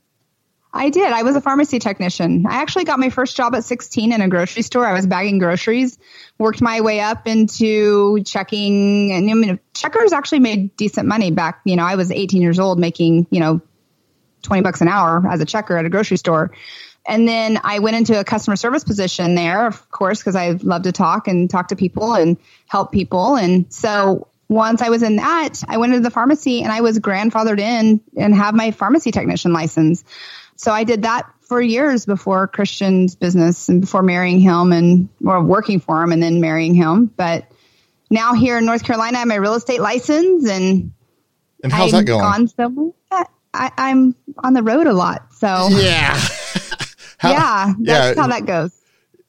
I 0.76 0.90
did. 0.90 1.12
I 1.12 1.22
was 1.22 1.36
a 1.36 1.42
pharmacy 1.42 1.78
technician. 1.78 2.48
I 2.48 2.56
actually 2.56 2.86
got 2.86 3.00
my 3.00 3.12
first 3.12 3.38
job 3.38 3.54
at 3.54 3.64
16 3.64 4.12
in 4.12 4.22
a 4.22 4.28
grocery 4.28 4.64
store. 4.64 4.88
I 4.88 4.94
was 4.94 5.06
bagging 5.06 5.38
groceries, 5.38 6.00
worked 6.40 6.62
my 6.62 6.82
way 6.82 7.00
up 7.00 7.28
into 7.28 8.24
checking 8.24 9.12
and 9.12 9.30
I 9.30 9.34
mean, 9.36 9.60
checkers 9.76 10.14
actually 10.14 10.40
made 10.40 10.76
decent 10.76 11.08
money 11.08 11.30
back. 11.30 11.62
You 11.64 11.76
know, 11.76 11.84
I 11.84 11.96
was 11.96 12.12
18 12.12 12.42
years 12.42 12.60
old 12.60 12.80
making, 12.80 13.28
you 13.30 13.40
know, 13.40 13.62
20 14.42 14.64
bucks 14.64 14.82
an 14.82 14.88
hour 14.88 15.24
as 15.30 15.42
a 15.42 15.46
checker 15.46 15.78
at 15.78 15.86
a 15.86 15.90
grocery 15.90 16.18
store. 16.18 16.52
And 17.06 17.28
then 17.28 17.60
I 17.64 17.80
went 17.80 17.98
into 17.98 18.20
a 18.20 18.24
customer 18.24 18.56
service 18.56 18.84
position 18.84 19.36
there, 19.36 19.68
of 19.68 19.92
course, 19.92 20.20
because 20.20 20.36
I 20.36 20.52
love 20.52 20.84
to 20.84 20.92
talk 20.92 21.28
and 21.28 21.50
talk 21.50 21.68
to 21.68 21.76
people 21.76 22.16
and 22.16 22.38
help 22.68 22.92
people. 22.92 23.36
And 23.36 23.72
so 23.72 24.28
once 24.50 24.82
I 24.82 24.90
was 24.90 25.04
in 25.04 25.18
that, 25.18 25.64
I 25.68 25.78
went 25.78 25.94
into 25.94 26.04
the 26.04 26.12
pharmacy 26.12 26.62
and 26.64 26.72
I 26.72 26.82
was 26.82 27.00
grandfathered 27.00 27.60
in 27.60 28.02
and 28.18 28.36
have 28.36 28.54
my 28.54 28.72
pharmacy 28.72 29.12
technician 29.12 29.54
license. 29.54 30.04
So 30.56 30.72
I 30.72 30.84
did 30.84 31.04
that 31.04 31.30
for 31.42 31.62
years 31.62 32.06
before 32.06 32.48
Christian's 32.48 33.16
business 33.16 33.70
and 33.70 33.82
before 33.82 34.04
marrying 34.04 34.40
him 34.40 34.72
and 34.72 35.10
or 35.26 35.44
working 35.44 35.80
for 35.80 36.02
him 36.02 36.12
and 36.12 36.22
then 36.22 36.42
marrying 36.42 36.74
him. 36.74 37.08
But 37.08 37.52
now 38.10 38.34
here 38.34 38.58
in 38.58 38.66
North 38.66 38.84
Carolina, 38.84 39.18
I 39.18 39.20
have 39.20 39.28
my 39.28 39.36
real 39.36 39.56
estate 39.56 39.82
license 39.82 40.48
and 40.50 40.94
and 41.64 41.72
how's 41.72 41.94
I'm 41.94 42.06
that 42.06 42.06
going? 42.06 42.22
Gone 42.22 42.48
I, 43.54 43.72
I'm 43.78 44.16
on 44.44 44.54
the 44.54 44.64
road 44.64 44.88
a 44.88 44.94
lot, 44.94 45.34
so 45.34 45.70
yeah, 45.70 46.18
how, 47.18 47.32
yeah, 47.32 47.74
that's 47.80 48.16
yeah. 48.16 48.22
how 48.22 48.28
that 48.28 48.46
goes. 48.46 48.72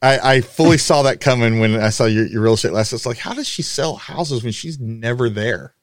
I, 0.04 0.34
I 0.34 0.40
fully 0.42 0.76
saw 0.76 1.02
that 1.04 1.20
coming 1.20 1.60
when 1.60 1.76
I 1.76 1.88
saw 1.88 2.04
your, 2.04 2.26
your 2.26 2.42
real 2.42 2.54
estate 2.54 2.72
license. 2.72 3.00
It's 3.00 3.06
like, 3.06 3.16
how 3.16 3.32
does 3.32 3.48
she 3.48 3.62
sell 3.62 3.96
houses 3.96 4.42
when 4.42 4.52
she's 4.52 4.78
never 4.78 5.30
there? 5.30 5.74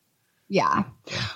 Yeah. 0.48 0.84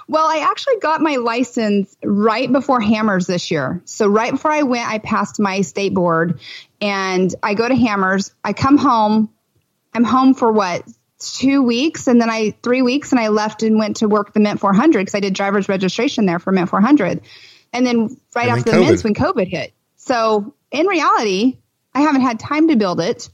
Well, 0.07 0.25
I 0.25 0.45
actually 0.47 0.77
got 0.81 1.01
my 1.01 1.15
license 1.15 1.95
right 2.03 2.51
before 2.51 2.79
Hammers 2.81 3.25
this 3.25 3.49
year. 3.49 3.81
So 3.85 4.07
right 4.07 4.33
before 4.33 4.51
I 4.51 4.63
went, 4.63 4.87
I 4.87 4.99
passed 4.99 5.39
my 5.39 5.61
state 5.61 5.93
board 5.95 6.41
and 6.79 7.33
I 7.41 7.55
go 7.55 7.67
to 7.67 7.75
Hammers. 7.75 8.35
I 8.43 8.53
come 8.53 8.77
home. 8.77 9.33
I'm 9.93 10.03
home 10.03 10.33
for 10.33 10.51
what? 10.51 10.83
Two 11.17 11.63
weeks 11.63 12.07
and 12.07 12.21
then 12.21 12.29
I 12.29 12.51
three 12.61 12.81
weeks 12.81 13.13
and 13.13 13.19
I 13.19 13.29
left 13.29 13.63
and 13.63 13.79
went 13.79 13.97
to 13.97 14.07
work 14.07 14.33
the 14.33 14.41
Mint 14.41 14.59
400 14.59 14.99
because 14.99 15.15
I 15.15 15.21
did 15.21 15.33
driver's 15.33 15.69
registration 15.69 16.25
there 16.25 16.37
for 16.37 16.51
Mint 16.51 16.69
400. 16.69 17.21
And 17.73 17.87
then 17.87 18.17
right 18.35 18.49
and 18.49 18.59
after 18.59 18.71
then 18.71 18.81
the 18.81 18.85
Mints 18.85 19.03
when 19.03 19.15
COVID 19.15 19.47
hit. 19.47 19.73
So 19.95 20.53
in 20.71 20.87
reality, 20.87 21.57
I 21.95 22.01
haven't 22.01 22.21
had 22.21 22.39
time 22.39 22.67
to 22.67 22.75
build 22.75 22.99
it. 22.99 23.29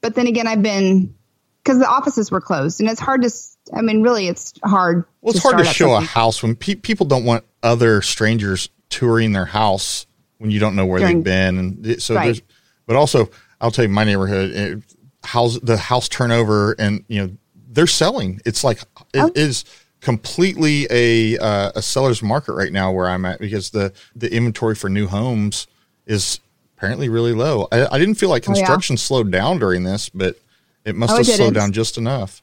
But 0.00 0.14
then 0.14 0.28
again, 0.28 0.46
I've 0.46 0.62
been 0.62 1.14
because 1.62 1.80
the 1.80 1.88
offices 1.88 2.30
were 2.30 2.40
closed 2.40 2.80
and 2.80 2.88
it's 2.88 3.00
hard 3.00 3.22
to 3.22 3.30
I 3.72 3.82
mean, 3.82 4.02
really, 4.02 4.28
it's 4.28 4.54
hard. 4.64 5.04
Well, 5.20 5.34
it's 5.34 5.42
hard 5.42 5.58
to 5.58 5.64
show 5.64 5.88
something. 5.88 6.04
a 6.04 6.06
house 6.06 6.42
when 6.42 6.56
pe- 6.56 6.76
people 6.76 7.06
don't 7.06 7.24
want 7.24 7.44
other 7.62 8.02
strangers 8.02 8.70
touring 8.88 9.32
their 9.32 9.44
house 9.44 10.06
when 10.38 10.50
you 10.50 10.60
don't 10.60 10.76
know 10.76 10.86
where 10.86 11.00
During, 11.00 11.18
they've 11.18 11.24
been, 11.24 11.58
and 11.58 12.02
so 12.02 12.14
right. 12.14 12.26
there's. 12.26 12.42
But 12.86 12.96
also, 12.96 13.28
I'll 13.60 13.70
tell 13.70 13.84
you, 13.84 13.90
my 13.90 14.04
neighborhood, 14.04 14.50
it, 14.52 14.82
house 15.24 15.58
the 15.60 15.76
house 15.76 16.08
turnover, 16.08 16.72
and 16.78 17.04
you 17.08 17.20
know 17.20 17.36
they're 17.54 17.86
selling. 17.86 18.40
It's 18.46 18.64
like 18.64 18.80
it 19.12 19.20
oh. 19.20 19.32
is 19.34 19.64
completely 20.00 20.86
a 20.90 21.38
uh, 21.38 21.72
a 21.74 21.82
seller's 21.82 22.22
market 22.22 22.54
right 22.54 22.72
now 22.72 22.92
where 22.92 23.08
I'm 23.08 23.24
at 23.24 23.40
because 23.40 23.70
the 23.70 23.92
the 24.14 24.32
inventory 24.32 24.74
for 24.74 24.88
new 24.88 25.08
homes 25.08 25.66
is 26.06 26.40
apparently 26.78 27.08
really 27.08 27.32
low. 27.32 27.66
I, 27.72 27.86
I 27.86 27.98
didn't 27.98 28.14
feel 28.14 28.28
like 28.28 28.44
construction 28.44 28.94
oh, 28.94 28.98
yeah. 28.98 28.98
slowed 28.98 29.32
down 29.32 29.58
during 29.58 29.82
this, 29.82 30.08
but 30.08 30.36
it 30.84 30.94
must 30.94 31.12
oh, 31.12 31.16
have 31.16 31.26
slowed 31.26 31.54
down 31.54 31.72
just 31.72 31.98
enough. 31.98 32.40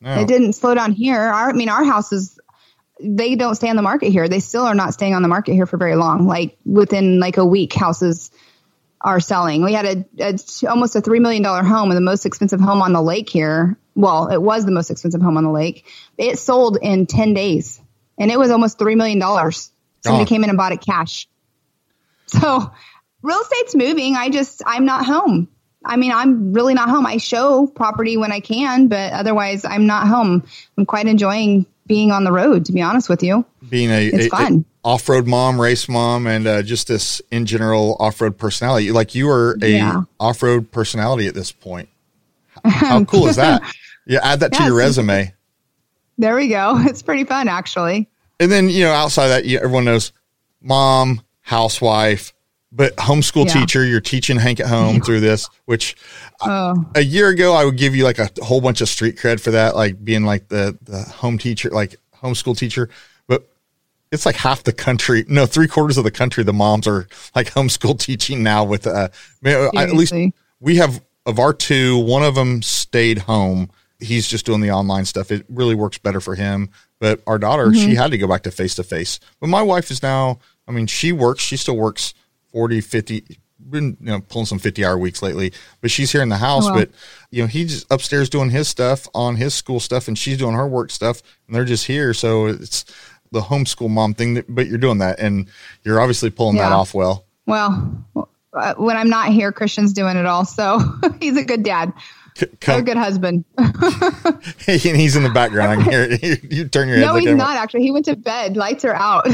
No. 0.00 0.20
It 0.20 0.26
didn't 0.26 0.54
slow 0.54 0.74
down 0.74 0.92
here. 0.92 1.20
Our, 1.20 1.50
I 1.50 1.52
mean, 1.52 1.68
our 1.68 1.84
houses, 1.84 2.38
they 2.98 3.34
don't 3.34 3.56
stay 3.56 3.68
on 3.68 3.76
the 3.76 3.82
market 3.82 4.10
here. 4.10 4.26
They 4.26 4.40
still 4.40 4.64
are 4.64 4.74
not 4.74 4.94
staying 4.94 5.14
on 5.14 5.20
the 5.20 5.28
market 5.28 5.52
here 5.52 5.66
for 5.66 5.76
very 5.76 5.96
long. 5.96 6.26
Like 6.26 6.56
within 6.64 7.20
like 7.20 7.36
a 7.36 7.44
week, 7.44 7.74
houses 7.74 8.30
are 9.02 9.20
selling. 9.20 9.62
We 9.62 9.74
had 9.74 9.84
a, 9.84 10.04
a 10.18 10.38
almost 10.68 10.96
a 10.96 11.02
three 11.02 11.20
million 11.20 11.42
dollar 11.42 11.62
home 11.62 11.90
and 11.90 11.96
the 11.96 12.00
most 12.02 12.24
expensive 12.24 12.60
home 12.60 12.80
on 12.80 12.94
the 12.94 13.02
lake 13.02 13.28
here. 13.28 13.76
Well, 13.94 14.28
it 14.28 14.40
was 14.40 14.64
the 14.64 14.72
most 14.72 14.90
expensive 14.90 15.20
home 15.20 15.36
on 15.36 15.44
the 15.44 15.50
lake. 15.50 15.84
It 16.16 16.38
sold 16.38 16.78
in 16.80 17.06
ten 17.06 17.34
days, 17.34 17.80
and 18.16 18.30
it 18.30 18.38
was 18.38 18.50
almost 18.50 18.78
three 18.78 18.94
million 18.94 19.18
dollars. 19.18 19.70
Somebody 20.02 20.24
oh. 20.24 20.26
came 20.26 20.42
in 20.42 20.48
and 20.48 20.56
bought 20.56 20.72
it 20.72 20.80
cash. 20.80 21.28
So 22.28 22.72
real 23.22 23.40
estate's 23.40 23.74
moving. 23.74 24.16
I 24.16 24.30
just 24.30 24.62
I'm 24.66 24.84
not 24.84 25.04
home. 25.04 25.48
I 25.84 25.96
mean, 25.96 26.12
I'm 26.12 26.52
really 26.52 26.74
not 26.74 26.88
home. 26.88 27.06
I 27.06 27.18
show 27.18 27.66
property 27.66 28.16
when 28.16 28.32
I 28.32 28.40
can, 28.40 28.88
but 28.88 29.12
otherwise, 29.12 29.64
I'm 29.64 29.86
not 29.86 30.06
home. 30.08 30.44
I'm 30.76 30.86
quite 30.86 31.06
enjoying 31.06 31.66
being 31.86 32.10
on 32.10 32.24
the 32.24 32.32
road, 32.32 32.66
to 32.66 32.72
be 32.72 32.82
honest 32.82 33.08
with 33.08 33.22
you. 33.22 33.44
Being 33.68 33.90
a, 33.90 34.06
it's 34.06 34.26
a, 34.26 34.28
fun. 34.28 34.64
A 34.84 34.88
off-road 34.88 35.26
mom, 35.26 35.60
race 35.60 35.88
mom, 35.88 36.26
and 36.26 36.46
uh, 36.46 36.62
just 36.62 36.88
this 36.88 37.22
in 37.30 37.46
general 37.46 37.96
off-road 38.00 38.38
personality. 38.38 38.92
Like 38.92 39.14
you 39.14 39.30
are 39.30 39.56
a 39.62 39.68
yeah. 39.68 40.02
off-road 40.20 40.70
personality 40.70 41.26
at 41.26 41.34
this 41.34 41.52
point. 41.52 41.88
How 42.64 43.04
cool 43.04 43.28
is 43.28 43.36
that? 43.36 43.62
Yeah, 44.06 44.20
add 44.22 44.40
that 44.40 44.52
to 44.54 44.64
your 44.64 44.74
resume. 44.74 45.34
There 46.18 46.34
we 46.34 46.48
go. 46.48 46.76
It's 46.86 47.02
pretty 47.02 47.24
fun, 47.24 47.48
actually. 47.48 48.08
And 48.40 48.50
then 48.50 48.68
you 48.68 48.84
know, 48.84 48.92
outside 48.92 49.28
that, 49.28 49.46
everyone 49.46 49.84
knows 49.84 50.12
mom, 50.60 51.22
housewife, 51.40 52.32
but 52.70 52.96
homeschool 52.96 53.46
yeah. 53.46 53.54
teacher, 53.54 53.84
you're 53.84 54.00
teaching 54.00 54.36
Hank 54.36 54.60
at 54.60 54.66
home 54.66 55.00
through 55.00 55.20
this, 55.20 55.48
which 55.64 55.96
oh. 56.42 56.84
a 56.94 57.00
year 57.00 57.28
ago 57.28 57.54
I 57.54 57.64
would 57.64 57.76
give 57.76 57.96
you 57.96 58.04
like 58.04 58.18
a 58.18 58.28
whole 58.42 58.60
bunch 58.60 58.80
of 58.80 58.88
street 58.88 59.16
cred 59.16 59.40
for 59.40 59.52
that, 59.52 59.74
like 59.74 60.04
being 60.04 60.24
like 60.24 60.48
the, 60.48 60.76
the 60.82 61.02
home 61.02 61.38
teacher, 61.38 61.70
like 61.70 61.96
homeschool 62.16 62.56
teacher. 62.56 62.90
But 63.26 63.48
it's 64.12 64.26
like 64.26 64.36
half 64.36 64.64
the 64.64 64.72
country, 64.72 65.24
no, 65.28 65.46
three 65.46 65.66
quarters 65.66 65.96
of 65.96 66.04
the 66.04 66.10
country, 66.10 66.44
the 66.44 66.52
moms 66.52 66.86
are 66.86 67.08
like 67.34 67.46
homeschool 67.54 67.98
teaching 67.98 68.42
now 68.42 68.64
with, 68.64 68.86
uh, 68.86 69.08
at 69.44 69.92
least 69.92 70.14
we 70.60 70.76
have 70.76 71.02
of 71.24 71.38
our 71.38 71.54
two, 71.54 71.98
one 71.98 72.22
of 72.22 72.34
them 72.34 72.62
stayed 72.62 73.18
home. 73.18 73.70
He's 74.00 74.28
just 74.28 74.46
doing 74.46 74.60
the 74.60 74.70
online 74.70 75.06
stuff. 75.06 75.32
It 75.32 75.44
really 75.48 75.74
works 75.74 75.98
better 75.98 76.20
for 76.20 76.34
him. 76.34 76.70
But 77.00 77.22
our 77.26 77.38
daughter, 77.38 77.66
mm-hmm. 77.66 77.86
she 77.86 77.94
had 77.94 78.10
to 78.12 78.18
go 78.18 78.26
back 78.26 78.42
to 78.42 78.50
face 78.50 78.74
to 78.76 78.82
face. 78.82 79.20
But 79.40 79.48
my 79.48 79.62
wife 79.62 79.90
is 79.90 80.02
now, 80.02 80.38
I 80.66 80.72
mean, 80.72 80.86
she 80.86 81.12
works, 81.12 81.42
she 81.42 81.56
still 81.56 81.76
works 81.76 82.14
40, 82.58 82.80
50, 82.80 83.38
been 83.70 83.96
you 84.00 84.06
know 84.06 84.20
pulling 84.20 84.46
some 84.46 84.58
50 84.58 84.84
hour 84.84 84.98
weeks 84.98 85.22
lately 85.22 85.52
but 85.80 85.90
she's 85.90 86.10
here 86.10 86.22
in 86.22 86.28
the 86.28 86.38
house 86.38 86.66
oh, 86.66 86.74
but 86.74 86.90
you 87.30 87.42
know 87.42 87.46
he's 87.46 87.84
upstairs 87.90 88.28
doing 88.28 88.50
his 88.50 88.66
stuff 88.66 89.06
on 89.14 89.36
his 89.36 89.52
school 89.52 89.78
stuff 89.78 90.08
and 90.08 90.18
she's 90.18 90.38
doing 90.38 90.54
her 90.54 90.66
work 90.66 90.90
stuff 90.90 91.22
and 91.46 91.54
they're 91.54 91.64
just 91.64 91.86
here 91.86 92.14
so 92.14 92.46
it's 92.46 92.84
the 93.30 93.40
homeschool 93.40 93.90
mom 93.90 94.14
thing 94.14 94.34
that, 94.34 94.46
but 94.48 94.66
you're 94.66 94.78
doing 94.78 94.98
that 94.98 95.20
and 95.20 95.48
you're 95.84 96.00
obviously 96.00 96.30
pulling 96.30 96.56
yeah. 96.56 96.68
that 96.68 96.74
off 96.74 96.94
well 96.94 97.26
well 97.46 98.04
uh, 98.54 98.74
when 98.74 98.96
i'm 98.96 99.10
not 99.10 99.28
here 99.28 99.52
christian's 99.52 99.92
doing 99.92 100.16
it 100.16 100.24
all 100.26 100.44
so 100.44 100.80
he's 101.20 101.36
a 101.36 101.44
good 101.44 101.62
dad 101.62 101.92
Come. 102.60 102.80
a 102.80 102.82
good 102.82 102.96
husband. 102.96 103.44
he's 104.64 105.16
in 105.16 105.24
the 105.24 105.30
background. 105.34 105.72
I 105.72 105.76
can 105.82 105.90
hear 105.90 106.02
it. 106.02 106.22
You, 106.22 106.36
you 106.48 106.68
turn 106.68 106.86
your 106.88 106.98
head. 106.98 107.06
No, 107.06 107.16
he's 107.16 107.34
not 107.34 107.56
actually. 107.56 107.82
He 107.82 107.90
went 107.90 108.04
to 108.04 108.16
bed. 108.16 108.56
Lights 108.56 108.84
are 108.84 108.94
out. 108.94 109.24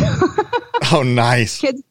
oh, 0.90 1.02
nice. 1.04 1.60
Kids, 1.60 1.82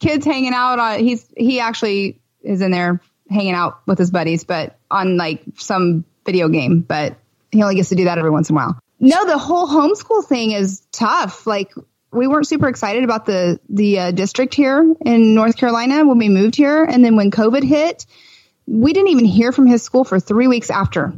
kids 0.00 0.24
hanging 0.24 0.52
out 0.54 0.78
on 0.78 0.98
he's 1.00 1.26
he 1.36 1.60
actually 1.60 2.20
is 2.42 2.60
in 2.60 2.70
there 2.70 3.00
hanging 3.28 3.54
out 3.54 3.80
with 3.86 3.98
his 3.98 4.10
buddies, 4.10 4.44
but 4.44 4.78
on 4.90 5.16
like 5.16 5.42
some 5.56 6.04
video 6.24 6.48
game, 6.48 6.80
but 6.80 7.16
he 7.50 7.62
only 7.62 7.74
gets 7.74 7.88
to 7.90 7.94
do 7.94 8.04
that 8.04 8.18
every 8.18 8.30
once 8.30 8.50
in 8.50 8.56
a 8.56 8.58
while. 8.58 8.78
No, 8.98 9.26
the 9.26 9.38
whole 9.38 9.66
homeschool 9.66 10.24
thing 10.24 10.52
is 10.52 10.82
tough. 10.92 11.46
Like 11.46 11.72
we 12.12 12.26
weren't 12.26 12.46
super 12.46 12.68
excited 12.68 13.04
about 13.04 13.26
the 13.26 13.60
the 13.68 13.98
uh, 13.98 14.10
district 14.10 14.54
here 14.54 14.94
in 15.04 15.34
North 15.34 15.56
Carolina 15.56 16.04
when 16.06 16.18
we 16.18 16.28
moved 16.28 16.56
here, 16.56 16.84
and 16.84 17.04
then 17.04 17.16
when 17.16 17.30
COVID 17.30 17.62
hit, 17.62 18.06
we 18.66 18.92
didn't 18.92 19.10
even 19.10 19.24
hear 19.24 19.52
from 19.52 19.66
his 19.66 19.82
school 19.82 20.04
for 20.04 20.20
three 20.20 20.46
weeks 20.48 20.70
after, 20.70 21.14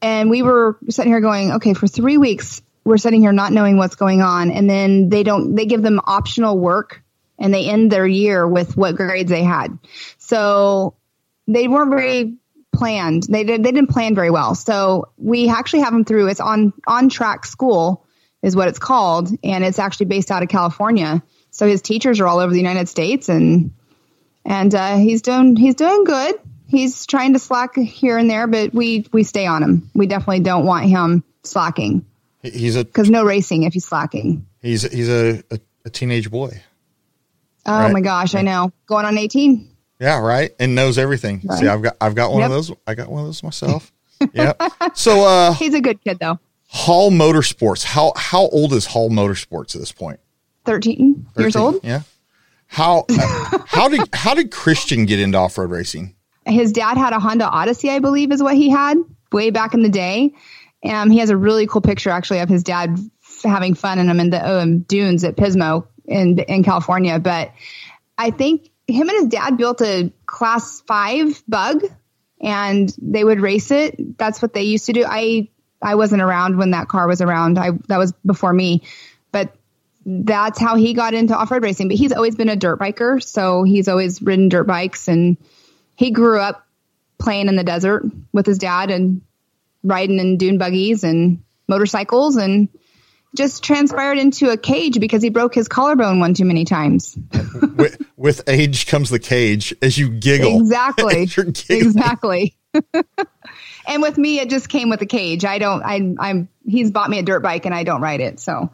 and 0.00 0.30
we 0.30 0.42
were 0.42 0.78
sitting 0.88 1.12
here 1.12 1.20
going, 1.20 1.52
okay, 1.52 1.74
for 1.74 1.86
three 1.86 2.18
weeks 2.18 2.62
we're 2.84 2.98
sitting 2.98 3.20
here 3.20 3.32
not 3.32 3.52
knowing 3.52 3.76
what's 3.76 3.94
going 3.94 4.22
on, 4.22 4.50
and 4.50 4.68
then 4.68 5.08
they 5.08 5.22
don't 5.22 5.54
they 5.54 5.66
give 5.66 5.82
them 5.82 6.00
optional 6.04 6.58
work 6.58 7.02
and 7.38 7.52
they 7.52 7.66
end 7.68 7.90
their 7.90 8.06
year 8.06 8.46
with 8.46 8.76
what 8.76 8.96
grades 8.96 9.30
they 9.30 9.42
had. 9.42 9.78
So 10.18 10.94
they 11.46 11.68
weren't 11.68 11.90
very 11.90 12.36
planned. 12.72 13.24
They 13.24 13.44
did, 13.44 13.62
they 13.62 13.72
didn't 13.72 13.90
plan 13.90 14.14
very 14.14 14.30
well. 14.30 14.54
So 14.54 15.10
we 15.16 15.48
actually 15.48 15.80
have 15.80 15.92
them 15.92 16.04
through. 16.04 16.28
It's 16.28 16.40
on 16.40 16.72
on 16.86 17.08
track 17.08 17.46
school 17.46 18.06
is 18.42 18.56
what 18.56 18.68
it's 18.68 18.78
called, 18.78 19.28
and 19.44 19.64
it's 19.64 19.78
actually 19.78 20.06
based 20.06 20.30
out 20.30 20.42
of 20.42 20.48
California. 20.48 21.22
So 21.50 21.66
his 21.66 21.82
teachers 21.82 22.18
are 22.20 22.26
all 22.26 22.38
over 22.38 22.52
the 22.52 22.58
United 22.58 22.88
States, 22.88 23.28
and 23.28 23.72
and 24.44 24.74
uh, 24.74 24.96
he's 24.96 25.22
doing 25.22 25.56
he's 25.56 25.74
doing 25.74 26.04
good. 26.04 26.34
he's 26.66 27.06
trying 27.06 27.34
to 27.34 27.38
slack 27.38 27.76
here 27.76 28.16
and 28.16 28.28
there, 28.30 28.46
but 28.46 28.72
we 28.72 29.06
we 29.12 29.22
stay 29.22 29.46
on 29.46 29.62
him. 29.62 29.90
We 29.94 30.06
definitely 30.06 30.40
don't 30.40 30.64
want 30.64 30.86
him 30.86 31.22
slacking 31.44 32.06
He's 32.42 32.76
a 32.76 32.84
because 32.84 33.10
no 33.10 33.24
racing 33.24 33.62
if 33.62 33.72
he's 33.74 33.84
slacking. 33.84 34.46
he's 34.60 34.82
he's 34.82 35.08
a, 35.08 35.42
a, 35.50 35.60
a 35.84 35.90
teenage 35.90 36.30
boy. 36.30 36.62
Oh 37.66 37.78
Right. 37.78 37.92
my 37.92 38.00
gosh, 38.00 38.34
I 38.34 38.42
know. 38.42 38.72
Going 38.86 39.04
on 39.06 39.16
18. 39.18 39.68
Yeah, 40.00 40.18
right. 40.18 40.50
And 40.58 40.74
knows 40.74 40.98
everything. 40.98 41.42
Right. 41.44 41.58
See, 41.60 41.68
I've 41.68 41.82
got 41.82 41.96
I've 42.00 42.14
got 42.14 42.32
one 42.32 42.42
of 42.42 42.50
those. 42.50 42.72
I 42.86 42.94
got 42.94 43.08
one 43.08 43.20
of 43.20 43.26
those 43.28 43.42
myself. 43.42 43.92
yep. 44.34 44.60
So 44.94 45.24
uh 45.24 45.52
He's 45.54 45.74
a 45.74 45.80
good 45.80 46.02
kid 46.02 46.18
though. 46.20 46.38
Hall 46.68 47.10
Motorsports. 47.10 47.84
How 47.84 48.12
how 48.16 48.48
old 48.48 48.72
is 48.72 48.86
Hall 48.86 49.10
Motorsports 49.10 49.74
at 49.74 49.80
this 49.80 49.92
point? 49.92 50.18
13 50.64 51.26
years 51.36 51.54
old. 51.56 51.80
Yeah. 51.84 52.02
How 52.66 53.04
how 53.66 53.88
did 53.88 54.08
how 54.14 54.34
did 54.34 54.50
Christian 54.50 55.06
get 55.06 55.20
into 55.20 55.38
off 55.38 55.56
road 55.58 55.70
racing? 55.70 56.14
His 56.46 56.72
dad 56.72 56.96
had 56.96 57.12
a 57.12 57.20
Honda 57.20 57.46
Odyssey, 57.48 57.90
I 57.90 58.00
believe, 58.00 58.32
is 58.32 58.42
what 58.42 58.56
he 58.56 58.70
had 58.70 58.96
way 59.30 59.50
back 59.50 59.74
in 59.74 59.82
the 59.82 59.88
day. 59.88 60.32
Um, 60.84 61.10
he 61.10 61.18
has 61.18 61.30
a 61.30 61.36
really 61.36 61.68
cool 61.68 61.80
picture 61.82 62.10
actually 62.10 62.40
of 62.40 62.48
his 62.48 62.64
dad 62.64 62.98
f- 62.98 63.42
having 63.44 63.74
fun 63.74 64.00
in 64.00 64.08
them 64.08 64.18
in 64.18 64.30
the 64.30 64.44
um, 64.60 64.80
dunes 64.80 65.22
at 65.22 65.36
Pismo 65.36 65.86
in 66.06 66.38
in 66.38 66.64
California. 66.64 67.18
But 67.18 67.52
I 68.16 68.30
think 68.30 68.70
him 68.86 69.08
and 69.08 69.18
his 69.18 69.28
dad 69.28 69.56
built 69.56 69.80
a 69.80 70.12
class 70.26 70.80
five 70.82 71.42
bug, 71.48 71.82
and 72.40 72.94
they 73.00 73.24
would 73.24 73.40
race 73.40 73.70
it. 73.70 74.18
That's 74.18 74.42
what 74.42 74.52
they 74.52 74.62
used 74.62 74.86
to 74.86 74.92
do. 74.92 75.04
I 75.06 75.48
I 75.80 75.94
wasn't 75.94 76.22
around 76.22 76.58
when 76.58 76.72
that 76.72 76.88
car 76.88 77.06
was 77.06 77.20
around. 77.20 77.58
I 77.58 77.70
that 77.88 77.98
was 77.98 78.12
before 78.24 78.52
me, 78.52 78.82
but 79.30 79.54
that's 80.04 80.58
how 80.58 80.76
he 80.76 80.94
got 80.94 81.14
into 81.14 81.36
off-road 81.36 81.62
racing 81.62 81.88
but 81.88 81.96
he's 81.96 82.12
always 82.12 82.34
been 82.34 82.48
a 82.48 82.56
dirt 82.56 82.78
biker 82.78 83.22
so 83.22 83.62
he's 83.62 83.86
always 83.88 84.20
ridden 84.20 84.48
dirt 84.48 84.66
bikes 84.66 85.06
and 85.06 85.36
he 85.94 86.10
grew 86.10 86.40
up 86.40 86.66
playing 87.18 87.48
in 87.48 87.54
the 87.54 87.62
desert 87.62 88.02
with 88.32 88.44
his 88.44 88.58
dad 88.58 88.90
and 88.90 89.22
riding 89.84 90.18
in 90.18 90.38
dune 90.38 90.58
buggies 90.58 91.04
and 91.04 91.42
motorcycles 91.68 92.36
and 92.36 92.68
just 93.36 93.62
transpired 93.64 94.18
into 94.18 94.50
a 94.50 94.56
cage 94.56 95.00
because 95.00 95.22
he 95.22 95.30
broke 95.30 95.54
his 95.54 95.68
collarbone 95.68 96.20
one 96.20 96.34
too 96.34 96.44
many 96.44 96.64
times. 96.64 97.16
With, 97.76 98.02
with 98.16 98.42
age 98.48 98.86
comes 98.86 99.08
the 99.10 99.18
cage 99.18 99.74
as 99.82 99.96
you 99.98 100.08
giggle. 100.10 100.60
exactly. 100.60 101.22
As 101.22 101.36
you're 101.36 101.46
giggling. 101.46 101.80
exactly. 101.86 102.56
And 103.86 104.00
with 104.00 104.16
me 104.16 104.38
it 104.38 104.48
just 104.48 104.68
came 104.68 104.88
with 104.90 105.02
a 105.02 105.06
cage. 105.06 105.44
I 105.44 105.58
don't 105.58 105.82
I, 105.82 106.14
i'm 106.20 106.48
he's 106.66 106.90
bought 106.90 107.10
me 107.10 107.18
a 107.18 107.22
dirt 107.22 107.40
bike 107.42 107.66
and 107.66 107.74
i 107.74 107.82
don't 107.84 108.00
ride 108.00 108.20
it. 108.20 108.38
So 108.40 108.70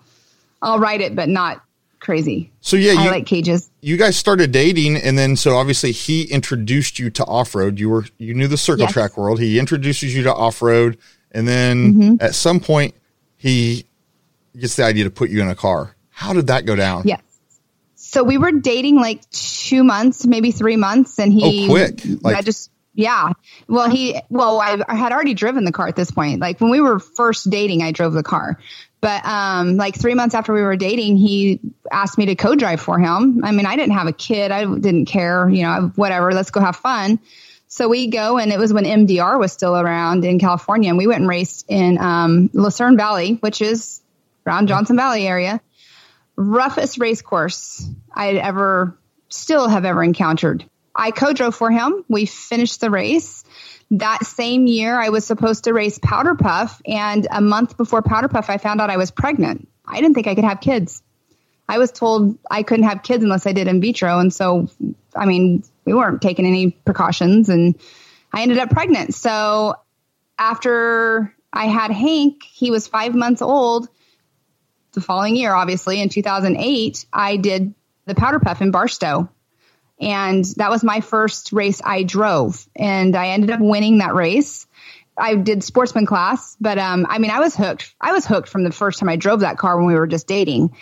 i'll 0.63 0.79
ride 0.79 1.01
it 1.01 1.17
but 1.17 1.29
not 1.29 1.63
crazy. 1.99 2.53
So 2.61 2.77
yeah, 2.77 2.93
i 2.99 3.05
you, 3.05 3.11
like 3.11 3.27
cages. 3.27 3.71
you 3.81 3.97
guys 3.97 4.17
started 4.17 4.53
dating 4.53 4.97
and 4.97 5.17
then 5.19 5.35
so 5.35 5.57
obviously 5.57 5.93
he 5.93 6.25
introduced 6.25 6.99
you 6.99 7.11
to 7.11 7.25
off-road. 7.25 7.81
You 7.81 7.89
were 7.91 8.05
you 8.19 8.35
knew 8.35 8.49
the 8.49 8.57
circle 8.59 8.83
Yes. 8.85 8.93
track 8.93 9.17
world. 9.17 9.41
He 9.41 9.59
introduces 9.59 10.15
you 10.15 10.23
to 10.25 10.35
off-road 10.35 10.99
and 11.33 11.49
then 11.49 11.95
Mm-hmm. 11.95 12.15
at 12.21 12.35
some 12.35 12.61
point 12.61 12.95
he 13.37 13.87
gets 14.61 14.77
the 14.77 14.85
idea 14.85 15.05
to 15.05 15.11
put 15.11 15.31
you 15.31 15.41
in 15.41 15.49
a 15.49 15.55
car 15.55 15.95
how 16.11 16.33
did 16.33 16.49
that 16.49 16.67
go 16.67 16.77
down 16.77 17.03
Yes. 17.05 17.21
So 18.01 18.25
we 18.25 18.39
were 18.39 18.53
dating 18.53 18.97
like 18.97 19.29
two 19.29 19.85
months, 19.85 20.25
maybe 20.25 20.51
three 20.51 20.77
months, 20.77 21.19
and 21.19 21.31
he 21.31 21.67
Oh, 21.67 21.69
quick. 21.69 22.01
Like- 22.23 22.37
I 22.37 22.43
just 22.43 22.71
yeah. 22.95 23.33
Well, 23.69 23.91
he 23.91 24.21
well, 24.31 24.61
I, 24.61 24.79
I 24.89 24.95
had 24.95 25.13
already 25.13 25.35
driven 25.35 25.65
the 25.65 25.73
car 25.73 25.87
at 25.87 25.95
this 25.95 26.11
point. 26.11 26.41
Like 26.41 26.61
when 26.61 26.71
we 26.71 26.81
were 26.81 26.99
first 26.99 27.49
dating, 27.51 27.83
I 27.83 27.93
drove 27.93 28.13
the 28.13 28.23
car. 28.23 28.59
But 29.01 29.25
um, 29.25 29.77
like 29.77 29.95
three 29.95 30.15
months 30.15 30.35
after 30.35 30.53
we 30.53 30.63
were 30.63 30.75
dating, 30.75 31.17
he 31.19 31.61
asked 31.93 32.19
me 32.19 32.27
to 32.27 32.35
co-drive 32.35 32.81
for 32.81 32.99
him. 32.99 33.45
I 33.45 33.53
mean, 33.53 33.67
I 33.67 33.77
didn't 33.77 33.93
have 33.93 34.09
a 34.09 34.13
kid. 34.13 34.51
I 34.51 34.65
didn't 34.65 35.05
care. 35.05 35.49
You 35.49 35.63
know, 35.63 35.93
whatever. 35.95 36.33
Let's 36.33 36.51
go 36.51 36.61
have 36.61 36.77
fun. 36.77 37.21
So 37.69 37.89
we 37.89 38.07
go, 38.09 38.39
and 38.39 38.51
it 38.51 38.59
was 38.59 38.73
when 38.73 38.85
MDR 38.85 39.39
was 39.39 39.53
still 39.53 39.77
around 39.77 40.25
in 40.25 40.39
California, 40.39 40.89
and 40.89 40.97
we 40.99 41.07
went 41.07 41.21
and 41.21 41.29
raced 41.29 41.67
in 41.69 41.99
um, 41.99 42.51
Lucerne 42.55 42.97
Valley, 42.97 43.35
which 43.35 43.61
is 43.61 44.01
around 44.49 44.69
Johnson 44.69 44.97
Valley 44.97 45.27
area 45.27 45.61
roughest 46.39 46.99
race 46.99 47.21
course 47.21 47.85
I'd 48.15 48.37
ever 48.37 48.97
still 49.29 49.69
have 49.69 49.85
ever 49.85 50.03
encountered. 50.03 50.65
I 50.95 51.11
co-drove 51.11 51.55
for 51.55 51.71
him. 51.71 52.05
We 52.09 52.27
finished 52.27 52.81
the 52.81 52.91
race. 52.91 53.45
That 53.91 54.25
same 54.25 54.67
year, 54.67 54.99
I 54.99 55.09
was 55.09 55.27
supposed 55.27 55.65
to 55.65 55.73
race 55.73 55.99
Powder 55.99 56.35
Puff, 56.35 56.81
and 56.87 57.27
a 57.31 57.41
month 57.41 57.77
before 57.77 58.03
Powder 58.03 58.29
Puff, 58.29 58.51
I 58.51 58.59
found 58.59 58.81
out 58.81 58.91
I 58.91 58.99
was 58.99 59.11
pregnant. 59.11 59.69
I 59.85 60.01
didn't 60.01 60.15
think 60.15 60.27
I 60.27 60.35
could 60.35 60.45
have 60.45 60.61
kids. 60.61 61.03
I 61.69 61.79
was 61.79 61.91
told 61.91 62.39
I 62.51 62.63
couldn't 62.63 62.87
have 62.87 63.03
kids 63.03 63.25
unless 63.25 63.47
I 63.47 63.53
did 63.53 63.67
in 63.67 63.81
vitro, 63.81 64.19
and 64.19 64.33
so, 64.33 64.69
I 65.17 65.27
mean, 65.27 65.65
we 65.85 65.95
weren't 65.95 66.23
taking 66.23 66.47
any 66.47 66.71
precautions, 66.71 67.49
and 67.49 67.75
I 68.33 68.43
ended 68.43 68.59
up 68.59 68.71
pregnant. 68.71 69.15
So, 69.15 69.75
after 70.39 71.35
I 71.53 71.67
had 71.67 71.91
Hank, 71.91 72.43
he 72.45 72.71
was 72.71 72.87
five 72.87 73.15
months 73.15 73.43
old 73.43 73.89
the 74.93 75.01
following 75.01 75.37
year, 75.37 75.55
obviously 75.55 76.01
in 76.01 76.09
2008, 76.09 77.07
I 77.13 77.37
did 77.37 77.75
the 78.07 78.15
Powder 78.15 78.41
Puff 78.41 78.63
in 78.63 78.71
Barstow. 78.71 79.29
And 80.01 80.45
that 80.57 80.71
was 80.71 80.85
my 80.85 81.01
first 81.01 81.53
race 81.53 81.83
I 81.85 82.05
drove. 82.05 82.69
And 82.77 83.17
I 83.17 83.29
ended 83.29 83.51
up 83.51 83.61
winning 83.61 83.99
that 83.99 84.15
race. 84.15 84.67
I 85.17 85.35
did 85.35 85.65
sportsman 85.65 86.07
class, 86.07 86.57
but 86.61 86.79
um, 86.79 87.07
I 87.09 87.19
mean, 87.19 87.31
I 87.31 87.41
was 87.41 87.57
hooked. 87.57 87.95
I 88.01 88.13
was 88.13 88.25
hooked 88.25 88.49
from 88.49 88.63
the 88.63 88.71
first 88.71 89.01
time 89.01 89.09
I 89.09 89.17
drove 89.17 89.41
that 89.41 89.59
car 89.59 89.77
when 89.77 89.87
we 89.87 89.95
were 89.95 90.07
just 90.07 90.29
dating. 90.29 90.77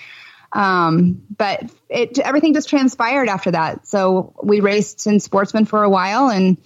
Um, 0.52 1.22
but 1.36 1.70
it 1.88 2.18
everything 2.18 2.54
just 2.54 2.68
transpired 2.68 3.28
after 3.28 3.50
that. 3.52 3.86
So 3.86 4.34
we 4.42 4.60
raced 4.60 5.06
in 5.06 5.20
sportsman 5.20 5.64
for 5.64 5.82
a 5.82 5.90
while, 5.90 6.28
and 6.28 6.58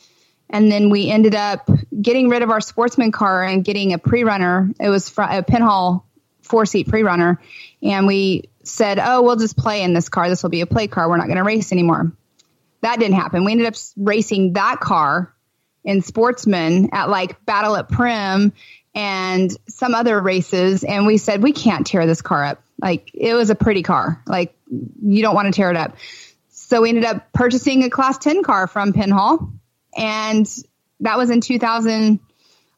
and 0.49 0.71
then 0.71 0.91
we 0.91 1.09
ended 1.09 1.35
up 1.35 1.71
getting 2.01 2.29
rid 2.29 2.43
of 2.43 2.51
our 2.51 2.61
sportsman 2.61 3.13
car 3.13 3.43
and 3.43 3.65
getting 3.65 3.93
a 3.93 3.99
pre-runner. 3.99 4.71
It 4.79 4.89
was 4.89 5.09
fr- 5.09 5.23
a 5.23 5.43
pinhole 5.43 6.05
four 6.51 6.67
seat 6.67 6.89
pre 6.89 7.03
runner. 7.03 7.41
And 7.83 8.07
we 8.07 8.51
said, 8.65 8.99
oh, 8.99 9.23
we'll 9.23 9.37
just 9.37 9.57
play 9.57 9.83
in 9.83 9.95
this 9.95 10.09
car. 10.09 10.29
This 10.29 10.43
will 10.43 10.51
be 10.51 10.61
a 10.61 10.67
play 10.67 10.87
car. 10.87 11.09
We're 11.09 11.17
not 11.17 11.27
going 11.27 11.39
to 11.39 11.45
race 11.45 11.73
anymore. 11.73 12.13
That 12.83 12.99
didn't 12.99 13.17
happen. 13.17 13.45
We 13.45 13.53
ended 13.53 13.67
up 13.67 13.75
racing 13.97 14.55
that 14.55 14.81
car 14.81 15.35
in 15.85 16.03
Sportsman 16.03 16.91
at 16.93 17.09
like 17.09 17.45
Battle 17.47 17.77
at 17.77 17.89
Primm 17.89 18.53
and 18.95 19.51
some 19.69 19.95
other 19.95 20.21
races. 20.21 20.85
And 20.85 21.07
we 21.07 21.17
said, 21.17 21.43
we 21.43 21.53
can't 21.53 21.87
tear 21.87 22.07
this 22.07 22.23
car 22.23 22.45
up. 22.45 22.63
Like 22.81 23.11
it 23.15 23.35
was 23.35 23.51
a 23.51 23.55
pretty 23.55 23.83
car. 23.83 24.23
Like 24.27 24.55
you 24.69 25.23
don't 25.23 25.35
want 25.35 25.47
to 25.47 25.53
tear 25.53 25.71
it 25.71 25.77
up. 25.77 25.97
So 26.51 26.83
we 26.83 26.89
ended 26.91 27.05
up 27.05 27.33
purchasing 27.33 27.85
a 27.85 27.91
class 27.91 28.19
10 28.19 28.43
car 28.43 28.67
from 28.67 28.93
Pinhall. 28.93 29.53
And 29.97 30.47
that 31.01 31.19
was 31.19 31.31
in 31.31 31.41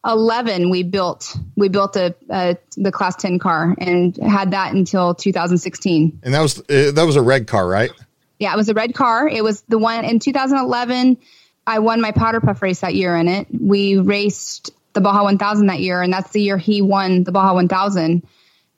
2011. 0.05 0.70
We 0.70 0.82
built, 0.82 1.36
we 1.57 1.68
built 1.68 1.96
a, 1.96 2.14
a, 2.30 2.57
the 2.76 2.92
class 2.92 3.16
10 3.16 3.38
car 3.38 3.74
and 3.78 4.16
had 4.16 4.50
that 4.50 4.72
until 4.72 5.14
2016. 5.14 6.20
and 6.22 6.34
that 6.34 6.40
was 6.40 6.59
uh, 6.59 6.92
that 6.92 7.05
was 7.05 7.16
a 7.16 7.22
red 7.22 7.46
car 7.46 7.66
right 7.68 7.90
Yeah, 8.38 8.53
it 8.53 8.57
was 8.57 8.68
a 8.68 8.74
red 8.74 8.94
car. 8.94 9.28
It 9.28 9.44
was 9.44 9.62
the 9.62 9.78
one 9.78 10.05
in 10.05 10.18
2011. 10.18 11.18
I 11.66 11.78
won 11.78 12.00
my 12.00 12.11
powder 12.11 12.40
puff 12.40 12.61
race 12.61 12.80
that 12.80 12.94
year 12.94 13.14
in 13.16 13.28
it. 13.28 13.46
We 13.53 13.96
raced 13.96 14.72
the 14.94 15.00
Baja 15.00 15.22
1000 15.22 15.66
that 15.68 15.80
year, 15.80 16.03
and 16.03 16.12
that's 16.12 16.30
the 16.30 16.42
year 16.42 16.59
he 16.59 16.82
won 16.82 17.22
the 17.22 17.32
Baja 17.32 17.55
1000. 17.55 18.26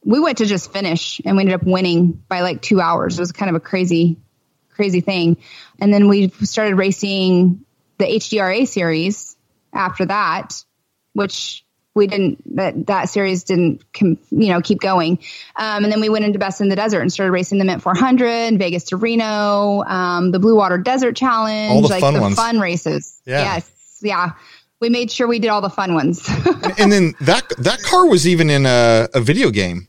We 0.04 0.20
went 0.20 0.38
to 0.38 0.46
just 0.46 0.70
finish, 0.70 1.20
and 1.24 1.36
we 1.36 1.42
ended 1.42 1.54
up 1.54 1.66
winning 1.66 2.22
by 2.28 2.42
like 2.42 2.60
two 2.60 2.80
hours. 2.80 3.18
It 3.18 3.22
was 3.22 3.32
kind 3.32 3.48
of 3.48 3.56
a 3.56 3.60
crazy, 3.60 4.18
crazy 4.68 5.00
thing. 5.00 5.38
And 5.80 5.92
then 5.92 6.08
we 6.08 6.28
started 6.28 6.76
racing 6.76 7.64
the 7.96 8.04
HDRA 8.04 8.68
series 8.68 9.34
after 9.72 10.04
that, 10.04 10.62
which 11.14 11.64
we 11.94 12.06
didn't 12.08 12.56
that 12.56 12.86
that 12.88 13.08
series 13.08 13.44
didn't 13.44 13.82
com, 13.92 14.18
you 14.30 14.48
know 14.48 14.60
keep 14.60 14.80
going. 14.80 15.18
Um, 15.56 15.84
and 15.84 15.92
then 15.92 16.00
we 16.00 16.08
went 16.08 16.24
into 16.24 16.38
best 16.38 16.60
in 16.60 16.68
the 16.68 16.76
desert 16.76 17.00
and 17.00 17.12
started 17.12 17.32
racing 17.32 17.58
the 17.58 17.64
mint 17.64 17.82
400 17.82 18.58
vegas 18.58 18.84
to 18.84 18.96
reno 18.96 19.82
um, 19.84 20.32
the 20.32 20.38
blue 20.40 20.56
water 20.56 20.76
desert 20.76 21.16
challenge 21.16 21.70
All 21.70 21.82
the 21.82 21.88
like 21.88 22.00
fun 22.00 22.14
the 22.14 22.20
ones. 22.20 22.34
fun 22.36 22.58
races. 22.58 23.20
Yeah. 23.24 23.54
yes. 23.54 23.98
Yeah. 24.02 24.32
We 24.80 24.90
made 24.90 25.10
sure 25.10 25.26
we 25.26 25.38
did 25.38 25.48
all 25.48 25.60
the 25.62 25.70
fun 25.70 25.94
ones. 25.94 26.28
And 26.78 26.90
then 26.90 27.14
that 27.20 27.44
that 27.58 27.80
car 27.82 28.06
was 28.06 28.26
even 28.26 28.50
in 28.50 28.66
a, 28.66 29.08
a 29.14 29.20
video 29.20 29.50
game. 29.50 29.86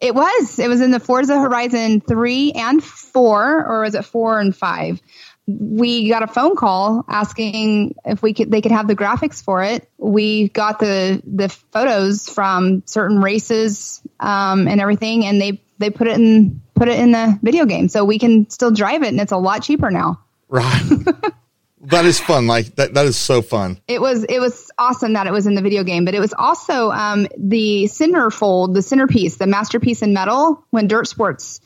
It 0.00 0.14
was. 0.14 0.58
It 0.58 0.68
was 0.68 0.80
in 0.80 0.90
the 0.92 1.00
forza 1.00 1.40
horizon 1.40 2.00
3 2.02 2.52
and 2.52 2.84
4 2.84 3.66
or 3.66 3.80
was 3.80 3.94
it 3.94 4.04
4 4.04 4.38
and 4.40 4.54
5 4.54 5.00
we 5.48 6.10
got 6.10 6.22
a 6.22 6.26
phone 6.26 6.56
call 6.56 7.06
asking 7.08 7.94
if 8.04 8.22
we 8.22 8.34
could 8.34 8.50
they 8.50 8.60
could 8.60 8.72
have 8.72 8.86
the 8.86 8.94
graphics 8.94 9.42
for 9.42 9.62
it. 9.64 9.88
We 9.96 10.48
got 10.50 10.78
the 10.78 11.22
the 11.24 11.48
photos 11.48 12.28
from 12.28 12.82
certain 12.84 13.20
races 13.22 14.02
um, 14.20 14.68
and 14.68 14.78
everything, 14.78 15.24
and 15.24 15.40
they 15.40 15.62
they 15.78 15.88
put 15.88 16.06
it 16.06 16.18
in 16.18 16.60
put 16.74 16.88
it 16.88 16.98
in 17.00 17.12
the 17.12 17.38
video 17.42 17.64
game, 17.64 17.88
so 17.88 18.04
we 18.04 18.18
can 18.18 18.50
still 18.50 18.70
drive 18.70 19.02
it, 19.02 19.08
and 19.08 19.20
it's 19.20 19.32
a 19.32 19.38
lot 19.38 19.62
cheaper 19.62 19.90
now. 19.90 20.20
right 20.48 20.82
that 21.82 22.04
is 22.04 22.20
fun 22.20 22.46
like 22.46 22.74
that 22.76 22.92
that 22.94 23.06
is 23.06 23.16
so 23.16 23.40
fun 23.40 23.78
It 23.86 24.00
was 24.00 24.24
it 24.24 24.40
was 24.40 24.70
awesome 24.78 25.14
that 25.14 25.26
it 25.26 25.32
was 25.32 25.46
in 25.46 25.54
the 25.54 25.62
video 25.62 25.82
game, 25.82 26.04
but 26.04 26.14
it 26.14 26.20
was 26.20 26.34
also 26.34 26.90
um, 26.90 27.26
the 27.38 27.84
centerfold, 27.84 28.74
the 28.74 28.82
centerpiece, 28.82 29.36
the 29.36 29.46
masterpiece 29.46 30.02
in 30.02 30.12
metal 30.12 30.62
when 30.70 30.88
Dirt 30.88 31.06
Sports 31.08 31.60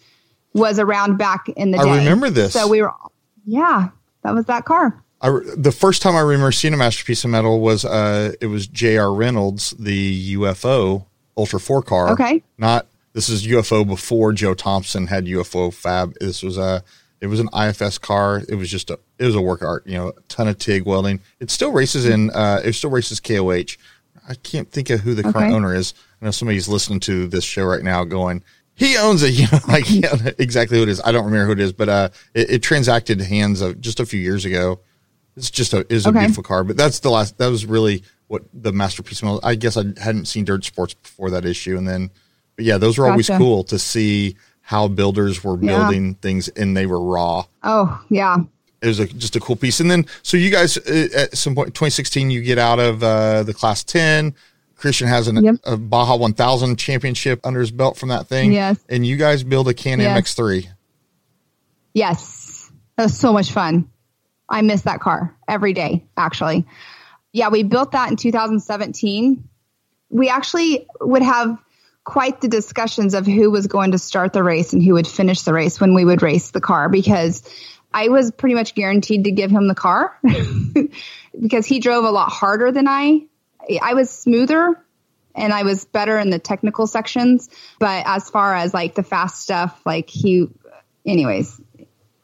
was 0.55 0.79
around 0.79 1.17
back 1.17 1.49
in 1.49 1.71
the 1.73 1.79
I 1.79 1.85
day. 1.85 1.99
remember 1.99 2.29
this. 2.31 2.53
So 2.53 2.69
we 2.69 2.83
were, 2.83 2.93
yeah, 3.45 3.89
that 4.23 4.35
was 4.35 4.47
that 4.47 4.65
car. 4.65 5.03
I, 5.21 5.31
the 5.57 5.73
first 5.73 6.03
time 6.03 6.17
I 6.17 6.21
remember 6.21 6.51
seeing 6.51 6.75
a 6.75 6.77
masterpiece 6.77 7.25
of 7.25 7.31
metal 7.31 7.61
was 7.61 7.85
uh, 7.85 8.33
it 8.41 8.47
was 8.47 8.67
J.R. 8.67 9.15
Reynolds, 9.15 9.71
the 9.79 10.35
UFO 10.35 11.07
Ultra 11.37 11.61
Four 11.61 11.83
car. 11.83 12.11
Okay. 12.11 12.43
Not 12.59 12.87
this 13.13 13.29
is 13.29 13.47
UFO 13.47 13.87
before 13.87 14.33
Joe 14.33 14.55
Thompson 14.55 15.07
had 15.07 15.27
UFO 15.27 15.73
Fab. 15.73 16.15
This 16.21 16.43
was 16.43 16.59
a 16.59 16.83
it 17.21 17.29
was 17.29 17.39
an 17.39 17.49
IFS 17.55 17.99
car. 17.99 18.43
It 18.49 18.57
was 18.57 18.69
just 18.69 18.91
a 18.91 18.99
it 19.19 19.25
was 19.25 19.37
a 19.37 19.41
work 19.41 19.63
art. 19.63 19.87
You 19.87 19.95
know, 19.95 20.09
a 20.09 20.21
ton 20.29 20.49
of 20.49 20.59
TIG 20.59 20.85
welding. 20.87 21.21
It 21.39 21.51
still 21.51 21.71
races 21.71 22.05
in. 22.05 22.31
Uh, 22.31 22.61
it 22.65 22.73
still 22.73 22.91
races 22.91 23.21
KOH. 23.21 23.77
I 24.29 24.35
can't 24.43 24.71
think 24.71 24.91
of 24.91 25.01
who 25.01 25.15
the 25.15 25.23
current 25.23 25.53
owner 25.53 25.75
is. 25.75 25.95
I 26.21 26.27
know 26.27 26.31
somebody's 26.31 26.69
listening 26.69 27.01
to 27.01 27.27
this 27.27 27.45
show 27.45 27.65
right 27.65 27.83
now, 27.83 28.05
going, 28.05 28.45
"He 28.75 28.97
owns 28.97 29.23
it." 29.23 29.33
You 29.39 29.47
know, 29.53 29.59
like 29.69 29.85
yeah, 29.91 30.31
exactly 30.39 30.77
who 30.79 30.83
it 30.83 30.89
is. 30.89 31.01
I 31.05 31.13
don't 31.13 31.25
remember 31.25 31.47
who 31.47 31.53
it 31.53 31.61
is, 31.61 31.73
but 31.73 31.89
uh, 31.89 32.09
it, 32.35 32.51
it 32.51 32.63
transacted 32.63 33.21
hands 33.21 33.61
of 33.61 33.81
just 33.81 34.01
a 34.01 34.07
few 34.07 34.21
years 34.21 34.45
ago. 34.45 34.81
It's 35.37 35.51
just 35.51 35.73
a 35.73 35.87
is 35.93 36.05
a 36.07 36.11
Okay. 36.11 36.19
beautiful 36.21 36.43
car, 36.43 36.63
but 36.65 36.77
that's 36.77 37.01
the 37.01 37.11
last. 37.11 37.39
That 37.39 37.49
was 37.49 37.65
really 37.67 38.03
what 38.29 38.43
the 38.53 38.73
masterpiece. 38.73 39.23
Model, 39.23 39.41
I 39.43 39.55
guess 39.55 39.77
I 39.77 39.85
hadn't 40.01 40.27
seen 40.27 40.45
dirt 40.45 40.65
sports 40.65 40.95
before 40.95 41.31
that 41.31 41.45
issue, 41.47 41.77
and 41.79 41.89
then, 41.89 42.11
but 42.57 42.65
yeah, 42.67 42.77
those 42.79 42.99
were 42.99 43.09
always 43.09 43.29
cool 43.29 43.65
to 43.65 43.79
see 43.79 44.37
how 44.61 44.89
builders 44.89 45.43
were 45.43 45.59
Yeah. 45.61 45.79
building 45.79 46.15
things 46.17 46.49
and 46.49 46.77
they 46.77 46.87
were 46.87 47.01
raw. 47.01 47.45
Oh, 47.65 48.01
yeah. 48.11 48.39
It 48.81 48.87
was 48.87 49.01
a, 49.01 49.07
just 49.07 49.35
a 49.37 49.41
cool 49.41 49.57
piece. 49.57 49.81
And 49.81 49.91
then, 49.91 50.07
so 50.23 50.37
you 50.37 50.51
guys 50.51 50.77
uh, 50.79 51.09
at 51.17 51.37
some 51.37 51.55
point, 51.55 51.69
2016, 51.75 52.31
you 52.31 52.43
get 52.43 52.59
out 52.59 52.79
of 52.79 53.03
uh, 53.03 53.43
the 53.43 53.53
class 53.55 53.83
10. 53.85 54.35
Christian 54.83 55.07
has 55.07 55.29
an, 55.29 55.37
Yep. 55.45 55.55
a 55.65 55.77
Baja 55.77 56.17
1000 56.17 56.77
championship 56.77 57.39
under 57.45 57.61
his 57.61 57.71
belt 57.71 57.97
from 57.97 58.09
that 58.09 58.27
thing. 58.27 58.53
Yes. 58.53 58.77
And 58.89 59.07
you 59.07 59.17
guys 59.17 59.45
build 59.45 59.69
a 59.69 59.75
Can 59.75 60.01
Yes. 60.01 60.21
X3. 60.35 60.67
Yes. 61.95 62.69
That 62.97 63.05
was 63.05 63.17
so 63.17 63.33
much 63.33 63.53
fun. 63.53 63.89
I 64.49 64.63
miss 64.63 64.83
that 64.83 64.99
car 65.01 65.37
every 65.47 65.73
day, 65.73 66.05
actually. 66.17 66.67
Yeah, 67.33 67.51
we 67.51 67.63
built 67.63 67.93
that 67.93 68.11
in 68.11 68.17
2017. 68.17 69.49
We 70.11 70.29
actually 70.29 70.87
would 71.01 71.23
have 71.23 71.59
quite 72.03 72.41
the 72.41 72.49
discussions 72.49 73.15
of 73.15 73.25
who 73.25 73.53
was 73.53 73.69
going 73.69 73.93
to 73.93 73.99
start 73.99 74.33
the 74.33 74.43
race 74.43 74.73
and 74.73 74.83
who 74.83 74.95
would 74.95 75.07
finish 75.07 75.43
the 75.43 75.53
race 75.53 75.81
when 75.81 75.95
we 75.95 76.05
would 76.05 76.23
race 76.23 76.51
the 76.51 76.61
car 76.61 76.89
because 76.89 77.49
I 77.95 78.09
was 78.09 78.33
pretty 78.33 78.57
much 78.57 78.75
guaranteed 78.75 79.25
to 79.25 79.31
give 79.31 79.53
him 79.53 79.69
the 79.69 79.77
car 79.77 80.19
because 81.41 81.67
he 81.67 81.79
drove 81.79 82.05
a 82.05 82.11
lot 82.11 82.31
harder 82.33 82.73
than 82.73 82.89
I. 82.89 83.27
I 83.81 83.95
was 83.95 84.11
smoother 84.11 84.77
and 85.35 85.53
I 85.53 85.63
was 85.63 85.85
better 85.85 86.19
in 86.19 86.31
the 86.31 86.39
technical 86.39 86.87
sections, 86.87 87.49
but 87.79 88.05
as 88.07 88.29
far 88.29 88.55
as 88.55 88.75
like 88.75 88.95
the 88.95 89.03
fast 89.03 89.41
stuff, 89.41 89.81
like 89.85 90.09
he 90.11 90.49
anyways, 91.07 91.61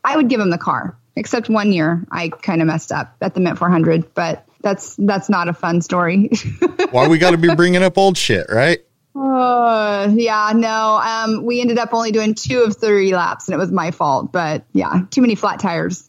I 0.04 0.16
would 0.16 0.28
give 0.28 0.40
him 0.40 0.50
the 0.50 0.58
car. 0.58 0.96
Except 1.16 1.48
one 1.48 1.72
year, 1.72 2.06
I 2.12 2.28
kind 2.28 2.60
of 2.60 2.68
messed 2.68 2.92
up 2.92 3.16
at 3.20 3.34
the 3.34 3.40
Mint 3.40 3.58
400, 3.58 4.14
but 4.14 4.46
that's 4.62 4.94
that's 4.96 5.28
not 5.28 5.48
a 5.48 5.52
fun 5.52 5.80
story. 5.80 6.30
Why 6.90 7.08
we 7.08 7.18
got 7.18 7.32
to 7.32 7.38
be 7.38 7.52
bringing 7.54 7.82
up 7.82 7.98
old 7.98 8.16
shit, 8.16 8.46
right? 8.48 8.78
uh, 9.16 10.08
yeah, 10.14 10.52
no. 10.54 10.96
Um, 10.96 11.44
we 11.44 11.60
ended 11.60 11.78
up 11.78 11.92
only 11.92 12.12
doing 12.12 12.34
two 12.34 12.62
of 12.62 12.76
three 12.76 13.14
laps, 13.14 13.48
and 13.48 13.54
it 13.54 13.58
was 13.58 13.72
my 13.72 13.90
fault. 13.90 14.30
But 14.32 14.64
yeah, 14.72 15.02
too 15.10 15.22
many 15.22 15.34
flat 15.34 15.58
tires 15.60 16.08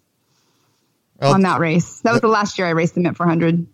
Well, 1.19 1.33
on 1.33 1.41
that 1.41 1.59
race. 1.59 2.01
That 2.01 2.11
was 2.11 2.21
the 2.21 2.27
last 2.27 2.59
year 2.59 2.67
I 2.67 2.71
raced 2.71 2.95
the 2.95 3.01
Mint 3.01 3.17
400. 3.17 3.65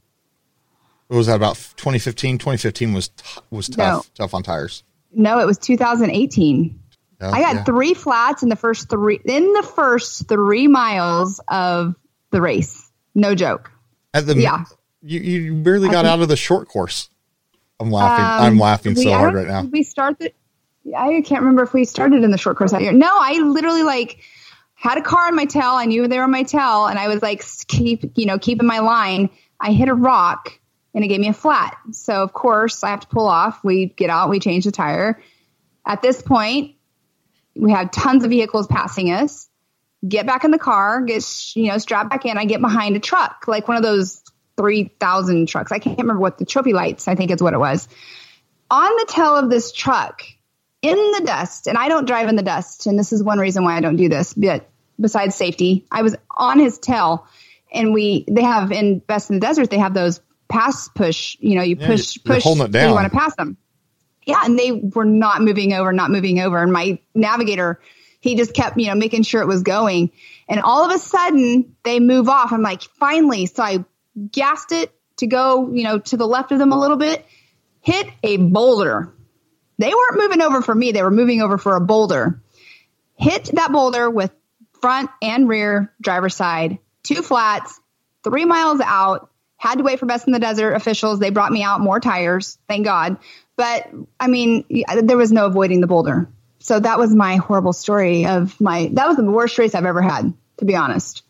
What 1.07 1.17
was 1.17 1.27
that 1.27 1.35
about 1.35 1.55
2015? 1.77 2.37
2015 2.39 2.93
was 2.93 3.09
t- 3.09 3.23
was 3.51 3.69
tough, 3.69 4.11
tough 4.15 4.33
on 4.33 4.43
tires. 4.43 4.83
No, 5.11 5.39
it 5.39 5.45
was 5.45 5.57
2018. 5.59 6.79
Yeah, 7.21 7.29
I 7.29 7.41
got 7.41 7.55
yeah. 7.55 7.63
three 7.63 7.93
flats 7.93 8.43
in 8.43 8.49
the 8.49 8.55
first 8.55 8.89
three 8.89 9.19
in 9.23 9.53
the 9.53 9.63
first 9.63 10.27
three 10.27 10.67
miles 10.67 11.39
of 11.47 11.95
the 12.31 12.41
race. 12.41 12.91
No 13.13 13.35
joke. 13.35 13.71
At 14.13 14.25
the 14.25 14.35
yeah. 14.35 14.65
you, 15.01 15.19
you 15.19 15.53
barely 15.53 15.89
got 15.89 16.05
I- 16.05 16.09
out 16.09 16.21
of 16.21 16.27
the 16.27 16.35
short 16.35 16.67
course. 16.67 17.09
I'm 17.79 17.91
laughing. 17.91 18.25
Um, 18.25 18.53
I'm 18.53 18.59
laughing 18.59 18.95
we- 18.95 19.03
so 19.03 19.11
hard 19.11 19.35
right 19.35 19.47
now. 19.47 19.63
We 19.63 19.83
started. 19.83 20.33
I 20.95 21.21
can't 21.21 21.41
remember 21.41 21.63
if 21.63 21.73
we 21.73 21.83
started 21.85 22.23
in 22.23 22.31
the 22.31 22.37
short 22.37 22.57
course 22.57 22.71
that 22.71 22.81
year. 22.81 22.93
No, 22.93 23.09
I 23.11 23.39
literally 23.39 23.83
like 23.83 24.19
had 24.75 24.97
a 24.97 25.01
car 25.01 25.27
on 25.27 25.35
my 25.35 25.45
tail. 25.45 25.71
I 25.71 25.85
knew 25.85 26.07
they 26.07 26.17
were 26.17 26.25
on 26.25 26.31
my 26.31 26.43
tail, 26.43 26.85
and 26.85 26.99
I 26.99 27.07
was 27.07 27.21
like 27.21 27.43
keep 27.67 28.11
you 28.15 28.25
know 28.25 28.37
keeping 28.37 28.67
my 28.67 28.79
line. 28.79 29.29
I 29.59 29.71
hit 29.71 29.87
a 29.87 29.93
rock, 29.93 30.59
and 30.95 31.03
it 31.03 31.09
gave 31.09 31.19
me 31.19 31.27
a 31.27 31.33
flat. 31.33 31.77
So 31.91 32.23
of 32.23 32.33
course 32.33 32.83
I 32.83 32.89
have 32.89 33.01
to 33.01 33.07
pull 33.07 33.27
off. 33.27 33.63
We 33.63 33.85
get 33.85 34.09
out. 34.09 34.29
We 34.31 34.39
change 34.39 34.65
the 34.65 34.71
tire. 34.71 35.21
At 35.85 36.01
this 36.01 36.21
point, 36.21 36.75
we 37.55 37.71
have 37.71 37.91
tons 37.91 38.23
of 38.23 38.31
vehicles 38.31 38.65
passing 38.65 39.11
us. 39.11 39.47
Get 40.07 40.25
back 40.25 40.43
in 40.43 40.51
the 40.51 40.57
car. 40.57 41.01
Get 41.01 41.55
you 41.55 41.67
know 41.67 41.77
strapped 41.77 42.09
back 42.09 42.25
in. 42.25 42.37
I 42.37 42.45
get 42.45 42.61
behind 42.61 42.95
a 42.95 42.99
truck, 42.99 43.45
like 43.47 43.67
one 43.67 43.77
of 43.77 43.83
those 43.83 44.23
three 44.57 44.91
thousand 44.99 45.47
trucks. 45.47 45.71
I 45.71 45.77
can't 45.77 45.99
remember 45.99 46.19
what 46.19 46.39
the 46.39 46.45
Trophy 46.45 46.73
Lites. 46.73 47.07
I 47.07 47.15
think 47.15 47.29
is 47.29 47.43
what 47.43 47.53
it 47.53 47.59
was 47.59 47.87
on 48.69 48.95
the 48.97 49.05
tail 49.07 49.35
of 49.35 49.49
this 49.49 49.71
truck 49.71 50.23
in 50.81 50.95
the 50.95 51.21
dust, 51.25 51.67
and 51.67 51.77
I 51.77 51.87
don't 51.87 52.05
drive 52.05 52.29
in 52.29 52.35
the 52.35 52.43
dust, 52.43 52.85
and 52.87 52.97
this 52.97 53.11
is 53.11 53.23
one 53.23 53.39
reason 53.39 53.63
why 53.63 53.75
I 53.75 53.81
don't 53.81 53.95
do 53.95 54.09
this, 54.09 54.33
but 54.33 54.69
besides 54.99 55.35
safety, 55.35 55.85
I 55.91 56.01
was 56.01 56.15
on 56.29 56.59
his 56.59 56.77
tail, 56.77 57.27
and 57.71 57.93
we 57.93 58.25
they 58.27 58.43
have 58.43 58.71
in 58.71 58.99
Best 58.99 59.29
in 59.29 59.37
the 59.37 59.39
Desert 59.39 59.69
they 59.69 59.79
have 59.79 59.93
those 59.93 60.19
pass 60.55 60.89
push, 60.89 61.37
you 61.39 61.55
know, 61.55 61.63
you 61.63 61.77
Yeah, 61.79 61.87
push 61.87 62.17
you're 62.17 62.35
push 62.35 62.43
holding 62.43 62.65
it 62.65 62.71
down. 62.71 62.89
you 62.89 62.95
want 62.95 63.11
to 63.11 63.17
pass 63.17 63.35
them. 63.35 63.57
Yeah, 64.25 64.41
and 64.43 64.57
they 64.57 64.71
were 64.71 65.05
not 65.05 65.41
moving 65.41 65.73
over, 65.73 65.93
not 65.93 66.09
moving 66.09 66.39
over, 66.39 66.61
and 66.61 66.71
my 66.71 66.99
navigator 67.13 67.79
he 68.21 68.35
just 68.35 68.55
kept 68.55 68.79
you 68.79 68.87
know 68.87 68.95
making 68.95 69.21
sure 69.23 69.41
it 69.41 69.47
was 69.47 69.61
going, 69.61 70.11
and 70.49 70.59
all 70.61 70.83
of 70.83 70.95
a 70.95 70.99
sudden 70.99 71.75
they 71.83 71.99
move 71.99 72.27
off. 72.27 72.51
I'm 72.51 72.63
like, 72.63 72.81
finally, 72.81 73.45
so 73.45 73.61
I 73.63 73.85
gassed 74.31 74.71
it 74.71 74.91
to 75.17 75.27
go 75.27 75.71
you 75.71 75.83
know 75.83 75.99
to 75.99 76.17
the 76.17 76.27
left 76.27 76.51
of 76.51 76.59
them 76.59 76.71
a 76.71 76.79
little 76.79 76.97
bit 76.97 77.25
hit 77.85 78.07
a 78.23 78.37
boulder. 78.37 79.13
They 79.77 79.93
weren't 79.93 80.17
moving 80.17 80.41
over 80.41 80.61
for 80.61 80.73
me, 80.73 80.91
they 80.91 81.03
were 81.03 81.11
moving 81.11 81.41
over 81.41 81.57
for 81.57 81.75
a 81.75 81.81
boulder. 81.81 82.41
Hit 83.15 83.51
that 83.53 83.71
boulder 83.71 84.09
with 84.09 84.31
front 84.81 85.09
and 85.21 85.47
rear 85.47 85.93
driver's 86.01 86.35
side, 86.35 86.79
two 87.03 87.21
flats, 87.21 87.79
three 88.23 88.45
miles 88.45 88.81
out. 88.81 89.29
Had 89.57 89.77
to 89.79 89.83
wait 89.83 89.99
for 89.99 90.05
Best 90.05 90.27
in 90.27 90.33
the 90.33 90.39
Desert 90.39 90.73
officials. 90.73 91.19
They 91.19 91.29
brought 91.29 91.51
me 91.51 91.63
out 91.63 91.79
more 91.81 91.99
tires, 91.99 92.57
thank 92.67 92.85
God. 92.85 93.17
But 93.55 93.89
I 94.19 94.27
mean, 94.27 94.65
there 95.03 95.17
was 95.17 95.31
no 95.31 95.45
avoiding 95.45 95.81
the 95.81 95.87
boulder. 95.87 96.27
So 96.59 96.79
that 96.79 96.97
was 96.99 97.15
my 97.15 97.37
horrible 97.37 97.73
story 97.73 98.25
of 98.25 98.59
my, 98.59 98.89
that 98.93 99.07
was 99.07 99.17
the 99.17 99.23
worst 99.23 99.57
race 99.57 99.75
I've 99.75 99.85
ever 99.85 100.01
had, 100.01 100.33
to 100.57 100.65
be 100.65 100.75
honest. 100.75 101.23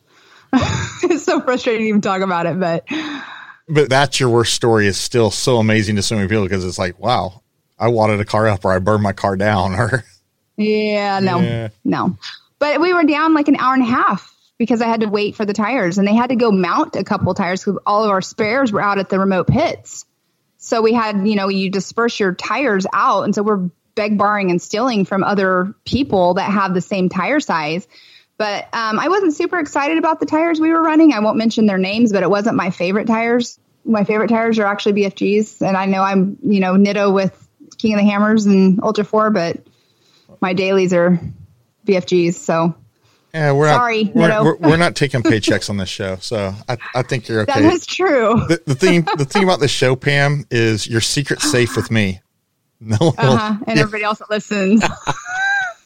it's 0.54 1.24
so 1.26 1.42
frustrating 1.42 1.82
to 1.84 1.88
even 1.90 2.02
talk 2.02 2.22
about 2.22 2.46
it, 2.46 2.60
but 2.60 2.86
but 3.68 3.90
that's 3.90 4.20
your 4.20 4.30
worst 4.30 4.54
story 4.54 4.88
is 4.88 4.96
still 4.98 5.32
so 5.32 5.58
amazing 5.58 5.96
to 5.98 6.04
so 6.04 6.16
many 6.16 6.28
people 6.28 6.44
because 6.44 6.64
it's 6.64 6.78
like, 6.80 7.00
wow, 7.00 7.42
I 7.80 7.88
wadded 7.90 8.20
a 8.20 8.26
car 8.26 8.48
up 8.48 8.64
or 8.64 8.72
I 8.72 8.80
burned 8.80 9.04
my 9.04 9.12
car 9.14 9.36
down 9.36 9.74
or 9.74 10.04
Yeah, 10.58 11.20
no, 11.20 11.40
Yeah. 11.42 11.70
no. 11.84 12.18
But 12.60 12.80
we 12.80 12.94
were 12.94 13.04
down 13.04 13.34
like 13.34 13.48
an 13.50 13.58
hour 13.58 13.74
and 13.74 13.84
a 13.84 13.88
half 13.88 14.34
because 14.58 14.82
I 14.82 14.88
had 14.88 15.02
to 15.02 15.08
wait 15.08 15.36
for 15.36 15.46
the 15.46 15.54
tires 15.54 15.98
and 15.98 16.08
they 16.08 16.16
had 16.16 16.30
to 16.30 16.36
go 16.36 16.52
mount 16.52 16.96
a 16.96 17.04
couple 17.04 17.34
tires 17.34 17.64
because 17.64 17.80
all 17.86 18.04
of 18.04 18.10
our 18.10 18.22
spares 18.22 18.72
were 18.72 18.82
out 18.82 19.00
at 19.00 19.10
the 19.10 19.20
remote 19.20 19.48
pits. 19.48 20.06
So 20.58 20.82
we 20.82 20.94
had, 20.94 21.28
you 21.28 21.36
know, 21.36 21.50
you 21.50 21.70
disperse 21.70 22.20
your 22.20 22.34
tires 22.34 22.88
out. 22.92 23.24
And 23.24 23.36
so 23.36 23.44
we're 23.44 23.70
beg, 23.96 24.18
borrowing, 24.18 24.52
and 24.52 24.62
stealing 24.62 25.06
from 25.06 25.24
other 25.24 25.74
people 25.86 26.36
that 26.36 26.50
have 26.52 26.74
the 26.74 26.82
same 26.82 27.10
tire 27.10 27.40
size. 27.40 27.88
But 28.38 28.64
um, 28.74 29.00
I 29.00 29.08
wasn't 29.08 29.34
super 29.34 29.60
excited 29.60 29.98
about 29.98 30.20
the 30.20 30.26
tires 30.26 30.60
we 30.60 30.72
were 30.72 30.82
running. 30.82 31.14
I 31.14 31.20
won't 31.20 31.38
mention 31.38 31.66
their 31.66 31.78
names, 31.78 32.12
but 32.12 32.24
it 32.24 32.30
wasn't 32.30 32.58
my 32.58 32.70
favorite 32.70 33.08
tires. 33.08 33.60
My 33.86 34.04
favorite 34.04 34.30
tires 34.30 34.60
are 34.60 34.66
actually 34.66 35.04
BFGs. 35.04 35.62
And 35.66 35.78
I 35.78 35.86
know 35.86 36.02
I'm, 36.02 36.38
you 36.44 36.60
know, 36.60 36.74
Nitto 36.74 37.14
with 37.14 37.48
King 37.78 37.94
of 37.94 38.00
the 38.00 38.06
Hammers 38.06 38.46
and 38.46 38.82
Ultra 38.84 39.06
4, 39.06 39.30
but 39.30 39.66
my 40.42 40.54
dailies 40.54 40.94
are 40.94 41.20
BFGs. 41.86 42.34
So 42.34 42.76
yeah, 43.36 43.52
we're 43.52 43.68
Sorry, 43.68 44.06
not 44.06 44.16
we're, 44.16 44.28
no. 44.30 44.44
we're, 44.44 44.56
we're 44.70 44.78
not 44.78 44.96
taking 44.96 45.22
paychecks 45.22 45.70
on 45.70 45.76
this 45.76 45.90
show, 45.90 46.16
so 46.22 46.54
I, 46.70 46.78
I 46.96 47.02
think 47.02 47.28
you're 47.28 47.46
that 47.46 47.58
okay. 47.58 47.68
is 47.68 47.86
true. 47.86 48.36
the, 48.48 48.62
the 48.66 48.76
thing 48.76 49.02
the 49.18 49.26
thing 49.26 49.44
about 49.44 49.60
this 49.60 49.72
show, 49.72 49.98
Pam, 49.98 50.46
is 50.50 50.88
your 50.88 51.02
secret 51.02 51.42
safe 51.42 51.76
with 51.76 51.92
me. 51.92 52.22
No, 52.80 52.96
one 52.98 53.14
Uh-huh. 53.18 53.58
And 53.68 53.78
everybody 53.78 54.04
else 54.04 54.20
that 54.20 54.30
listens. 54.30 54.84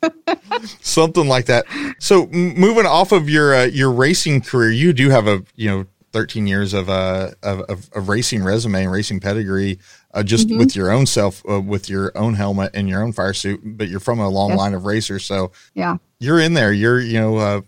something 0.82 1.28
like 1.28 1.46
that. 1.48 1.66
So 2.00 2.24
m- 2.24 2.54
moving 2.56 2.86
off 2.86 3.12
of 3.12 3.30
your 3.30 3.56
uh, 3.56 3.66
your 3.66 3.92
racing 3.92 4.42
career, 4.42 4.72
you 4.72 4.94
do 4.94 5.10
have 5.10 5.28
a 5.28 5.44
you 5.56 5.70
know 5.70 5.86
13 6.12 6.48
years 6.48 6.74
of 6.74 6.90
uh 6.90 7.32
of, 7.44 7.62
of, 7.62 7.90
of 7.94 8.10
racing 8.10 8.44
resume 8.44 8.84
and 8.84 8.92
racing 8.92 9.20
pedigree, 9.20 9.80
uh, 10.14 10.24
just 10.24 10.48
Mm-hmm. 10.48 10.58
with 10.60 10.76
your 10.76 10.92
own 10.92 11.06
self, 11.06 11.44
uh, 11.50 11.62
with 11.62 11.90
your 11.90 12.12
own 12.18 12.34
helmet 12.36 12.72
and 12.74 12.90
your 12.90 13.04
own 13.04 13.14
fire 13.14 13.34
suit. 13.34 13.62
But 13.64 13.90
you're 13.90 14.00
from 14.00 14.20
a 14.20 14.30
long 14.30 14.50
Yes. 14.50 14.58
line 14.58 14.74
of 14.74 14.86
racers, 14.86 15.26
so 15.26 15.52
yeah. 15.76 15.98
you're 16.20 16.40
in 16.40 16.54
there. 16.54 16.72
You're 16.74 17.00
you 17.00 17.20
know 17.20 17.38
uh, 17.38 17.62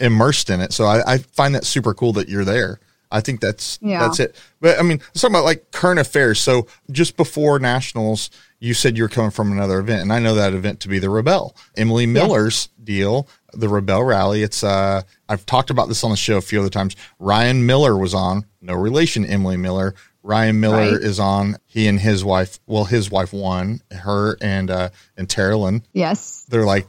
immersed 0.00 0.50
in 0.50 0.60
it. 0.60 0.72
So 0.72 0.84
I, 0.84 1.14
I 1.14 1.18
find 1.18 1.54
that 1.54 1.64
super 1.64 1.94
cool 1.94 2.12
that 2.14 2.28
you're 2.28 2.44
there. 2.44 2.80
I 3.10 3.20
think 3.20 3.40
that's 3.40 3.78
Yeah. 3.80 4.00
that's 4.00 4.18
it. 4.18 4.34
But 4.60 4.78
I 4.78 4.82
mean, 4.82 4.98
let's 4.98 5.20
talk 5.20 5.30
about 5.30 5.44
like 5.44 5.70
current 5.70 6.00
affairs. 6.00 6.40
So 6.40 6.66
just 6.90 7.16
before 7.16 7.58
nationals, 7.60 8.30
you 8.58 8.74
said 8.74 8.96
you 8.96 9.04
were 9.04 9.08
coming 9.08 9.30
from 9.30 9.52
another 9.52 9.78
event, 9.78 10.02
and 10.02 10.12
I 10.12 10.18
know 10.18 10.34
that 10.34 10.54
event 10.54 10.80
to 10.80 10.88
be 10.88 10.98
the 10.98 11.06
Rebelle. 11.06 11.54
Emily 11.76 12.06
Miller's 12.06 12.68
deal 12.82 13.28
the 13.52 13.68
Rebelle 13.68 14.06
Rally. 14.06 14.42
It's 14.42 14.62
uh, 14.64 15.02
I've 15.28 15.46
talked 15.46 15.70
about 15.70 15.88
this 15.88 16.02
on 16.04 16.10
the 16.10 16.16
show 16.16 16.36
a 16.36 16.40
few 16.42 16.60
other 16.60 16.68
times. 16.68 16.96
Ryan 17.18 17.64
Miller 17.64 17.96
was 17.96 18.12
on, 18.12 18.44
no 18.60 18.74
relation, 18.74 19.24
Emily 19.24 19.56
Miller. 19.56 19.94
Ryan 20.26 20.58
Miller 20.60 20.76
Right. 20.92 21.02
is 21.02 21.18
on. 21.20 21.56
He 21.66 21.86
and 21.88 22.00
his 22.00 22.24
wife, 22.24 22.58
well, 22.66 22.84
his 22.84 23.10
wife 23.10 23.32
won. 23.32 23.80
Her 23.90 24.36
and 24.40 24.70
uh, 24.70 24.88
and 25.16 25.28
Terrelyn, 25.28 25.82
Yes. 25.92 26.44
they're 26.48 26.66
like 26.66 26.86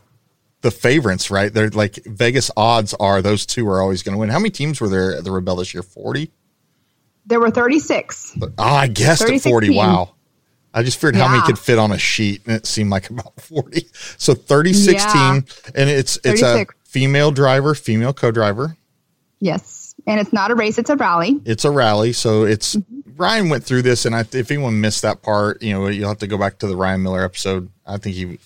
the 0.62 0.72
favorites, 0.72 1.30
right? 1.30 1.54
They're 1.54 1.70
like 1.70 2.00
Vegas 2.06 2.50
odds 2.58 2.94
are 3.00 3.22
those 3.22 3.46
two 3.46 3.68
are 3.70 3.80
always 3.82 4.02
going 4.04 4.14
to 4.16 4.20
win. 4.20 4.30
How 4.30 4.40
many 4.40 4.50
teams 4.50 4.82
were 4.82 4.90
there 4.90 5.16
at 5.16 5.24
the 5.24 5.30
Rebelle 5.30 5.60
this 5.60 5.74
year? 5.74 5.84
Forty. 5.84 6.32
There 7.28 7.40
were 7.42 7.52
36. 7.52 8.38
Oh, 8.42 8.52
I 8.58 8.88
guessed 8.88 9.22
at 9.30 9.42
40. 9.42 9.68
teams. 9.68 9.78
Wow. 9.78 10.16
I 10.74 10.82
just 10.82 10.98
figured 10.98 11.16
how 11.18 11.28
many 11.28 11.44
could 11.44 11.60
fit 11.60 11.78
on 11.78 11.92
a 11.92 11.98
sheet 11.98 12.42
and 12.46 12.56
it 12.56 12.66
seemed 12.66 12.90
like 12.90 13.10
about 13.12 13.40
40. 13.42 13.86
So 14.18 14.34
36 14.34 15.04
Yeah. 15.04 15.12
team 15.12 15.46
and 15.76 15.90
it's 15.90 16.18
it's 16.24 16.42
a 16.42 16.66
female 16.86 17.32
driver, 17.32 17.76
female 17.76 18.14
co-driver. 18.14 18.78
Yes. 19.42 19.77
And 20.08 20.20
it's 20.20 20.34
not 20.34 20.52
a 20.52 20.56
race, 20.56 20.78
it's 20.78 20.90
a 20.90 20.96
rally. 20.96 21.40
It's 21.46 21.66
a 21.66 21.72
rally, 21.72 22.14
so 22.14 22.44
it's 22.44 22.76
Mm-hmm. 22.76 23.24
Ryan 23.24 23.50
went 23.50 23.64
through 23.64 23.82
this 23.82 24.06
and 24.06 24.16
I, 24.16 24.20
if 24.20 24.52
anyone 24.52 24.80
missed 24.80 25.02
that 25.02 25.24
part, 25.24 25.62
you 25.64 25.74
know, 25.74 25.88
you'll 25.88 26.08
have 26.08 26.20
to 26.20 26.28
go 26.28 26.38
back 26.38 26.60
to 26.60 26.68
the 26.68 26.76
Ryan 26.76 27.02
Miller 27.02 27.24
episode. 27.24 27.70
I 27.86 27.98
think 27.98 28.16
he 28.16 28.38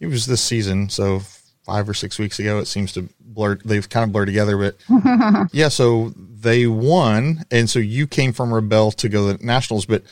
he 0.00 0.06
was 0.06 0.26
this 0.26 0.40
season, 0.42 0.88
so 0.88 1.20
5 1.64 1.88
or 1.88 1.94
6 1.94 2.18
weeks 2.18 2.40
ago 2.40 2.58
it 2.58 2.66
seems 2.66 2.92
to 2.94 3.08
blur 3.20 3.58
they've 3.64 3.88
kind 3.88 4.02
of 4.02 4.12
blurred 4.12 4.26
together 4.26 4.58
but 4.58 5.48
yeah, 5.52 5.68
so 5.68 6.12
they 6.16 6.66
won, 6.66 7.44
and 7.50 7.70
so 7.70 7.78
you 7.78 8.06
came 8.06 8.32
from 8.32 8.50
Rebelle 8.50 8.94
to 8.96 9.08
go 9.08 9.30
to 9.30 9.38
the 9.38 9.44
nationals. 9.44 9.86
But 9.86 10.02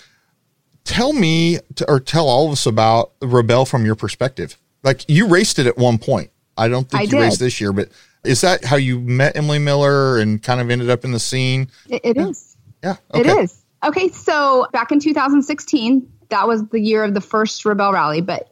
tell 0.85 1.13
me, 1.13 1.59
to, 1.75 1.91
or 1.91 2.01
tell 2.01 2.29
all 2.29 2.47
of 2.47 2.53
us 2.53 2.67
about 2.67 3.19
Rebelle 3.21 3.69
from 3.69 3.85
your 3.85 3.97
perspective. 3.97 4.57
Like 4.83 5.05
you 5.09 5.27
raced 5.27 5.59
it 5.59 5.67
at 5.67 5.77
one 5.77 5.99
point. 5.99 6.31
I 6.57 6.69
don't 6.69 6.89
think 6.89 7.01
I 7.01 7.05
you 7.05 7.11
did. 7.11 7.21
raced 7.21 7.41
this 7.41 7.61
year, 7.61 7.73
but 7.73 7.89
is 8.25 8.43
that 8.43 8.65
how 8.65 8.77
you 8.77 9.01
met 9.01 9.37
Emily 9.37 9.59
Miller 9.59 10.19
and 10.19 10.43
kind 10.43 10.61
of 10.61 10.71
ended 10.71 10.91
up 10.91 11.05
in 11.05 11.13
the 11.13 11.19
scene? 11.19 11.71
It, 11.89 12.03
it 12.05 12.17
is. 12.17 12.57
Yeah, 12.83 12.97
It 13.15 13.27
is. 13.27 13.63
Okay, 13.83 14.09
so 14.09 14.67
back 14.73 14.93
in 14.93 15.01
2016, 15.01 16.13
that 16.29 16.47
was 16.47 16.67
the 16.69 16.81
year 16.81 17.03
of 17.03 17.15
the 17.15 17.21
first 17.21 17.65
Rebelle 17.65 17.93
Rally. 17.93 18.21
But 18.21 18.51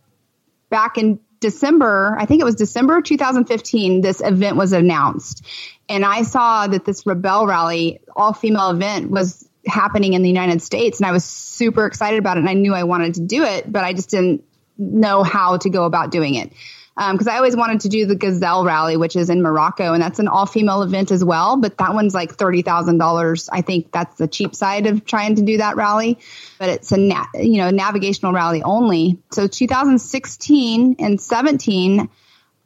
back 0.71 0.97
in 0.97 1.21
December, 1.41 2.17
I 2.19 2.27
think 2.27 2.41
it 2.41 2.45
was 2.45 2.55
December 2.55 3.01
2015, 3.01 4.01
this 4.01 4.21
event 4.21 4.57
was 4.57 4.73
announced. 4.73 5.47
And 5.89 6.05
I 6.05 6.23
saw 6.23 6.67
that 6.67 6.85
this 6.85 7.05
Rebelle 7.05 7.47
Rally, 7.47 8.01
all 8.17 8.33
female 8.33 8.71
event, 8.71 9.11
was 9.11 9.49
happening 9.67 10.15
in 10.15 10.23
the 10.23 10.29
United 10.29 10.63
States. 10.63 10.99
And 10.99 11.07
I 11.07 11.13
was 11.13 11.25
super 11.25 11.87
excited 11.87 12.19
about 12.19 12.37
it. 12.37 12.41
And 12.41 12.49
I 12.49 12.55
knew 12.55 12.75
I 12.75 12.85
wanted 12.85 13.15
to 13.15 13.21
do 13.21 13.45
it, 13.45 13.71
but 13.71 13.85
I 13.85 13.93
just 13.93 14.11
didn't 14.11 14.45
know 14.79 15.23
how 15.23 15.59
to 15.59 15.71
go 15.71 15.85
about 15.85 16.11
doing 16.11 16.35
it. 16.35 16.53
Because 16.99 17.29
I 17.29 17.37
always 17.37 17.55
wanted 17.55 17.83
to 17.83 17.89
do 17.89 18.07
the 18.07 18.17
Gazelle 18.17 18.65
Rally, 18.65 18.97
which 18.97 19.15
is 19.15 19.31
in 19.31 19.41
Morocco, 19.41 19.93
and 19.93 20.03
that's 20.03 20.19
an 20.19 20.27
all 20.27 20.47
female 20.47 20.83
event 20.83 21.13
as 21.13 21.25
well. 21.25 21.57
But 21.57 21.79
that 21.79 21.95
one's 21.95 22.13
like 22.13 22.35
thirty 22.35 22.63
thousand 22.63 22.99
dollars. 22.99 23.49
I 23.53 23.61
think 23.61 23.93
that's 23.93 24.17
the 24.17 24.27
cheap 24.27 24.53
side 24.53 24.87
of 24.87 25.05
trying 25.05 25.37
to 25.37 25.43
do 25.43 25.59
that 25.59 25.77
rally. 25.77 26.19
But 26.59 26.71
it's 26.71 26.91
a 26.91 26.97
na- 26.97 27.27
you 27.35 27.59
know 27.59 27.71
navigational 27.71 28.33
rally 28.33 28.65
only. 28.65 29.21
So 29.31 29.47
2016 29.47 30.97
and 30.99 31.21
17, 31.21 32.09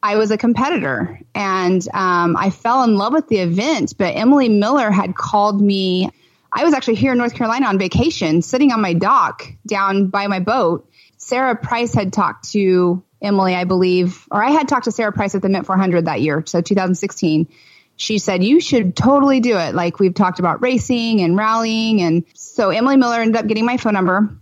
I 0.03 0.17
was 0.17 0.31
a 0.31 0.39
competitor, 0.39 1.21
and 1.35 1.87
um, 1.93 2.35
I 2.39 2.49
fell 2.49 2.85
in 2.85 2.97
love 2.97 3.13
with 3.13 3.29
the 3.29 3.39
event. 3.39 3.99
But 3.99 4.17
Emily 4.17 4.49
Miller 4.49 4.91
had 4.91 5.15
called 5.15 5.61
me. 5.61 6.09
I 6.51 6.65
was 6.65 6.73
actually 6.73 6.95
here 6.95 7.13
in 7.13 7.19
North 7.19 7.35
Carolina 7.35 7.67
on 7.67 7.79
vacation, 7.79 8.41
sitting 8.41 8.73
on 8.73 8.81
my 8.81 8.95
dock 8.95 9.47
down 9.67 10.07
by 10.07 10.27
my 10.27 10.41
boat. 10.41 10.89
Sarah 11.19 11.55
Price 11.55 11.95
had 11.95 12.13
talked 12.15 12.51
to 12.53 13.03
Emily, 13.23 13.55
I 13.55 13.65
believe, 13.65 14.27
or 14.31 14.43
I 14.43 14.51
had 14.51 14.69
talked 14.69 14.85
to 14.85 14.93
Sarah 14.93 15.13
Price 15.13 15.35
at 15.35 15.43
the 15.43 15.49
Mint 15.49 15.65
400 15.65 16.07
that 16.07 16.21
year, 16.21 16.43
so 16.47 16.61
2016. 16.61 17.49
She 17.97 18.19
said, 18.19 18.43
You 18.43 18.61
should 18.61 18.97
totally 18.97 19.41
do 19.41 19.57
it. 19.57 19.75
Like 19.75 20.01
we've 20.01 20.15
talked 20.15 20.41
about 20.41 20.61
racing 20.61 21.21
and 21.21 21.37
rallying. 21.37 22.03
And 22.03 22.25
so 22.35 22.71
Emily 22.71 22.97
Miller 22.97 23.21
ended 23.21 23.37
up 23.37 23.47
getting 23.47 23.65
my 23.65 23.77
phone 23.77 23.95
number, 23.95 24.35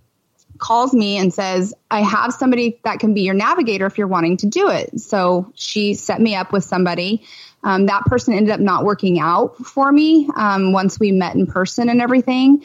calls 0.58 0.94
me 0.94 1.18
and 1.18 1.32
says, 1.34 1.74
I 1.90 2.00
have 2.02 2.32
somebody 2.32 2.80
that 2.84 3.00
can 3.00 3.12
be 3.12 3.22
your 3.22 3.34
navigator 3.34 3.86
if 3.86 3.98
you're 3.98 4.06
wanting 4.06 4.38
to 4.38 4.46
do 4.46 4.70
it. 4.70 5.00
So 5.00 5.52
she 5.54 5.94
set 5.94 6.20
me 6.20 6.34
up 6.34 6.52
with 6.52 6.64
somebody. 6.64 7.24
Um, 7.62 7.86
that 7.86 8.04
person 8.04 8.34
ended 8.34 8.52
up 8.52 8.60
not 8.60 8.84
working 8.84 9.20
out 9.20 9.58
for 9.58 9.90
me 9.90 10.28
um, 10.34 10.72
once 10.72 10.98
we 10.98 11.12
met 11.12 11.34
in 11.34 11.46
person 11.46 11.88
and 11.88 12.00
everything. 12.00 12.64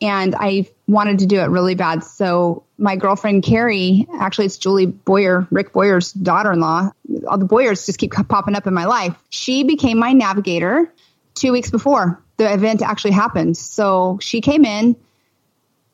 And 0.00 0.34
I 0.38 0.68
wanted 0.86 1.20
to 1.20 1.26
do 1.26 1.40
it 1.40 1.46
really 1.46 1.74
bad. 1.74 2.04
So 2.04 2.65
my 2.78 2.96
girlfriend 2.96 3.42
Carrie, 3.42 4.06
actually 4.20 4.46
it's 4.46 4.58
Julie 4.58 4.86
Boyer, 4.86 5.46
Rick 5.50 5.72
Boyer's 5.72 6.12
daughter-in-law. 6.12 6.90
All 7.28 7.38
the 7.38 7.44
Boyers 7.44 7.86
just 7.86 7.98
keep 7.98 8.12
popping 8.12 8.54
up 8.54 8.66
in 8.66 8.74
my 8.74 8.84
life. 8.84 9.14
She 9.30 9.64
became 9.64 9.98
my 9.98 10.12
navigator 10.12 10.92
two 11.34 11.52
weeks 11.52 11.70
before 11.70 12.22
the 12.36 12.52
event 12.52 12.82
actually 12.82 13.12
happened. 13.12 13.56
So 13.56 14.18
she 14.20 14.40
came 14.40 14.64
in, 14.64 14.96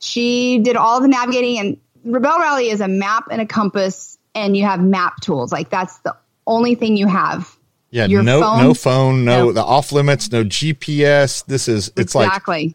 she 0.00 0.58
did 0.58 0.76
all 0.76 1.00
the 1.00 1.08
navigating 1.08 1.58
and 1.58 1.76
Rebelle 2.04 2.38
Rally 2.40 2.68
is 2.68 2.80
a 2.80 2.88
map 2.88 3.28
and 3.30 3.40
a 3.40 3.46
compass 3.46 4.18
and 4.34 4.56
you 4.56 4.64
have 4.64 4.80
map 4.82 5.20
tools. 5.20 5.52
Like 5.52 5.70
that's 5.70 5.98
the 6.00 6.16
only 6.46 6.74
thing 6.74 6.96
you 6.96 7.06
have. 7.06 7.56
Yeah, 7.90 8.06
Your 8.06 8.22
no, 8.22 8.40
phone? 8.40 8.62
no 8.62 8.74
phone, 8.74 9.24
no, 9.24 9.44
No. 9.46 9.52
the 9.52 9.62
off 9.62 9.92
limits, 9.92 10.32
no 10.32 10.44
GPS. 10.44 11.44
This 11.44 11.68
is 11.68 11.92
it's 11.96 12.14
like 12.14 12.26
exactly. 12.26 12.74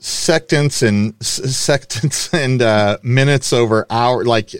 Sectants 0.00 0.86
and 0.86 1.18
sectants 1.20 2.32
and 2.44 2.62
uh, 2.62 2.98
minutes 3.02 3.52
over 3.52 3.86
hour. 3.90 4.24
Like 4.24 4.52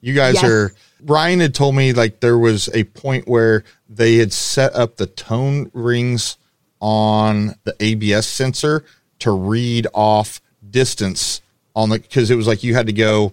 you 0.00 0.14
guys 0.14 0.34
Yes. 0.34 0.44
are. 0.44 0.72
Ryan 1.06 1.40
had 1.40 1.54
told 1.54 1.74
me 1.76 1.92
like 1.92 2.20
there 2.20 2.38
was 2.38 2.70
a 2.72 2.84
point 2.84 3.28
where 3.28 3.62
they 3.90 4.16
had 4.16 4.32
set 4.32 4.74
up 4.74 4.96
the 4.96 5.06
tone 5.06 5.70
rings 5.74 6.38
on 6.80 7.54
the 7.64 7.74
ABS 7.80 8.26
sensor 8.26 8.84
to 9.18 9.30
read 9.32 9.86
off 9.92 10.40
distance 10.70 11.42
on 11.76 11.90
the 11.90 11.98
because 11.98 12.30
it 12.30 12.36
was 12.36 12.46
like 12.46 12.62
you 12.62 12.74
had 12.74 12.86
to 12.86 12.92
go. 12.92 13.32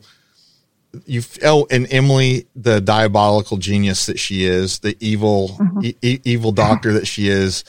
You 1.06 1.22
oh, 1.46 1.66
and 1.72 1.88
Emily, 1.94 2.48
the 2.58 2.82
diabolical 2.82 3.56
genius 3.56 4.06
that 4.08 4.20
she 4.20 4.44
is, 4.44 4.80
the 4.80 4.98
evil 5.00 5.58
e- 5.82 5.96
e- 6.02 6.20
evil 6.26 6.52
doctor 6.52 6.92
that 6.92 7.08
she 7.08 7.30
is, 7.30 7.64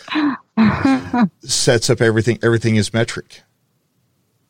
sets 1.45 1.89
up 1.91 2.01
everything. 2.01 2.41
Everything 2.43 2.75
is 2.75 2.93
metric. 2.93 3.43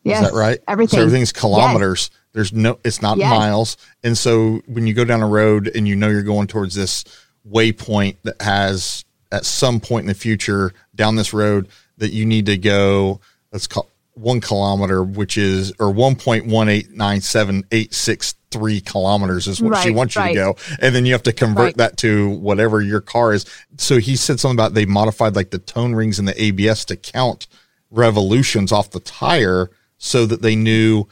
Yes. 0.04 0.22
Is 0.24 0.30
that 0.30 0.36
right? 0.38 0.58
Everything. 0.68 0.98
So 0.98 1.02
everything's 1.02 1.32
kilometers. 1.32 2.10
There's 2.32 2.52
no, 2.52 2.78
it's 2.84 3.02
not 3.02 3.18
Yes. 3.18 3.30
miles. 3.30 3.76
And 4.02 4.16
so 4.16 4.62
when 4.66 4.86
you 4.86 4.94
go 4.94 5.04
down 5.04 5.22
a 5.22 5.28
road 5.28 5.70
and 5.74 5.86
you 5.86 5.96
know 5.96 6.08
you're 6.08 6.22
going 6.22 6.46
towards 6.46 6.74
this 6.74 7.04
waypoint 7.50 8.16
that 8.22 8.40
has 8.40 9.04
at 9.30 9.44
some 9.44 9.80
point 9.80 10.04
in 10.04 10.08
the 10.08 10.14
future 10.14 10.72
down 10.94 11.16
this 11.16 11.32
road 11.34 11.68
that 11.98 12.12
you 12.12 12.24
need 12.24 12.46
to 12.46 12.56
go, 12.56 13.20
let's 13.52 13.66
call 13.66 13.88
one 14.14 14.40
kilometer, 14.40 15.02
which 15.02 15.36
is, 15.38 15.72
or 15.78 15.92
1.1897863 15.92 18.84
kilometers 18.84 19.46
is 19.46 19.62
what 19.62 19.78
she 19.82 19.88
Right, 19.88 19.96
wants 19.96 20.16
you 20.16 20.22
to 20.28 20.34
go. 20.34 20.56
And 20.80 20.94
then 20.94 21.06
you 21.06 21.12
have 21.12 21.22
to 21.24 21.32
convert 21.32 21.64
Right. 21.64 21.76
that 21.78 21.96
to 21.98 22.30
whatever 22.30 22.80
your 22.80 23.00
car 23.00 23.32
is. 23.32 23.46
So 23.78 23.98
he 23.98 24.16
said 24.16 24.40
something 24.40 24.56
about 24.56 24.74
they 24.74 24.86
modified 24.86 25.34
like 25.36 25.50
the 25.50 25.58
tone 25.58 25.94
rings 25.94 26.18
in 26.18 26.24
the 26.26 26.40
ABS 26.42 26.84
to 26.86 26.96
count 26.96 27.46
revolutions 27.90 28.72
off 28.72 28.90
the 28.90 29.00
tire 29.00 29.70
so 30.04 30.26
that 30.26 30.42
they 30.42 30.56
knew 30.56 31.06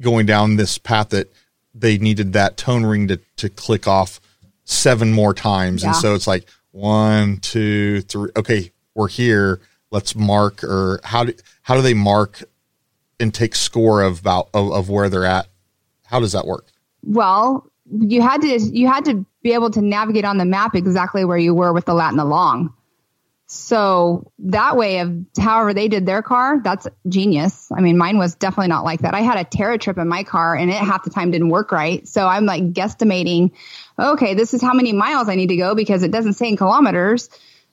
going 0.00 0.24
down 0.24 0.56
this 0.56 0.78
path 0.78 1.10
that 1.10 1.30
they 1.74 1.98
needed 1.98 2.32
that 2.32 2.56
tone 2.56 2.86
ring 2.86 3.06
to, 3.06 3.18
to 3.36 3.50
click 3.50 3.86
off 3.86 4.18
seven 4.64 5.12
more 5.12 5.34
times. 5.34 5.84
And 5.84 5.94
so 5.94 6.14
it's 6.14 6.26
like 6.26 6.48
one, 6.70 7.36
two, 7.36 8.00
three. 8.00 8.30
Okay, 8.34 8.72
we're 8.94 9.08
here. 9.08 9.60
Let's 9.90 10.16
mark 10.16 10.64
or 10.64 11.00
how 11.04 11.24
do 11.24 11.34
how 11.62 11.76
do 11.76 11.82
they 11.82 11.92
mark 11.92 12.42
and 13.20 13.32
take 13.32 13.54
score 13.54 14.00
of 14.00 14.20
about 14.20 14.48
of, 14.54 14.72
of 14.72 14.88
where 14.88 15.10
they're 15.10 15.26
at? 15.26 15.48
How 16.06 16.18
does 16.18 16.32
that 16.32 16.46
work? 16.46 16.66
Well, 17.02 17.70
you 17.90 18.22
had 18.22 18.40
to 18.40 18.58
you 18.58 18.86
had 18.86 19.04
to 19.04 19.26
be 19.42 19.52
able 19.52 19.70
to 19.72 19.82
navigate 19.82 20.24
on 20.24 20.38
the 20.38 20.46
map 20.46 20.74
exactly 20.74 21.26
where 21.26 21.38
you 21.38 21.54
were 21.54 21.74
with 21.74 21.84
the 21.84 21.94
lat 21.94 22.10
and 22.10 22.18
the 22.18 22.24
long. 22.24 22.72
So 23.50 24.30
that 24.40 24.76
way 24.76 24.98
of 24.98 25.24
however 25.38 25.72
they 25.72 25.88
did 25.88 26.04
their 26.04 26.20
car, 26.20 26.60
that's 26.62 26.86
genius. 27.08 27.72
I 27.74 27.80
mean, 27.80 27.96
mine 27.96 28.18
was 28.18 28.34
definitely 28.34 28.68
not 28.68 28.84
like 28.84 29.00
that. 29.00 29.14
I 29.14 29.22
had 29.22 29.38
a 29.38 29.44
Terratrip 29.44 29.96
in 29.96 30.06
my 30.06 30.22
car 30.22 30.54
and 30.54 30.70
it 30.70 30.76
half 30.76 31.02
the 31.02 31.08
time 31.08 31.30
didn't 31.30 31.48
work 31.48 31.72
right. 31.72 32.06
So 32.06 32.26
I'm 32.26 32.44
like 32.44 32.74
guesstimating, 32.74 33.52
okay, 33.98 34.34
this 34.34 34.52
is 34.52 34.60
how 34.60 34.74
many 34.74 34.92
miles 34.92 35.30
I 35.30 35.34
need 35.34 35.48
to 35.48 35.56
go 35.56 35.74
because 35.74 36.02
it 36.02 36.10
doesn't 36.10 36.34
say 36.34 36.48
in 36.48 36.58
kilometers. 36.58 37.30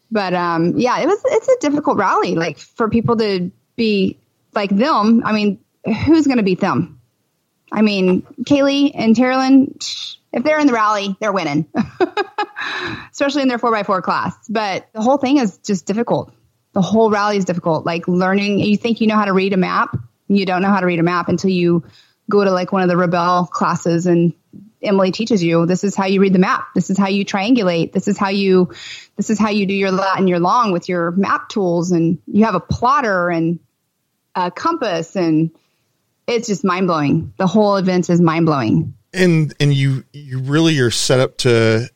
But 0.09 0.33
um, 0.33 0.77
yeah, 0.77 0.97
it 0.99 1.07
was 1.07 1.21
it's 1.25 1.49
a 1.49 1.57
difficult 1.59 1.97
rally. 1.97 2.35
Like 2.35 2.57
for 2.57 2.89
people 2.89 3.17
to 3.17 3.51
be 3.75 4.17
like 4.53 4.69
them, 4.69 5.23
I 5.25 5.33
mean, 5.33 5.59
who's 5.83 6.25
going 6.25 6.37
to 6.37 6.43
beat 6.43 6.61
them? 6.61 7.01
I 7.69 7.81
mean, 7.81 8.21
Kaylee 8.43 8.91
and 8.95 9.13
Terrelyn, 9.13 9.77
if 10.35 10.43
they're 10.43 10.59
in 10.59 10.67
the 10.67 10.73
rally, 10.73 11.15
they're 11.21 11.31
winning, 11.31 11.65
especially 13.11 13.41
in 13.41 13.47
their 13.47 13.57
4x4 13.57 14.03
class. 14.03 14.35
But 14.49 14.89
the 14.93 15.01
whole 15.01 15.17
thing 15.17 15.37
is 15.37 15.57
just 15.59 15.85
difficult. 15.85 16.33
The 16.73 16.81
whole 16.81 17.09
rally 17.09 17.37
is 17.37 17.45
difficult. 17.45 17.85
Like 17.85 18.07
learning, 18.07 18.59
you 18.59 18.75
think 18.75 18.99
you 18.99 19.07
know 19.07 19.15
how 19.15 19.25
to 19.25 19.33
read 19.33 19.53
a 19.53 19.57
map, 19.57 19.97
you 20.27 20.45
don't 20.45 20.61
know 20.61 20.67
how 20.67 20.81
to 20.81 20.85
read 20.85 20.99
a 20.99 21.03
map 21.03 21.29
until 21.29 21.51
you 21.51 21.85
go 22.29 22.43
to 22.43 22.51
like 22.51 22.73
one 22.73 22.81
of 22.81 22.89
the 22.89 22.95
Rebelle 22.95 23.49
classes 23.49 24.07
and 24.07 24.33
Emily 24.81 25.11
teaches 25.11 25.41
you. 25.41 25.65
This 25.65 25.85
is 25.85 25.95
how 25.95 26.05
you 26.05 26.19
read 26.19 26.33
the 26.33 26.39
map. 26.39 26.67
This 26.75 26.89
is 26.89 26.97
how 26.97 27.07
you 27.07 27.23
triangulate. 27.23 27.93
This 27.93 28.09
is 28.09 28.17
how 28.17 28.29
you, 28.29 28.73
this 29.15 29.29
is 29.29 29.39
how 29.39 29.49
you 29.49 29.65
do 29.65 29.73
your 29.73 29.91
lat 29.91 30.19
and 30.19 30.27
your 30.27 30.39
long 30.39 30.73
with 30.73 30.89
your 30.89 31.11
map 31.11 31.47
tools. 31.47 31.91
And 31.91 32.19
you 32.27 32.43
have 32.43 32.55
a 32.55 32.59
plotter 32.59 33.29
and 33.29 33.59
a 34.35 34.51
compass 34.51 35.15
and 35.15 35.51
it's 36.27 36.47
just 36.47 36.65
mind 36.65 36.87
blowing. 36.87 37.33
The 37.37 37.47
whole 37.47 37.77
event 37.77 38.09
is 38.09 38.19
mind 38.19 38.47
blowing. 38.47 38.95
And, 39.15 39.53
and 39.59 39.73
you, 39.73 40.03
you 40.13 40.39
really 40.39 40.77
are 40.79 40.91
set 40.91 41.19
up 41.19 41.37
to 41.39 41.89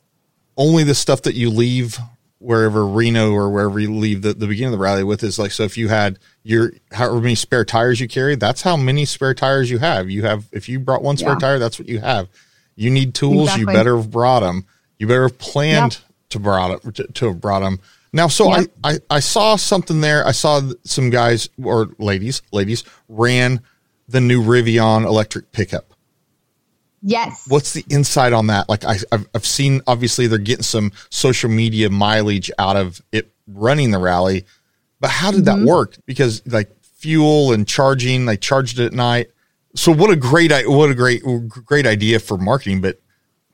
only 0.58 0.84
the 0.84 0.96
stuff 0.96 1.24
that 1.24 1.36
you 1.36 1.50
leave 1.50 1.98
wherever 2.40 2.86
Reno 2.86 3.32
or 3.32 3.50
wherever 3.50 3.80
you 3.80 3.94
leave 3.94 4.22
the, 4.22 4.34
the 4.34 4.48
beginning 4.48 4.74
of 4.74 4.80
the 4.80 4.84
rally 4.84 5.04
with 5.04 5.24
is 5.24 5.38
like, 5.38 5.52
so 5.52 5.64
if 5.64 5.78
you 5.78 5.90
had 5.90 6.18
your, 6.44 6.72
however 6.92 7.20
many 7.20 7.36
spare 7.36 7.66
tires 7.66 8.00
you 8.00 8.08
carry, 8.08 8.36
that's 8.36 8.62
how 8.62 8.78
many 8.78 9.06
spare 9.06 9.34
tires 9.34 9.70
you 9.70 9.78
have. 9.80 10.10
You 10.10 10.24
have, 10.24 10.46
if 10.52 10.70
you 10.70 10.80
brought 10.80 11.04
one 11.04 11.18
spare 11.18 11.34
yeah. 11.34 11.40
tire, 11.40 11.60
that's 11.60 11.78
what 11.78 11.90
you 11.90 12.00
have. 12.00 12.30
You 12.76 12.90
need 12.90 13.14
tools. 13.14 13.50
Exactly. 13.50 13.62
You 13.74 13.78
better 13.78 13.98
have 13.98 14.10
brought 14.10 14.40
them. 14.40 14.66
You 14.98 15.08
better 15.08 15.24
have 15.24 15.38
planned 15.38 15.94
yep. 15.94 16.30
to 16.30 16.40
brought 16.40 16.72
it, 16.72 16.96
to, 16.96 17.08
to, 17.08 17.28
have 17.28 17.42
brought 17.42 17.60
them. 17.60 17.82
Now, 18.14 18.28
so 18.28 18.56
yep. 18.56 18.68
I, 18.84 18.92
I, 18.92 19.00
I 19.10 19.20
saw 19.20 19.58
something 19.58 20.00
there. 20.00 20.26
I 20.26 20.32
saw 20.32 20.62
some 20.86 21.10
guys 21.10 21.50
or 21.62 21.90
ladies, 22.00 22.42
ladies 22.54 22.86
ran 23.10 23.62
the 24.08 24.22
new 24.22 24.42
Rivian 24.42 25.06
electric 25.06 25.52
pickup. 25.52 25.89
Yes. 27.02 27.46
What's 27.48 27.74
the 27.74 27.86
insight 27.90 28.34
on 28.34 28.48
that? 28.48 28.68
Like 28.70 28.84
I, 28.86 28.98
have 29.12 29.28
I've 29.34 29.46
seen, 29.46 29.82
obviously 29.88 30.28
they're 30.28 30.38
getting 30.38 30.64
some 30.64 30.92
social 31.10 31.50
media 31.50 31.90
mileage 31.90 32.52
out 32.60 32.76
of 32.76 33.02
it 33.12 33.32
running 33.48 33.92
the 33.92 34.00
rally, 34.00 34.46
but 35.00 35.10
how 35.10 35.32
did 35.32 35.46
mm-hmm. 35.46 35.62
that 35.62 35.68
work? 35.68 35.98
Because 36.06 36.46
like 36.46 36.70
fuel 36.84 37.54
and 37.54 37.68
charging, 37.68 38.26
they 38.26 38.38
charged 38.38 38.80
it 38.80 38.88
at 38.88 38.94
night. 38.94 39.32
So 39.76 39.94
what 39.94 40.10
a 40.10 40.16
great, 40.16 40.52
what 40.70 40.90
a 40.90 40.96
great, 40.96 41.24
great 41.48 41.86
idea 41.86 42.20
for 42.20 42.38
marketing. 42.38 42.82
But 42.82 43.00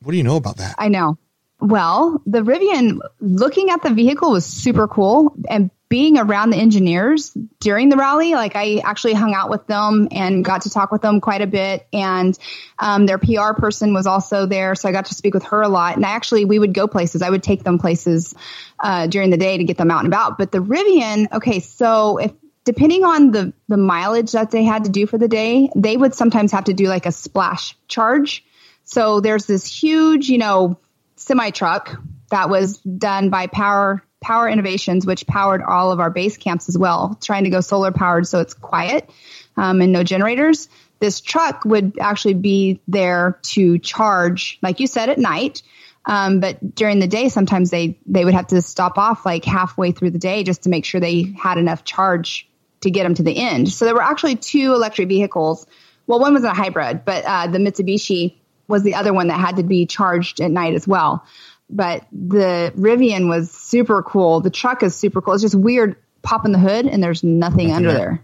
what 0.01 0.11
do 0.11 0.17
you 0.17 0.23
know 0.23 0.37
about 0.37 0.57
that? 0.57 0.75
I 0.77 0.87
know. 0.87 1.17
Well, 1.59 2.21
the 2.25 2.39
Rivian, 2.39 2.99
looking 3.19 3.69
at 3.69 3.81
the 3.83 3.89
vehicle 3.89 4.31
was 4.31 4.45
super 4.45 4.87
cool. 4.87 5.35
And 5.49 5.71
being 5.87 6.17
around 6.17 6.49
the 6.49 6.57
engineers 6.57 7.31
during 7.59 7.89
the 7.89 7.97
rally, 7.97 8.33
like 8.33 8.55
I 8.55 8.81
actually 8.83 9.13
hung 9.13 9.33
out 9.33 9.49
with 9.49 9.67
them 9.67 10.07
and 10.11 10.43
got 10.43 10.63
to 10.63 10.69
talk 10.69 10.91
with 10.91 11.01
them 11.01 11.21
quite 11.21 11.41
a 11.41 11.47
bit. 11.47 11.87
And 11.93 12.37
um, 12.79 13.05
their 13.05 13.19
PR 13.19 13.53
person 13.53 13.93
was 13.93 14.07
also 14.07 14.45
there. 14.45 14.73
So 14.75 14.89
I 14.89 14.91
got 14.91 15.05
to 15.05 15.13
speak 15.13 15.33
with 15.33 15.43
her 15.43 15.61
a 15.61 15.69
lot. 15.69 15.95
And 15.95 16.05
I 16.05 16.09
actually, 16.09 16.45
we 16.45 16.57
would 16.57 16.73
go 16.73 16.87
places. 16.87 17.21
I 17.21 17.29
would 17.29 17.43
take 17.43 17.63
them 17.63 17.77
places 17.77 18.33
uh, 18.79 19.07
during 19.07 19.29
the 19.29 19.37
day 19.37 19.57
to 19.57 19.63
get 19.63 19.77
them 19.77 19.91
out 19.91 19.99
and 19.99 20.07
about. 20.07 20.37
But 20.37 20.51
the 20.51 20.59
Rivian, 20.59 21.31
okay, 21.31 21.59
so 21.59 22.17
if 22.17 22.31
depending 22.63 23.03
on 23.03 23.31
the 23.31 23.53
the 23.67 23.77
mileage 23.77 24.31
that 24.31 24.51
they 24.51 24.63
had 24.63 24.85
to 24.85 24.89
do 24.89 25.05
for 25.05 25.17
the 25.17 25.27
day, 25.27 25.69
they 25.75 25.95
would 25.95 26.13
sometimes 26.13 26.51
have 26.51 26.65
to 26.65 26.73
do 26.73 26.87
like 26.87 27.05
a 27.05 27.11
splash 27.11 27.77
charge. 27.87 28.43
So 28.83 29.19
there's 29.19 29.45
this 29.45 29.65
huge, 29.65 30.29
you 30.29 30.39
know, 30.39 30.79
semi 31.15 31.51
truck 31.51 31.95
that 32.31 32.49
was 32.49 32.79
done 32.79 33.29
by 33.29 33.47
Power 33.47 34.03
Power 34.25 34.49
Innovations, 34.49 35.05
which 35.05 35.27
powered 35.27 35.61
all 35.61 35.91
of 35.91 35.99
our 35.99 36.09
base 36.09 36.35
camps 36.35 36.67
as 36.67 36.75
well, 36.75 37.15
trying 37.21 37.43
to 37.43 37.51
go 37.51 37.61
solar 37.61 37.91
powered 37.91 38.25
so 38.25 38.39
it's 38.39 38.55
quiet 38.55 39.07
um, 39.55 39.81
and 39.81 39.91
no 39.91 40.03
generators. 40.03 40.67
This 40.99 41.21
truck 41.21 41.63
would 41.63 41.99
actually 41.99 42.33
be 42.33 42.81
there 42.87 43.39
to 43.43 43.77
charge, 43.77 44.57
like 44.63 44.79
you 44.79 44.87
said, 44.87 45.09
at 45.09 45.19
night. 45.19 45.61
Um, 46.07 46.39
but 46.39 46.73
during 46.73 46.99
the 46.99 47.07
day, 47.07 47.29
sometimes 47.29 47.69
they 47.69 47.99
they 48.07 48.25
would 48.25 48.33
have 48.33 48.47
to 48.47 48.61
stop 48.63 48.97
off 48.97 49.27
like 49.27 49.45
halfway 49.45 49.91
through 49.91 50.11
the 50.11 50.19
day 50.19 50.43
just 50.43 50.63
to 50.63 50.69
make 50.69 50.85
sure 50.85 50.99
they 50.99 51.31
had 51.37 51.59
enough 51.59 51.83
charge 51.83 52.49
to 52.81 52.89
get 52.89 53.03
them 53.03 53.13
to 53.15 53.23
the 53.23 53.37
end. 53.37 53.69
So 53.71 53.85
there 53.85 53.93
were 53.93 54.01
actually 54.01 54.37
two 54.37 54.73
electric 54.73 55.07
vehicles. 55.07 55.67
Well, 56.07 56.19
one 56.19 56.33
was 56.33 56.43
a 56.43 56.53
hybrid, 56.53 57.05
but 57.05 57.25
uh, 57.25 57.47
the 57.47 57.59
Mitsubishi 57.59 58.35
was 58.67 58.81
the 58.81 58.95
other 58.95 59.13
one 59.13 59.27
that 59.27 59.39
had 59.39 59.57
to 59.57 59.63
be 59.63 59.85
charged 59.85 60.41
at 60.41 60.49
night 60.49 60.73
as 60.73 60.87
well. 60.87 61.25
But 61.69 62.05
the 62.11 62.71
Rivian 62.77 63.27
was 63.27 63.51
super 63.51 64.03
cool. 64.03 64.41
The 64.41 64.49
truck 64.49 64.83
is 64.83 64.95
super 64.95 65.21
cool. 65.21 65.33
It's 65.33 65.41
just 65.41 65.55
weird 65.55 65.95
popping 66.21 66.51
the 66.51 66.59
hood 66.59 66.85
and 66.85 67.01
there's 67.01 67.23
nothing, 67.23 67.71
under 67.71 67.91
there. 67.91 68.23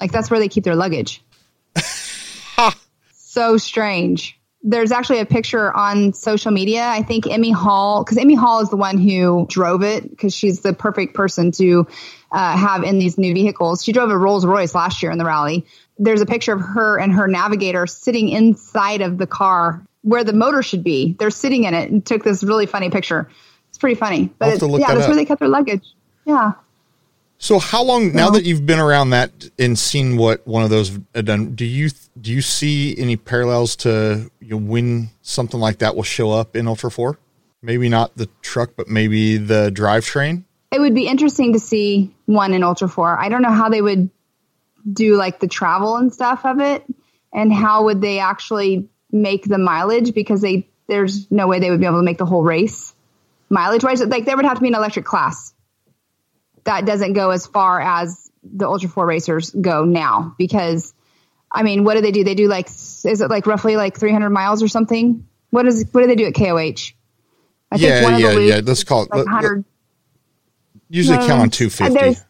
Like 0.00 0.12
that's 0.12 0.30
where 0.30 0.40
they 0.40 0.48
keep 0.48 0.64
their 0.64 0.76
luggage. 0.76 1.22
so 3.12 3.56
strange. 3.56 4.38
There's 4.62 4.92
actually 4.92 5.18
a 5.18 5.26
picture 5.26 5.74
on 5.74 6.14
social 6.14 6.50
media. 6.50 6.86
I 6.86 7.02
think 7.02 7.26
Emme 7.26 7.52
Hall, 7.52 8.02
because 8.02 8.16
Emme 8.16 8.36
Hall 8.36 8.60
is 8.60 8.70
the 8.70 8.76
one 8.76 8.96
who 8.96 9.46
drove 9.48 9.82
it, 9.82 10.08
because 10.08 10.34
she's 10.34 10.60
the 10.60 10.72
perfect 10.72 11.14
person 11.14 11.52
to 11.52 11.86
uh, 12.32 12.56
have 12.56 12.82
in 12.82 12.98
these 12.98 13.18
new 13.18 13.34
vehicles. 13.34 13.84
She 13.84 13.92
drove 13.92 14.10
a 14.10 14.16
Rolls 14.16 14.46
Royce 14.46 14.74
last 14.74 15.02
year 15.02 15.12
in 15.12 15.18
the 15.18 15.24
rally. 15.24 15.66
There's 15.98 16.22
a 16.22 16.26
picture 16.26 16.54
of 16.54 16.60
her 16.60 16.98
and 16.98 17.12
her 17.12 17.28
navigator 17.28 17.86
sitting 17.86 18.30
inside 18.30 19.02
of 19.02 19.18
the 19.18 19.26
car 19.26 19.86
where 20.04 20.22
the 20.22 20.32
motor 20.32 20.62
should 20.62 20.84
be. 20.84 21.16
They're 21.18 21.30
sitting 21.30 21.64
in 21.64 21.74
it 21.74 21.90
and 21.90 22.04
took 22.04 22.22
this 22.22 22.42
really 22.42 22.66
funny 22.66 22.90
picture. 22.90 23.28
It's 23.68 23.78
pretty 23.78 23.96
funny. 23.96 24.32
But 24.38 24.46
yeah, 24.46 24.50
that 24.52 24.84
that's 24.86 25.02
up. 25.02 25.08
where 25.08 25.16
they 25.16 25.24
kept 25.24 25.40
their 25.40 25.48
luggage. 25.48 25.84
Yeah. 26.24 26.52
So 27.38 27.58
how 27.58 27.82
long 27.82 28.12
now 28.12 28.30
that 28.30 28.44
you've 28.44 28.64
been 28.64 28.78
around 28.78 29.10
that 29.10 29.50
and 29.58 29.78
seen 29.78 30.16
what 30.16 30.46
one 30.46 30.62
of 30.62 30.70
those 30.70 30.90
done? 30.90 31.54
Do 31.54 31.64
you 31.64 31.90
do 32.20 32.32
you 32.32 32.40
see 32.40 32.96
any 32.96 33.16
parallels 33.16 33.76
to 33.76 34.30
you 34.40 34.50
know, 34.50 34.56
when 34.56 35.10
something 35.22 35.58
like 35.58 35.78
that 35.78 35.96
will 35.96 36.04
show 36.04 36.30
up 36.30 36.54
in 36.54 36.68
Ultra 36.68 36.90
Four? 36.90 37.18
Maybe 37.60 37.88
not 37.88 38.16
the 38.16 38.28
truck, 38.42 38.70
but 38.76 38.88
maybe 38.88 39.36
the 39.36 39.70
drivetrain 39.74 40.44
it 40.74 40.80
would 40.80 40.94
be 40.94 41.06
interesting 41.06 41.52
to 41.52 41.60
see 41.60 42.12
one 42.26 42.52
in 42.52 42.64
Ultra 42.64 42.88
4. 42.88 43.20
I 43.20 43.28
don't 43.28 43.42
know 43.42 43.52
how 43.52 43.68
they 43.68 43.80
would 43.80 44.10
do 44.92 45.14
like 45.14 45.38
the 45.38 45.46
travel 45.46 45.96
and 45.96 46.12
stuff 46.12 46.44
of 46.44 46.58
it 46.58 46.84
and 47.32 47.52
how 47.52 47.84
would 47.84 48.00
they 48.00 48.18
actually 48.18 48.88
make 49.14 49.44
the 49.44 49.58
mileage 49.58 50.12
because 50.12 50.40
they 50.40 50.68
there's 50.86 51.30
no 51.30 51.46
way 51.46 51.60
they 51.60 51.70
would 51.70 51.80
be 51.80 51.86
able 51.86 51.98
to 51.98 52.04
make 52.04 52.18
the 52.18 52.26
whole 52.26 52.42
race 52.42 52.94
mileage 53.48 53.84
wise 53.84 54.04
like 54.04 54.24
there 54.24 54.36
would 54.36 54.44
have 54.44 54.56
to 54.56 54.60
be 54.60 54.68
an 54.68 54.74
electric 54.74 55.04
class 55.04 55.54
that 56.64 56.84
doesn't 56.84 57.12
go 57.12 57.30
as 57.30 57.46
far 57.46 57.80
as 57.80 58.30
the 58.42 58.66
ultra 58.66 58.88
4 58.88 59.06
racers 59.06 59.50
go 59.50 59.84
now 59.84 60.34
because 60.36 60.92
i 61.50 61.62
mean 61.62 61.84
what 61.84 61.94
do 61.94 62.00
they 62.00 62.10
do 62.10 62.24
they 62.24 62.34
do 62.34 62.48
like 62.48 62.66
is 62.66 63.20
it 63.20 63.30
like 63.30 63.46
roughly 63.46 63.76
like 63.76 63.96
300 63.96 64.30
miles 64.30 64.62
or 64.62 64.68
something 64.68 65.26
what 65.50 65.66
is 65.66 65.86
what 65.92 66.02
do 66.02 66.06
they 66.08 66.16
do 66.16 66.26
at 66.26 66.34
koh 66.34 66.56
i 66.58 66.72
think 66.72 66.94
yeah, 67.76 68.02
one 68.02 68.14
of 68.14 68.20
yeah, 68.20 68.34
the 68.34 68.42
yeah. 68.42 68.60
Let's 68.62 68.84
call 68.84 69.04
it 69.04 69.10
like 69.10 69.24
100 69.24 69.64
Usually 70.94 71.18
count 71.18 71.42
on 71.42 71.50
250. 71.50 72.20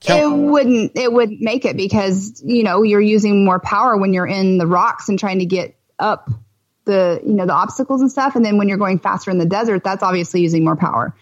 Count. 0.00 0.22
It 0.22 0.34
wouldn't 0.34 0.92
it 0.96 1.12
wouldn't 1.12 1.42
make 1.42 1.66
it 1.66 1.76
because 1.76 2.42
you 2.42 2.62
know 2.62 2.82
you're 2.82 3.00
using 3.00 3.44
more 3.44 3.60
power 3.60 3.96
when 3.98 4.14
you're 4.14 4.26
in 4.26 4.56
the 4.56 4.66
rocks 4.66 5.10
and 5.10 5.18
trying 5.18 5.40
to 5.40 5.44
get 5.44 5.76
up 6.00 6.30
the 6.84 7.20
you 7.24 7.32
know 7.32 7.46
the 7.46 7.52
obstacles 7.52 8.00
and 8.00 8.10
stuff 8.10 8.34
and 8.34 8.44
then 8.44 8.56
when 8.56 8.68
you're 8.68 8.78
going 8.78 8.98
faster 8.98 9.30
in 9.30 9.38
the 9.38 9.46
desert 9.46 9.84
that's 9.84 10.02
obviously 10.02 10.40
using 10.40 10.64
more 10.64 10.76
power. 10.76 11.14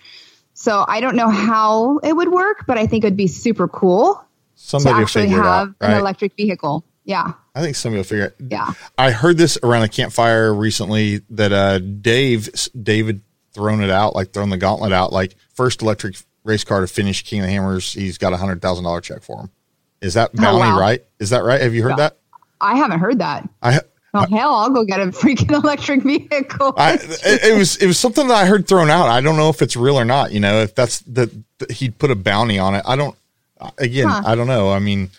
So 0.55 0.85
I 0.89 1.01
don't 1.01 1.15
know 1.15 1.29
how 1.29 1.99
it 1.99 2.15
would 2.15 2.33
work, 2.33 2.65
but 2.67 2.79
I 2.79 2.87
think 2.87 3.05
it'd 3.05 3.17
be 3.17 3.29
super 3.29 3.69
cool 3.69 4.25
somebody 4.55 4.97
to 4.97 5.03
actually 5.03 5.29
have 5.29 5.45
out, 5.45 5.75
right? 5.81 5.93
an 5.93 5.99
electric 5.99 6.37
vehicle. 6.37 6.85
Yeah. 7.05 7.33
I 7.55 7.63
think 7.63 7.77
somebody 7.77 7.99
will 7.99 8.05
figure 8.05 8.27
it. 8.27 8.37
Yeah. 8.51 8.73
I 8.97 9.13
heard 9.13 9.39
this 9.39 9.57
around 9.63 9.83
a 9.83 9.89
campfire 9.89 10.53
recently 10.53 11.23
that 11.31 11.53
uh 11.53 11.79
Dave 11.79 12.51
David 12.81 13.23
thrown 13.53 13.83
it 13.83 13.91
out, 13.91 14.15
like 14.15 14.33
thrown 14.33 14.51
the 14.51 14.57
gauntlet 14.57 14.93
out, 14.93 15.13
like 15.13 15.37
first 15.55 15.83
electric 15.83 16.17
race 16.45 16.65
car 16.65 16.81
to 16.81 16.87
finish 16.87 17.25
King 17.25 17.41
of 17.41 17.47
the 17.47 17.53
Hammers, 17.53 17.93
he's 17.93 18.19
got 18.19 18.33
a 18.33 18.37
hundred 18.37 18.63
thousand 18.63 18.85
dollar 18.85 19.01
check 19.01 19.23
for 19.23 19.43
him. 19.43 19.51
Is 20.01 20.15
that 20.15 20.31
oh, 20.39 20.43
bounty 20.43 20.65
oh, 20.65 20.75
wow. 20.75 20.81
right? 20.81 21.05
Is 21.19 21.31
that 21.31 21.45
right? 21.45 21.61
Have 21.61 21.75
you 21.75 21.83
heard 21.83 21.97
that? 21.97 22.19
I 22.61 22.77
haven't 22.77 22.99
heard 22.99 23.19
that. 23.21 23.49
I 23.63 23.81
Oh 24.15 24.27
hell, 24.27 24.55
I'll 24.55 24.71
go 24.71 24.85
get 24.85 25.01
a 25.01 25.07
freaking 25.07 25.51
electric 25.65 26.03
vehicle. 26.03 26.75
I, 26.77 26.95
it, 26.95 27.45
it, 27.53 27.59
was 27.59 27.77
it 27.77 27.87
was 27.87 27.99
something 27.99 28.27
that 28.29 28.35
I 28.35 28.47
heard 28.47 28.67
thrown 28.67 28.89
out. 28.89 29.09
I 29.09 29.21
don't 29.21 29.37
know 29.37 29.51
if 29.51 29.61
it's 29.61 29.77
real 29.77 29.99
or 29.99 30.05
not. 30.05 30.33
You 30.33 30.41
know, 30.41 30.61
if 30.63 30.75
that's 30.75 31.01
that 31.01 31.31
he'd 31.71 31.99
put 31.99 32.11
a 32.11 32.15
bounty 32.15 32.59
on 32.59 32.75
it. 32.75 32.83
I 32.87 32.97
don't. 32.97 33.17
Again, 33.79 34.09
huh. 34.09 34.23
I 34.25 34.35
don't 34.35 34.47
know. 34.47 34.71
I 34.71 34.79
mean, 34.79 35.11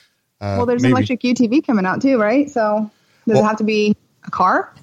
uh, 0.42 0.56
well, 0.58 0.66
there's 0.66 0.82
maybe. 0.82 0.94
an 0.94 0.98
electric 0.98 1.22
UTV 1.22 1.66
coming 1.66 1.86
out 1.86 2.02
too, 2.02 2.18
right? 2.18 2.50
So 2.50 2.90
does 3.28 3.36
well, 3.36 3.44
it 3.44 3.48
have 3.48 3.58
to 3.58 3.64
be 3.64 3.96
a 4.26 4.32
car? 4.32 4.74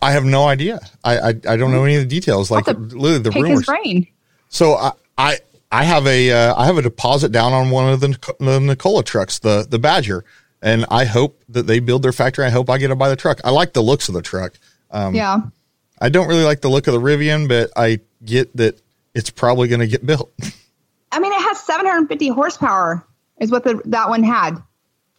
I, 0.00 0.12
have 0.12 0.24
no 0.24 0.46
idea. 0.46 0.80
I 1.04 1.18
I, 1.18 1.28
I 1.28 1.56
don't 1.56 1.72
know 1.72 1.84
any 1.84 1.96
of 1.96 2.02
the 2.02 2.08
details. 2.08 2.50
Like 2.50 2.66
literally 2.66 3.18
the 3.18 3.30
rumors. 3.30 4.06
So 4.48 4.74
I 4.74 4.92
I 5.18 5.38
I 5.70 5.84
have 5.84 6.06
a 6.06 6.30
uh, 6.30 6.54
I 6.54 6.66
have 6.66 6.78
a 6.78 6.82
deposit 6.82 7.32
down 7.32 7.52
on 7.52 7.70
one 7.70 7.92
of 7.92 8.00
the, 8.00 8.34
the 8.38 8.60
Nikola 8.60 9.02
trucks, 9.02 9.38
the 9.38 9.66
the 9.68 9.78
Badger, 9.78 10.24
and 10.62 10.86
I 10.90 11.04
hope 11.04 11.42
that 11.48 11.66
they 11.66 11.80
build 11.80 12.02
their 12.02 12.12
factory. 12.12 12.44
I 12.44 12.50
hope 12.50 12.70
I 12.70 12.78
get 12.78 12.88
to 12.88 12.96
buy 12.96 13.08
the 13.08 13.16
truck. 13.16 13.40
I 13.44 13.50
like 13.50 13.72
the 13.72 13.82
looks 13.82 14.08
of 14.08 14.14
the 14.14 14.22
truck. 14.22 14.54
Um, 14.90 15.14
yeah. 15.14 15.40
I 16.00 16.08
don't 16.08 16.28
really 16.28 16.44
like 16.44 16.60
the 16.60 16.68
look 16.68 16.86
of 16.86 16.94
the 16.94 17.00
Rivian, 17.00 17.48
but 17.48 17.70
I 17.76 18.00
get 18.24 18.56
that 18.56 18.80
it's 19.14 19.30
probably 19.30 19.68
going 19.68 19.80
to 19.80 19.86
get 19.86 20.06
built. 20.06 20.32
I 21.12 21.18
mean, 21.18 21.32
it 21.32 21.42
has 21.42 21.60
750 21.60 22.28
horsepower, 22.28 23.06
is 23.38 23.50
what 23.50 23.64
the, 23.64 23.82
that 23.86 24.08
one 24.08 24.22
had 24.22 24.56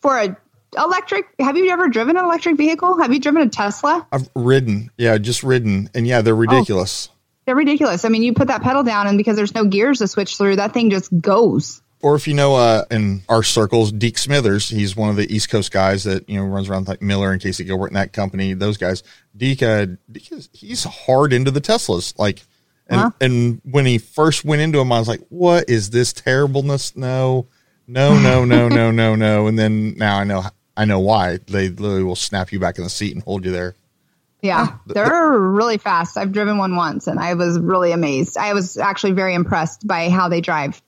for 0.02 0.18
a 0.18 0.36
electric. 0.76 1.28
Have 1.40 1.56
you 1.58 1.70
ever 1.70 1.88
driven 1.90 2.18
an 2.18 2.26
electric 2.26 2.58
vehicle? 2.58 3.00
Have 3.00 3.14
you 3.14 3.20
driven 3.20 3.44
a 3.44 3.50
Tesla? 3.50 4.08
I've 4.12 4.28
ridden, 4.36 4.90
yeah, 4.98 5.18
just 5.20 5.44
ridden, 5.44 5.90
and 5.94 6.08
yeah, 6.08 6.22
they're 6.22 6.34
oh. 6.34 6.38
ridiculous. 6.38 7.10
Oh. 7.12 7.16
They're 7.46 7.56
ridiculous. 7.56 8.06
I 8.06 8.10
mean, 8.10 8.24
you 8.24 8.34
put 8.34 8.48
that 8.48 8.64
pedal 8.64 8.84
down, 8.84 9.06
and 9.06 9.18
because 9.18 9.36
there's 9.36 9.54
no 9.54 9.66
gears 9.66 10.00
to 10.00 10.08
switch 10.08 10.38
through, 10.38 10.56
that 10.56 10.74
thing 10.74 10.90
just 10.90 11.16
goes. 11.16 11.83
Or 12.04 12.16
if 12.16 12.28
you 12.28 12.34
know, 12.34 12.56
uh, 12.56 12.84
in 12.92 13.24
our 13.30 13.42
circles, 13.42 13.92
Deke 13.92 14.18
Smithers, 14.18 14.70
he's 14.70 14.96
one 14.96 15.10
of 15.10 15.16
the 15.16 15.34
East 15.34 15.50
Coast 15.50 15.72
guys 15.72 16.04
that 16.04 16.28
you 16.30 16.38
know 16.38 16.46
runs 16.46 16.70
around 16.70 16.88
like 16.88 17.02
Miller 17.02 17.32
and 17.32 17.42
Casey 17.42 17.64
Gilbert 17.64 17.88
and 17.88 17.96
that 17.96 18.12
company. 18.12 18.54
Those 18.54 18.78
guys, 18.78 19.04
Deke, 19.36 19.64
uh, 19.64 19.88
Deke 20.12 20.34
is, 20.34 20.50
he's 20.52 20.84
hard 20.84 21.32
into 21.32 21.50
the 21.50 21.62
Teslas. 21.62 22.14
Like, 22.20 22.44
and 22.88 23.00
Huh? 23.00 23.12
and 23.22 23.62
when 23.64 23.86
he 23.86 23.98
first 23.98 24.44
went 24.44 24.62
into 24.62 24.78
them, 24.78 24.92
I 24.92 25.00
was 25.00 25.08
like, 25.08 25.22
"What 25.30 25.70
is 25.70 25.92
this 25.92 26.12
terribleness?" 26.12 26.96
No, 26.96 27.48
no, 27.88 28.20
no, 28.20 28.44
no, 28.44 28.68
no, 28.70 28.92
no, 28.92 29.16
no. 29.16 29.48
And 29.48 29.58
then 29.58 29.96
now 29.96 30.18
I 30.18 30.26
know 30.26 30.44
I 30.76 30.84
know 30.84 31.00
why 31.00 31.40
they 31.48 31.70
literally 31.70 32.04
will 32.04 32.18
snap 32.18 32.52
you 32.52 32.60
back 32.60 32.78
in 32.78 32.84
the 32.84 32.90
seat 32.90 33.14
and 33.14 33.24
hold 33.24 33.46
you 33.46 33.52
there. 33.52 33.76
Yeah, 34.42 34.76
they're 34.88 35.32
really 35.32 35.78
fast. 35.78 36.18
I've 36.18 36.34
driven 36.34 36.58
one 36.58 36.76
once 36.76 37.08
and 37.08 37.18
I 37.18 37.36
was 37.36 37.58
really 37.58 37.94
amazed. 37.94 38.36
I 38.36 38.54
was 38.54 38.78
actually 38.78 39.14
very 39.14 39.36
impressed 39.36 39.88
by 39.88 40.10
how 40.10 40.28
they 40.28 40.42
drive. 40.42 40.82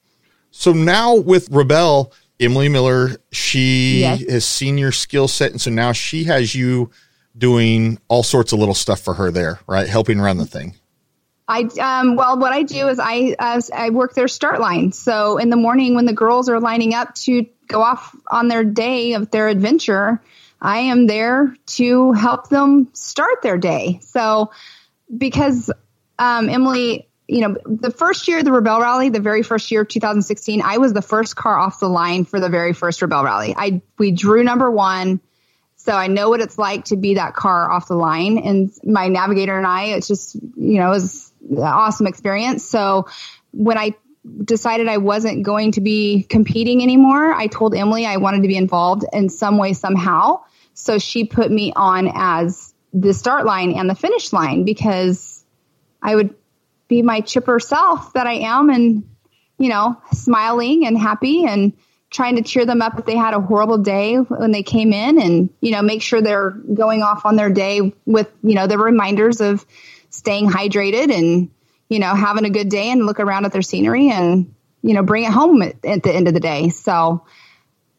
So 0.57 0.71
now 0.71 1.15
with 1.15 1.49
Rebelle, 1.49 2.11
Emily 2.39 2.69
Miller, 2.69 3.17
she 3.33 3.99
Yes. 3.99 4.23
has 4.29 4.45
seen 4.45 4.77
your 4.77 4.93
skill 4.93 5.27
set, 5.27 5.51
and 5.51 5.59
so 5.59 5.69
now 5.69 5.91
she 5.91 6.23
has 6.23 6.55
you 6.55 6.89
doing 7.37 7.99
all 8.07 8.23
sorts 8.23 8.53
of 8.53 8.59
little 8.59 8.73
stuff 8.73 9.01
for 9.01 9.13
her 9.15 9.31
there, 9.31 9.59
right? 9.67 9.87
Helping 9.87 10.21
run 10.21 10.37
the 10.37 10.45
thing. 10.45 10.73
I 11.49 11.69
um 11.79 12.15
well 12.15 12.39
what 12.39 12.53
I 12.53 12.63
do 12.63 12.87
is 12.87 12.99
I 12.99 13.35
uh, 13.37 13.61
I 13.75 13.89
work 13.89 14.15
their 14.15 14.29
start 14.29 14.61
line. 14.61 14.93
So 14.93 15.37
in 15.37 15.49
the 15.49 15.57
morning 15.57 15.93
when 15.93 16.05
the 16.05 16.13
girls 16.13 16.47
are 16.49 16.59
lining 16.61 16.93
up 16.93 17.13
to 17.25 17.45
go 17.67 17.81
off 17.81 18.15
on 18.31 18.47
their 18.47 18.63
day 18.63 19.13
of 19.13 19.29
their 19.31 19.49
adventure, 19.49 20.21
I 20.61 20.79
am 20.79 21.05
there 21.05 21.53
to 21.77 22.13
help 22.13 22.47
them 22.49 22.87
start 22.93 23.41
their 23.43 23.57
day. 23.57 23.99
So 24.01 24.51
because 25.15 25.69
um 26.17 26.49
Emily, 26.49 27.07
you 27.27 27.41
know, 27.41 27.57
the 27.65 27.91
first 27.91 28.27
year 28.27 28.39
of 28.39 28.45
the 28.45 28.51
Rebelle 28.51 28.81
Rally, 28.81 29.09
the 29.09 29.19
very 29.19 29.41
first 29.41 29.71
year 29.71 29.81
of 29.81 29.87
2016, 29.87 30.61
I 30.61 30.77
was 30.77 30.93
the 30.93 31.01
first 31.01 31.35
car 31.35 31.57
off 31.57 31.79
the 31.79 31.89
line 31.89 32.25
for 32.25 32.39
the 32.39 32.49
very 32.49 32.73
first 32.73 33.01
Rebelle 33.01 33.23
Rally. 33.23 33.53
I 33.57 33.81
we 33.97 34.11
drew 34.11 34.43
number 34.43 34.69
1 34.69 35.19
so 35.85 35.93
I 35.93 36.07
know 36.07 36.29
what 36.29 36.41
it's 36.41 36.57
like 36.57 36.85
to 36.85 36.95
be 36.95 37.13
that 37.15 37.35
car 37.35 37.69
off 37.69 37.87
the 37.87 37.95
line. 37.95 38.39
And 38.39 38.71
my 38.83 39.07
navigator 39.07 39.55
and 39.55 39.67
I, 39.67 39.89
it's 39.89 40.07
just, 40.07 40.33
you 40.33 40.79
know, 40.79 40.87
it 40.87 40.89
was 40.89 41.31
an 41.47 41.59
awesome 41.59 42.07
experience. 42.07 42.65
So 42.67 43.07
when 43.51 43.77
I 43.77 43.93
decided 44.43 44.87
I 44.87 44.97
wasn't 44.97 45.43
going 45.43 45.73
to 45.73 45.81
be 45.81 46.23
competing 46.23 46.81
anymore, 46.81 47.31
I 47.31 47.45
told 47.45 47.75
Emily 47.75 48.07
I 48.07 48.17
wanted 48.17 48.41
to 48.41 48.47
be 48.47 48.57
involved 48.57 49.05
in 49.13 49.29
some 49.29 49.59
way, 49.59 49.73
somehow. 49.73 50.41
So 50.73 50.97
she 50.97 51.25
put 51.25 51.51
me 51.51 51.71
on 51.75 52.09
as 52.11 52.73
the 52.91 53.13
start 53.13 53.45
line 53.45 53.73
and 53.73 53.87
the 53.87 53.95
finish 53.95 54.33
line 54.33 54.65
because 54.65 55.45
I 56.01 56.15
would 56.15 56.33
be 56.87 57.01
my 57.01 57.21
chipper 57.21 57.59
self 57.59 58.13
that 58.13 58.27
I 58.27 58.33
am 58.33 58.69
and, 58.69 59.09
you 59.57 59.69
know, 59.69 60.01
smiling 60.11 60.85
and 60.85 60.97
happy 60.97 61.45
and 61.45 61.73
trying 62.09 62.35
to 62.37 62.41
cheer 62.41 62.65
them 62.65 62.81
up 62.81 62.97
if 62.97 63.05
they 63.05 63.15
had 63.15 63.33
a 63.33 63.41
horrible 63.41 63.79
day 63.79 64.15
when 64.15 64.51
they 64.51 64.63
came 64.63 64.93
in 64.93 65.21
and, 65.21 65.49
you 65.59 65.71
know, 65.71 65.81
make 65.81 66.01
sure 66.01 66.21
they're 66.21 66.51
going 66.51 67.01
off 67.01 67.25
on 67.25 67.35
their 67.35 67.49
day 67.49 67.93
with, 68.05 68.31
you 68.41 68.55
know, 68.55 68.67
the 68.67 68.77
reminders 68.77 69.41
of 69.41 69.65
staying 70.09 70.49
hydrated 70.49 71.11
and, 71.11 71.49
you 71.89 71.99
know, 71.99 72.13
having 72.15 72.45
a 72.45 72.49
good 72.49 72.69
day 72.69 72.89
and 72.89 73.05
look 73.05 73.19
around 73.19 73.45
at 73.45 73.51
their 73.51 73.61
scenery 73.61 74.09
and, 74.09 74.53
you 74.81 74.93
know, 74.93 75.03
bring 75.03 75.23
it 75.23 75.31
home 75.31 75.61
at, 75.61 75.83
at 75.83 76.03
the 76.03 76.13
end 76.13 76.27
of 76.27 76.33
the 76.33 76.39
day. 76.39 76.69
So 76.69 77.25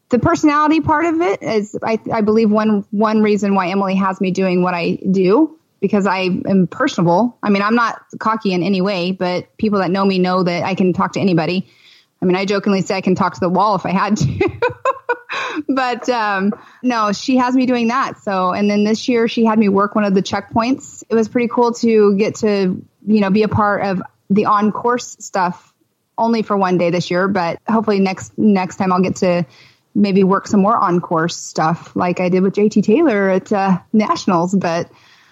the 0.08 0.18
personality 0.18 0.80
part 0.80 1.04
of 1.04 1.20
it 1.20 1.42
is, 1.42 1.76
I, 1.82 1.98
I 2.12 2.20
believe 2.20 2.50
one, 2.50 2.86
one 2.90 3.22
reason 3.22 3.54
why 3.54 3.68
Emily 3.68 3.96
has 3.96 4.20
me 4.20 4.30
doing 4.30 4.62
what 4.62 4.72
I 4.72 4.98
do 5.10 5.58
because 5.80 6.06
I 6.06 6.20
am 6.20 6.66
personable. 6.66 7.38
I 7.42 7.50
mean, 7.50 7.62
I'm 7.62 7.74
not 7.74 8.02
cocky 8.18 8.52
in 8.52 8.62
any 8.62 8.80
way, 8.80 9.12
but 9.12 9.56
people 9.56 9.80
that 9.80 9.90
know 9.90 10.04
me 10.04 10.18
know 10.18 10.42
that 10.42 10.64
I 10.64 10.74
can 10.74 10.92
talk 10.92 11.12
to 11.12 11.20
anybody. 11.20 11.68
I 12.20 12.24
mean, 12.24 12.36
I 12.36 12.44
jokingly 12.44 12.82
say 12.82 12.96
I 12.96 13.00
can 13.00 13.14
talk 13.14 13.34
to 13.34 13.40
the 13.40 13.48
wall 13.48 13.76
if 13.76 13.84
I 13.84 13.90
had 13.90 14.16
to. 14.16 14.60
but 15.68 16.08
um, 16.08 16.52
no, 16.82 17.12
she 17.12 17.36
has 17.36 17.54
me 17.54 17.66
doing 17.66 17.88
that. 17.88 18.18
So, 18.18 18.52
and 18.52 18.70
then 18.70 18.84
this 18.84 19.08
year 19.08 19.28
she 19.28 19.44
had 19.44 19.58
me 19.58 19.68
work 19.68 19.94
one 19.94 20.04
of 20.04 20.14
the 20.14 20.22
checkpoints. 20.22 21.04
It 21.08 21.14
was 21.14 21.28
pretty 21.28 21.48
cool 21.48 21.72
to 21.74 22.16
get 22.16 22.36
to, 22.36 22.82
you 23.06 23.20
know, 23.20 23.30
be 23.30 23.42
a 23.42 23.48
part 23.48 23.84
of 23.84 24.02
the 24.30 24.46
on 24.46 24.72
course 24.72 25.16
stuff 25.20 25.72
only 26.18 26.42
for 26.42 26.56
one 26.56 26.78
day 26.78 26.90
this 26.90 27.10
year, 27.10 27.28
but 27.28 27.60
hopefully 27.68 28.00
next 28.00 28.36
next 28.38 28.76
time 28.76 28.92
I'll 28.92 29.02
get 29.02 29.16
to 29.16 29.44
maybe 29.94 30.24
work 30.24 30.46
some 30.46 30.60
more 30.60 30.76
on 30.76 31.00
course 31.00 31.36
stuff 31.36 31.94
like 31.94 32.20
I 32.20 32.28
did 32.28 32.42
with 32.42 32.54
JT 32.54 32.82
Taylor 32.82 33.30
at 33.30 33.52
uh, 33.52 33.78
Nationals. 33.92 34.54
But 34.54 34.90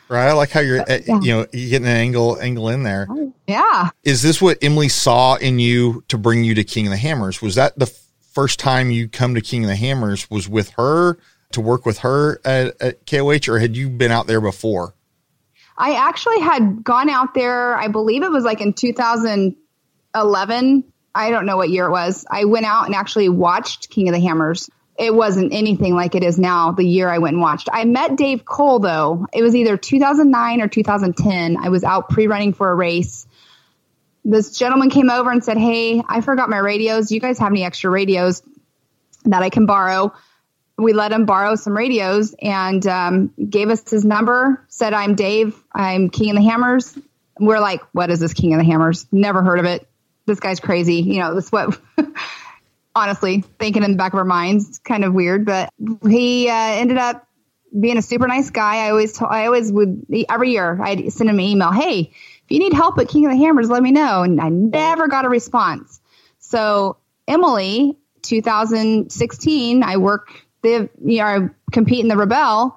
Right. 0.09 0.29
I 0.29 0.33
like 0.33 0.51
how 0.51 0.61
you're, 0.61 0.81
uh, 0.81 0.99
yeah. 1.07 1.21
you 1.21 1.33
know, 1.33 1.47
you're 1.53 1.71
getting 1.71 1.89
an 1.89 1.97
angle 1.97 2.41
angle 2.41 2.69
in 2.69 2.83
there. 2.83 3.09
yeah, 3.47 3.91
Is 4.05 4.23
this 4.23 4.41
what 4.41 4.59
Emily 4.63 4.89
saw 4.89 5.37
in 5.37 5.59
you 5.59 6.05
to 6.09 6.19
bring 6.19 6.45
you 6.45 6.55
to 6.55 6.65
King 6.65 6.87
of 6.87 6.91
the 6.91 6.99
Hammers? 6.99 7.41
Was 7.41 7.55
that 7.55 7.79
the 7.79 7.87
first 8.33 8.59
time 8.59 8.91
you 8.91 9.09
come 9.09 9.35
to 9.35 9.41
King 9.41 9.65
of 9.65 9.71
the 9.71 9.77
Hammers? 9.77 10.29
Was 10.31 10.49
with 10.49 10.71
her 10.71 11.19
to 11.53 11.61
work 11.61 11.87
with 11.87 11.99
her 11.99 12.41
at, 12.45 12.81
at 12.83 13.07
KOH, 13.07 13.49
or 13.49 13.59
had 13.59 13.77
you 13.77 13.89
been 13.89 14.11
out 14.11 14.27
there 14.27 14.41
before? 14.41 14.95
I 15.77 15.95
actually 15.95 16.41
had 16.41 16.85
gone 16.85 17.09
out 17.09 17.35
there, 17.35 17.77
I 17.77 17.89
believe 17.89 18.23
it 18.23 18.31
was 18.31 18.45
like 18.45 18.61
in 18.61 18.75
2011. 18.75 20.85
I 21.17 21.31
don't 21.31 21.47
know 21.47 21.57
what 21.57 21.71
year 21.71 21.87
it 21.87 21.91
was. 21.91 22.25
I 22.31 22.45
went 22.45 22.67
out 22.67 22.87
and 22.87 22.95
actually 22.95 23.29
watched 23.29 23.91
King 23.91 24.09
of 24.09 24.15
the 24.15 24.21
Hammers. 24.21 24.71
It 24.97 25.15
wasn't 25.15 25.53
anything 25.53 25.95
like 25.95 26.15
it 26.15 26.23
is 26.23 26.39
now, 26.39 26.73
the 26.73 26.85
year 26.85 27.09
I 27.09 27.19
went 27.19 27.35
and 27.35 27.43
watched. 27.43 27.69
I 27.73 27.85
met 27.85 28.17
Dave 28.17 28.45
Cole, 28.45 28.79
though. 28.79 29.27
It 29.33 29.43
was 29.43 29.57
either 29.57 29.77
2009 29.77 30.61
or 30.61 30.69
2010. 30.69 31.57
I 31.57 31.69
was 31.69 31.83
out 31.83 32.09
pre 32.09 32.27
running 32.27 32.53
for 32.53 32.71
a 32.71 32.75
race. 32.75 33.27
This 34.25 34.57
gentleman 34.57 34.91
came 34.91 35.11
over 35.11 35.31
and 35.31 35.43
said, 35.43 35.59
Hey, 35.59 36.03
I 36.09 36.21
forgot 36.21 36.49
my 36.49 36.59
radios. 36.59 37.09
Do 37.09 37.15
you 37.15 37.21
guys 37.21 37.39
have 37.39 37.51
any 37.51 37.65
extra 37.65 37.91
radios 37.91 38.43
that 39.25 39.43
I 39.43 39.51
can 39.51 39.67
borrow? 39.67 40.13
we 40.77 40.93
let 40.93 41.13
him 41.13 41.25
borrow 41.25 41.55
some 41.55 41.77
radios 41.77 42.35
and 42.41 42.85
um, 42.87 43.33
gave 43.49 43.71
us 43.71 43.89
his 43.89 44.05
number. 44.05 44.65
Said, 44.69 44.93
"I'm 44.93 45.15
Dave. 45.15 45.63
I'm 45.73 46.11
King 46.11 46.31
of 46.31 46.37
the 46.37 46.43
Hammers." 46.43 46.99
We're 47.39 47.61
like, 47.61 47.83
"What 47.93 48.11
is 48.11 48.21
this 48.21 48.35
King 48.35 48.55
of 48.55 48.59
the 48.59 48.65
Hammers? 48.65 49.07
Never 49.13 49.43
heard 49.43 49.59
of 49.59 49.67
it. 49.67 49.87
This 50.27 50.41
guy's 50.41 50.61
crazy." 50.61 50.97
You 50.97 51.21
know, 51.21 51.35
this 51.35 51.53
what. 51.53 51.79
honestly, 52.95 53.45
thinking 53.59 53.83
in 53.83 53.93
the 53.93 53.97
back 53.97 54.13
of 54.13 54.19
our 54.19 54.25
minds, 54.25 54.69
it's 54.69 54.79
kind 54.79 55.05
of 55.05 55.15
weird, 55.15 55.45
but 55.45 55.71
he 56.07 56.49
uh, 56.49 56.55
ended 56.55 56.99
up 56.99 57.27
being 57.79 57.99
a 57.99 58.03
super 58.03 58.29
nice 58.29 58.51
guy. 58.51 58.87
I 58.87 58.91
always, 58.91 59.21
I 59.21 59.47
always 59.47 59.73
would 59.73 60.07
every 60.29 60.53
year 60.53 60.81
I'd 60.81 61.13
send 61.13 61.29
him 61.29 61.39
an 61.39 61.45
email. 61.45 61.73
Hey, 61.73 62.13
if 62.45 62.51
you 62.51 62.59
need 62.59 62.73
help 62.73 62.99
at 62.99 63.09
King 63.09 63.27
of 63.27 63.33
the 63.33 63.39
Hammers, 63.39 63.69
let 63.69 63.83
me 63.83 63.91
know. 63.91 64.23
And 64.23 64.41
I 64.41 64.49
never 64.49 65.09
got 65.09 65.25
a 65.25 65.29
response. 65.29 66.01
So 66.39 66.99
Emily, 67.27 67.99
2016, 68.23 69.83
I 69.83 69.97
work 69.97 70.29
the, 70.63 70.89
you 71.05 71.19
know, 71.19 71.25
I 71.25 71.39
compete 71.73 72.01
in 72.01 72.09
the 72.09 72.15
Rebelle. 72.15 72.77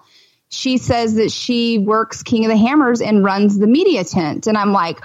She 0.49 0.77
says 0.77 1.15
that 1.15 1.31
she 1.31 1.77
works 1.77 2.23
King 2.23 2.45
of 2.45 2.51
the 2.51 2.57
Hammers 2.57 3.01
and 3.01 3.23
runs 3.23 3.57
the 3.57 3.67
media 3.67 4.03
tent. 4.03 4.47
And 4.47 4.57
I'm 4.57 4.71
like, 4.71 4.99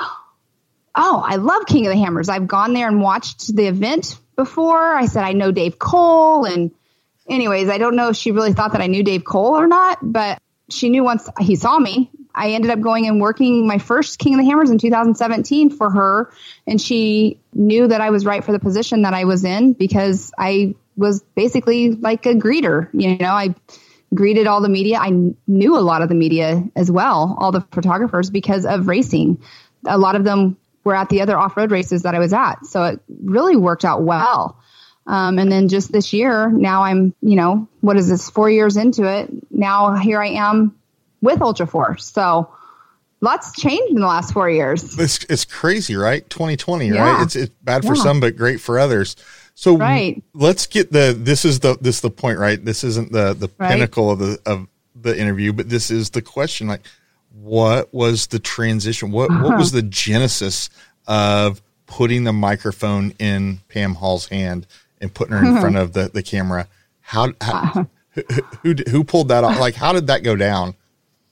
oh, 0.94 1.22
I 1.26 1.36
love 1.36 1.66
King 1.66 1.86
of 1.86 1.92
the 1.92 1.98
Hammers. 1.98 2.28
I've 2.28 2.46
gone 2.46 2.72
there 2.72 2.88
and 2.88 3.00
watched 3.00 3.54
the 3.54 3.66
event 3.66 4.16
before. 4.42 4.94
I 4.94 5.06
said, 5.06 5.22
I 5.22 5.32
know 5.32 5.52
Dave 5.52 5.78
Cole. 5.78 6.44
And 6.44 6.72
anyways, 7.28 7.68
I 7.68 7.78
don't 7.78 7.96
know 7.96 8.08
if 8.08 8.16
she 8.16 8.32
really 8.32 8.52
thought 8.52 8.72
that 8.72 8.80
I 8.80 8.88
knew 8.88 9.02
Dave 9.02 9.24
Cole 9.24 9.56
or 9.56 9.68
not, 9.68 9.98
but 10.02 10.40
she 10.68 10.88
knew 10.88 11.04
once 11.04 11.28
he 11.38 11.56
saw 11.56 11.78
me. 11.78 12.10
I 12.34 12.52
ended 12.52 12.70
up 12.70 12.80
going 12.80 13.06
and 13.06 13.20
working 13.20 13.66
my 13.66 13.78
first 13.78 14.18
King 14.18 14.34
of 14.34 14.40
the 14.40 14.46
Hammers 14.46 14.70
in 14.70 14.78
2017 14.78 15.70
for 15.70 15.90
her. 15.90 16.32
And 16.66 16.80
she 16.80 17.38
knew 17.52 17.86
that 17.86 18.00
I 18.00 18.10
was 18.10 18.24
right 18.24 18.42
for 18.42 18.52
the 18.52 18.58
position 18.58 19.02
that 19.02 19.14
I 19.14 19.24
was 19.24 19.44
in 19.44 19.74
because 19.74 20.32
I 20.36 20.74
was 20.96 21.22
basically 21.34 21.92
like 21.92 22.26
a 22.26 22.34
greeter. 22.34 22.88
You 22.92 23.18
know, 23.18 23.32
I 23.32 23.54
greeted 24.14 24.46
all 24.46 24.60
the 24.60 24.68
media. 24.68 24.98
I 24.98 25.10
knew 25.46 25.76
a 25.76 25.80
lot 25.80 26.02
of 26.02 26.08
the 26.08 26.14
media 26.14 26.64
as 26.74 26.90
well, 26.90 27.36
all 27.38 27.52
the 27.52 27.60
photographers 27.70 28.30
because 28.30 28.64
of 28.64 28.88
racing. 28.88 29.42
A 29.86 29.98
lot 29.98 30.16
of 30.16 30.24
them 30.24 30.56
were 30.84 30.94
at 30.94 31.08
the 31.08 31.20
other 31.22 31.36
off 31.38 31.56
road 31.56 31.70
races 31.70 32.02
that 32.02 32.14
I 32.14 32.18
was 32.18 32.32
at. 32.32 32.64
So 32.66 32.84
it 32.84 33.00
really 33.22 33.56
worked 33.56 33.84
out 33.84 34.02
well. 34.02 34.58
Um, 35.06 35.38
and 35.38 35.50
then 35.50 35.68
just 35.68 35.90
this 35.92 36.12
year, 36.12 36.48
now 36.50 36.82
I'm, 36.84 37.14
you 37.22 37.36
know, 37.36 37.66
what 37.80 37.96
is 37.96 38.08
this, 38.08 38.30
four 38.30 38.48
years 38.50 38.76
into 38.76 39.04
it? 39.04 39.30
Now 39.50 39.94
here 39.96 40.20
I 40.22 40.28
am 40.28 40.76
with 41.20 41.40
Ultra 41.42 41.66
4. 41.66 41.98
So 41.98 42.52
lots 43.20 43.52
changed 43.60 43.90
in 43.94 44.00
the 44.00 44.06
last 44.06 44.32
four 44.32 44.48
years. 44.48 44.98
It's, 44.98 45.24
it's 45.28 45.44
crazy, 45.44 45.96
right? 45.96 46.28
2020, 46.30 46.88
Yeah. 46.88 47.00
right? 47.00 47.22
It's, 47.22 47.34
it's 47.36 47.52
bad 47.62 47.82
for 47.84 47.94
Yeah. 47.94 48.02
some, 48.02 48.20
but 48.20 48.36
great 48.36 48.60
for 48.60 48.78
others. 48.78 49.16
So 49.54 49.76
Right. 49.76 50.22
let's 50.34 50.66
get 50.66 50.92
the, 50.92 51.16
this 51.18 51.44
is 51.44 51.60
the, 51.60 51.76
this 51.80 51.96
is 51.96 52.00
the 52.00 52.10
point, 52.10 52.38
right? 52.38 52.64
This 52.64 52.84
isn't 52.84 53.12
the, 53.12 53.34
the 53.34 53.48
Right. 53.58 53.70
pinnacle 53.70 54.10
of 54.10 54.18
the, 54.20 54.38
of 54.46 54.66
the 54.94 55.18
interview, 55.18 55.52
but 55.52 55.68
this 55.68 55.90
is 55.90 56.10
the 56.10 56.22
question. 56.22 56.68
Like, 56.68 56.82
what 57.34 57.92
was 57.92 58.28
the 58.28 58.38
transition? 58.38 59.10
What, 59.10 59.30
Uh-huh. 59.30 59.44
what 59.48 59.58
was 59.58 59.72
the 59.72 59.82
genesis 59.82 60.70
of 61.06 61.62
putting 61.86 62.24
the 62.24 62.32
microphone 62.32 63.12
in 63.18 63.60
Pam 63.68 63.94
Hall's 63.94 64.28
hand 64.28 64.66
and 65.00 65.12
putting 65.12 65.34
her 65.34 65.44
in 65.44 65.60
front 65.60 65.76
of 65.76 65.92
the, 65.92 66.10
the 66.12 66.22
camera? 66.22 66.68
How, 67.00 67.32
how 67.40 67.52
Uh-huh. 67.52 67.84
who, 68.14 68.34
who, 68.62 68.74
who 68.90 69.04
pulled 69.04 69.28
that 69.28 69.44
off? 69.44 69.58
Like, 69.58 69.74
how 69.74 69.92
did 69.92 70.06
that 70.08 70.22
go 70.22 70.36
down? 70.36 70.74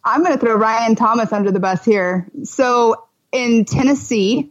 I'm 0.05 0.23
going 0.23 0.33
to 0.33 0.39
throw 0.39 0.55
Ryan 0.55 0.95
Thomas 0.95 1.33
under 1.33 1.51
the 1.51 1.61
bus 1.61 1.85
here. 1.85 2.27
So 2.45 3.05
in 3.33 3.67
Tennessee, 3.67 4.51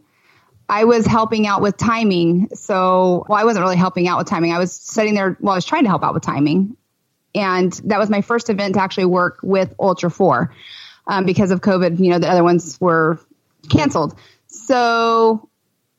I 0.68 0.84
was 0.84 1.04
helping 1.04 1.48
out 1.48 1.60
with 1.60 1.76
timing. 1.76 2.48
So, 2.54 3.26
well, 3.28 3.36
I 3.38 3.44
wasn't 3.44 3.64
really 3.64 3.76
helping 3.76 4.06
out 4.06 4.18
with 4.18 4.28
timing. 4.28 4.52
I 4.52 4.58
was 4.58 4.72
sitting 4.72 5.14
there, 5.14 5.36
well, 5.40 5.54
I 5.54 5.56
was 5.56 5.64
trying 5.64 5.82
to 5.82 5.88
help 5.88 6.04
out 6.04 6.14
with 6.14 6.22
timing. 6.22 6.76
And 7.34 7.72
that 7.84 7.98
was 7.98 8.08
my 8.10 8.20
first 8.22 8.48
event 8.50 8.74
to 8.74 8.80
actually 8.80 9.06
work 9.06 9.38
with 9.42 9.74
Ultra 9.80 10.10
4 10.10 10.54
um, 11.06 11.24
because 11.24 11.50
of 11.50 11.60
COVID. 11.60 11.98
You 11.98 12.10
know, 12.10 12.18
the 12.18 12.30
other 12.30 12.44
ones 12.44 12.78
were 12.80 13.18
canceled. 13.68 14.16
So 14.46 15.48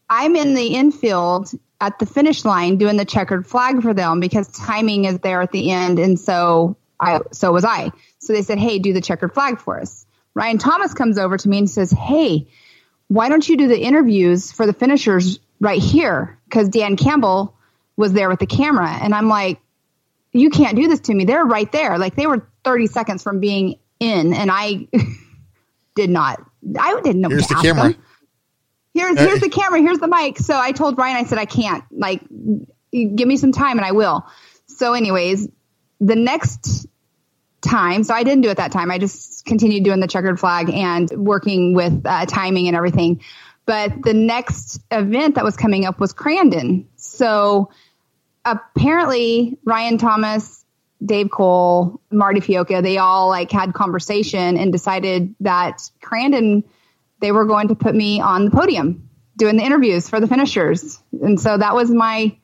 I'm 0.10 0.36
in 0.36 0.54
the 0.54 0.76
infield 0.76 1.52
at 1.80 1.98
the 2.00 2.06
finish 2.06 2.46
line 2.46 2.78
doing 2.78 2.98
the 2.98 3.06
checkered 3.06 3.48
flag 3.48 3.82
for 3.82 3.94
them 3.94 4.20
because 4.20 4.48
timing 4.50 5.06
is 5.06 5.20
there 5.20 5.42
at 5.42 5.52
the 5.52 5.72
end. 5.72 6.00
And 6.00 6.20
so 6.20 6.78
I, 7.00 7.22
so 7.32 7.52
was 7.52 7.66
I. 7.66 7.92
So 8.20 8.34
they 8.34 8.44
said, 8.44 8.60
Hey, 8.60 8.80
do 8.80 8.94
the 8.94 9.02
checkered 9.02 9.34
flag 9.34 9.60
for 9.60 9.80
us. 9.80 10.06
Ryan 10.34 10.60
Thomas 10.60 10.94
comes 10.94 11.18
over 11.18 11.38
to 11.38 11.50
me 11.50 11.60
and 11.60 11.70
says, 11.70 11.92
Hey, 11.92 12.48
why 13.08 13.30
don't 13.30 13.48
you 13.48 13.58
do 13.58 13.68
the 13.68 13.80
interviews 13.80 14.52
for 14.52 14.66
the 14.66 14.74
finishers 14.74 15.40
right 15.60 15.82
here? 15.82 16.38
Because 16.46 16.70
Dan 16.70 16.96
Campbell 16.96 17.56
was 17.98 18.14
there 18.14 18.30
with 18.30 18.40
the 18.40 18.46
camera. 18.46 18.90
And 18.90 19.14
I'm 19.14 19.28
like, 19.28 19.60
you 20.32 20.50
can't 20.50 20.78
do 20.78 20.88
this 20.88 21.02
to 21.02 21.14
me. 21.14 21.26
They're 21.26 21.44
right 21.44 21.70
there. 21.72 21.98
Like 21.98 22.16
they 22.16 22.28
were 22.28 22.48
30 22.64 22.88
seconds 22.88 23.24
from 23.24 23.40
being 23.40 23.76
in, 24.02 24.34
and 24.34 24.50
I 24.52 24.88
did 25.96 26.10
not. 26.10 26.42
I 26.78 27.00
didn't 27.02 27.22
know. 27.22 27.30
Here's 27.30 27.48
the 27.48 27.56
camera. 27.56 27.94
Them. 27.94 28.04
Here's 28.94 29.20
here's 29.20 29.40
the 29.40 29.50
camera. 29.50 29.80
Here's 29.80 30.00
the 30.00 30.08
mic. 30.08 30.38
So 30.38 30.60
I 30.60 30.74
told 30.74 30.98
Ryan, 30.98 31.16
I 31.16 31.24
said, 31.24 31.38
I 31.38 31.46
can't. 31.46 31.84
Like, 31.92 32.22
give 32.92 33.28
me 33.28 33.38
some 33.38 33.54
time, 33.54 33.78
and 33.78 33.86
I 33.86 33.92
will. 33.94 34.26
So, 34.66 34.94
anyways, 34.94 35.48
the 36.00 36.16
next 36.16 36.88
time, 37.62 38.04
so 38.04 38.14
I 38.14 38.24
didn't 38.24 38.42
do 38.42 38.50
it 38.50 38.58
that 38.58 38.72
time. 38.72 38.92
I 38.92 38.98
just 38.98 39.46
continued 39.46 39.84
doing 39.84 40.00
the 40.00 40.08
checkered 40.08 40.40
flag 40.40 40.70
and 40.70 41.10
working 41.12 41.74
with 41.74 42.02
uh, 42.06 42.26
timing 42.26 42.68
and 42.68 42.76
everything. 42.76 43.22
But 43.66 44.02
the 44.02 44.14
next 44.14 44.82
event 44.90 45.36
that 45.36 45.44
was 45.44 45.56
coming 45.56 45.86
up 45.86 46.00
was 46.00 46.14
Crandon. 46.14 46.88
So 46.96 47.70
apparently 48.44 49.58
Ryan 49.64 49.98
Thomas, 49.98 50.61
Dave 51.04 51.32
Cole, 51.32 52.00
Marty 52.12 52.42
Fiolka, 52.42 52.82
they 52.82 52.98
all 52.98 53.30
like 53.30 53.52
had 53.52 53.74
conversation 53.74 54.58
and 54.58 54.72
decided 54.72 55.36
that 55.40 55.82
Crandon, 56.02 56.64
they 57.20 57.32
were 57.32 57.46
going 57.46 57.70
to 57.70 57.76
put 57.76 57.96
me 57.96 58.22
on 58.22 58.46
the 58.46 58.52
podium 58.52 59.10
doing 59.38 59.58
the 59.58 59.64
interviews 59.64 60.08
for 60.08 60.20
the 60.20 60.28
finishers. 60.28 61.02
And 61.22 61.40
so 61.40 61.58
that 61.58 61.74
was 61.74 61.90
my 61.90 62.38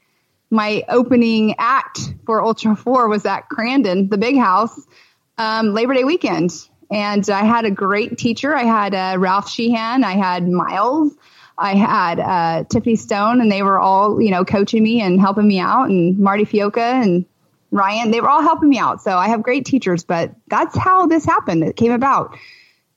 my 0.49 0.83
opening 0.87 1.55
act 1.57 1.99
for 2.25 2.41
Ultra 2.41 2.75
4 2.75 3.09
was 3.09 3.25
at 3.25 3.49
Crandon, 3.49 4.09
the 4.09 4.17
big 4.17 4.37
house, 4.37 4.79
um, 5.37 5.73
Labor 5.73 5.93
Day 5.93 6.05
weekend. 6.05 6.51
And 6.89 7.29
I 7.29 7.43
had 7.43 7.65
a 7.65 7.71
great 7.71 8.17
teacher. 8.17 8.55
I 8.55 8.63
had 8.63 8.95
uh, 8.95 9.19
Ralph 9.19 9.47
Sheheen. 9.47 10.05
I 10.05 10.13
had 10.13 10.47
Miles. 10.47 11.13
I 11.57 11.75
had 11.75 12.19
uh, 12.19 12.63
Tiffany 12.69 12.95
Stone, 12.95 13.41
and 13.41 13.51
they 13.51 13.61
were 13.61 13.77
all, 13.77 14.21
you 14.21 14.31
know, 14.31 14.45
coaching 14.45 14.83
me 14.83 15.01
and 15.01 15.19
helping 15.19 15.47
me 15.47 15.59
out, 15.59 15.89
and 15.89 16.17
Marty 16.17 16.45
Fiolka 16.45 17.03
and 17.03 17.25
Ryan. 17.71 18.11
They 18.11 18.21
were 18.21 18.29
all 18.29 18.41
helping 18.41 18.69
me 18.69 18.77
out. 18.77 19.01
So 19.01 19.17
I 19.17 19.27
have 19.29 19.43
great 19.43 19.65
teachers, 19.65 20.03
but 20.03 20.31
that's 20.47 20.77
how 20.77 21.07
this 21.07 21.25
happened. 21.25 21.63
It 21.63 21.75
came 21.75 21.91
about. 21.91 22.37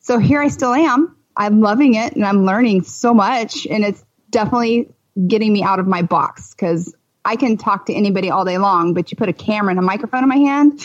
So 0.00 0.18
here 0.18 0.40
I 0.40 0.48
still 0.48 0.72
am. 0.72 1.16
I'm 1.36 1.60
loving 1.60 1.94
it, 1.94 2.14
and 2.14 2.24
I'm 2.24 2.44
learning 2.44 2.82
so 2.82 3.14
much, 3.14 3.66
and 3.66 3.84
it's 3.84 4.04
definitely 4.30 4.88
getting 5.26 5.52
me 5.52 5.62
out 5.62 5.78
of 5.78 5.86
my 5.86 6.02
box 6.02 6.54
because 6.54 6.94
I 7.24 7.36
can 7.36 7.56
talk 7.56 7.86
to 7.86 7.94
anybody 7.94 8.30
all 8.30 8.44
day 8.44 8.58
long, 8.58 8.94
but 8.94 9.10
you 9.10 9.16
put 9.16 9.28
a 9.28 9.32
camera 9.32 9.70
and 9.70 9.78
a 9.78 9.82
microphone 9.82 10.22
in 10.22 10.28
my 10.28 10.36
hand, 10.36 10.80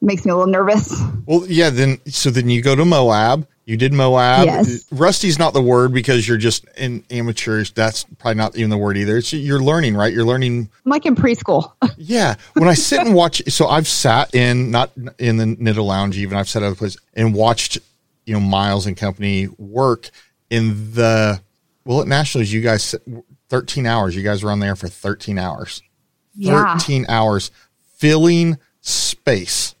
makes 0.00 0.24
me 0.24 0.30
a 0.32 0.36
little 0.36 0.52
nervous. 0.52 1.00
Well, 1.26 1.44
yeah. 1.48 1.70
Then 1.70 1.98
so 2.06 2.30
then 2.30 2.48
you 2.48 2.62
go 2.62 2.74
to 2.74 2.84
Moab 2.84 3.46
you 3.66 3.76
did 3.76 3.92
Moab. 3.92 4.46
Yes. 4.46 4.86
Rusty's 4.92 5.40
not 5.40 5.52
the 5.52 5.60
word 5.60 5.92
because 5.92 6.26
you're 6.26 6.36
just 6.36 6.64
in 6.76 7.04
amateurs. 7.10 7.72
That's 7.72 8.04
probably 8.04 8.36
not 8.36 8.56
even 8.56 8.70
the 8.70 8.78
word 8.78 8.96
either. 8.96 9.16
It's 9.16 9.32
you're 9.32 9.60
learning, 9.60 9.96
right? 9.96 10.12
You're 10.12 10.24
learning. 10.24 10.70
I'm 10.84 10.90
like 10.90 11.04
in 11.04 11.16
preschool. 11.16 11.72
yeah. 11.96 12.36
When 12.54 12.68
I 12.68 12.74
sit 12.74 13.00
and 13.00 13.12
watch, 13.12 13.42
so 13.48 13.66
I've 13.66 13.88
sat 13.88 14.32
in 14.36 14.70
not 14.70 14.92
in 15.18 15.36
the 15.36 15.44
Nitto 15.44 15.84
Lounge 15.84 16.16
even. 16.16 16.38
I've 16.38 16.48
sat 16.48 16.62
other 16.62 16.76
places 16.76 17.00
and 17.14 17.34
watched, 17.34 17.78
you 18.24 18.34
know, 18.34 18.40
Miles 18.40 18.86
and 18.86 18.96
company 18.96 19.48
work 19.58 20.10
in 20.48 20.92
the 20.94 21.40
well 21.84 22.00
at 22.00 22.06
Nationals. 22.06 22.52
You 22.52 22.60
guys 22.60 22.94
13 23.48 23.84
hours. 23.84 24.14
You 24.14 24.22
guys 24.22 24.44
were 24.44 24.52
on 24.52 24.60
there 24.60 24.76
for 24.76 24.86
13 24.86 25.40
hours. 25.40 25.82
Yeah. 26.36 26.78
13 26.78 27.06
hours 27.08 27.50
filling 27.96 28.58
space, 28.80 29.74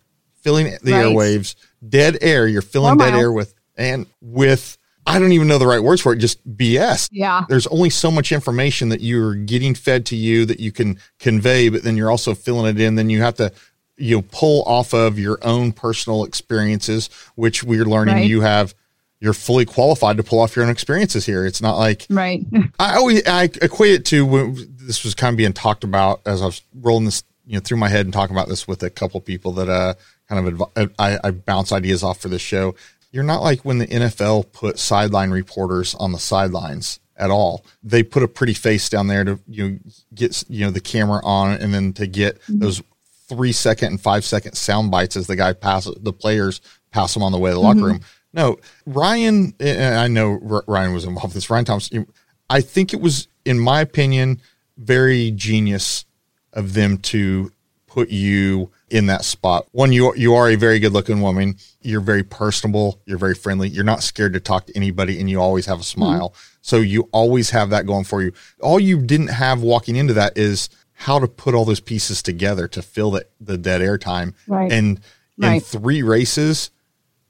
filling 0.46 0.66
the 0.82 0.92
right. 0.92 1.04
airwaves, 1.06 1.56
dead 1.86 2.18
air. 2.20 2.46
You're 2.46 2.62
filling 2.62 2.98
dead 2.98 3.14
air 3.14 3.32
with 3.32 3.52
and 3.76 4.06
with 4.20 4.78
I 5.06 5.18
don't 5.18 5.32
even 5.32 5.48
know 5.48 5.58
the 5.58 5.66
right 5.66 5.82
words 5.82 6.00
for 6.00 6.12
it, 6.12 6.18
just 6.18 6.46
BS. 6.56 7.08
Yeah. 7.12 7.44
There's 7.48 7.66
only 7.68 7.90
so 7.90 8.10
much 8.10 8.32
information 8.32 8.88
that 8.88 9.00
you're 9.00 9.34
getting 9.34 9.74
fed 9.74 10.06
to 10.06 10.16
you 10.16 10.44
that 10.46 10.58
you 10.58 10.72
can 10.72 10.98
convey, 11.20 11.68
but 11.68 11.84
then 11.84 11.96
you're 11.96 12.10
also 12.10 12.34
filling 12.34 12.74
it 12.74 12.80
in. 12.80 12.96
Then 12.96 13.08
you 13.08 13.22
have 13.22 13.36
to, 13.36 13.52
you 13.96 14.16
know, 14.16 14.24
pull 14.32 14.62
off 14.64 14.92
of 14.94 15.18
your 15.18 15.38
own 15.42 15.72
personal 15.72 16.24
experiences, 16.24 17.08
which 17.36 17.62
we're 17.62 17.84
learning 17.84 18.16
right. 18.16 18.28
you 18.28 18.40
have, 18.40 18.74
you're 19.20 19.32
fully 19.32 19.64
qualified 19.64 20.16
to 20.16 20.24
pull 20.24 20.40
off 20.40 20.56
your 20.56 20.64
own 20.64 20.70
experiences 20.70 21.24
here. 21.24 21.46
It's 21.46 21.62
not 21.62 21.76
like, 21.76 22.06
right. 22.10 22.44
I 22.80 22.96
always, 22.96 23.26
I 23.26 23.44
equate 23.44 23.92
it 23.92 24.04
to 24.06 24.26
when 24.26 24.56
this 24.76 25.04
was 25.04 25.14
kind 25.14 25.32
of 25.32 25.36
being 25.36 25.52
talked 25.52 25.84
about 25.84 26.20
as 26.26 26.42
I 26.42 26.46
was 26.46 26.62
rolling 26.74 27.04
this, 27.04 27.22
you 27.46 27.54
know, 27.54 27.60
through 27.60 27.78
my 27.78 27.88
head 27.88 28.06
and 28.06 28.12
talking 28.12 28.34
about 28.34 28.48
this 28.48 28.66
with 28.66 28.82
a 28.82 28.90
couple 28.90 29.20
people 29.20 29.52
that, 29.52 29.68
uh, 29.68 29.94
kind 30.28 30.46
of 30.46 30.60
adv- 30.76 30.92
I, 30.98 31.18
I 31.22 31.30
bounce 31.30 31.72
ideas 31.72 32.02
off 32.02 32.18
for 32.18 32.28
this 32.28 32.42
show 32.42 32.74
you're 33.16 33.24
not 33.24 33.42
like 33.42 33.64
when 33.64 33.78
the 33.78 33.86
NFL 33.86 34.52
put 34.52 34.78
sideline 34.78 35.30
reporters 35.30 35.94
on 35.94 36.12
the 36.12 36.18
sidelines 36.18 37.00
at 37.16 37.30
all. 37.30 37.64
They 37.82 38.02
put 38.02 38.22
a 38.22 38.28
pretty 38.28 38.52
face 38.52 38.90
down 38.90 39.06
there 39.06 39.24
to 39.24 39.40
you 39.48 39.70
know, 39.70 39.78
get 40.14 40.44
you 40.50 40.66
know 40.66 40.70
the 40.70 40.80
camera 40.80 41.20
on 41.24 41.52
and 41.52 41.72
then 41.72 41.94
to 41.94 42.06
get 42.06 42.40
mm-hmm. 42.42 42.58
those 42.58 42.82
three 43.26 43.52
second 43.52 43.88
and 43.88 44.00
five 44.00 44.22
second 44.22 44.54
sound 44.54 44.90
bites 44.90 45.16
as 45.16 45.26
the 45.26 45.34
guy 45.34 45.54
passes 45.54 45.96
the 46.00 46.12
players 46.12 46.60
pass 46.92 47.14
them 47.14 47.22
on 47.22 47.32
the 47.32 47.38
way 47.38 47.50
to 47.50 47.54
the 47.54 47.60
locker 47.60 47.78
mm-hmm. 47.78 47.86
room. 47.86 48.00
No, 48.34 48.58
Ryan, 48.84 49.54
and 49.60 49.94
I 49.94 50.08
know 50.08 50.62
Ryan 50.66 50.92
was 50.92 51.04
involved 51.04 51.28
with 51.28 51.34
this. 51.34 51.48
Ryan 51.48 51.64
Thompson, 51.64 52.06
I 52.50 52.60
think 52.60 52.92
it 52.92 53.00
was, 53.00 53.28
in 53.46 53.58
my 53.58 53.80
opinion, 53.80 54.42
very 54.76 55.30
genius 55.30 56.04
of 56.52 56.74
them 56.74 56.98
to 56.98 57.50
put 57.86 58.10
you 58.10 58.70
in 58.88 59.06
that 59.06 59.24
spot. 59.24 59.66
One, 59.72 59.92
you 59.92 60.14
you 60.14 60.34
are 60.34 60.48
a 60.48 60.56
very 60.56 60.78
good 60.78 60.92
looking 60.92 61.20
woman. 61.20 61.56
You're 61.82 62.00
very 62.00 62.22
personable. 62.22 63.00
You're 63.04 63.18
very 63.18 63.34
friendly. 63.34 63.68
You're 63.68 63.84
not 63.84 64.02
scared 64.02 64.32
to 64.34 64.40
talk 64.40 64.66
to 64.66 64.76
anybody, 64.76 65.18
and 65.20 65.28
you 65.28 65.40
always 65.40 65.66
have 65.66 65.80
a 65.80 65.84
smile. 65.84 66.30
Mm-hmm. 66.30 66.58
So 66.62 66.76
you 66.78 67.08
always 67.12 67.50
have 67.50 67.70
that 67.70 67.86
going 67.86 68.04
for 68.04 68.22
you. 68.22 68.32
All 68.60 68.80
you 68.80 69.00
didn't 69.00 69.28
have 69.28 69.62
walking 69.62 69.96
into 69.96 70.14
that 70.14 70.36
is 70.36 70.68
how 70.92 71.18
to 71.18 71.28
put 71.28 71.54
all 71.54 71.64
those 71.64 71.80
pieces 71.80 72.22
together 72.22 72.66
to 72.68 72.82
fill 72.82 73.12
the, 73.12 73.26
the 73.40 73.58
dead 73.58 73.82
air 73.82 73.98
time. 73.98 74.34
Right. 74.46 74.72
And 74.72 75.00
in 75.38 75.44
right. 75.44 75.62
three 75.62 76.02
races, 76.02 76.70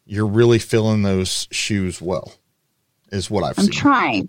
you're 0.05 0.27
really 0.27 0.59
filling 0.59 1.03
those 1.03 1.49
shoes 1.51 2.01
well. 2.01 2.35
Is 3.13 3.31
what 3.31 3.45
I've 3.45 3.59
I'm 3.59 3.65
seen. 3.65 3.73
trying. 3.73 4.29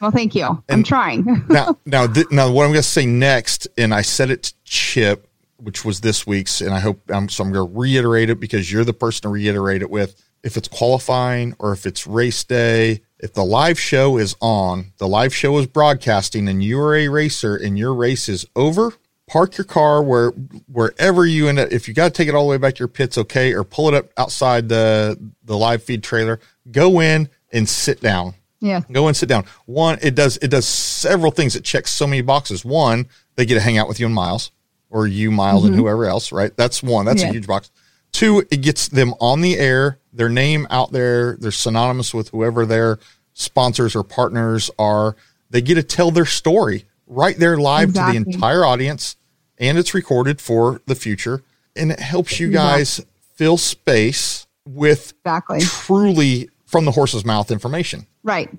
Well, 0.00 0.10
thank 0.10 0.34
you. 0.34 0.46
And 0.46 0.62
I'm 0.68 0.82
trying. 0.84 1.44
now, 1.48 1.78
now, 1.84 2.06
th- 2.06 2.30
now, 2.30 2.50
what 2.50 2.64
I'm 2.64 2.70
going 2.70 2.74
to 2.74 2.82
say 2.82 3.06
next, 3.06 3.68
and 3.76 3.92
I 3.94 4.02
said 4.02 4.30
it 4.30 4.42
to 4.44 4.54
Chip 4.64 5.27
which 5.58 5.84
was 5.84 6.00
this 6.00 6.26
week's, 6.26 6.60
and 6.60 6.72
I 6.72 6.80
hope 6.80 7.00
I'm 7.08 7.28
so 7.28 7.44
I'm 7.44 7.52
going 7.52 7.68
to 7.68 7.78
reiterate 7.78 8.30
it 8.30 8.40
because 8.40 8.70
you're 8.72 8.84
the 8.84 8.92
person 8.92 9.22
to 9.22 9.28
reiterate 9.28 9.82
it 9.82 9.90
with. 9.90 10.22
If 10.42 10.56
it's 10.56 10.68
qualifying 10.68 11.56
or 11.58 11.72
if 11.72 11.84
it's 11.84 12.06
race 12.06 12.44
day, 12.44 13.02
if 13.18 13.34
the 13.34 13.44
live 13.44 13.78
show 13.78 14.18
is 14.18 14.36
on, 14.40 14.92
the 14.98 15.08
live 15.08 15.34
show 15.34 15.58
is 15.58 15.66
broadcasting, 15.66 16.48
and 16.48 16.62
you 16.62 16.80
are 16.80 16.94
a 16.94 17.08
racer 17.08 17.56
and 17.56 17.76
your 17.76 17.92
race 17.92 18.28
is 18.28 18.46
over, 18.54 18.94
park 19.26 19.58
your 19.58 19.64
car 19.64 20.02
where 20.02 20.30
wherever 20.70 21.26
you 21.26 21.48
end 21.48 21.58
up. 21.58 21.72
If 21.72 21.88
you 21.88 21.94
got 21.94 22.04
to 22.04 22.10
take 22.10 22.28
it 22.28 22.34
all 22.36 22.44
the 22.44 22.50
way 22.50 22.58
back 22.58 22.76
to 22.76 22.80
your 22.80 22.88
pits, 22.88 23.18
okay, 23.18 23.52
or 23.52 23.64
pull 23.64 23.88
it 23.88 23.94
up 23.94 24.10
outside 24.16 24.68
the 24.68 25.18
the 25.44 25.58
live 25.58 25.82
feed 25.82 26.04
trailer. 26.04 26.38
Go 26.70 27.00
in 27.00 27.28
and 27.52 27.68
sit 27.68 28.00
down. 28.00 28.34
Yeah. 28.60 28.82
Go 28.92 29.08
and 29.08 29.16
sit 29.16 29.28
down. 29.28 29.44
One, 29.66 29.98
it 30.02 30.14
does 30.14 30.36
it 30.36 30.48
does 30.48 30.66
several 30.66 31.32
things. 31.32 31.56
It 31.56 31.64
checks 31.64 31.90
so 31.90 32.06
many 32.06 32.22
boxes. 32.22 32.64
One, 32.64 33.08
they 33.34 33.44
get 33.44 33.54
to 33.54 33.60
hang 33.60 33.76
out 33.76 33.88
with 33.88 33.98
you 33.98 34.06
and 34.06 34.14
Miles 34.14 34.52
or 34.90 35.06
you, 35.06 35.30
Miles, 35.30 35.62
mm-hmm. 35.62 35.74
and 35.74 35.80
whoever 35.80 36.06
else, 36.06 36.32
right? 36.32 36.56
That's 36.56 36.82
one. 36.82 37.04
That's 37.04 37.22
yeah. 37.22 37.30
a 37.30 37.32
huge 37.32 37.46
box. 37.46 37.70
Two, 38.12 38.44
it 38.50 38.62
gets 38.62 38.88
them 38.88 39.14
on 39.20 39.40
the 39.40 39.58
air, 39.58 39.98
their 40.12 40.28
name 40.28 40.66
out 40.70 40.92
there, 40.92 41.36
they're 41.36 41.50
synonymous 41.50 42.14
with 42.14 42.30
whoever 42.30 42.64
their 42.64 42.98
sponsors 43.34 43.94
or 43.94 44.02
partners 44.02 44.70
are. 44.78 45.14
They 45.50 45.60
get 45.60 45.74
to 45.74 45.82
tell 45.82 46.10
their 46.10 46.26
story 46.26 46.86
right 47.06 47.36
there 47.38 47.56
live 47.56 47.90
exactly. 47.90 48.18
to 48.18 48.24
the 48.24 48.34
entire 48.34 48.64
audience, 48.64 49.16
and 49.58 49.78
it's 49.78 49.94
recorded 49.94 50.40
for 50.40 50.80
the 50.86 50.94
future. 50.94 51.42
And 51.76 51.92
it 51.92 52.00
helps 52.00 52.40
you 52.40 52.50
guys 52.50 53.04
fill 53.34 53.56
space 53.56 54.46
with 54.66 55.12
exactly. 55.24 55.60
truly 55.60 56.50
from 56.66 56.84
the 56.84 56.90
horse's 56.90 57.24
mouth 57.24 57.50
information. 57.50 58.06
Right. 58.22 58.50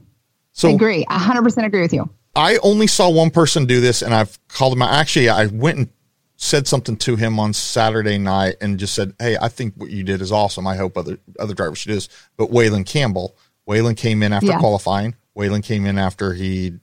So 0.53 0.69
I 0.69 0.71
agree. 0.71 1.05
100% 1.05 1.65
agree 1.65 1.81
with 1.81 1.93
you. 1.93 2.09
I 2.35 2.57
only 2.57 2.87
saw 2.87 3.09
one 3.09 3.29
person 3.29 3.65
do 3.65 3.81
this, 3.81 4.01
and 4.01 4.13
I've 4.13 4.39
called 4.47 4.73
him. 4.73 4.81
Actually, 4.81 5.29
I 5.29 5.47
went 5.47 5.77
and 5.77 5.89
said 6.41 6.65
something 6.67 6.95
to 6.95 7.17
him 7.17 7.37
on 7.37 7.51
Saturday 7.51 8.17
night 8.17 8.55
and 8.61 8.79
just 8.79 8.95
said, 8.95 9.13
"Hey, 9.19 9.37
I 9.39 9.49
think 9.49 9.73
what 9.75 9.89
you 9.89 10.03
did 10.03 10.21
is 10.21 10.31
awesome. 10.31 10.65
I 10.65 10.77
hope 10.77 10.97
other 10.97 11.19
other 11.37 11.53
drivers 11.53 11.79
should 11.79 11.89
do 11.89 11.95
this." 11.95 12.07
But 12.37 12.49
Wayland 12.49 12.85
Campbell, 12.85 13.35
Wayland 13.65 13.97
came 13.97 14.23
in 14.23 14.31
after 14.31 14.47
yeah. 14.47 14.57
qualifying. 14.57 15.15
Wayland 15.35 15.65
came 15.65 15.85
in 15.85 15.99
after 15.99 16.33
he 16.33 16.79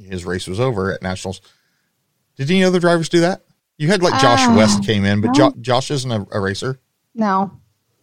his 0.00 0.24
race 0.24 0.46
was 0.46 0.60
over 0.60 0.92
at 0.92 1.02
nationals. 1.02 1.40
Did 2.36 2.50
any 2.50 2.62
other 2.62 2.78
drivers 2.78 3.08
do 3.08 3.20
that? 3.20 3.42
You 3.78 3.88
had 3.88 4.00
like 4.00 4.20
Josh 4.20 4.46
uh, 4.46 4.54
West 4.56 4.84
came 4.84 5.04
in, 5.04 5.20
but 5.20 5.28
no. 5.28 5.34
jo- 5.34 5.54
Josh 5.60 5.90
isn't 5.90 6.10
a, 6.10 6.26
a 6.30 6.40
racer. 6.40 6.78
No. 7.14 7.50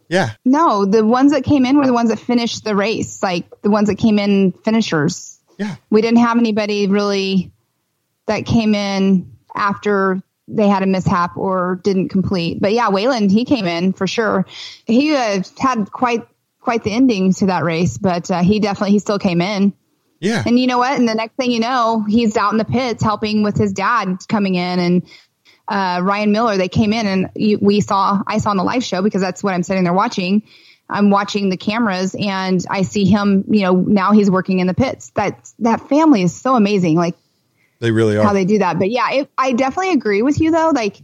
Yeah. 0.10 0.32
No, 0.44 0.86
the 0.86 1.06
ones 1.06 1.32
that 1.32 1.44
came 1.44 1.66
in 1.66 1.78
were 1.78 1.86
the 1.86 1.94
ones 1.94 2.10
that 2.10 2.20
finished 2.20 2.66
the 2.66 2.76
race, 2.76 3.24
like 3.24 3.46
the 3.62 3.70
ones 3.70 3.88
that 3.88 3.96
came 3.96 4.20
in 4.20 4.52
finishers. 4.52 5.40
Yeah. 5.58 5.76
We 5.90 6.02
didn't 6.02 6.20
have 6.20 6.38
anybody 6.38 6.88
really 6.88 7.52
that 8.26 8.46
came 8.46 8.76
in 8.76 9.38
after 9.56 10.22
they 10.48 10.68
had 10.68 10.84
a 10.84 10.86
mishap 10.86 11.38
or 11.38 11.80
didn't 11.84 12.10
complete. 12.10 12.60
But 12.61 12.74
yeah, 12.74 12.90
Wayland, 12.90 13.32
he 13.32 13.45
came 13.45 13.65
in 13.65 13.94
for 13.94 14.07
sure. 14.07 14.45
He 14.86 15.15
uh, 15.15 15.44
had 15.57 15.91
quite 15.91 16.28
quite 16.60 16.84
the 16.84 16.91
ending 16.91 17.34
to 17.34 17.45
that 17.48 17.64
race, 17.64 17.98
but 17.98 18.30
uh, 18.30 18.44
he 18.44 18.60
definitely 18.60 18.91
he 18.91 18.99
still 18.99 19.19
came 19.19 19.41
in. 19.41 19.74
Yeah. 20.19 20.44
And 20.45 20.60
you 20.60 20.68
know 20.68 20.80
what? 20.80 20.98
And 20.98 21.07
the 21.07 21.15
next 21.15 21.36
thing 21.36 21.52
you 21.52 21.60
know, 21.60 22.03
he's 22.07 22.36
out 22.36 22.52
in 22.52 22.57
the 22.57 22.65
pits 22.65 23.03
helping 23.03 23.44
with 23.44 23.56
his 23.56 23.72
dad 23.72 24.18
coming 24.28 24.56
in 24.56 24.80
and 24.80 25.10
uh, 25.68 26.02
Ryan 26.03 26.32
Miller. 26.32 26.57
They 26.57 26.69
came 26.69 26.94
in 26.94 27.06
and 27.06 27.30
you, 27.36 27.60
we 27.61 27.82
saw 27.82 28.22
I 28.26 28.40
saw 28.40 28.49
on 28.49 28.57
the 28.57 28.64
live 28.64 28.84
show 28.84 29.02
because 29.02 29.22
that's 29.22 29.44
what 29.44 29.53
I'm 29.53 29.64
sitting 29.64 29.84
there 29.84 29.94
watching. 29.94 30.44
I'm 30.90 31.10
watching 31.10 31.49
the 31.49 31.57
cameras 31.57 32.15
and 32.18 32.64
I 32.69 32.84
see 32.84 33.06
him. 33.06 33.44
You 33.49 33.61
know, 33.64 33.74
now 33.74 34.14
he's 34.14 34.32
working 34.32 34.60
in 34.60 34.68
the 34.68 34.74
pits. 34.74 35.11
That 35.11 35.52
that 35.60 35.90
family 35.90 36.22
is 36.24 36.36
so 36.36 36.56
amazing. 36.56 36.95
Like 36.95 37.15
they 37.80 37.91
really 37.91 38.18
are 38.18 38.24
how 38.24 38.34
they 38.34 38.45
do 38.45 38.60
that. 38.60 38.80
But 38.80 38.90
yeah, 38.90 39.12
it, 39.12 39.32
I 39.38 39.54
definitely 39.54 39.94
agree 39.94 40.22
with 40.22 40.40
you 40.40 40.52
though. 40.52 40.72
Like 40.74 40.98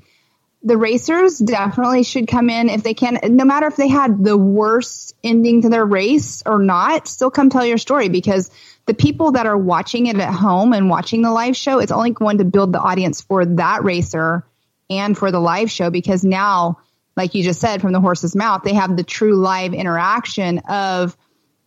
the 0.63 0.77
racers 0.77 1.37
definitely 1.37 2.03
should 2.03 2.27
come 2.27 2.49
in 2.49 2.69
if 2.69 2.83
they 2.83 2.93
can, 2.93 3.19
no 3.23 3.43
matter 3.43 3.67
if 3.67 3.75
they 3.75 3.89
had 3.89 4.23
the 4.23 4.37
worst 4.37 5.13
ending 5.23 5.61
to 5.63 5.69
their 5.69 5.85
race 5.85 6.41
or 6.45 6.59
not, 6.59 7.07
still 7.07 7.29
come 7.29 7.49
tell 7.49 7.65
your 7.65 7.77
story 7.77 8.07
because 8.07 8.49
the 8.85 8.93
people 8.93 9.33
that 9.33 9.45
are 9.45 9.57
watching 9.57 10.07
it 10.07 10.17
at 10.17 10.33
home 10.33 10.73
and 10.73 10.89
watching 10.89 11.21
the 11.21 11.31
live 11.31 11.55
show, 11.55 11.79
it's 11.79 11.91
only 11.91 12.11
going 12.11 12.37
to 12.37 12.45
build 12.45 12.71
the 12.71 12.79
audience 12.79 13.21
for 13.21 13.45
that 13.45 13.83
racer 13.83 14.45
and 14.89 15.17
for 15.17 15.31
the 15.31 15.39
live 15.39 15.69
show 15.69 15.89
because 15.89 16.23
now, 16.23 16.79
like 17.15 17.35
you 17.35 17.43
just 17.43 17.59
said, 17.59 17.81
from 17.81 17.91
the 17.91 18.01
horse's 18.01 18.35
mouth, 18.35 18.63
they 18.63 18.73
have 18.73 18.95
the 18.95 19.03
true 19.03 19.35
live 19.35 19.73
interaction 19.73 20.59
of 20.69 21.17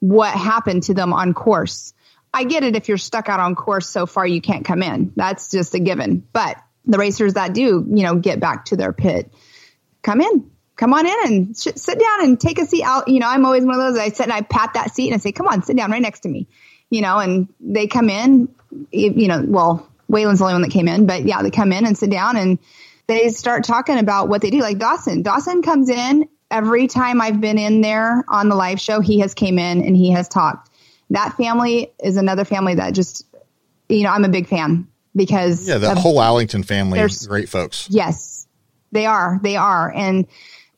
what 0.00 0.32
happened 0.32 0.84
to 0.84 0.94
them 0.94 1.12
on 1.12 1.34
course. 1.34 1.92
I 2.36 2.44
get 2.44 2.64
it 2.64 2.76
if 2.76 2.88
you're 2.88 2.98
stuck 2.98 3.30
out 3.30 3.40
on 3.40 3.54
course 3.54 3.88
so 3.88 4.04
far 4.04 4.26
you 4.26 4.42
can't 4.42 4.62
come 4.62 4.82
in. 4.82 5.10
That's 5.16 5.50
just 5.50 5.74
a 5.74 5.78
given. 5.78 6.22
But 6.34 6.58
the 6.84 6.98
racers 6.98 7.32
that 7.32 7.54
do, 7.54 7.86
you 7.88 8.02
know, 8.02 8.16
get 8.16 8.40
back 8.40 8.66
to 8.66 8.76
their 8.76 8.92
pit, 8.92 9.32
come 10.02 10.20
in, 10.20 10.50
come 10.76 10.92
on 10.92 11.06
in 11.06 11.16
and 11.24 11.56
sh- 11.56 11.68
sit 11.76 11.98
down 11.98 12.24
and 12.24 12.38
take 12.38 12.58
a 12.58 12.66
seat 12.66 12.82
out. 12.84 13.08
You 13.08 13.20
know, 13.20 13.26
I'm 13.26 13.46
always 13.46 13.64
one 13.64 13.76
of 13.76 13.80
those. 13.80 13.98
I 13.98 14.10
sit 14.10 14.24
and 14.24 14.34
I 14.34 14.42
pat 14.42 14.74
that 14.74 14.94
seat 14.94 15.06
and 15.06 15.14
I 15.14 15.18
say, 15.18 15.32
come 15.32 15.48
on, 15.48 15.62
sit 15.62 15.78
down 15.78 15.90
right 15.90 16.02
next 16.02 16.20
to 16.20 16.28
me, 16.28 16.46
you 16.90 17.00
know, 17.00 17.18
and 17.20 17.48
they 17.58 17.86
come 17.86 18.10
in, 18.10 18.54
you 18.90 19.28
know, 19.28 19.42
well, 19.46 19.90
Wayland's 20.06 20.40
the 20.40 20.44
only 20.44 20.56
one 20.56 20.62
that 20.62 20.72
came 20.72 20.88
in, 20.88 21.06
but 21.06 21.24
yeah, 21.24 21.40
they 21.40 21.50
come 21.50 21.72
in 21.72 21.86
and 21.86 21.96
sit 21.96 22.10
down 22.10 22.36
and 22.36 22.58
they 23.06 23.30
start 23.30 23.64
talking 23.64 23.96
about 23.96 24.28
what 24.28 24.42
they 24.42 24.50
do. 24.50 24.60
Like 24.60 24.78
Dawson, 24.78 25.22
Dawson 25.22 25.62
comes 25.62 25.88
in 25.88 26.28
every 26.50 26.86
time 26.86 27.22
I've 27.22 27.40
been 27.40 27.56
in 27.56 27.80
there 27.80 28.26
on 28.28 28.50
the 28.50 28.56
live 28.56 28.78
show. 28.78 29.00
He 29.00 29.20
has 29.20 29.32
came 29.32 29.58
in 29.58 29.82
and 29.82 29.96
he 29.96 30.10
has 30.10 30.28
talked. 30.28 30.68
That 31.10 31.36
family 31.36 31.92
is 32.02 32.16
another 32.16 32.44
family 32.44 32.74
that 32.74 32.94
just, 32.94 33.24
you 33.88 34.02
know, 34.02 34.10
I'm 34.10 34.24
a 34.24 34.28
big 34.28 34.48
fan 34.48 34.88
because 35.14 35.66
yeah, 35.66 35.78
the 35.78 35.92
of, 35.92 35.98
whole 35.98 36.20
Allington 36.20 36.62
family, 36.62 36.98
is 36.98 37.26
great 37.26 37.48
folks. 37.48 37.88
Yes, 37.90 38.46
they 38.92 39.06
are. 39.06 39.40
They 39.42 39.56
are, 39.56 39.92
and 39.92 40.26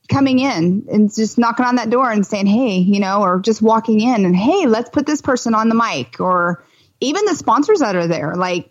coming 0.08 0.38
in 0.38 0.86
and 0.90 1.14
just 1.14 1.38
knocking 1.38 1.66
on 1.66 1.76
that 1.76 1.90
door 1.90 2.10
and 2.10 2.26
saying, 2.26 2.46
"Hey," 2.46 2.78
you 2.78 3.00
know, 3.00 3.22
or 3.22 3.40
just 3.40 3.60
walking 3.60 4.00
in 4.00 4.24
and, 4.24 4.36
"Hey, 4.36 4.66
let's 4.66 4.90
put 4.90 5.06
this 5.06 5.20
person 5.20 5.54
on 5.54 5.68
the 5.68 5.74
mic," 5.74 6.20
or 6.20 6.62
even 7.00 7.24
the 7.24 7.34
sponsors 7.34 7.80
that 7.80 7.96
are 7.96 8.06
there, 8.06 8.34
like 8.36 8.70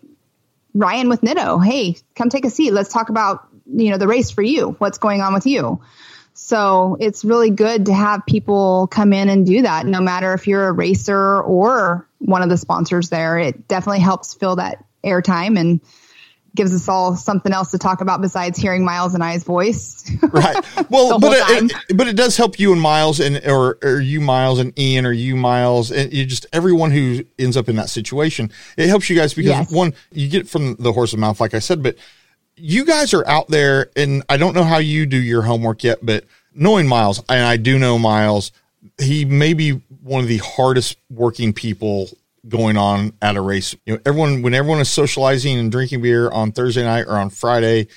Ryan 0.74 1.08
with 1.08 1.20
Nitto. 1.22 1.64
Hey, 1.64 1.96
come 2.14 2.28
take 2.28 2.44
a 2.44 2.50
seat. 2.50 2.72
Let's 2.72 2.92
talk 2.92 3.08
about 3.08 3.48
you 3.66 3.90
know 3.90 3.98
the 3.98 4.08
race 4.08 4.30
for 4.30 4.42
you. 4.42 4.76
What's 4.78 4.98
going 4.98 5.20
on 5.20 5.34
with 5.34 5.46
you? 5.46 5.80
So 6.48 6.96
it's 6.98 7.26
really 7.26 7.50
good 7.50 7.84
to 7.86 7.92
have 7.92 8.24
people 8.24 8.86
come 8.86 9.12
in 9.12 9.28
and 9.28 9.44
do 9.44 9.60
that, 9.60 9.84
no 9.84 10.00
matter 10.00 10.32
if 10.32 10.46
you're 10.46 10.68
a 10.68 10.72
racer 10.72 11.42
or 11.42 12.08
one 12.20 12.40
of 12.40 12.48
the 12.48 12.56
sponsors 12.56 13.10
there. 13.10 13.38
It 13.38 13.68
definitely 13.68 14.00
helps 14.00 14.32
fill 14.32 14.56
that 14.56 14.82
airtime 15.04 15.60
and 15.60 15.78
gives 16.54 16.74
us 16.74 16.88
all 16.88 17.16
something 17.16 17.52
else 17.52 17.72
to 17.72 17.78
talk 17.78 18.00
about 18.00 18.22
besides 18.22 18.58
hearing 18.58 18.82
Miles 18.82 19.12
and 19.12 19.22
I's 19.22 19.44
voice. 19.44 20.10
right. 20.22 20.56
Well, 20.88 21.20
but 21.20 21.32
it, 21.34 21.70
it, 21.90 21.96
but 21.98 22.08
it 22.08 22.16
does 22.16 22.38
help 22.38 22.58
you 22.58 22.72
and 22.72 22.80
Miles 22.80 23.20
and 23.20 23.46
or, 23.46 23.76
or 23.82 24.00
you 24.00 24.22
Miles 24.22 24.58
and 24.58 24.76
Ian 24.78 25.04
or 25.04 25.12
you 25.12 25.36
Miles 25.36 25.92
and 25.92 26.10
you 26.10 26.24
just 26.24 26.46
everyone 26.50 26.92
who 26.92 27.26
ends 27.38 27.58
up 27.58 27.68
in 27.68 27.76
that 27.76 27.90
situation. 27.90 28.50
It 28.78 28.88
helps 28.88 29.10
you 29.10 29.16
guys 29.16 29.34
because 29.34 29.50
yes. 29.50 29.70
one 29.70 29.92
you 30.12 30.30
get 30.30 30.48
from 30.48 30.76
the 30.76 30.94
horse's 30.94 31.18
mouth, 31.18 31.40
like 31.40 31.52
I 31.52 31.58
said, 31.58 31.82
but 31.82 31.96
you 32.60 32.84
guys 32.84 33.14
are 33.14 33.26
out 33.26 33.48
there, 33.48 33.90
and 33.96 34.22
I 34.28 34.36
don't 34.36 34.54
know 34.54 34.64
how 34.64 34.78
you 34.78 35.06
do 35.06 35.16
your 35.16 35.42
homework 35.42 35.84
yet, 35.84 35.98
but 36.02 36.24
knowing 36.54 36.86
Miles, 36.86 37.22
and 37.28 37.44
I 37.44 37.56
do 37.56 37.78
know 37.78 37.98
Miles, 37.98 38.52
he 38.98 39.24
may 39.24 39.54
be 39.54 39.72
one 40.02 40.22
of 40.22 40.28
the 40.28 40.38
hardest 40.38 40.96
working 41.10 41.52
people 41.52 42.08
going 42.48 42.76
on 42.76 43.12
at 43.20 43.36
a 43.36 43.40
race. 43.40 43.74
You 43.84 43.94
know, 43.94 44.00
everyone 44.06 44.42
when 44.42 44.54
everyone 44.54 44.80
is 44.80 44.88
socializing 44.88 45.58
and 45.58 45.70
drinking 45.70 46.02
beer 46.02 46.30
on 46.30 46.52
Thursday 46.52 46.84
night 46.84 47.06
or 47.06 47.18
on 47.18 47.30
Friday, 47.30 47.88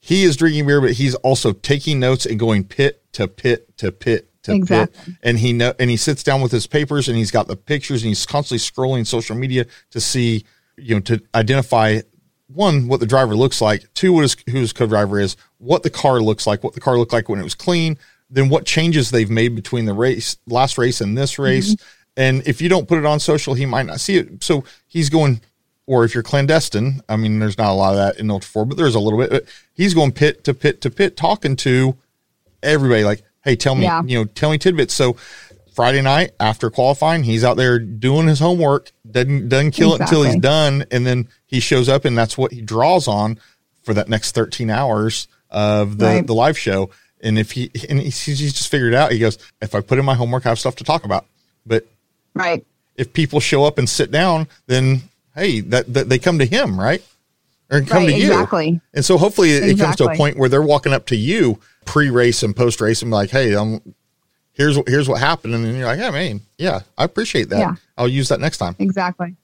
he 0.00 0.24
is 0.24 0.36
drinking 0.36 0.66
beer, 0.66 0.80
but 0.80 0.92
he's 0.92 1.14
also 1.16 1.52
taking 1.52 2.00
notes 2.00 2.26
and 2.26 2.38
going 2.38 2.64
pit 2.64 3.02
to 3.12 3.28
pit 3.28 3.76
to 3.78 3.92
pit 3.92 4.30
to 4.44 4.54
exactly. 4.54 5.04
pit. 5.04 5.14
And 5.22 5.38
he 5.38 5.52
know 5.52 5.74
and 5.78 5.90
he 5.90 5.96
sits 5.96 6.22
down 6.22 6.40
with 6.40 6.52
his 6.52 6.66
papers 6.66 7.08
and 7.08 7.16
he's 7.16 7.30
got 7.30 7.48
the 7.48 7.56
pictures 7.56 8.02
and 8.02 8.08
he's 8.08 8.26
constantly 8.26 8.58
scrolling 8.58 9.06
social 9.06 9.36
media 9.36 9.66
to 9.90 10.00
see, 10.00 10.44
you 10.76 10.94
know, 10.94 11.00
to 11.02 11.22
identify 11.34 12.00
one, 12.48 12.88
what 12.88 13.00
the 13.00 13.06
driver 13.06 13.34
looks 13.34 13.60
like, 13.60 13.92
two, 13.94 14.12
what 14.12 14.22
his, 14.22 14.36
who 14.50 14.58
his 14.58 14.72
co-driver 14.72 15.20
is, 15.20 15.36
what 15.58 15.82
the 15.82 15.90
car 15.90 16.20
looks 16.20 16.46
like, 16.46 16.64
what 16.64 16.74
the 16.74 16.80
car 16.80 16.98
looked 16.98 17.12
like 17.12 17.28
when 17.28 17.40
it 17.40 17.44
was 17.44 17.54
clean, 17.54 17.98
then 18.30 18.48
what 18.48 18.66
changes 18.66 19.10
they've 19.10 19.30
made 19.30 19.54
between 19.54 19.84
the 19.84 19.94
race, 19.94 20.36
last 20.46 20.76
race 20.78 21.00
and 21.00 21.16
this 21.16 21.38
race, 21.38 21.74
mm-hmm. 21.74 21.84
And 22.18 22.42
if 22.48 22.60
you 22.60 22.68
don't 22.68 22.88
put 22.88 22.98
it 22.98 23.06
on 23.06 23.20
social, 23.20 23.54
he 23.54 23.64
might 23.64 23.86
not 23.86 24.00
see 24.00 24.16
it. 24.16 24.42
So 24.42 24.64
he's 24.88 25.08
going, 25.08 25.40
or 25.86 26.04
if 26.04 26.14
you're 26.14 26.24
clandestine, 26.24 27.00
I 27.08 27.16
mean, 27.16 27.38
there's 27.38 27.56
not 27.56 27.70
a 27.70 27.74
lot 27.74 27.92
of 27.92 27.96
that 27.98 28.18
in 28.18 28.28
Ultra 28.28 28.48
4, 28.48 28.64
but 28.66 28.76
there's 28.76 28.96
a 28.96 29.00
little 29.00 29.20
bit. 29.20 29.48
He's 29.72 29.94
going 29.94 30.10
pit 30.10 30.42
to 30.42 30.52
pit 30.52 30.80
to 30.80 30.90
pit, 30.90 31.16
talking 31.16 31.54
to 31.56 31.96
everybody 32.60 33.04
like, 33.04 33.22
hey, 33.44 33.54
tell 33.54 33.76
me, 33.76 33.84
yeah. 33.84 34.02
you 34.04 34.18
know, 34.18 34.24
tell 34.24 34.50
me 34.50 34.58
tidbits. 34.58 34.94
So 34.94 35.12
Friday 35.76 36.02
night 36.02 36.32
after 36.40 36.70
qualifying, 36.70 37.22
he's 37.22 37.44
out 37.44 37.56
there 37.56 37.78
doing 37.78 38.26
his 38.26 38.40
homework, 38.40 38.90
doesn't, 39.10 39.48
doesn't 39.48 39.72
kill 39.72 39.94
exactly. 39.94 40.18
it 40.18 40.20
until 40.20 40.32
he's 40.32 40.42
done. 40.42 40.84
And 40.90 41.06
then 41.06 41.28
he 41.46 41.60
shows 41.60 41.88
up 41.88 42.04
and 42.04 42.16
that's 42.16 42.36
what 42.36 42.52
he 42.52 42.60
draws 42.60 43.08
on 43.08 43.38
for 43.82 43.94
that 43.94 44.08
next 44.08 44.34
13 44.34 44.70
hours 44.70 45.28
of 45.50 45.98
the, 45.98 46.06
right. 46.06 46.26
the 46.26 46.34
live 46.34 46.58
show. 46.58 46.90
And 47.20 47.38
if 47.38 47.52
he, 47.52 47.70
and 47.88 48.00
he's, 48.00 48.20
he's 48.20 48.52
just 48.52 48.70
figured 48.70 48.94
out, 48.94 49.12
he 49.12 49.18
goes, 49.18 49.38
if 49.60 49.74
I 49.74 49.80
put 49.80 49.98
in 49.98 50.04
my 50.04 50.14
homework, 50.14 50.46
I 50.46 50.50
have 50.50 50.58
stuff 50.58 50.76
to 50.76 50.84
talk 50.84 51.04
about. 51.04 51.26
But 51.66 51.86
Right. 52.34 52.64
If 52.96 53.12
people 53.12 53.40
show 53.40 53.64
up 53.64 53.78
and 53.78 53.88
sit 53.88 54.10
down, 54.10 54.48
then 54.66 55.02
hey, 55.34 55.60
that, 55.60 55.92
that 55.94 56.08
they 56.08 56.18
come 56.18 56.38
to 56.38 56.46
him, 56.46 56.78
right? 56.78 57.02
Or 57.70 57.80
come 57.82 58.04
right, 58.04 58.10
to 58.10 58.16
you. 58.18 58.30
Exactly. 58.30 58.80
And 58.94 59.04
so 59.04 59.18
hopefully 59.18 59.52
it 59.52 59.64
exactly. 59.64 59.84
comes 59.84 59.96
to 59.96 60.04
a 60.06 60.16
point 60.16 60.38
where 60.38 60.48
they're 60.48 60.62
walking 60.62 60.92
up 60.92 61.06
to 61.06 61.16
you 61.16 61.60
pre-race 61.84 62.42
and 62.42 62.56
post-race 62.56 63.02
and 63.02 63.10
be 63.10 63.14
like, 63.14 63.30
"Hey, 63.30 63.54
um, 63.54 63.80
here's 64.58 64.76
what 64.76 64.86
here's 64.86 65.08
what 65.08 65.20
happened," 65.20 65.54
and 65.54 65.64
then 65.64 65.76
you're 65.76 65.86
like, 65.86 65.98
"Yeah, 65.98 66.10
man, 66.10 66.42
yeah, 66.58 66.80
I 66.98 67.04
appreciate 67.04 67.48
that. 67.48 67.58
Yeah. 67.58 67.74
I'll 67.96 68.08
use 68.08 68.28
that 68.28 68.40
next 68.40 68.58
time." 68.58 68.76
Exactly. 68.78 69.34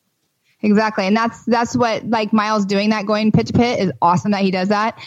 Exactly. 0.60 1.06
And 1.06 1.16
that's 1.16 1.44
that's 1.44 1.74
what 1.74 2.04
like 2.08 2.32
Miles 2.32 2.66
doing 2.66 2.90
that 2.90 3.06
going 3.06 3.32
pit 3.32 3.46
to 3.46 3.52
pit 3.52 3.80
is 3.80 3.92
awesome 4.02 4.32
that 4.32 4.42
he 4.42 4.50
does 4.50 4.68
that. 4.68 4.98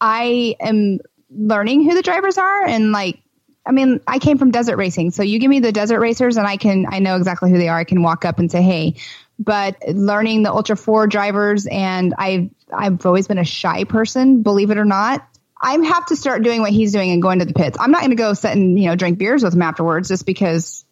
I 0.00 0.56
am 0.60 1.00
learning 1.30 1.84
who 1.84 1.94
the 1.94 2.02
drivers 2.02 2.38
are 2.38 2.66
and 2.66 2.92
like 2.92 3.18
I 3.66 3.72
mean, 3.72 4.00
I 4.06 4.18
came 4.18 4.38
from 4.38 4.52
desert 4.52 4.76
racing. 4.76 5.10
So 5.10 5.22
you 5.22 5.38
give 5.38 5.50
me 5.50 5.58
the 5.58 5.72
desert 5.72 5.98
racers 5.98 6.36
and 6.36 6.46
I 6.46 6.56
can, 6.56 6.86
I 6.88 7.00
know 7.00 7.16
exactly 7.16 7.50
who 7.50 7.58
they 7.58 7.68
are. 7.68 7.78
I 7.78 7.84
can 7.84 8.02
walk 8.02 8.24
up 8.24 8.38
and 8.38 8.50
say, 8.50 8.62
Hey, 8.62 8.94
but 9.38 9.76
learning 9.88 10.44
the 10.44 10.52
ultra 10.52 10.76
four 10.76 11.06
drivers 11.08 11.66
and 11.66 12.14
I've, 12.16 12.48
I've 12.72 13.04
always 13.04 13.26
been 13.26 13.38
a 13.38 13.44
shy 13.44 13.84
person, 13.84 14.42
believe 14.42 14.70
it 14.70 14.78
or 14.78 14.84
not. 14.84 15.26
I 15.60 15.72
have 15.72 16.06
to 16.06 16.16
start 16.16 16.42
doing 16.42 16.60
what 16.60 16.70
he's 16.70 16.92
doing 16.92 17.10
and 17.10 17.22
going 17.22 17.38
to 17.38 17.44
the 17.44 17.54
pits. 17.54 17.78
I'm 17.80 17.90
not 17.90 18.00
going 18.00 18.10
to 18.10 18.16
go 18.16 18.34
sit 18.34 18.52
and, 18.52 18.78
you 18.78 18.86
know, 18.86 18.96
drink 18.96 19.18
beers 19.18 19.42
with 19.42 19.54
him 19.54 19.62
afterwards 19.62 20.08
just 20.08 20.26
because 20.26 20.84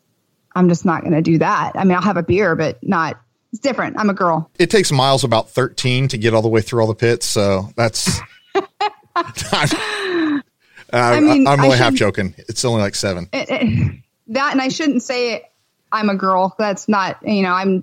I'm 0.54 0.68
just 0.68 0.84
not 0.84 1.02
going 1.02 1.12
to 1.12 1.22
do 1.22 1.38
that. 1.38 1.72
I 1.74 1.84
mean, 1.84 1.94
I'll 1.94 2.02
have 2.02 2.16
a 2.16 2.22
beer, 2.22 2.56
but 2.56 2.78
not, 2.82 3.20
it's 3.52 3.60
different. 3.60 3.98
I'm 3.98 4.08
a 4.08 4.14
girl. 4.14 4.50
It 4.58 4.70
takes 4.70 4.90
Miles 4.90 5.22
about 5.22 5.50
13 5.50 6.08
to 6.08 6.18
get 6.18 6.32
all 6.32 6.42
the 6.42 6.48
way 6.48 6.62
through 6.62 6.80
all 6.80 6.86
the 6.86 6.94
pits. 6.94 7.26
So 7.26 7.70
that's, 7.76 8.20
Uh, 10.92 10.98
I 10.98 11.20
mean, 11.20 11.46
I'm 11.48 11.60
only 11.60 11.76
half 11.76 11.94
joking. 11.94 12.34
It's 12.36 12.64
only 12.64 12.80
like 12.80 12.94
seven. 12.94 13.28
It, 13.32 13.48
it, 13.50 14.00
that, 14.28 14.52
and 14.52 14.60
I 14.60 14.68
shouldn't 14.68 15.02
say 15.02 15.42
I'm 15.90 16.08
a 16.08 16.14
girl. 16.14 16.54
That's 16.56 16.88
not, 16.88 17.18
you 17.26 17.42
know, 17.42 17.52
I'm, 17.52 17.82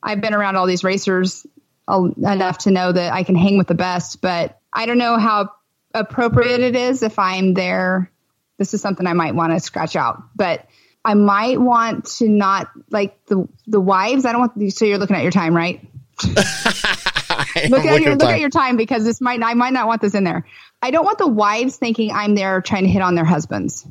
I've 0.00 0.20
been 0.20 0.34
around 0.34 0.54
all 0.54 0.66
these 0.66 0.84
racers 0.84 1.44
enough 1.88 2.58
to 2.58 2.70
know 2.70 2.92
that 2.92 3.12
I 3.12 3.24
can 3.24 3.34
hang 3.34 3.58
with 3.58 3.66
the 3.66 3.74
best, 3.74 4.20
but 4.20 4.60
I 4.72 4.86
don't 4.86 4.98
know 4.98 5.16
how 5.16 5.50
appropriate 5.94 6.60
it 6.60 6.76
is 6.76 7.02
if 7.02 7.18
I'm 7.18 7.54
there. 7.54 8.10
This 8.58 8.74
is 8.74 8.80
something 8.80 9.06
I 9.06 9.12
might 9.12 9.34
want 9.34 9.52
to 9.52 9.60
scratch 9.60 9.94
out, 9.94 10.22
but 10.34 10.66
I 11.04 11.14
might 11.14 11.60
want 11.60 12.06
to 12.16 12.28
not 12.28 12.68
like 12.90 13.24
the, 13.26 13.48
the 13.66 13.80
wives. 13.80 14.24
I 14.24 14.32
don't 14.32 14.40
want, 14.40 14.72
so 14.72 14.84
you're 14.84 14.98
looking 14.98 15.16
at 15.16 15.22
your 15.22 15.30
time, 15.30 15.54
right? 15.54 15.80
look 17.68 17.84
at 17.84 18.00
your 18.02 18.16
look 18.16 18.28
at 18.28 18.40
your 18.40 18.50
time 18.50 18.76
because 18.76 19.04
this 19.04 19.20
might 19.20 19.42
I 19.42 19.54
might 19.54 19.72
not 19.72 19.86
want 19.86 20.00
this 20.00 20.14
in 20.14 20.24
there. 20.24 20.44
I 20.82 20.90
don't 20.90 21.04
want 21.04 21.18
the 21.18 21.28
wives 21.28 21.76
thinking 21.76 22.10
I'm 22.12 22.34
there 22.34 22.60
trying 22.60 22.82
to 22.82 22.88
hit 22.88 23.02
on 23.02 23.14
their 23.14 23.24
husbands. 23.24 23.86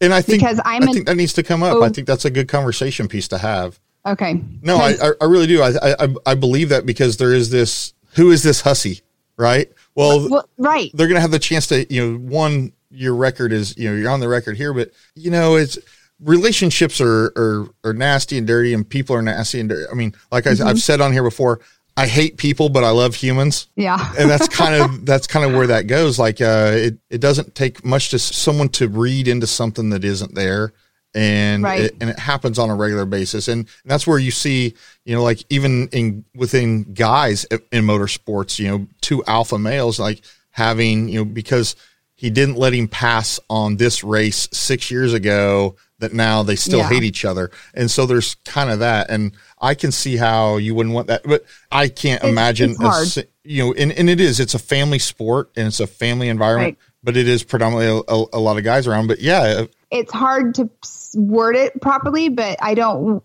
And 0.00 0.12
I 0.12 0.22
think 0.22 0.40
because 0.40 0.60
I'm 0.64 0.88
I 0.88 0.92
think 0.92 1.06
that 1.06 1.16
needs 1.16 1.32
to 1.34 1.42
come 1.42 1.62
up. 1.62 1.76
Oh, 1.76 1.82
I 1.82 1.88
think 1.88 2.06
that's 2.06 2.24
a 2.24 2.30
good 2.30 2.48
conversation 2.48 3.08
piece 3.08 3.28
to 3.28 3.38
have. 3.38 3.80
Okay. 4.06 4.40
No, 4.62 4.76
I, 4.76 4.94
I 5.20 5.24
really 5.24 5.46
do. 5.46 5.62
I, 5.62 5.72
I 5.82 6.14
I 6.26 6.34
believe 6.34 6.68
that 6.68 6.86
because 6.86 7.16
there 7.16 7.34
is 7.34 7.50
this 7.50 7.94
who 8.14 8.30
is 8.30 8.42
this 8.42 8.60
hussy, 8.60 9.00
right? 9.36 9.70
Well, 9.98 10.30
well 10.30 10.48
right. 10.56 10.90
They're 10.94 11.08
going 11.08 11.16
to 11.16 11.20
have 11.20 11.30
the 11.30 11.38
chance 11.38 11.66
to 11.68 11.92
you 11.92 12.12
know 12.12 12.18
one 12.18 12.72
your 12.90 13.14
record 13.14 13.52
is 13.52 13.76
you 13.76 13.90
know 13.90 13.96
you're 13.96 14.10
on 14.10 14.20
the 14.20 14.28
record 14.28 14.56
here, 14.56 14.72
but 14.72 14.92
you 15.14 15.30
know 15.30 15.56
it's 15.56 15.78
relationships 16.20 17.00
are 17.00 17.32
are, 17.36 17.68
are 17.84 17.92
nasty 17.92 18.38
and 18.38 18.46
dirty, 18.46 18.72
and 18.74 18.88
people 18.88 19.16
are 19.16 19.22
nasty 19.22 19.60
and 19.60 19.68
dirty. 19.68 19.86
I 19.90 19.94
mean, 19.94 20.14
like 20.30 20.44
mm-hmm. 20.44 20.66
I, 20.66 20.70
I've 20.70 20.80
said 20.80 21.00
on 21.00 21.12
here 21.12 21.22
before, 21.22 21.60
I 21.96 22.06
hate 22.06 22.36
people, 22.36 22.68
but 22.68 22.84
I 22.84 22.90
love 22.90 23.16
humans. 23.16 23.66
Yeah. 23.74 24.14
and 24.16 24.30
that's 24.30 24.48
kind 24.48 24.80
of 24.80 25.04
that's 25.04 25.26
kind 25.26 25.44
of 25.44 25.52
where 25.56 25.66
that 25.66 25.88
goes. 25.88 26.16
Like 26.16 26.40
uh 26.40 26.70
it, 26.74 26.98
it 27.10 27.20
doesn't 27.20 27.56
take 27.56 27.84
much 27.84 28.10
to 28.10 28.20
someone 28.20 28.68
to 28.70 28.88
read 28.88 29.26
into 29.26 29.48
something 29.48 29.90
that 29.90 30.04
isn't 30.04 30.36
there. 30.36 30.72
And 31.18 31.64
right. 31.64 31.80
it, 31.80 31.96
and 32.00 32.10
it 32.10 32.18
happens 32.18 32.60
on 32.60 32.70
a 32.70 32.76
regular 32.76 33.04
basis. 33.04 33.48
And, 33.48 33.60
and 33.82 33.90
that's 33.90 34.06
where 34.06 34.18
you 34.18 34.30
see, 34.30 34.74
you 35.04 35.16
know, 35.16 35.22
like 35.22 35.42
even 35.50 35.88
in 35.88 36.24
within 36.34 36.92
guys 36.94 37.44
in 37.44 37.84
motorsports, 37.84 38.58
you 38.60 38.68
know, 38.68 38.86
two 39.00 39.24
alpha 39.24 39.58
males 39.58 39.98
like 39.98 40.20
having, 40.50 41.08
you 41.08 41.18
know, 41.18 41.24
because 41.24 41.74
he 42.14 42.30
didn't 42.30 42.56
let 42.56 42.72
him 42.72 42.86
pass 42.86 43.40
on 43.50 43.76
this 43.76 44.04
race 44.04 44.48
six 44.52 44.90
years 44.92 45.12
ago 45.12 45.76
that 45.98 46.12
now 46.12 46.42
they 46.44 46.56
still 46.56 46.78
yeah. 46.78 46.88
hate 46.88 47.02
each 47.02 47.24
other. 47.24 47.50
And 47.74 47.90
so 47.90 48.06
there's 48.06 48.36
kind 48.44 48.70
of 48.70 48.78
that. 48.78 49.10
And 49.10 49.32
I 49.60 49.74
can 49.74 49.90
see 49.90 50.16
how 50.16 50.56
you 50.58 50.74
wouldn't 50.74 50.94
want 50.94 51.08
that, 51.08 51.22
but 51.24 51.44
I 51.72 51.88
can't 51.88 52.22
it's, 52.22 52.30
imagine, 52.30 52.76
it's 52.78 53.16
a, 53.16 53.24
you 53.42 53.64
know, 53.64 53.74
and, 53.74 53.90
and 53.92 54.08
it 54.08 54.20
is, 54.20 54.38
it's 54.38 54.54
a 54.54 54.58
family 54.58 54.98
sport 54.98 55.50
and 55.56 55.66
it's 55.66 55.80
a 55.80 55.86
family 55.86 56.28
environment, 56.28 56.78
right. 56.78 56.92
but 57.02 57.16
it 57.16 57.26
is 57.26 57.42
predominantly 57.42 57.86
a, 57.86 58.14
a, 58.14 58.26
a, 58.34 58.40
lot 58.40 58.58
of 58.58 58.64
guys 58.64 58.86
around. 58.86 59.08
But 59.08 59.20
yeah, 59.20 59.64
it's 59.90 60.12
hard 60.12 60.54
to 60.56 60.68
word 61.16 61.56
it 61.56 61.80
properly, 61.80 62.28
but 62.28 62.58
I 62.60 62.74
don't, 62.74 63.22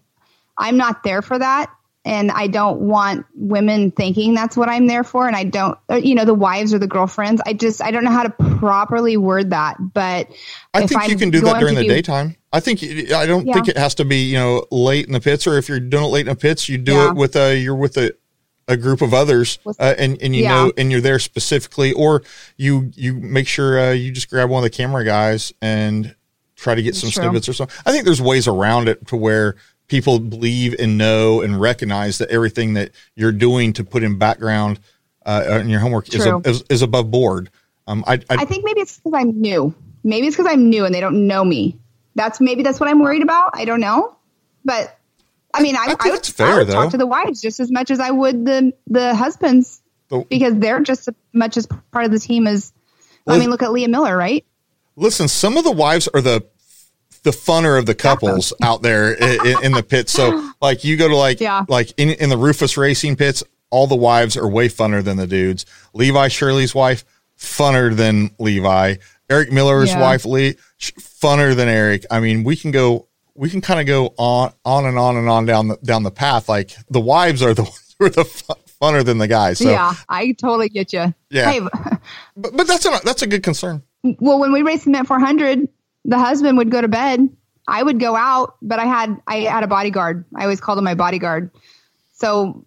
I'm 0.58 0.78
not 0.78 1.04
there 1.04 1.22
for 1.22 1.38
that. 1.38 1.74
And 2.06 2.32
I 2.32 2.48
don't 2.48 2.82
want 2.82 3.26
women 3.34 3.92
thinking 3.92 4.34
that's 4.34 4.58
what 4.58 4.68
I'm 4.68 4.88
there 4.88 5.06
for. 5.06 5.26
And 5.26 5.38
I 5.38 5.46
don't, 5.46 5.80
uh, 5.90 5.96
you 5.96 6.16
know, 6.16 6.26
the 6.26 6.34
wives 6.34 6.74
or 6.74 6.80
the 6.80 6.88
girlfriends. 6.88 7.42
I 7.46 7.54
just, 7.54 7.82
I 7.82 7.92
don't 7.92 8.04
know 8.04 8.12
how 8.12 8.24
to 8.24 8.30
properly 8.30 9.16
word 9.16 9.52
that. 9.52 9.78
But 9.80 10.28
I 10.74 10.86
think 10.86 11.02
I'm 11.02 11.10
you 11.10 11.16
can 11.16 11.30
do 11.30 11.40
that 11.42 11.60
during 11.60 11.76
the 11.76 11.84
be, 11.84 11.88
daytime. 11.88 12.36
I 12.52 12.60
think 12.60 12.84
I 12.84 13.26
don't 13.26 13.48
yeah. 13.48 13.54
think 13.54 13.70
it 13.70 13.78
has 13.78 13.96
to 13.96 14.06
be 14.06 14.26
you 14.26 14.38
know 14.38 14.66
late 14.70 15.08
in 15.08 15.14
the 15.14 15.20
pits, 15.20 15.48
or 15.48 15.58
if 15.58 15.68
you're 15.68 15.80
doing 15.80 16.04
it 16.04 16.08
late 16.08 16.28
in 16.28 16.34
the 16.34 16.36
pits, 16.36 16.70
you 16.70 16.78
do 16.78 16.94
yeah. 16.94 17.10
it 17.10 17.16
with 17.16 17.36
a 17.36 17.58
you're 17.58 17.76
with 17.76 17.98
a 17.98 18.14
a 18.68 18.78
group 18.78 19.02
of 19.02 19.14
others, 19.14 19.60
uh, 19.66 19.96
and 19.98 20.22
and 20.22 20.36
you 20.36 20.44
yeah. 20.44 20.66
know, 20.66 20.74
and 20.78 20.92
you're 20.92 21.02
there 21.02 21.20
specifically, 21.20 21.94
or 21.94 22.22
you 22.58 22.92
you 22.96 23.16
make 23.16 23.48
sure 23.48 23.80
uh, 23.80 23.92
you 23.92 24.12
just 24.12 24.30
grab 24.30 24.50
one 24.50 24.60
of 24.60 24.64
the 24.64 24.76
camera 24.76 25.04
guys 25.04 25.52
and 25.62 26.16
try 26.64 26.76
to 26.76 26.82
get 26.82 26.96
some 26.96 27.10
True. 27.10 27.24
snippets 27.24 27.50
or 27.50 27.54
something. 27.54 27.76
I 27.86 27.92
think 27.92 28.06
there's 28.06 28.22
ways 28.22 28.48
around 28.48 28.88
it 28.88 29.06
to 29.08 29.16
where 29.16 29.56
people 29.88 30.20
believe 30.20 30.76
and 30.80 30.98
know 30.98 31.42
and 31.42 31.60
recognize 31.60 32.18
that 32.18 32.30
everything 32.30 32.74
that 32.74 32.92
you're 33.16 33.32
doing 33.32 33.74
to 33.74 33.84
put 33.84 34.04
in 34.04 34.18
background 34.18 34.80
uh, 35.26 35.60
in 35.62 35.70
your 35.70 35.80
homework 35.80 36.14
is, 36.14 36.26
a, 36.26 36.42
is, 36.46 36.64
is 36.70 36.82
above 36.82 37.12
board. 37.12 37.50
Um, 37.88 38.04
I, 38.08 38.14
I, 38.14 38.20
I 38.30 38.46
think 38.46 38.64
maybe 38.66 38.82
it's 38.82 38.98
because 38.98 39.14
I'm 39.14 39.40
new. 39.40 39.76
Maybe 40.04 40.28
it's 40.28 40.36
because 40.36 40.52
I'm 40.52 40.70
new 40.70 40.86
and 40.86 40.96
they 40.96 41.02
don't 41.02 41.28
know 41.28 41.44
me 41.44 41.80
that's 42.16 42.40
maybe 42.40 42.64
that's 42.64 42.80
what 42.80 42.90
I'm 42.90 43.00
worried 43.00 43.22
about. 43.22 43.52
I 43.54 43.66
don't 43.66 43.80
know, 43.80 44.16
but 44.64 44.98
I 45.54 45.62
mean, 45.62 45.76
I, 45.76 45.96
I, 46.00 46.08
I 46.08 46.10
would, 46.12 46.26
fair, 46.26 46.48
I 46.48 46.58
would 46.60 46.70
talk 46.70 46.92
to 46.92 46.98
the 46.98 47.08
wives 47.08 47.42
just 47.42 47.60
as 47.60 47.72
much 47.72 47.92
as 47.92 48.00
I 48.00 48.12
would 48.12 48.46
the 48.46 48.74
the 48.88 49.16
husbands 49.16 49.82
because 50.30 50.56
they're 50.58 50.82
just 50.82 51.08
as 51.08 51.16
much 51.34 51.58
as 51.58 51.66
part 51.92 52.06
of 52.06 52.12
the 52.12 52.20
team 52.20 52.48
as. 52.48 52.72
Well, 53.26 53.38
I 53.38 53.40
mean, 53.40 53.50
look 53.50 53.64
at 53.64 53.72
Leah 53.72 53.88
Miller, 53.88 54.18
right? 54.18 54.46
Listen, 54.98 55.30
some 55.30 55.56
of 55.56 55.64
the 55.64 55.72
wives 55.72 56.10
are 56.14 56.22
the 56.22 56.46
the 57.24 57.32
funner 57.32 57.80
of 57.80 57.86
the 57.86 57.96
couples 57.96 58.54
out 58.62 58.82
there 58.82 59.14
in, 59.14 59.64
in, 59.64 59.72
the 59.72 59.84
pits. 59.84 60.12
So, 60.12 60.52
like, 60.62 60.84
you 60.84 60.98
go 60.98 61.08
to 61.08 61.16
like 61.16 61.40
yeah. 61.40 61.66
like 61.68 61.94
in, 61.98 62.10
in 62.10 62.30
the 62.30 62.38
Rufus 62.38 62.78
Racing 62.78 63.16
pits, 63.16 63.44
all 63.70 63.88
the 63.88 63.96
wives 63.96 64.38
are 64.38 64.48
way 64.48 64.70
funner 64.70 65.04
than 65.04 65.18
the 65.18 65.28
dudes. 65.28 65.66
Levi 65.94 66.28
Shirley's 66.28 66.76
wife, 66.76 67.04
funner 67.38 67.96
than 67.96 68.32
Levi. 68.40 68.96
Eric 69.30 69.52
Miller's 69.52 69.90
yeah. 69.90 70.02
wife, 70.02 70.26
Lee, 70.26 70.56
funner 70.80 71.56
than 71.56 71.68
Eric. 71.68 72.06
I 72.12 72.20
mean, 72.20 72.44
we 72.44 72.56
can 72.56 72.72
go, 72.72 73.08
we 73.34 73.50
can 73.50 73.62
kind 73.62 73.80
of 73.80 73.88
go 73.88 74.14
on, 74.18 74.54
on 74.64 74.86
and 74.86 75.00
on 75.00 75.18
and 75.18 75.30
on 75.30 75.46
down 75.46 75.70
the 75.70 75.78
down 75.78 76.04
the 76.04 76.12
path. 76.12 76.50
Like 76.50 76.76
the 76.90 77.00
wives 77.00 77.42
are 77.42 77.54
the 77.54 77.64
who 77.64 78.06
are 78.06 78.10
the 78.10 78.26
funner 78.82 79.04
than 79.04 79.18
the 79.18 79.28
guys. 79.28 79.60
So. 79.60 79.70
Yeah, 79.70 79.94
I 80.10 80.34
totally 80.34 80.70
get 80.70 80.94
you. 80.94 81.14
Yeah, 81.30 81.52
hey, 81.52 81.60
but, 82.38 82.56
but 82.56 82.68
that's 82.68 82.86
a 82.86 83.00
that's 83.04 83.22
a 83.22 83.28
good 83.28 83.44
concern. 83.44 83.82
Well, 84.20 84.40
when 84.40 84.52
we 84.52 84.64
raced 84.64 84.84
the 84.84 84.92
Mint 84.92 85.08
400, 85.08 85.68
the 86.06 86.20
husband 86.20 86.58
would 86.58 86.72
go 86.72 86.82
to 86.82 86.88
bed. 86.88 87.30
I 87.68 87.82
would 87.82 88.00
go 88.00 88.16
out, 88.16 88.56
but 88.62 88.80
I 88.80 88.86
had 88.86 89.22
I 89.26 89.42
had 89.42 89.64
a 89.64 89.68
bodyguard. 89.68 90.26
I 90.36 90.44
always 90.44 90.60
called 90.60 90.78
him 90.78 90.84
my 90.84 90.96
bodyguard. 90.96 91.52
So 92.14 92.66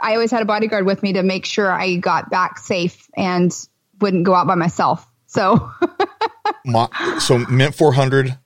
I 0.00 0.14
always 0.14 0.30
had 0.30 0.42
a 0.42 0.46
bodyguard 0.46 0.84
with 0.84 1.02
me 1.02 1.14
to 1.14 1.22
make 1.22 1.46
sure 1.46 1.70
I 1.70 1.96
got 1.96 2.30
back 2.30 2.58
safe 2.58 3.08
and 3.16 3.52
wouldn't 4.00 4.24
go 4.24 4.34
out 4.34 4.46
by 4.46 4.54
myself. 4.54 5.06
So, 5.26 5.70
my, 6.64 6.88
so 7.18 7.38
Mint 7.38 7.74
400. 7.74 8.36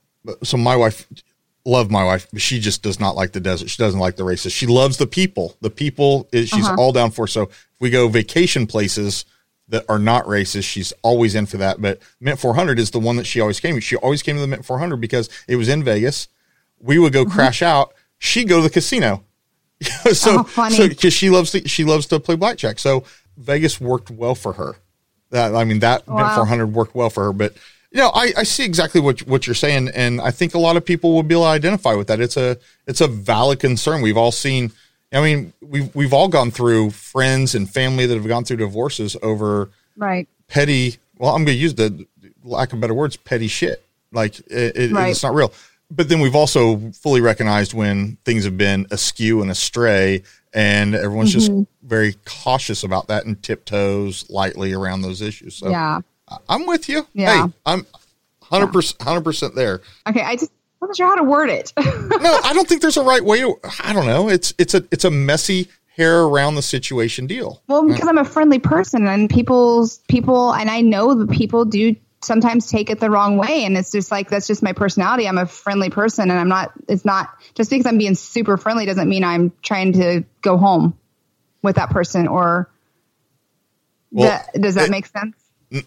So 0.42 0.56
my 0.56 0.76
wife, 0.76 1.06
love 1.64 1.90
my 1.90 2.04
wife, 2.04 2.26
but 2.32 2.42
she 2.42 2.60
just 2.60 2.82
does 2.82 3.00
not 3.00 3.16
like 3.16 3.32
the 3.32 3.40
desert. 3.40 3.70
She 3.70 3.82
doesn't 3.82 4.00
like 4.00 4.16
the 4.16 4.24
races. 4.24 4.52
She 4.52 4.66
loves 4.66 4.98
the 4.98 5.06
people. 5.06 5.56
The 5.60 5.70
people 5.70 6.28
is 6.32 6.48
she's 6.48 6.66
uh-huh. 6.66 6.76
all 6.78 6.92
down 6.92 7.10
for. 7.10 7.26
So 7.26 7.44
if 7.44 7.68
we 7.80 7.90
go 7.90 8.08
vacation 8.08 8.66
places 8.66 9.24
that 9.70 9.84
are 9.88 9.98
not 9.98 10.24
racist. 10.26 10.64
she's 10.64 10.92
always 11.02 11.34
in 11.34 11.46
for 11.46 11.56
that. 11.56 11.80
But 11.80 12.00
Mint 12.20 12.38
400 12.38 12.78
is 12.78 12.90
the 12.90 13.00
one 13.00 13.16
that 13.16 13.26
she 13.26 13.40
always 13.40 13.60
came. 13.60 13.78
She 13.80 13.96
always 13.96 14.22
came 14.22 14.36
to 14.36 14.40
the 14.40 14.46
Mint 14.46 14.64
400 14.64 14.96
because 14.98 15.28
it 15.48 15.56
was 15.56 15.68
in 15.68 15.82
Vegas. 15.82 16.28
We 16.78 16.98
would 16.98 17.12
go 17.12 17.24
mm-hmm. 17.24 17.32
crash 17.32 17.62
out. 17.62 17.94
She'd 18.18 18.48
go 18.48 18.58
to 18.58 18.62
the 18.62 18.70
casino. 18.70 19.24
so, 20.12 20.44
oh, 20.56 20.68
so 20.68 20.88
because 20.88 21.14
she 21.14 21.30
loves 21.30 21.52
to, 21.52 21.66
she 21.66 21.84
loves 21.84 22.06
to 22.06 22.20
play 22.20 22.36
blackjack. 22.36 22.78
So 22.78 23.04
Vegas 23.36 23.80
worked 23.80 24.10
well 24.10 24.34
for 24.34 24.52
her. 24.54 24.76
That 25.30 25.54
I 25.54 25.64
mean 25.64 25.78
that 25.80 26.06
wow. 26.06 26.34
400 26.34 26.74
worked 26.74 26.94
well 26.94 27.08
for 27.08 27.24
her, 27.24 27.32
but 27.32 27.54
you 27.92 27.98
know 27.98 28.10
I, 28.12 28.32
I 28.36 28.42
see 28.42 28.64
exactly 28.64 29.00
what 29.00 29.20
what 29.20 29.46
you're 29.46 29.54
saying, 29.54 29.88
and 29.94 30.20
I 30.20 30.32
think 30.32 30.54
a 30.54 30.58
lot 30.58 30.76
of 30.76 30.84
people 30.84 31.14
will 31.14 31.22
be 31.22 31.34
able 31.34 31.44
to 31.44 31.50
identify 31.50 31.94
with 31.94 32.08
that. 32.08 32.20
It's 32.20 32.36
a 32.36 32.58
it's 32.86 33.00
a 33.00 33.06
valid 33.06 33.60
concern. 33.60 34.02
We've 34.02 34.16
all 34.16 34.32
seen. 34.32 34.72
I 35.12 35.20
mean, 35.20 35.52
we've 35.60 35.94
we've 35.94 36.12
all 36.12 36.28
gone 36.28 36.50
through 36.50 36.90
friends 36.90 37.54
and 37.54 37.68
family 37.68 38.06
that 38.06 38.14
have 38.14 38.28
gone 38.28 38.44
through 38.44 38.58
divorces 38.58 39.16
over 39.22 39.70
right 39.96 40.28
petty. 40.48 40.96
Well, 41.18 41.34
I'm 41.34 41.44
going 41.44 41.56
to 41.56 41.62
use 41.62 41.74
the 41.74 42.06
lack 42.44 42.72
of 42.72 42.80
better 42.80 42.94
words, 42.94 43.16
petty 43.16 43.48
shit. 43.48 43.84
Like 44.12 44.38
it, 44.40 44.76
it, 44.76 44.92
right. 44.92 45.10
it's 45.10 45.22
not 45.22 45.34
real. 45.34 45.52
But 45.90 46.08
then 46.08 46.20
we've 46.20 46.36
also 46.36 46.76
fully 46.92 47.20
recognized 47.20 47.74
when 47.74 48.16
things 48.24 48.44
have 48.44 48.56
been 48.56 48.86
askew 48.90 49.42
and 49.42 49.50
astray 49.50 50.22
and 50.52 50.94
everyone's 50.94 51.34
mm-hmm. 51.34 51.60
just 51.60 51.68
very 51.82 52.16
cautious 52.24 52.82
about 52.82 53.08
that 53.08 53.24
and 53.24 53.40
tiptoes 53.42 54.28
lightly 54.30 54.72
around 54.72 55.02
those 55.02 55.20
issues. 55.20 55.56
So 55.56 55.70
yeah, 55.70 56.00
I'm 56.48 56.66
with 56.66 56.88
you. 56.88 57.06
Yeah, 57.12 57.46
hey, 57.46 57.52
I'm 57.66 57.86
hundred 58.42 58.68
percent, 58.68 59.02
hundred 59.02 59.22
percent 59.22 59.54
there. 59.54 59.80
Okay, 60.08 60.22
I 60.22 60.36
just 60.36 60.52
wasn't 60.80 60.96
sure 60.96 61.06
how 61.06 61.16
to 61.16 61.24
word 61.24 61.50
it. 61.50 61.72
no, 61.78 62.40
I 62.44 62.52
don't 62.54 62.68
think 62.68 62.82
there's 62.82 62.96
a 62.96 63.04
right 63.04 63.24
way 63.24 63.40
to. 63.40 63.56
I 63.82 63.92
don't 63.92 64.06
know. 64.06 64.28
It's 64.28 64.54
it's 64.58 64.74
a 64.74 64.84
it's 64.90 65.04
a 65.04 65.10
messy 65.10 65.68
hair 65.96 66.22
around 66.22 66.54
the 66.54 66.62
situation 66.62 67.26
deal. 67.26 67.62
Well, 67.68 67.86
because 67.86 68.08
I'm 68.08 68.18
a 68.18 68.24
friendly 68.24 68.58
person 68.58 69.06
and 69.06 69.28
people's 69.28 69.98
people, 70.08 70.52
and 70.52 70.70
I 70.70 70.80
know 70.80 71.14
that 71.14 71.30
people 71.30 71.64
do 71.64 71.96
sometimes 72.22 72.68
take 72.68 72.90
it 72.90 73.00
the 73.00 73.10
wrong 73.10 73.38
way 73.38 73.64
and 73.64 73.76
it's 73.78 73.92
just 73.92 74.10
like 74.10 74.28
that's 74.28 74.46
just 74.46 74.62
my 74.62 74.74
personality 74.74 75.26
i'm 75.26 75.38
a 75.38 75.46
friendly 75.46 75.88
person 75.88 76.30
and 76.30 76.38
i'm 76.38 76.48
not 76.48 76.70
it's 76.86 77.04
not 77.04 77.30
just 77.54 77.70
because 77.70 77.86
i'm 77.86 77.96
being 77.96 78.14
super 78.14 78.58
friendly 78.58 78.84
doesn't 78.84 79.08
mean 79.08 79.24
i'm 79.24 79.50
trying 79.62 79.94
to 79.94 80.22
go 80.42 80.58
home 80.58 80.96
with 81.62 81.76
that 81.76 81.88
person 81.88 82.28
or 82.28 82.70
well, 84.10 84.28
that, 84.28 84.60
does 84.60 84.74
that 84.74 84.88
it, 84.88 84.90
make 84.90 85.06
sense 85.06 85.34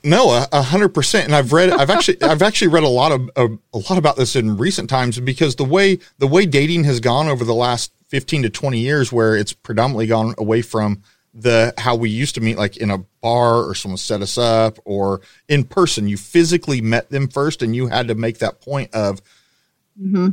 no 0.03 0.45
a 0.51 0.61
hundred 0.61 0.89
percent. 0.89 1.25
And 1.25 1.35
i've 1.35 1.51
read 1.51 1.69
i've 1.69 1.89
actually 1.89 2.21
i've 2.21 2.41
actually 2.41 2.69
read 2.69 2.83
a 2.83 2.89
lot 2.89 3.11
of 3.11 3.29
a, 3.35 3.47
a 3.73 3.77
lot 3.77 3.97
about 3.97 4.15
this 4.15 4.35
in 4.35 4.57
recent 4.57 4.89
times 4.89 5.19
because 5.19 5.55
the 5.55 5.65
way 5.65 5.99
the 6.19 6.27
way 6.27 6.45
dating 6.45 6.85
has 6.85 6.99
gone 6.99 7.27
over 7.27 7.43
the 7.43 7.53
last 7.53 7.91
15 8.07 8.43
to 8.43 8.49
20 8.49 8.79
years 8.79 9.11
where 9.11 9.35
it's 9.35 9.53
predominantly 9.53 10.07
gone 10.07 10.35
away 10.37 10.61
from 10.61 11.01
the 11.33 11.73
how 11.77 11.95
we 11.95 12.09
used 12.09 12.35
to 12.35 12.41
meet 12.41 12.57
like 12.57 12.77
in 12.77 12.91
a 12.91 12.99
bar 13.21 13.63
or 13.63 13.73
someone 13.73 13.97
set 13.97 14.21
us 14.21 14.37
up 14.37 14.77
or 14.85 15.21
in 15.47 15.63
person. 15.63 16.07
You 16.07 16.17
physically 16.17 16.79
met 16.79 17.09
them 17.09 17.27
first 17.27 17.61
and 17.61 17.75
you 17.75 17.87
had 17.87 18.07
to 18.09 18.15
make 18.15 18.37
that 18.39 18.61
point 18.61 18.93
of 18.93 19.19
mm-hmm. 19.99 20.29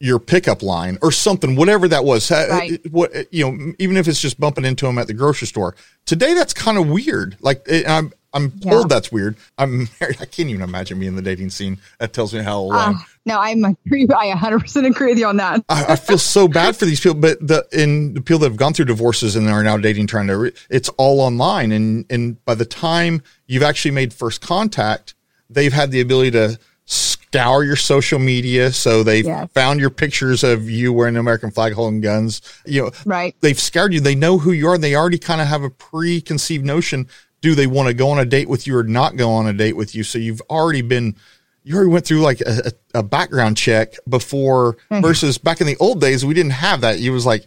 your 0.00 0.18
pickup 0.18 0.62
line 0.62 0.98
or 1.00 1.10
something 1.10 1.56
whatever 1.56 1.88
that 1.88 2.04
was. 2.04 2.30
Right. 2.30 2.78
what 2.90 3.32
you 3.32 3.50
know 3.50 3.72
even 3.78 3.96
if 3.96 4.06
it's 4.06 4.20
just 4.20 4.38
bumping 4.38 4.66
into 4.66 4.84
them 4.84 4.98
at 4.98 5.06
the 5.06 5.14
grocery 5.14 5.46
store. 5.46 5.74
Today 6.04 6.34
that's 6.34 6.52
kind 6.52 6.76
of 6.76 6.88
weird. 6.88 7.36
Like 7.40 7.66
i'm 7.88 8.12
I'm 8.34 8.52
Yeah. 8.60 8.72
told 8.72 8.88
that's 8.90 9.10
weird. 9.10 9.36
I'm 9.56 9.88
married. 10.00 10.18
I 10.20 10.26
can't 10.26 10.50
even 10.50 10.62
imagine 10.62 10.98
being 10.98 11.10
in 11.10 11.16
the 11.16 11.22
dating 11.22 11.50
scene. 11.50 11.78
That 11.98 12.12
tells 12.12 12.34
me 12.34 12.42
how. 12.42 12.68
Uh, 12.70 12.94
no, 13.24 13.38
I'm 13.38 13.64
agree. 13.64 14.06
I 14.16 14.32
100% 14.34 14.86
agree 14.86 15.10
with 15.10 15.18
you 15.18 15.26
on 15.26 15.38
that. 15.38 15.64
I, 15.68 15.92
I 15.92 15.96
feel 15.96 16.18
so 16.18 16.46
bad 16.48 16.76
for 16.76 16.84
these 16.84 17.00
people, 17.00 17.18
but 17.18 17.38
the 17.46 17.66
in 17.72 18.14
the 18.14 18.20
people 18.20 18.40
that 18.40 18.48
have 18.50 18.56
gone 18.58 18.74
through 18.74 18.84
divorces 18.86 19.34
and 19.36 19.48
are 19.48 19.62
now 19.62 19.76
dating, 19.78 20.08
trying 20.08 20.26
to, 20.26 20.36
re- 20.36 20.52
it's 20.70 20.88
all 20.90 21.20
online, 21.20 21.72
and 21.72 22.04
and 22.10 22.44
by 22.44 22.54
the 22.54 22.66
time 22.66 23.22
you've 23.46 23.62
actually 23.62 23.92
made 23.92 24.12
first 24.12 24.40
contact, 24.42 25.14
they've 25.48 25.72
had 25.72 25.90
the 25.90 26.00
ability 26.00 26.32
to 26.32 26.58
scour 26.84 27.64
your 27.64 27.76
social 27.76 28.18
media, 28.18 28.72
so 28.72 29.02
they've 29.02 29.26
Yes. 29.26 29.48
found 29.52 29.80
your 29.80 29.90
pictures 29.90 30.42
of 30.42 30.68
you 30.70 30.92
wearing 30.92 31.16
an 31.16 31.20
American 31.20 31.50
flag, 31.50 31.74
holding 31.74 32.00
guns. 32.00 32.40
You 32.64 32.84
know, 32.84 32.90
Right. 33.04 33.34
they've 33.42 33.58
scoured 33.60 33.92
you. 33.92 34.00
They 34.00 34.14
know 34.14 34.38
who 34.38 34.52
you 34.52 34.66
are. 34.68 34.78
They 34.78 34.94
already 34.94 35.18
kind 35.18 35.40
of 35.42 35.46
have 35.48 35.62
a 35.62 35.68
preconceived 35.70 36.64
notion. 36.64 37.06
Do 37.40 37.54
they 37.54 37.66
want 37.66 37.88
to 37.88 37.94
go 37.94 38.10
on 38.10 38.18
a 38.18 38.24
date 38.24 38.48
with 38.48 38.66
you 38.66 38.76
or 38.76 38.82
not 38.82 39.16
go 39.16 39.30
on 39.30 39.46
a 39.46 39.52
date 39.52 39.76
with 39.76 39.94
you? 39.94 40.02
So 40.02 40.18
you've 40.18 40.42
already 40.50 40.82
been, 40.82 41.14
you 41.62 41.74
already 41.74 41.90
went 41.90 42.06
through 42.06 42.20
like 42.20 42.40
a, 42.40 42.72
a, 42.94 43.02
background 43.02 43.56
check 43.56 43.94
before 44.08 44.76
versus 44.90 45.38
back 45.38 45.60
in 45.60 45.66
the 45.66 45.76
old 45.76 46.00
days, 46.00 46.24
we 46.24 46.34
didn't 46.34 46.52
have 46.52 46.80
that. 46.80 46.98
You 46.98 47.12
was 47.12 47.26
like, 47.26 47.46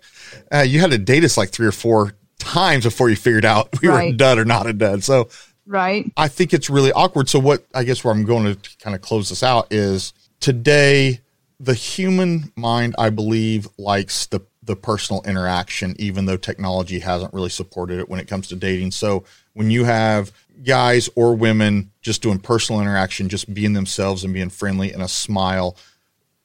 uh, 0.53 0.59
you 0.59 0.79
had 0.79 0.91
to 0.91 0.97
date 0.97 1.23
us 1.23 1.37
like 1.37 1.49
three 1.49 1.67
or 1.67 1.73
four 1.73 2.13
times 2.39 2.85
before 2.85 3.09
you 3.09 3.15
figured 3.15 3.45
out 3.45 3.69
we 3.81 3.89
were 3.89 3.99
a 3.99 4.11
dud 4.11 4.37
or 4.37 4.45
not 4.45 4.67
a 4.67 4.73
dud. 4.73 5.03
So 5.03 5.29
Right. 5.65 6.11
I 6.17 6.27
think 6.27 6.53
it's 6.53 6.69
really 6.69 6.91
awkward. 6.91 7.29
So 7.29 7.39
what 7.39 7.65
I 7.73 7.83
guess 7.83 8.03
where 8.03 8.13
I'm 8.13 8.25
going 8.25 8.55
to 8.55 8.77
kind 8.79 8.95
of 8.95 9.01
close 9.01 9.29
this 9.29 9.43
out 9.43 9.71
is 9.71 10.13
today 10.39 11.21
the 11.59 11.73
human 11.73 12.51
mind 12.55 12.95
I 12.97 13.09
believe 13.09 13.67
likes 13.77 14.25
the 14.25 14.41
the 14.63 14.75
personal 14.75 15.23
interaction 15.23 15.95
even 15.97 16.25
though 16.25 16.37
technology 16.37 16.99
hasn't 16.99 17.33
really 17.33 17.49
supported 17.49 17.99
it 17.99 18.09
when 18.09 18.19
it 18.19 18.27
comes 18.27 18.47
to 18.49 18.55
dating. 18.55 18.91
So 18.91 19.23
when 19.53 19.71
you 19.71 19.83
have 19.83 20.31
guys 20.63 21.09
or 21.15 21.35
women 21.35 21.91
just 22.01 22.21
doing 22.21 22.39
personal 22.39 22.81
interaction, 22.81 23.29
just 23.29 23.53
being 23.53 23.73
themselves 23.73 24.23
and 24.23 24.33
being 24.33 24.49
friendly 24.49 24.91
and 24.91 25.01
a 25.01 25.07
smile, 25.07 25.75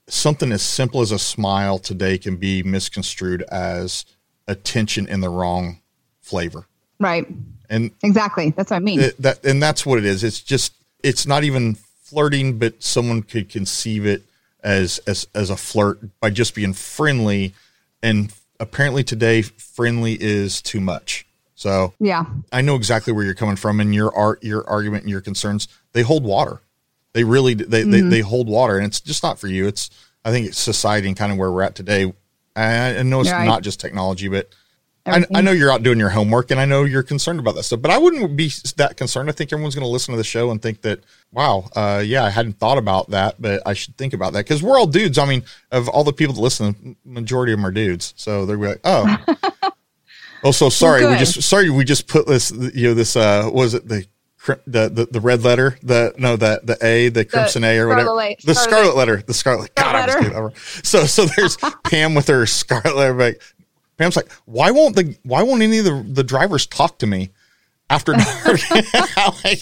something 0.09 0.53
as 0.53 0.63
simple 0.63 1.01
as 1.01 1.13
a 1.13 1.19
smile 1.19 1.79
today 1.79 2.19
can 2.19 2.37
be 2.37 2.63
misconstrued 2.63 3.43
as 3.51 4.05
attention 4.49 5.07
in 5.09 5.21
the 5.21 5.29
wrong 5.29 5.81
flavor. 6.21 6.67
Right. 6.99 7.27
And 7.69 7.91
Exactly. 8.03 8.51
That's 8.51 8.71
what 8.71 8.77
I 8.77 8.81
mean. 8.81 9.01
it, 9.01 9.21
that 9.23 9.45
and 9.45 9.63
that's 9.63 9.85
what 9.85 9.99
it 9.99 10.05
is. 10.05 10.25
It's 10.25 10.41
just 10.41 10.73
it's 11.03 11.27
not 11.27 11.45
even 11.45 11.75
flirting, 11.75 12.59
but 12.59 12.83
someone 12.83 13.23
could 13.23 13.49
conceive 13.49 14.07
it 14.07 14.23
as 14.63 14.99
as 15.07 15.27
as 15.35 15.51
a 15.51 15.57
flirt 15.57 15.99
by 16.21 16.31
just 16.31 16.55
being 16.55 16.73
friendly. 16.73 17.55
And 18.03 18.33
apparently 18.61 19.03
today, 19.05 19.43
friendly 19.43 20.17
is 20.21 20.63
too 20.63 20.81
much. 20.81 21.26
So 21.57 21.95
yeah. 21.99 22.27
I 22.53 22.61
know 22.61 22.77
exactly 22.77 23.13
where 23.13 23.25
you're 23.25 23.35
coming 23.35 23.57
from, 23.57 23.81
and 23.81 23.95
your 23.95 24.15
art, 24.15 24.45
your 24.45 24.69
argument, 24.69 25.03
and 25.03 25.11
your 25.11 25.23
concerns. 25.23 25.67
They 25.93 26.03
hold 26.03 26.23
water. 26.23 26.61
They 27.15 27.25
really 27.25 27.55
they, 27.55 27.83
they 27.83 28.03
they 28.03 28.21
hold 28.21 28.47
water, 28.47 28.77
and 28.77 28.87
it's 28.87 29.01
just 29.01 29.23
not 29.23 29.39
for 29.39 29.49
you. 29.49 29.67
It's 29.67 29.91
I 30.25 30.31
think 30.31 30.47
it's 30.47 30.59
society 30.59 31.09
and 31.09 31.17
kind 31.17 31.33
of 31.33 31.39
where 31.39 31.51
we're 31.51 31.63
at 31.63 31.75
today. 31.75 32.13
I, 32.55 32.99
I 32.99 33.03
know 33.03 33.21
it's 33.23 33.31
Right. 33.31 33.47
not 33.47 33.63
just 33.63 33.81
technology, 33.81 34.29
but 34.29 34.51
I, 35.07 35.25
I 35.35 35.41
know 35.41 35.53
you're 35.53 35.71
out 35.71 35.83
doing 35.83 35.99
your 35.99 36.11
homework, 36.11 36.51
and 36.51 36.61
I 36.61 36.65
know 36.65 36.85
you're 36.85 37.03
concerned 37.03 37.39
about 37.39 37.55
that 37.55 37.63
stuff. 37.63 37.81
But 37.81 37.91
I 37.91 37.99
wouldn't 37.99 38.37
be 38.37 38.51
that 38.77 38.97
concerned. 38.97 39.29
I 39.29 39.33
think 39.33 39.53
everyone's 39.53 39.75
going 39.75 39.87
to 39.87 39.91
listen 39.91 40.13
to 40.13 40.19
the 40.19 40.25
show 40.25 40.51
and 40.51 40.61
think 40.61 40.83
that, 40.83 41.01
wow, 41.31 41.69
uh, 41.77 42.03
yeah, 42.05 42.25
I 42.25 42.31
hadn't 42.31 42.59
thought 42.59 42.77
about 42.77 43.11
that, 43.11 43.41
but 43.41 43.63
I 43.65 43.73
should 43.73 43.97
think 43.97 44.15
about 44.15 44.33
that 44.33 44.45
because 44.45 44.63
we're 44.63 44.77
all 44.77 44.87
dudes. 44.89 45.17
I 45.17 45.25
mean, 45.27 45.45
of 45.71 45.89
all 45.89 46.03
the 46.03 46.13
people 46.13 46.35
that 46.35 46.41
listen, 46.41 46.97
majority 47.05 47.53
of 47.53 47.59
them 47.61 47.67
are 47.67 47.71
dudes, 47.71 48.15
so 48.17 48.45
they're 48.47 48.57
like, 48.57 48.81
oh. 48.85 49.17
Oh, 50.45 50.51
so 50.53 50.69
sorry. 50.69 51.07
We 51.07 51.17
just 51.17 51.43
sorry 51.43 51.71
we 51.71 51.85
just 51.85 52.07
put 52.09 52.27
this. 52.27 52.51
You 52.51 52.89
know, 52.89 52.95
this 52.95 53.17
uh, 53.17 53.49
was 53.53 53.75
it 53.75 53.89
the 53.89 54.07
the 54.67 54.89
the, 54.89 55.09
the 55.11 55.21
red 55.21 55.43
letter? 55.43 55.79
The 55.83 56.15
no, 56.19 56.37
the 56.37 56.61
the 56.63 56.79
A, 56.85 57.09
the 57.09 57.25
crimson 57.25 57.65
A 57.65 57.79
or 57.79 57.89
whatever. 57.89 58.13
light- 58.13 58.41
the 58.45 58.55
scarlet- 58.55 58.71
scarlet 58.91 58.97
letter. 58.97 59.23
The 59.27 59.35
scarlet. 59.35 59.75
God, 59.75 59.95
I 59.95 60.07
Scarlet 60.07 60.19
was 60.19 60.33
letter. 60.33 60.39
over. 60.39 60.53
So 60.85 61.05
so 61.07 61.25
there's 61.37 61.57
Pam 61.85 62.15
with 62.15 62.29
her 62.29 62.47
scarlet 62.47 62.97
letter. 62.97 63.15
Like, 63.15 63.43
Pam's 63.97 64.15
like, 64.17 64.31
why 64.45 64.71
won't 64.71 64.95
the 64.95 65.17
why 65.25 65.43
won't 65.43 65.63
any 65.63 65.79
of 65.79 65.85
the 65.85 66.05
the 66.09 66.25
drivers 66.25 66.67
talk 66.67 66.99
to 66.99 67.07
me 67.07 67.31
after 67.91 68.13
dark? 68.13 68.61
I'm 69.17 69.33
like, 69.45 69.61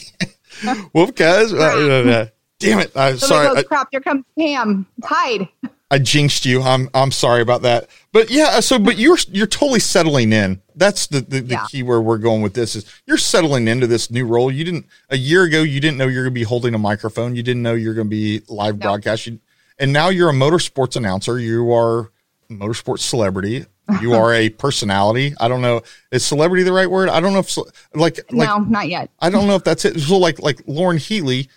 well, 0.92 1.06
because 1.06 1.52
uh, 1.54 2.26
damn 2.58 2.80
it. 2.80 2.92
I'm 2.96 3.16
So 3.18 3.26
sorry. 3.28 3.54
goes, 3.54 3.64
crap, 3.64 3.88
here 3.90 4.00
comes 4.00 4.24
Pam. 4.38 4.86
Hide. 5.02 5.48
I 5.94 5.98
jinxed 5.98 6.44
you. 6.44 6.60
I'm 6.60 6.90
I'm 6.92 7.12
sorry 7.12 7.40
about 7.40 7.62
that. 7.62 7.88
But 8.12 8.28
yeah, 8.28 8.58
so 8.58 8.80
but 8.80 8.98
you're 8.98 9.18
you're 9.30 9.46
totally 9.46 9.78
settling 9.78 10.32
in. 10.32 10.60
That's 10.74 11.06
the 11.06 11.20
the, 11.20 11.40
the 11.40 11.54
Yeah. 11.54 11.66
key 11.70 11.84
where 11.84 12.00
we're 12.00 12.18
going 12.18 12.42
with 12.42 12.54
this 12.54 12.74
is 12.74 12.84
you're 13.06 13.16
settling 13.16 13.68
into 13.68 13.86
this 13.86 14.10
new 14.10 14.26
role. 14.26 14.50
You 14.50 14.64
didn't 14.64 14.86
a 15.10 15.16
year 15.16 15.44
ago 15.44 15.62
you 15.62 15.78
didn't 15.78 15.96
know 15.98 16.08
you're 16.08 16.24
going 16.24 16.34
to 16.34 16.40
be 16.40 16.42
holding 16.42 16.74
a 16.74 16.78
microphone. 16.78 17.36
You 17.36 17.44
didn't 17.44 17.62
know 17.62 17.74
you're 17.74 17.94
going 17.94 18.08
to 18.08 18.10
be 18.10 18.42
live 18.48 18.80
broadcast. 18.80 19.28
You, 19.28 19.38
and 19.78 19.92
now 19.92 20.08
you're 20.08 20.30
a 20.30 20.32
motorsports 20.32 20.96
announcer. 20.96 21.38
You 21.38 21.72
are 21.72 22.10
a 22.50 22.52
motorsports 22.52 23.00
celebrity. 23.00 23.66
You 24.00 24.14
are 24.14 24.32
a 24.32 24.48
personality. 24.48 25.34
I 25.38 25.46
don't 25.46 25.60
know. 25.60 25.82
Is 26.10 26.24
celebrity 26.24 26.62
the 26.64 26.72
right 26.72 26.90
word? 26.90 27.10
I 27.10 27.20
don't 27.20 27.34
know 27.34 27.40
if 27.40 27.54
like 27.94 28.16
like 28.32 28.48
no, 28.48 28.58
not 28.60 28.88
yet. 28.88 29.10
I 29.20 29.28
don't 29.28 29.46
know 29.46 29.56
if 29.56 29.62
that's 29.62 29.84
it. 29.84 30.00
So 30.00 30.16
like 30.16 30.38
like 30.40 30.62
Loren 30.66 30.96
Healy, 30.96 31.48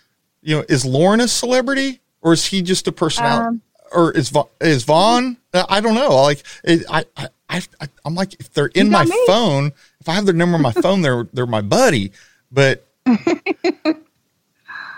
you 0.41 0.57
know, 0.57 0.65
is 0.67 0.83
Lauren 0.85 1.21
a 1.21 1.27
celebrity 1.29 2.01
or 2.21 2.33
is 2.33 2.45
he 2.45 2.61
just 2.61 2.85
a 2.87 2.91
personality? 2.91 3.47
Um, 3.47 3.61
or 3.91 4.11
is 4.11 4.29
Va- 4.29 4.43
is 4.61 4.83
Vaughn? 4.83 5.37
Uh, 5.53 5.65
I 5.69 5.81
don't 5.81 5.95
know. 5.95 6.15
Like 6.23 6.43
it, 6.63 6.83
I, 6.89 7.05
I 7.15 7.27
I 7.49 7.61
I 7.81 7.87
I'm 8.05 8.15
like 8.15 8.33
if 8.39 8.53
they're 8.53 8.67
in 8.67 8.89
my 8.89 9.05
me. 9.05 9.23
phone, 9.27 9.71
if 9.99 10.09
I 10.09 10.13
have 10.13 10.25
their 10.25 10.33
number 10.35 10.55
on 10.55 10.61
my 10.61 10.73
phone, 10.73 11.01
they're 11.01 11.27
they're 11.33 11.45
my 11.45 11.61
buddy. 11.61 12.11
But 12.51 12.85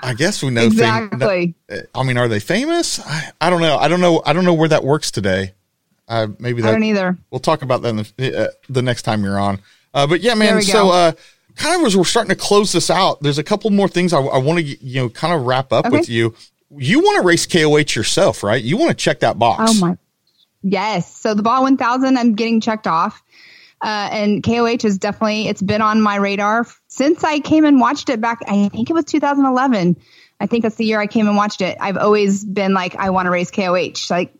I 0.02 0.14
guess 0.16 0.42
we 0.42 0.50
know 0.52 0.70
fam- 0.70 1.06
Exactly. 1.12 1.56
I 1.94 2.04
mean, 2.04 2.18
are 2.18 2.28
they 2.28 2.40
famous? 2.40 3.00
I, 3.06 3.32
I 3.42 3.50
don't 3.50 3.62
know. 3.62 3.78
I 3.78 3.88
don't 3.88 4.00
know. 4.02 4.22
I 4.26 4.34
don't 4.34 4.46
know 4.46 4.54
where 4.54 4.70
that 4.70 4.84
works 4.84 5.12
today. 5.12 5.54
Uh, 6.08 6.28
maybe 6.40 6.62
I 6.64 6.68
that 6.68 6.72
don't 6.72 6.84
either. 6.84 7.18
We'll 7.32 7.40
talk 7.40 7.62
about 7.62 7.82
that 7.84 7.90
in 7.90 8.06
the, 8.18 8.46
uh, 8.46 8.48
the 8.70 8.82
next 8.82 9.04
time 9.04 9.24
you're 9.24 9.40
on. 9.40 9.60
Uh, 9.94 10.08
but 10.08 10.22
yeah, 10.22 10.34
man. 10.36 10.62
So, 10.62 10.90
uh, 10.90 11.12
kind 11.56 11.82
of 11.82 11.86
as 11.86 11.98
we're 11.98 12.04
starting 12.06 12.30
to 12.30 12.36
close 12.36 12.72
this 12.72 12.90
out, 12.90 13.22
there's 13.22 13.38
a 13.38 13.44
couple 13.44 13.70
more 13.72 13.88
things 13.88 14.14
I, 14.14 14.20
I 14.22 14.38
want 14.38 14.60
to, 14.60 14.64
you 14.64 15.02
know, 15.02 15.10
kind 15.10 15.34
of 15.34 15.46
wrap 15.46 15.72
up 15.74 15.86
Okay. 15.86 15.98
with 15.98 16.10
you. 16.10 16.34
You 16.76 17.00
want 17.00 17.18
to 17.18 17.24
race 17.24 17.46
KOH 17.48 17.96
yourself, 17.96 18.44
right? 18.44 18.64
You 18.64 18.78
want 18.78 18.90
to 18.92 18.96
check 18.96 19.22
that 19.22 19.40
box. 19.40 19.64
Oh 19.66 19.80
my. 19.80 19.98
Yes. 20.62 21.16
So 21.16 21.34
the 21.34 21.42
Baja 21.42 21.64
1000, 21.64 22.18
I'm 22.18 22.36
getting 22.36 22.62
checked 22.62 22.88
off. 22.88 23.24
Uh, 23.82 24.10
and 24.12 24.44
KOH 24.44 24.86
is 24.86 24.98
definitely, 24.98 25.48
it's 25.48 25.62
been 25.62 25.82
on 25.82 26.02
my 26.02 26.18
radar 26.18 26.68
since 26.88 27.24
I 27.24 27.40
came 27.40 27.64
and 27.64 27.80
watched 27.80 28.10
it 28.10 28.20
back. 28.20 28.40
I 28.46 28.68
think 28.70 28.90
it 28.90 28.94
was 28.94 29.06
2011. 29.06 29.98
I 30.40 30.46
think 30.48 30.64
that's 30.64 30.76
the 30.76 30.86
year 30.86 31.00
I 31.00 31.08
came 31.08 31.28
and 31.28 31.38
watched 31.38 31.62
it. 31.62 31.78
I've 31.80 31.98
always 31.98 32.44
been 32.44 32.74
like, 32.74 32.96
I 32.96 33.10
want 33.12 33.28
to 33.28 33.32
race 33.32 33.52
KOH. 33.52 34.10
Like 34.10 34.34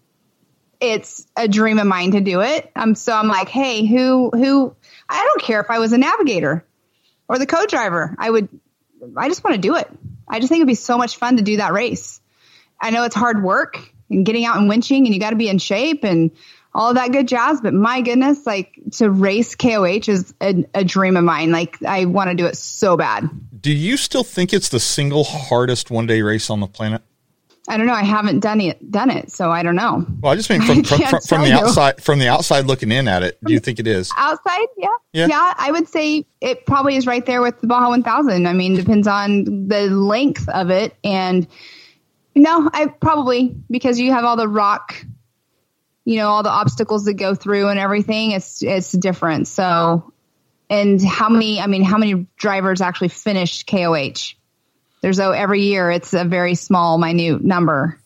it's 0.82 1.26
a 1.38 1.48
dream 1.48 1.80
of 1.80 1.88
mine 1.88 2.12
to 2.12 2.22
do 2.22 2.42
it. 2.42 2.70
Um, 2.76 2.96
so 2.96 3.14
I'm 3.14 3.28
like, 3.28 3.48
Hey, 3.48 3.86
who, 3.86 4.30
who, 4.30 4.76
I 5.08 5.24
don't 5.24 5.42
care 5.42 5.62
if 5.62 5.70
I 5.70 5.80
was 5.80 5.94
a 5.94 5.98
navigator 5.98 6.66
or 7.30 7.40
the 7.40 7.46
co-driver. 7.46 8.16
I 8.20 8.30
would, 8.30 8.50
I 9.16 9.30
just 9.30 9.44
want 9.44 9.56
to 9.56 9.62
do 9.62 9.76
it. 9.78 9.90
I 10.30 10.40
just 10.40 10.50
think 10.50 10.60
it'd 10.60 10.68
be 10.68 10.76
so 10.76 10.98
much 10.98 11.18
fun 11.18 11.38
to 11.38 11.44
do 11.44 11.58
that 11.58 11.74
race. 11.74 12.22
I 12.80 12.92
know 12.92 13.04
it's 13.04 13.16
hard 13.16 13.44
work 13.44 13.80
and 14.10 14.26
getting 14.26 14.46
out 14.46 14.58
and 14.58 14.70
winching 14.70 15.06
and 15.06 15.14
you 15.14 15.20
got 15.20 15.32
to 15.32 15.36
be 15.36 15.50
in 15.50 15.58
shape 15.58 16.04
and 16.04 16.32
all 16.74 16.94
that 16.94 17.12
good 17.12 17.28
jazz. 17.28 17.62
But 17.62 17.74
my 17.74 18.02
goodness, 18.02 18.46
like 18.46 18.80
to 18.94 19.10
race 19.10 19.56
KOH 19.56 20.08
is 20.08 20.34
a, 20.42 20.66
a 20.74 20.84
dream 20.84 21.18
of 21.18 21.24
mine. 21.24 21.52
Like 21.52 21.82
I 21.84 22.06
want 22.06 22.30
to 22.30 22.36
do 22.36 22.46
it 22.46 22.58
so 22.58 22.96
bad. 22.96 23.30
Do 23.60 23.72
you 23.72 23.98
still 23.98 24.24
think 24.24 24.54
it's 24.54 24.70
the 24.70 24.80
single 24.80 25.24
hardest 25.24 25.92
one 25.92 26.08
day 26.08 26.22
race 26.22 26.50
on 26.50 26.60
the 26.60 26.68
planet? 26.68 27.02
I 27.70 27.78
don't 27.78 27.86
know. 27.86 27.94
I 27.94 28.04
haven't 28.04 28.40
done 28.40 28.60
it, 28.62 28.92
done 28.92 29.12
it. 29.12 29.32
So 29.32 29.52
I 29.52 29.62
don't 29.62 29.76
know. 29.76 30.04
Well, 30.22 30.34
I 30.34 30.36
just 30.36 30.50
mean 30.50 30.62
from, 30.66 30.84
from, 30.84 31.02
from, 31.02 31.22
from 31.22 31.42
the 31.42 31.50
you. 31.50 31.54
outside, 31.54 32.02
from 32.02 32.18
the 32.18 32.28
outside 32.28 32.66
looking 32.66 32.92
in 32.92 33.08
at 33.08 33.22
it. 33.22 33.38
Do 33.46 33.54
you 33.54 33.60
think 33.60 33.80
it 33.80 33.86
is? 33.86 34.12
Outside, 34.18 34.68
yeah. 34.76 34.88
Yeah. 35.14 35.28
yeah. 35.28 35.54
I 35.56 35.72
would 35.72 35.88
say 35.88 36.26
it 36.42 36.66
probably 36.66 36.96
is 36.96 37.06
right 37.06 37.24
there 37.24 37.44
with 37.44 37.62
the 37.62 37.68
Baja 37.68 37.90
1000. 37.90 38.48
I 38.48 38.54
mean, 38.54 38.74
depends 38.74 39.08
on 39.08 39.68
the 39.68 39.84
length 39.84 40.50
of 40.50 40.72
it. 40.72 40.96
And 41.04 41.48
no, 42.34 42.70
I 42.74 42.88
probably, 42.88 43.56
because 43.70 44.00
you 44.00 44.12
have 44.14 44.26
all 44.26 44.36
the 44.36 44.48
rock, 44.48 45.06
you 46.06 46.18
know, 46.18 46.28
all 46.28 46.42
the 46.42 46.50
obstacles 46.50 47.06
that 47.06 47.14
go 47.14 47.36
through 47.36 47.68
and 47.70 47.80
everything, 47.80 48.32
it's, 48.32 48.64
it's 48.64 48.92
different. 48.94 49.48
So, 49.48 50.12
and 50.72 51.04
how 51.06 51.30
many, 51.30 51.62
I 51.62 51.68
mean, 51.68 51.84
how 51.84 52.00
many 52.00 52.26
drivers 52.36 52.82
actually 52.82 53.10
finished 53.10 53.68
KOH? 53.68 54.39
There's 55.02 55.18
though 55.18 55.32
every 55.32 55.62
year 55.62 55.90
it's 55.92 56.14
a 56.14 56.26
very 56.26 56.56
small, 56.56 56.98
minute 56.98 57.44
number. 57.44 58.00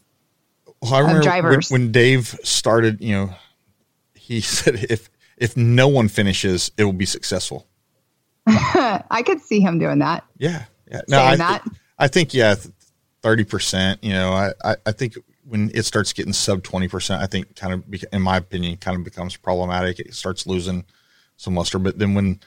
Well, 0.81 0.93
I 0.93 0.99
remember 0.99 1.19
when, 1.19 1.23
drivers. 1.27 1.69
when 1.71 1.91
Dave 1.91 2.27
started, 2.43 3.01
you 3.01 3.13
know, 3.13 3.35
he 4.13 4.41
said 4.41 4.75
if 4.89 5.09
if 5.37 5.57
no 5.57 5.87
one 5.87 6.07
finishes, 6.07 6.71
it 6.77 6.83
will 6.83 6.93
be 6.93 7.05
successful. 7.05 7.67
I 8.47 9.23
could 9.25 9.41
see 9.41 9.59
him 9.61 9.79
doing 9.79 9.99
that. 9.99 10.23
Yeah, 10.37 10.65
yeah. 10.91 11.01
No, 11.07 11.17
Saying 11.17 11.33
I, 11.33 11.35
that. 11.37 11.63
I 11.97 12.07
think 12.07 12.33
yeah, 12.33 12.55
thirty 13.21 13.43
percent. 13.43 14.03
You 14.03 14.13
know, 14.13 14.31
I, 14.31 14.51
I 14.63 14.75
I 14.85 14.91
think 14.91 15.15
when 15.45 15.71
it 15.73 15.83
starts 15.83 16.13
getting 16.13 16.33
sub 16.33 16.63
twenty 16.63 16.87
percent, 16.87 17.21
I 17.21 17.25
think 17.27 17.55
kind 17.55 17.73
of, 17.73 17.83
in 18.11 18.21
my 18.21 18.37
opinion, 18.37 18.77
kind 18.77 18.97
of 18.97 19.03
becomes 19.03 19.35
problematic. 19.37 19.99
It 19.99 20.13
starts 20.13 20.45
losing 20.45 20.83
some 21.37 21.55
luster. 21.55 21.79
But 21.79 21.97
then 21.97 22.13
when 22.13 22.39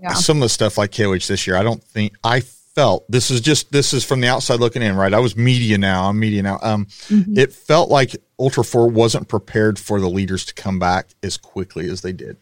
Yeah. 0.00 0.14
some 0.14 0.38
of 0.38 0.42
the 0.42 0.48
stuff 0.48 0.78
like 0.78 0.92
KOH 0.96 1.26
this 1.28 1.46
year, 1.46 1.56
I 1.56 1.62
don't 1.62 1.82
think 1.82 2.14
I 2.24 2.42
felt 2.74 3.04
this 3.10 3.30
is 3.30 3.40
just 3.40 3.70
this 3.72 3.92
is 3.92 4.04
from 4.04 4.20
the 4.20 4.28
outside 4.28 4.60
looking 4.60 4.82
in, 4.82 4.96
right? 4.96 5.12
I 5.12 5.18
was 5.18 5.36
media 5.36 5.76
now. 5.78 6.08
I'm 6.08 6.18
media 6.18 6.42
now. 6.42 6.58
Um, 6.62 6.86
Mm-hmm. 7.08 7.38
it 7.38 7.52
felt 7.52 7.90
like 7.90 8.16
Ultra 8.38 8.64
Four 8.64 8.88
wasn't 8.88 9.28
prepared 9.28 9.78
for 9.78 10.00
the 10.00 10.08
leaders 10.08 10.44
to 10.46 10.54
come 10.54 10.78
back 10.78 11.08
as 11.22 11.36
quickly 11.36 11.88
as 11.90 12.00
they 12.02 12.12
did 12.12 12.36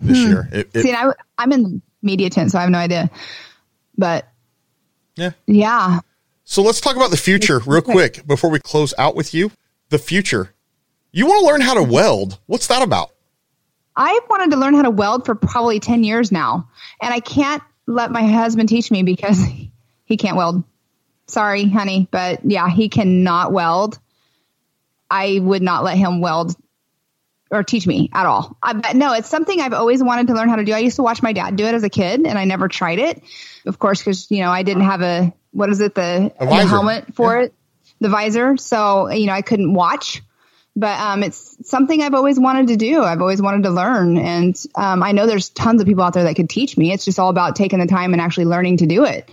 this 0.00 0.18
year. 0.18 0.48
It, 0.52 0.70
it- 0.74 0.82
See, 0.82 0.92
I, 0.92 1.12
I'm 1.38 1.52
in 1.52 1.62
the 1.62 1.80
media 2.02 2.30
tent, 2.30 2.50
so 2.52 2.58
I 2.58 2.62
have 2.62 2.70
no 2.70 2.78
idea. 2.78 3.10
But 3.98 4.26
yeah. 5.16 5.32
yeah, 5.46 6.00
So 6.44 6.62
let's 6.62 6.80
talk 6.80 6.96
about 6.96 7.10
the 7.10 7.16
future 7.18 7.58
real 7.66 7.78
Okay. 7.78 7.92
quick 7.92 8.26
before 8.26 8.48
we 8.48 8.58
close 8.58 8.94
out 8.96 9.14
with 9.14 9.34
you. 9.34 9.50
The 9.90 9.98
future. 9.98 10.54
You 11.12 11.26
want 11.26 11.40
to 11.40 11.46
learn 11.46 11.60
how 11.60 11.74
to 11.74 11.82
weld. 11.82 12.38
What's 12.46 12.68
that 12.68 12.80
about? 12.80 13.10
I've 13.96 14.22
wanted 14.30 14.52
to 14.52 14.56
learn 14.56 14.74
how 14.74 14.82
to 14.82 14.90
weld 14.90 15.26
for 15.26 15.34
probably 15.34 15.78
10 15.80 16.04
years 16.04 16.32
now. 16.32 16.70
And 17.02 17.12
I 17.12 17.20
can't 17.20 17.62
let 17.90 18.10
my 18.10 18.22
husband 18.22 18.68
teach 18.68 18.90
me 18.90 19.02
because 19.02 19.42
he 20.04 20.16
can't 20.16 20.36
weld. 20.36 20.64
Sorry, 21.26 21.68
honey. 21.68 22.08
But 22.10 22.40
yeah, 22.44 22.68
he 22.68 22.88
cannot 22.88 23.52
weld. 23.52 23.98
I 25.10 25.38
would 25.40 25.62
not 25.62 25.84
let 25.84 25.98
him 25.98 26.20
weld 26.20 26.54
or 27.50 27.64
teach 27.64 27.86
me 27.86 28.10
at 28.12 28.26
all. 28.26 28.56
I, 28.62 28.74
but 28.74 28.94
no, 28.94 29.12
it's 29.12 29.28
something 29.28 29.60
I've 29.60 29.72
always 29.72 30.02
wanted 30.02 30.28
to 30.28 30.34
learn 30.34 30.48
how 30.48 30.56
to 30.56 30.64
do. 30.64 30.72
I 30.72 30.78
used 30.78 30.96
to 30.96 31.02
watch 31.02 31.20
my 31.20 31.32
dad 31.32 31.56
do 31.56 31.66
it 31.66 31.74
as 31.74 31.82
a 31.82 31.90
kid 31.90 32.24
and 32.24 32.38
I 32.38 32.44
never 32.44 32.68
tried 32.68 33.00
it. 33.00 33.22
Of 33.66 33.78
course, 33.78 34.00
because, 34.00 34.30
you 34.30 34.40
know, 34.40 34.50
I 34.50 34.62
didn't 34.62 34.84
have 34.84 35.02
a, 35.02 35.32
what 35.50 35.68
is 35.68 35.80
it, 35.80 35.94
the, 35.96 36.32
the 36.38 36.46
helmet 36.46 37.14
for 37.14 37.40
it, 37.40 37.54
the 38.00 38.08
visor. 38.08 38.56
So, 38.56 39.10
you 39.10 39.26
know, 39.26 39.32
I 39.32 39.42
couldn't 39.42 39.72
watch 39.74 40.22
but 40.76 40.98
um, 40.98 41.22
it's 41.22 41.68
something 41.68 42.00
I've 42.02 42.14
always 42.14 42.38
wanted 42.38 42.68
to 42.68 42.76
do. 42.76 43.02
I've 43.02 43.20
always 43.20 43.42
wanted 43.42 43.64
to 43.64 43.70
learn, 43.70 44.16
and 44.16 44.56
um, 44.74 45.02
I 45.02 45.12
know 45.12 45.26
there's 45.26 45.48
tons 45.48 45.80
of 45.80 45.86
people 45.86 46.04
out 46.04 46.14
there 46.14 46.24
that 46.24 46.36
could 46.36 46.50
teach 46.50 46.76
me. 46.76 46.92
It's 46.92 47.04
just 47.04 47.18
all 47.18 47.30
about 47.30 47.56
taking 47.56 47.80
the 47.80 47.86
time 47.86 48.12
and 48.12 48.20
actually 48.20 48.46
learning 48.46 48.78
to 48.78 48.86
do 48.86 49.04
it. 49.04 49.28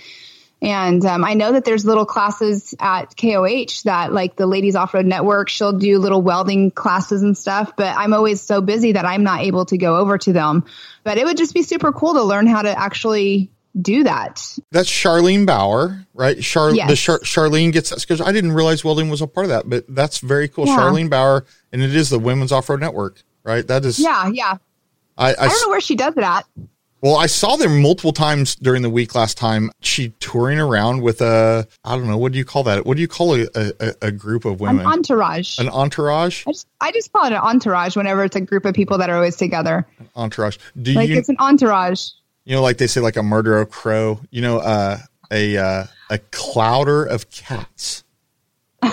And 0.59 1.05
um, 1.05 1.23
I 1.23 1.35
know 1.35 1.51
that 1.51 1.65
there's 1.65 1.85
little 1.85 2.05
classes 2.05 2.73
at 2.80 3.15
KOH 3.15 3.84
that, 3.85 4.11
like 4.11 4.35
the 4.35 4.47
Ladies 4.47 4.76
Off 4.76 4.93
Road 4.93 5.05
Network, 5.05 5.49
she'll 5.49 5.77
do 5.77 5.99
little 5.99 6.22
welding 6.22 6.72
classes 6.72 7.22
and 7.22 7.38
stuff. 7.38 7.73
But 7.76 7.95
I'm 7.95 8.14
always 8.14 8.41
so 8.41 8.59
busy 8.59 8.93
that 8.93 9.05
I'm 9.05 9.23
not 9.23 9.41
able 9.41 9.65
to 9.65 9.77
go 9.77 9.97
over 9.97 10.18
to 10.18 10.34
them. 10.34 10.65
But 11.03 11.19
it 11.19 11.26
would 11.26 11.38
just 11.38 11.53
be 11.53 11.61
super 11.61 11.91
cool 11.91 12.15
to 12.15 12.23
learn 12.23 12.47
how 12.47 12.64
to 12.64 12.77
actually 12.77 13.51
do 13.82 14.04
that. 14.04 14.41
That's 14.72 14.90
Charlene 14.90 15.45
Bower, 15.45 16.06
right? 16.14 16.40
Char- 16.41 16.74
Yes. 16.76 16.90
the 16.90 16.95
Char- 16.95 17.20
Charlene 17.20 17.72
gets 17.72 17.90
that 17.91 17.99
because 18.02 18.22
I 18.22 18.32
didn't 18.32 18.52
realize 18.54 18.84
welding 18.84 19.10
was 19.10 19.22
a 19.22 19.28
part 19.28 19.45
of 19.45 19.49
that, 19.49 19.70
but 19.70 19.86
that's 19.90 20.20
very 20.20 20.48
cool. 20.48 20.66
Yeah. 20.68 20.78
Charlene 20.78 21.10
Bower, 21.10 21.45
and 21.72 21.82
it 21.82 21.95
is 21.95 22.10
the 22.10 22.20
Women's 22.20 22.52
Off 22.52 22.70
Road 22.70 22.80
Network, 22.80 23.22
right? 23.44 23.66
That 23.68 23.86
is, 23.86 23.99
Yeah, 23.99 24.30
yeah. 24.34 24.58
I, 25.18 25.30
I, 25.30 25.36
I 25.45 25.48
don't 25.48 25.62
know 25.64 25.70
where 25.70 25.82
she 25.82 25.95
does 25.95 26.14
it 26.16 26.24
at. 26.24 26.45
well, 27.02 27.16
I 27.18 27.26
saw 27.28 27.56
them 27.56 27.82
multiple 27.82 28.14
times 28.14 28.56
during 28.56 28.82
the 28.84 28.90
week 28.90 29.16
last 29.16 29.38
time. 29.38 29.72
She 29.82 30.10
touring 30.20 30.60
around 30.60 31.02
with 31.02 31.22
a, 31.22 31.68
I 31.84 31.95
don't 31.95 32.08
know, 32.08 32.18
what 32.18 32.32
do 32.34 32.38
you 32.38 32.45
call 32.45 32.64
that? 32.64 32.86
What 32.86 32.98
do 32.98 33.02
you 33.02 33.08
call 33.08 33.36
a, 33.36 33.48
a, 33.56 33.94
a 34.04 34.12
group 34.12 34.45
of 34.45 34.54
An 34.54 34.58
women? 34.60 34.86
entourage. 34.86 35.58
An 35.60 35.70
entourage? 35.70 36.44
I 36.48 36.52
just, 36.52 36.68
I 36.82 36.91
just 36.91 37.12
call 37.12 37.26
it 37.26 37.32
an 37.32 37.40
entourage 37.40 37.95
whenever 37.95 38.24
it's 38.24 38.36
a 38.36 38.41
group 38.41 38.66
of 38.66 38.74
people 38.76 38.98
that 38.99 39.10
are 39.10 39.16
always 39.16 39.36
together. 39.38 39.88
Entourage. 40.16 40.58
Do 40.82 40.94
Like 40.94 41.10
you, 41.10 41.18
it's 41.18 41.30
an 41.30 41.38
entourage. 41.40 42.10
You 42.48 42.56
know, 42.56 42.61
like 42.61 42.78
they 42.78 42.88
say, 42.88 43.02
like 43.02 43.18
a 43.18 43.24
murder 43.24 43.57
of 43.57 43.69
crow, 43.69 44.22
you 44.32 44.41
know, 44.41 44.60
uh, 44.60 44.98
a, 45.30 45.57
uh, 45.57 45.84
a 46.10 46.18
clouder 46.32 47.03
of 47.03 47.30
cats. 47.30 48.06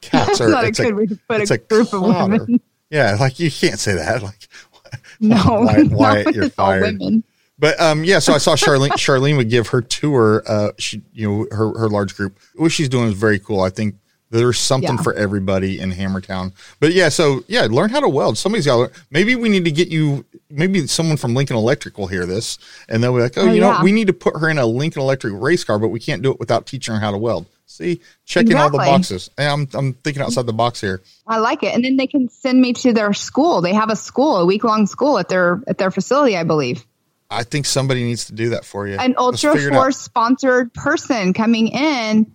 Cats 0.00 0.40
are, 0.40 0.48
a 0.48 0.66
it's 0.66 0.78
to 0.78 1.18
put 1.28 1.42
it's 1.42 1.50
a 1.50 1.58
group 1.58 1.92
of 1.92 2.00
women. 2.02 2.58
Yeah, 2.90 3.16
like 3.20 3.38
you 3.38 3.50
can't 3.50 3.78
say 3.78 3.94
that. 3.94 4.22
Like, 4.22 4.48
No, 5.20 5.36
Wyatt, 5.46 5.90
Wyatt, 5.90 6.34
you're 6.34 6.48
fired. 6.48 6.98
women. 6.98 7.22
But 7.58 7.78
um, 7.80 8.02
yeah, 8.02 8.18
so 8.18 8.32
I 8.32 8.38
saw 8.38 8.54
Charlene. 8.56 8.88
Charlene 8.92 9.36
would 9.36 9.50
give 9.50 9.68
her 9.68 9.82
tour. 9.82 10.42
Uh, 10.46 10.70
she, 10.78 11.02
you 11.12 11.28
know, 11.28 11.46
her 11.54 11.78
her 11.78 11.88
large 11.88 12.16
group. 12.16 12.38
What 12.56 12.72
she's 12.72 12.88
doing 12.88 13.08
is 13.08 13.14
very 13.14 13.38
cool. 13.38 13.60
I 13.60 13.70
think 13.70 13.96
there's 14.30 14.58
something 14.58 14.96
Yeah. 14.96 15.02
for 15.02 15.14
everybody 15.14 15.80
in 15.80 15.90
Hammertown. 15.92 16.52
But 16.80 16.92
yeah, 16.92 17.08
so 17.08 17.44
yeah, 17.48 17.66
learn 17.70 17.90
how 17.90 18.00
to 18.00 18.08
weld. 18.08 18.36
Somebody's 18.38 18.66
got. 18.66 18.72
to 18.74 18.78
learn. 18.82 18.90
Maybe 19.10 19.34
we 19.36 19.48
need 19.48 19.64
to 19.64 19.70
get 19.70 19.88
you. 19.88 20.24
Maybe 20.50 20.86
someone 20.86 21.16
from 21.16 21.34
Lincoln 21.34 21.56
Electric 21.56 21.96
will 21.98 22.06
hear 22.06 22.26
this, 22.26 22.58
and 22.88 23.02
they'll 23.02 23.14
be 23.14 23.20
like, 23.22 23.36
"Oh, 23.38 23.42
Oh, 23.48 23.52
you 23.52 23.60
know, 23.60 23.72
yeah. 23.72 23.82
we 23.82 23.92
need 23.92 24.06
to 24.08 24.12
put 24.12 24.36
her 24.38 24.48
in 24.48 24.58
a 24.58 24.66
Lincoln 24.66 25.02
Electric 25.02 25.32
race 25.36 25.64
car, 25.64 25.78
but 25.78 25.88
we 25.88 26.00
can't 26.00 26.22
do 26.22 26.30
it 26.30 26.38
without 26.40 26.66
teaching 26.66 26.94
her 26.94 27.00
how 27.00 27.10
to 27.10 27.18
weld." 27.18 27.46
See, 27.70 28.00
checking 28.24 28.56
all 28.56 28.70
the 28.70 28.78
boxes. 28.78 29.30
Hey, 29.36 29.46
I'm 29.46 29.68
I'm 29.74 29.92
thinking 29.92 30.22
outside 30.22 30.46
the 30.46 30.52
box 30.54 30.80
here. 30.80 31.02
I 31.26 31.38
like 31.38 31.62
it. 31.62 31.74
And 31.74 31.84
then 31.84 31.96
they 31.96 32.06
can 32.06 32.28
send 32.30 32.60
me 32.60 32.72
to 32.72 32.92
their 32.94 33.12
school. 33.12 33.60
They 33.60 33.74
have 33.74 33.90
a 33.90 33.96
school, 33.96 34.38
a 34.38 34.46
week 34.46 34.64
long 34.64 34.86
school 34.86 35.18
at 35.18 35.28
their 35.28 35.62
at 35.68 35.76
their 35.78 35.90
facility, 35.90 36.36
I 36.36 36.44
believe. 36.44 36.84
I 37.30 37.42
think 37.44 37.66
somebody 37.66 38.04
needs 38.04 38.24
to 38.26 38.32
do 38.32 38.48
that 38.50 38.64
for 38.64 38.88
you. 38.88 38.96
An 38.96 39.14
Ultra 39.18 39.52
figure 39.52 39.68
it 39.68 39.74
out. 39.74 39.82
Force 39.82 39.98
sponsored 39.98 40.72
person 40.72 41.34
coming 41.34 41.68
in. 41.68 42.32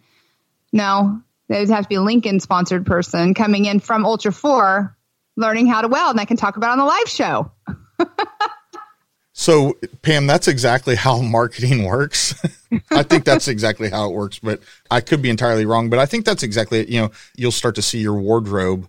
No, 0.71 1.21
they 1.49 1.59
would 1.59 1.69
have 1.69 1.85
to 1.85 1.89
be 1.89 1.95
a 1.95 2.01
Lincoln 2.01 2.39
sponsored 2.39 2.85
person 2.85 3.33
coming 3.33 3.65
in 3.65 3.79
from 3.79 4.05
Ultra 4.05 4.31
Four, 4.31 4.97
learning 5.35 5.67
how 5.67 5.81
to 5.81 5.87
weld, 5.87 6.11
and 6.11 6.19
I 6.19 6.25
can 6.25 6.37
talk 6.37 6.57
about 6.57 6.69
it 6.69 6.71
on 6.73 6.77
the 6.79 6.85
live 6.85 7.07
show. 7.07 7.51
So, 9.35 9.77
Pam, 10.03 10.27
that's 10.27 10.47
exactly 10.47 10.95
how 10.95 11.19
marketing 11.19 11.85
works. 11.85 12.39
I 12.91 13.01
think 13.01 13.25
that's 13.25 13.47
exactly 13.47 13.89
how 13.89 14.09
it 14.09 14.13
works, 14.13 14.37
but 14.37 14.61
I 14.91 15.01
could 15.01 15.23
be 15.23 15.31
entirely 15.31 15.65
wrong. 15.65 15.89
But 15.89 15.97
I 15.97 16.05
think 16.05 16.23
that's 16.23 16.43
exactly 16.43 16.81
it. 16.81 16.87
You 16.87 17.01
know, 17.01 17.11
you'll 17.35 17.51
start 17.51 17.73
to 17.75 17.81
see 17.81 17.97
your 17.97 18.13
wardrobe 18.13 18.87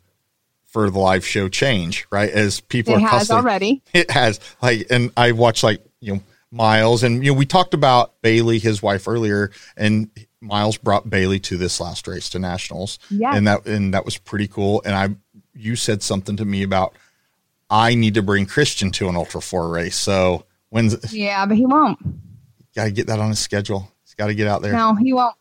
for 0.67 0.91
the 0.91 0.99
live 0.99 1.27
show 1.27 1.49
change, 1.49 2.07
right? 2.11 2.31
As 2.31 2.61
people 2.61 2.95
It 2.95 3.03
are 3.03 3.09
has 3.09 3.31
already. 3.31 3.83
It 3.95 4.11
has 4.11 4.39
like, 4.61 4.87
and 4.91 5.11
I 5.17 5.33
watch 5.33 5.63
like 5.63 5.83
you 6.01 6.15
know 6.15 6.21
Miles, 6.55 7.03
and 7.03 7.25
you 7.25 7.33
know 7.33 7.39
we 7.39 7.47
talked 7.47 7.75
about 7.75 8.21
Bailey, 8.23 8.59
his 8.59 8.81
wife, 8.83 9.09
earlier, 9.09 9.51
and 9.77 10.09
Miles 10.41 10.77
brought 10.77 11.11
Bailey 11.11 11.41
to 11.41 11.57
this 11.57 11.81
last 11.81 12.07
race 12.07 12.31
to 12.31 12.39
nationals, 12.39 12.99
Yes. 13.11 13.35
and 13.37 13.47
that 13.49 13.67
and 13.67 13.93
that 13.93 14.05
was 14.05 14.17
pretty 14.17 14.47
cool. 14.47 14.81
And 14.85 14.95
I, 14.95 15.41
you 15.55 15.75
said 15.77 16.03
something 16.03 16.37
to 16.37 16.45
me 16.45 16.63
about 16.63 16.95
I 17.69 17.95
need 17.95 18.15
to 18.15 18.23
bring 18.23 18.47
Christian 18.47 18.91
to 18.93 19.09
an 19.09 19.17
Ultra 19.17 19.41
Four 19.43 19.69
race. 19.69 19.97
So 19.97 20.45
when's 20.69 21.13
Yeah, 21.13 21.45
but 21.47 21.57
he 21.57 21.67
won't. 21.67 21.99
got 22.77 22.85
to 22.85 22.91
get 22.93 23.09
that 23.09 23.19
on 23.19 23.31
his 23.31 23.39
schedule? 23.41 23.91
He's 24.05 24.15
got 24.15 24.29
to 24.29 24.35
get 24.35 24.47
out 24.47 24.63
there. 24.63 24.73
No, 24.73 24.95
he 24.95 25.13
won't. 25.13 25.35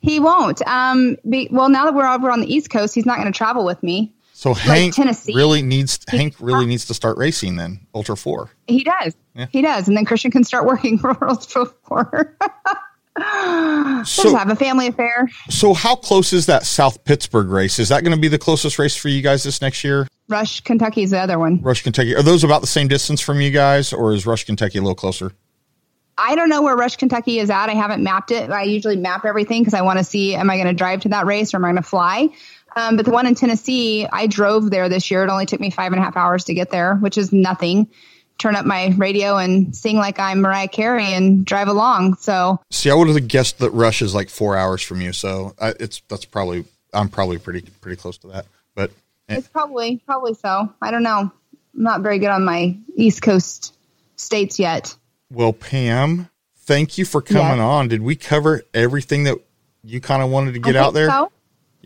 He 0.00 0.20
won't. 0.20 0.66
Um. 0.66 1.16
Be, 1.28 1.48
well, 1.50 1.68
now 1.68 1.84
that 1.86 1.94
we're 1.94 2.06
over 2.08 2.30
on 2.30 2.40
the 2.40 2.52
East 2.52 2.70
Coast, 2.70 2.94
he's 2.94 3.06
not 3.06 3.18
going 3.18 3.32
to 3.32 3.36
travel 3.36 3.64
with 3.64 3.82
me. 3.82 4.12
So 4.38 4.52
Hank 4.52 4.94
Tennessee. 4.94 5.32
really 5.34 5.62
needs 5.62 5.98
Hank 6.08 6.34
really 6.40 6.66
needs 6.66 6.84
to 6.84 6.94
start 6.94 7.16
racing 7.16 7.56
then 7.56 7.80
Ultra 7.94 8.18
Four. 8.18 8.50
He 8.66 8.84
does. 8.84 9.16
Yeah. 9.34 9.46
He 9.50 9.62
does, 9.62 9.88
and 9.88 9.96
then 9.96 10.04
Christian 10.04 10.30
can 10.30 10.44
start 10.44 10.66
working 10.66 10.98
for 11.00 11.16
Ultra 11.26 11.64
Four. 11.84 12.36
Just 13.18 14.14
So 14.14 14.36
have 14.36 14.50
a 14.50 14.56
family 14.56 14.88
affair. 14.88 15.30
so 15.48 15.72
how 15.72 15.96
close 15.96 16.34
is 16.34 16.44
that 16.46 16.66
South 16.66 17.02
Pittsburg 17.04 17.48
race? 17.48 17.78
Is 17.78 17.88
that 17.88 18.04
going 18.04 18.14
to 18.14 18.20
be 18.20 18.28
the 18.28 18.38
closest 18.38 18.78
race 18.78 18.94
for 18.94 19.08
you 19.08 19.22
guys 19.22 19.42
this 19.42 19.62
next 19.62 19.82
year? 19.82 20.06
Rush, 20.28 20.60
Kentucky 20.60 21.02
is 21.02 21.12
the 21.12 21.18
other 21.18 21.38
one. 21.38 21.62
Rush, 21.62 21.82
Kentucky. 21.82 22.14
Are 22.14 22.22
those 22.22 22.44
about 22.44 22.60
the 22.60 22.66
same 22.66 22.88
distance 22.88 23.22
from 23.22 23.40
you 23.40 23.50
guys, 23.50 23.94
or 23.94 24.12
is 24.12 24.26
Rush, 24.26 24.44
Kentucky 24.44 24.76
a 24.76 24.82
little 24.82 24.94
closer? 24.94 25.32
I 26.18 26.34
don't 26.34 26.50
know 26.50 26.60
where 26.62 26.76
Rush, 26.76 26.96
Kentucky 26.96 27.38
is 27.38 27.48
at. 27.48 27.70
I 27.70 27.74
haven't 27.74 28.02
mapped 28.02 28.30
it. 28.30 28.50
I 28.50 28.64
usually 28.64 28.96
map 28.96 29.24
everything 29.24 29.62
because 29.62 29.74
I 29.74 29.80
want 29.82 29.98
to 29.98 30.04
see 30.04 30.34
am 30.34 30.50
I 30.50 30.56
going 30.56 30.66
to 30.66 30.74
drive 30.74 31.00
to 31.02 31.08
that 31.10 31.24
race 31.24 31.54
or 31.54 31.58
am 31.58 31.64
I 31.64 31.68
going 31.68 31.82
to 31.82 31.88
fly? 31.88 32.28
Um, 32.76 32.96
but 32.96 33.06
the 33.06 33.10
one 33.10 33.26
in 33.26 33.34
Tennessee, 33.34 34.06
I 34.12 34.26
drove 34.26 34.70
there 34.70 34.88
this 34.88 35.10
year. 35.10 35.24
It 35.24 35.30
only 35.30 35.46
took 35.46 35.60
me 35.60 35.70
five 35.70 35.92
and 35.92 36.00
a 36.00 36.04
half 36.04 36.16
hours 36.16 36.44
to 36.44 36.54
get 36.54 36.70
there, 36.70 36.94
which 36.96 37.16
is 37.16 37.32
nothing. 37.32 37.88
Turn 38.38 38.54
up 38.54 38.66
my 38.66 38.88
radio 38.98 39.38
and 39.38 39.74
sing 39.74 39.96
like 39.96 40.18
I'm 40.20 40.42
Mariah 40.42 40.68
Carey 40.68 41.06
and 41.14 41.44
drive 41.46 41.68
along. 41.68 42.16
So 42.16 42.60
See, 42.70 42.90
I 42.90 42.94
would 42.94 43.08
have 43.08 43.28
guessed 43.28 43.60
that 43.60 43.70
Rush 43.70 44.02
is 44.02 44.14
like 44.14 44.28
four 44.28 44.58
hours 44.58 44.82
from 44.82 45.00
you, 45.00 45.14
so 45.14 45.54
I, 45.58 45.70
it's 45.80 46.02
that's 46.08 46.26
probably 46.26 46.66
I'm 46.92 47.08
probably 47.08 47.38
pretty 47.38 47.62
pretty 47.80 47.96
close 47.96 48.18
to 48.18 48.28
that. 48.28 48.44
But 48.74 48.90
eh, 49.30 49.36
it's 49.36 49.48
probably 49.48 50.02
probably 50.04 50.34
so. 50.34 50.70
I 50.82 50.90
don't 50.90 51.02
know. 51.02 51.18
I'm 51.18 51.32
not 51.72 52.02
very 52.02 52.18
good 52.18 52.28
on 52.28 52.44
my 52.44 52.76
East 52.94 53.22
Coast 53.22 53.74
states 54.16 54.58
yet. 54.58 54.94
well, 55.30 55.54
Pam, 55.54 56.28
thank 56.58 56.98
you 56.98 57.06
for 57.06 57.22
coming 57.22 57.56
Yes. 57.56 57.58
on. 57.60 57.88
Did 57.88 58.02
we 58.02 58.16
cover 58.16 58.62
everything 58.74 59.24
that 59.24 59.38
you 59.82 60.02
kind 60.02 60.22
of 60.22 60.28
wanted 60.30 60.52
to 60.52 60.60
get 60.60 60.76
out 60.76 60.92
there? 60.92 61.08
So. 61.08 61.32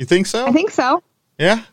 You 0.01 0.07
think 0.07 0.27
so? 0.27 0.47
I 0.47 0.51
think 0.53 0.71
so. 0.71 1.03
yeah. 1.39 1.65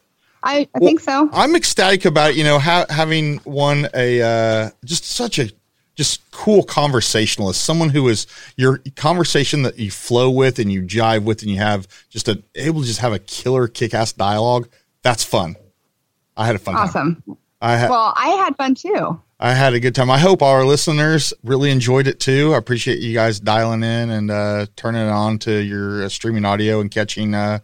I, 0.43 0.67
I 0.75 0.79
think 0.79 0.99
so. 0.99 1.29
I'm 1.31 1.55
ecstatic 1.55 2.03
about 2.03 2.35
you 2.35 2.43
know 2.43 2.59
ha- 2.59 2.85
having 2.89 3.39
won 3.45 3.87
a 3.93 4.21
uh, 4.21 4.69
just 4.83 5.05
such 5.05 5.39
a 5.39 5.49
just 5.95 6.29
cool 6.31 6.61
conversationalist, 6.63 7.61
someone 7.61 7.89
who 7.89 8.09
is 8.09 8.27
your 8.57 8.81
conversation 8.97 9.63
that 9.63 9.79
you 9.79 9.89
flow 9.91 10.29
with 10.29 10.59
and 10.59 10.69
you 10.69 10.81
jive 10.81 11.23
with, 11.23 11.41
and 11.41 11.49
you 11.49 11.57
have 11.57 11.87
just 12.09 12.27
a 12.27 12.43
able 12.55 12.81
to 12.81 12.87
just 12.87 12.99
have 12.99 13.13
a 13.13 13.19
killer 13.19 13.69
kick 13.69 13.93
ass 13.93 14.11
dialogue. 14.11 14.67
That's 15.03 15.23
fun. 15.23 15.55
I 16.35 16.45
had 16.45 16.55
a 16.55 16.59
fun 16.59 16.75
time. 16.75 16.83
Awesome. 16.83 17.37
I 17.61 17.77
had 17.77 17.89
Well, 17.89 18.13
I 18.17 18.27
had 18.31 18.57
fun 18.57 18.75
too. 18.75 19.21
I 19.39 19.53
had 19.53 19.73
a 19.73 19.79
good 19.79 19.95
time. 19.95 20.11
I 20.11 20.17
hope 20.17 20.41
our 20.41 20.65
listeners 20.65 21.33
really 21.45 21.71
enjoyed 21.71 22.07
it 22.07 22.19
too. 22.19 22.53
I 22.53 22.57
appreciate 22.57 22.99
you 22.99 23.13
guys 23.13 23.39
dialing 23.39 23.83
in 23.83 24.09
and 24.09 24.29
uh, 24.29 24.65
turning 24.75 25.01
it 25.01 25.11
on 25.11 25.39
to 25.39 25.51
your 25.63 26.03
uh, 26.03 26.09
streaming 26.09 26.43
audio 26.43 26.81
and 26.81 26.91
catching 26.91 27.33
uh, 27.33 27.59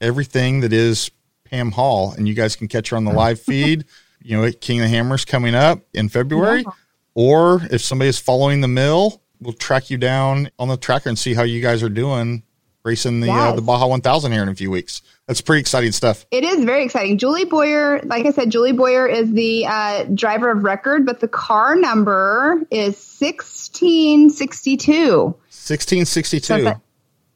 everything 0.00 0.60
that 0.60 0.72
is 0.72 1.10
Pam 1.44 1.72
Hall. 1.72 2.14
And 2.16 2.28
you 2.28 2.34
guys 2.34 2.56
can 2.56 2.68
catch 2.68 2.90
her 2.90 2.96
on 2.96 3.04
the 3.04 3.12
live 3.24 3.40
feed. 3.40 3.84
You 4.22 4.40
know, 4.40 4.50
King 4.52 4.80
of 4.80 4.84
the 4.84 4.88
Hammers 4.88 5.24
coming 5.24 5.54
up 5.54 5.80
in 5.92 6.08
February. 6.08 6.62
Yeah. 6.62 6.72
Or 7.14 7.60
if 7.70 7.82
somebody 7.82 8.08
is 8.08 8.18
following 8.18 8.60
the 8.60 8.68
mill, 8.68 9.20
we'll 9.40 9.52
track 9.52 9.90
you 9.90 9.98
down 9.98 10.50
on 10.58 10.68
the 10.68 10.76
tracker 10.76 11.08
and 11.08 11.18
see 11.18 11.34
how 11.34 11.42
you 11.42 11.60
guys 11.60 11.82
are 11.82 11.88
doing 11.88 12.42
racing 12.84 13.20
the 13.20 13.30
uh, 13.30 13.52
the 13.52 13.62
Baja 13.62 13.86
1000 13.86 14.30
here 14.30 14.42
in 14.42 14.48
a 14.48 14.54
few 14.54 14.70
weeks. 14.70 15.02
That's 15.26 15.40
pretty 15.40 15.60
exciting 15.60 15.92
stuff. 15.92 16.26
It 16.30 16.44
is 16.44 16.64
very 16.64 16.84
exciting. 16.84 17.16
Julie 17.16 17.46
Boyer, 17.46 18.00
like 18.02 18.26
I 18.26 18.30
said, 18.30 18.50
Julie 18.50 18.72
Boyer 18.72 19.06
is 19.06 19.32
the 19.32 19.66
uh, 19.66 20.04
driver 20.04 20.50
of 20.50 20.64
record, 20.64 21.06
but 21.06 21.20
the 21.20 21.28
car 21.28 21.76
number 21.76 22.62
is 22.70 22.96
1662. 23.18 25.24
1662. 25.24 26.42
So 26.42 26.80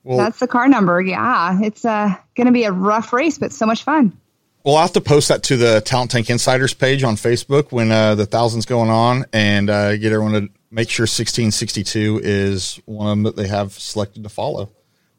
well, 0.08 0.16
That's 0.16 0.38
the 0.38 0.46
car 0.46 0.68
number. 0.68 1.02
Yeah. 1.02 1.58
It's 1.60 1.84
uh, 1.84 2.14
going 2.34 2.46
to 2.46 2.52
be 2.52 2.64
a 2.64 2.72
rough 2.72 3.12
race, 3.12 3.36
but 3.36 3.52
so 3.52 3.66
much 3.66 3.84
fun. 3.84 4.18
We'll 4.64 4.78
have 4.78 4.92
to 4.92 5.02
post 5.02 5.28
that 5.28 5.42
to 5.44 5.56
the 5.58 5.82
Talent 5.82 6.10
Tank 6.10 6.30
Insiders 6.30 6.72
page 6.72 7.02
on 7.02 7.16
Facebook 7.16 7.72
when 7.72 7.92
uh, 7.92 8.14
the 8.14 8.24
thousand's 8.24 8.64
going 8.64 8.88
on 8.88 9.26
and 9.34 9.68
uh, 9.68 9.96
get 9.98 10.12
everyone 10.12 10.32
to 10.32 10.48
make 10.70 10.88
sure 10.88 11.04
1662 11.04 12.20
is 12.24 12.80
one 12.86 13.06
of 13.06 13.10
them 13.10 13.22
that 13.24 13.36
they 13.36 13.48
have 13.48 13.72
selected 13.74 14.22
to 14.22 14.30
follow. 14.30 14.70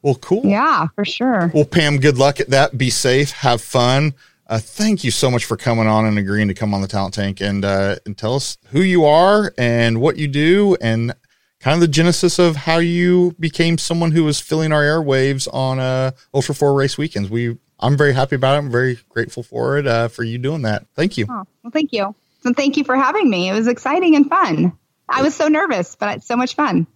Well, 0.02 0.16
cool. 0.16 0.44
Yeah, 0.44 0.88
for 0.96 1.06
sure. 1.06 1.52
Well, 1.54 1.66
Pam, 1.66 1.98
good 1.98 2.18
luck 2.18 2.40
at 2.40 2.50
that. 2.50 2.76
Be 2.76 2.90
safe. 2.90 3.30
Have 3.32 3.62
fun. 3.62 4.16
Uh, 4.48 4.58
thank 4.58 5.04
you 5.04 5.12
so 5.12 5.30
much 5.30 5.46
for 5.46 5.56
coming 5.56 5.86
on 5.86 6.06
and 6.06 6.18
agreeing 6.18 6.48
to 6.48 6.56
come 6.56 6.74
on 6.74 6.82
the 6.82 6.88
Talent 6.88 7.14
Tank 7.14 7.42
and 7.42 7.64
uh, 7.64 7.98
and 8.08 8.18
tell 8.18 8.34
us 8.34 8.58
who 8.72 8.82
you 8.82 9.06
are 9.06 9.54
and 9.56 10.02
what 10.02 10.18
you 10.18 10.28
do 10.28 10.76
and 10.82 11.14
kind 11.60 11.76
of 11.76 11.82
the 11.82 11.88
genesis 11.88 12.40
of 12.40 12.56
how 12.56 12.78
you 12.78 13.36
became 13.40 13.78
someone 13.78 14.12
who 14.12 14.24
was 14.24 14.40
filling 14.40 14.72
our 14.72 14.82
airwaves 14.82 15.48
on 15.54 15.80
uh, 15.80 16.12
Ultra 16.34 16.56
Four 16.56 16.74
race 16.74 16.98
weekends. 16.98 17.30
We 17.30 17.58
I'm 17.80 17.98
very 17.98 18.14
happy 18.14 18.36
about 18.36 18.56
it. 18.56 18.58
I'm 18.60 18.72
very 18.72 19.00
grateful 19.10 19.44
for 19.44 19.78
it 19.78 19.88
uh, 19.88 20.08
for 20.10 20.24
you 20.24 20.38
doing 20.38 20.64
that. 20.64 20.86
Thank 20.96 21.18
you. 21.18 21.26
Oh, 21.30 21.46
well, 21.64 21.72
thank 21.72 21.94
you. 21.94 22.14
So 22.42 22.54
thank 22.54 22.78
you 22.78 22.84
for 22.84 22.96
having 22.96 23.30
me. 23.30 23.50
It 23.50 23.54
was 23.54 23.68
exciting 23.68 24.16
and 24.16 24.28
fun. 24.28 24.74
I 25.08 25.22
was 25.22 25.36
so 25.36 25.48
nervous, 25.48 25.96
but 25.96 26.18
it's 26.18 26.28
so 26.28 26.36
much 26.36 26.56
fun. 26.56 26.88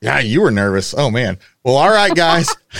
Yeah, 0.00 0.20
you 0.20 0.42
were 0.42 0.50
nervous. 0.50 0.94
Oh 0.96 1.10
man. 1.10 1.38
Well, 1.64 1.76
all 1.76 1.90
right, 1.90 2.14
guys. 2.14 2.48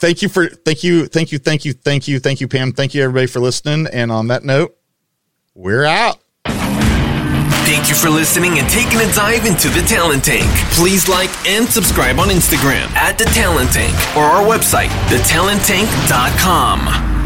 thank 0.00 0.22
you 0.22 0.28
for 0.28 0.48
thank 0.48 0.82
you, 0.82 1.06
thank 1.06 1.32
you, 1.32 1.38
thank 1.38 1.64
you, 1.64 1.72
thank 1.72 2.08
you, 2.08 2.18
thank 2.18 2.40
you, 2.40 2.48
Pam. 2.48 2.72
Thank 2.72 2.94
you 2.94 3.02
everybody 3.02 3.26
for 3.26 3.40
listening. 3.40 3.86
And 3.92 4.10
on 4.10 4.28
that 4.28 4.44
note, 4.44 4.76
we're 5.54 5.84
out. 5.84 6.18
Thank 7.80 7.88
you 7.88 7.96
for 7.96 8.10
listening 8.10 8.58
and 8.58 8.68
taking 8.68 9.00
a 9.00 9.10
dive 9.14 9.46
into 9.46 9.70
the 9.70 9.80
Talent 9.80 10.22
Tank. 10.22 10.44
Please 10.74 11.08
like 11.08 11.30
and 11.48 11.66
subscribe 11.66 12.18
on 12.18 12.28
Instagram 12.28 12.94
at 12.94 13.16
the 13.16 13.24
Talent 13.24 13.72
Tank 13.72 13.96
or 14.14 14.24
our 14.24 14.44
website, 14.44 14.90
thetalenttank.com. 15.08 17.19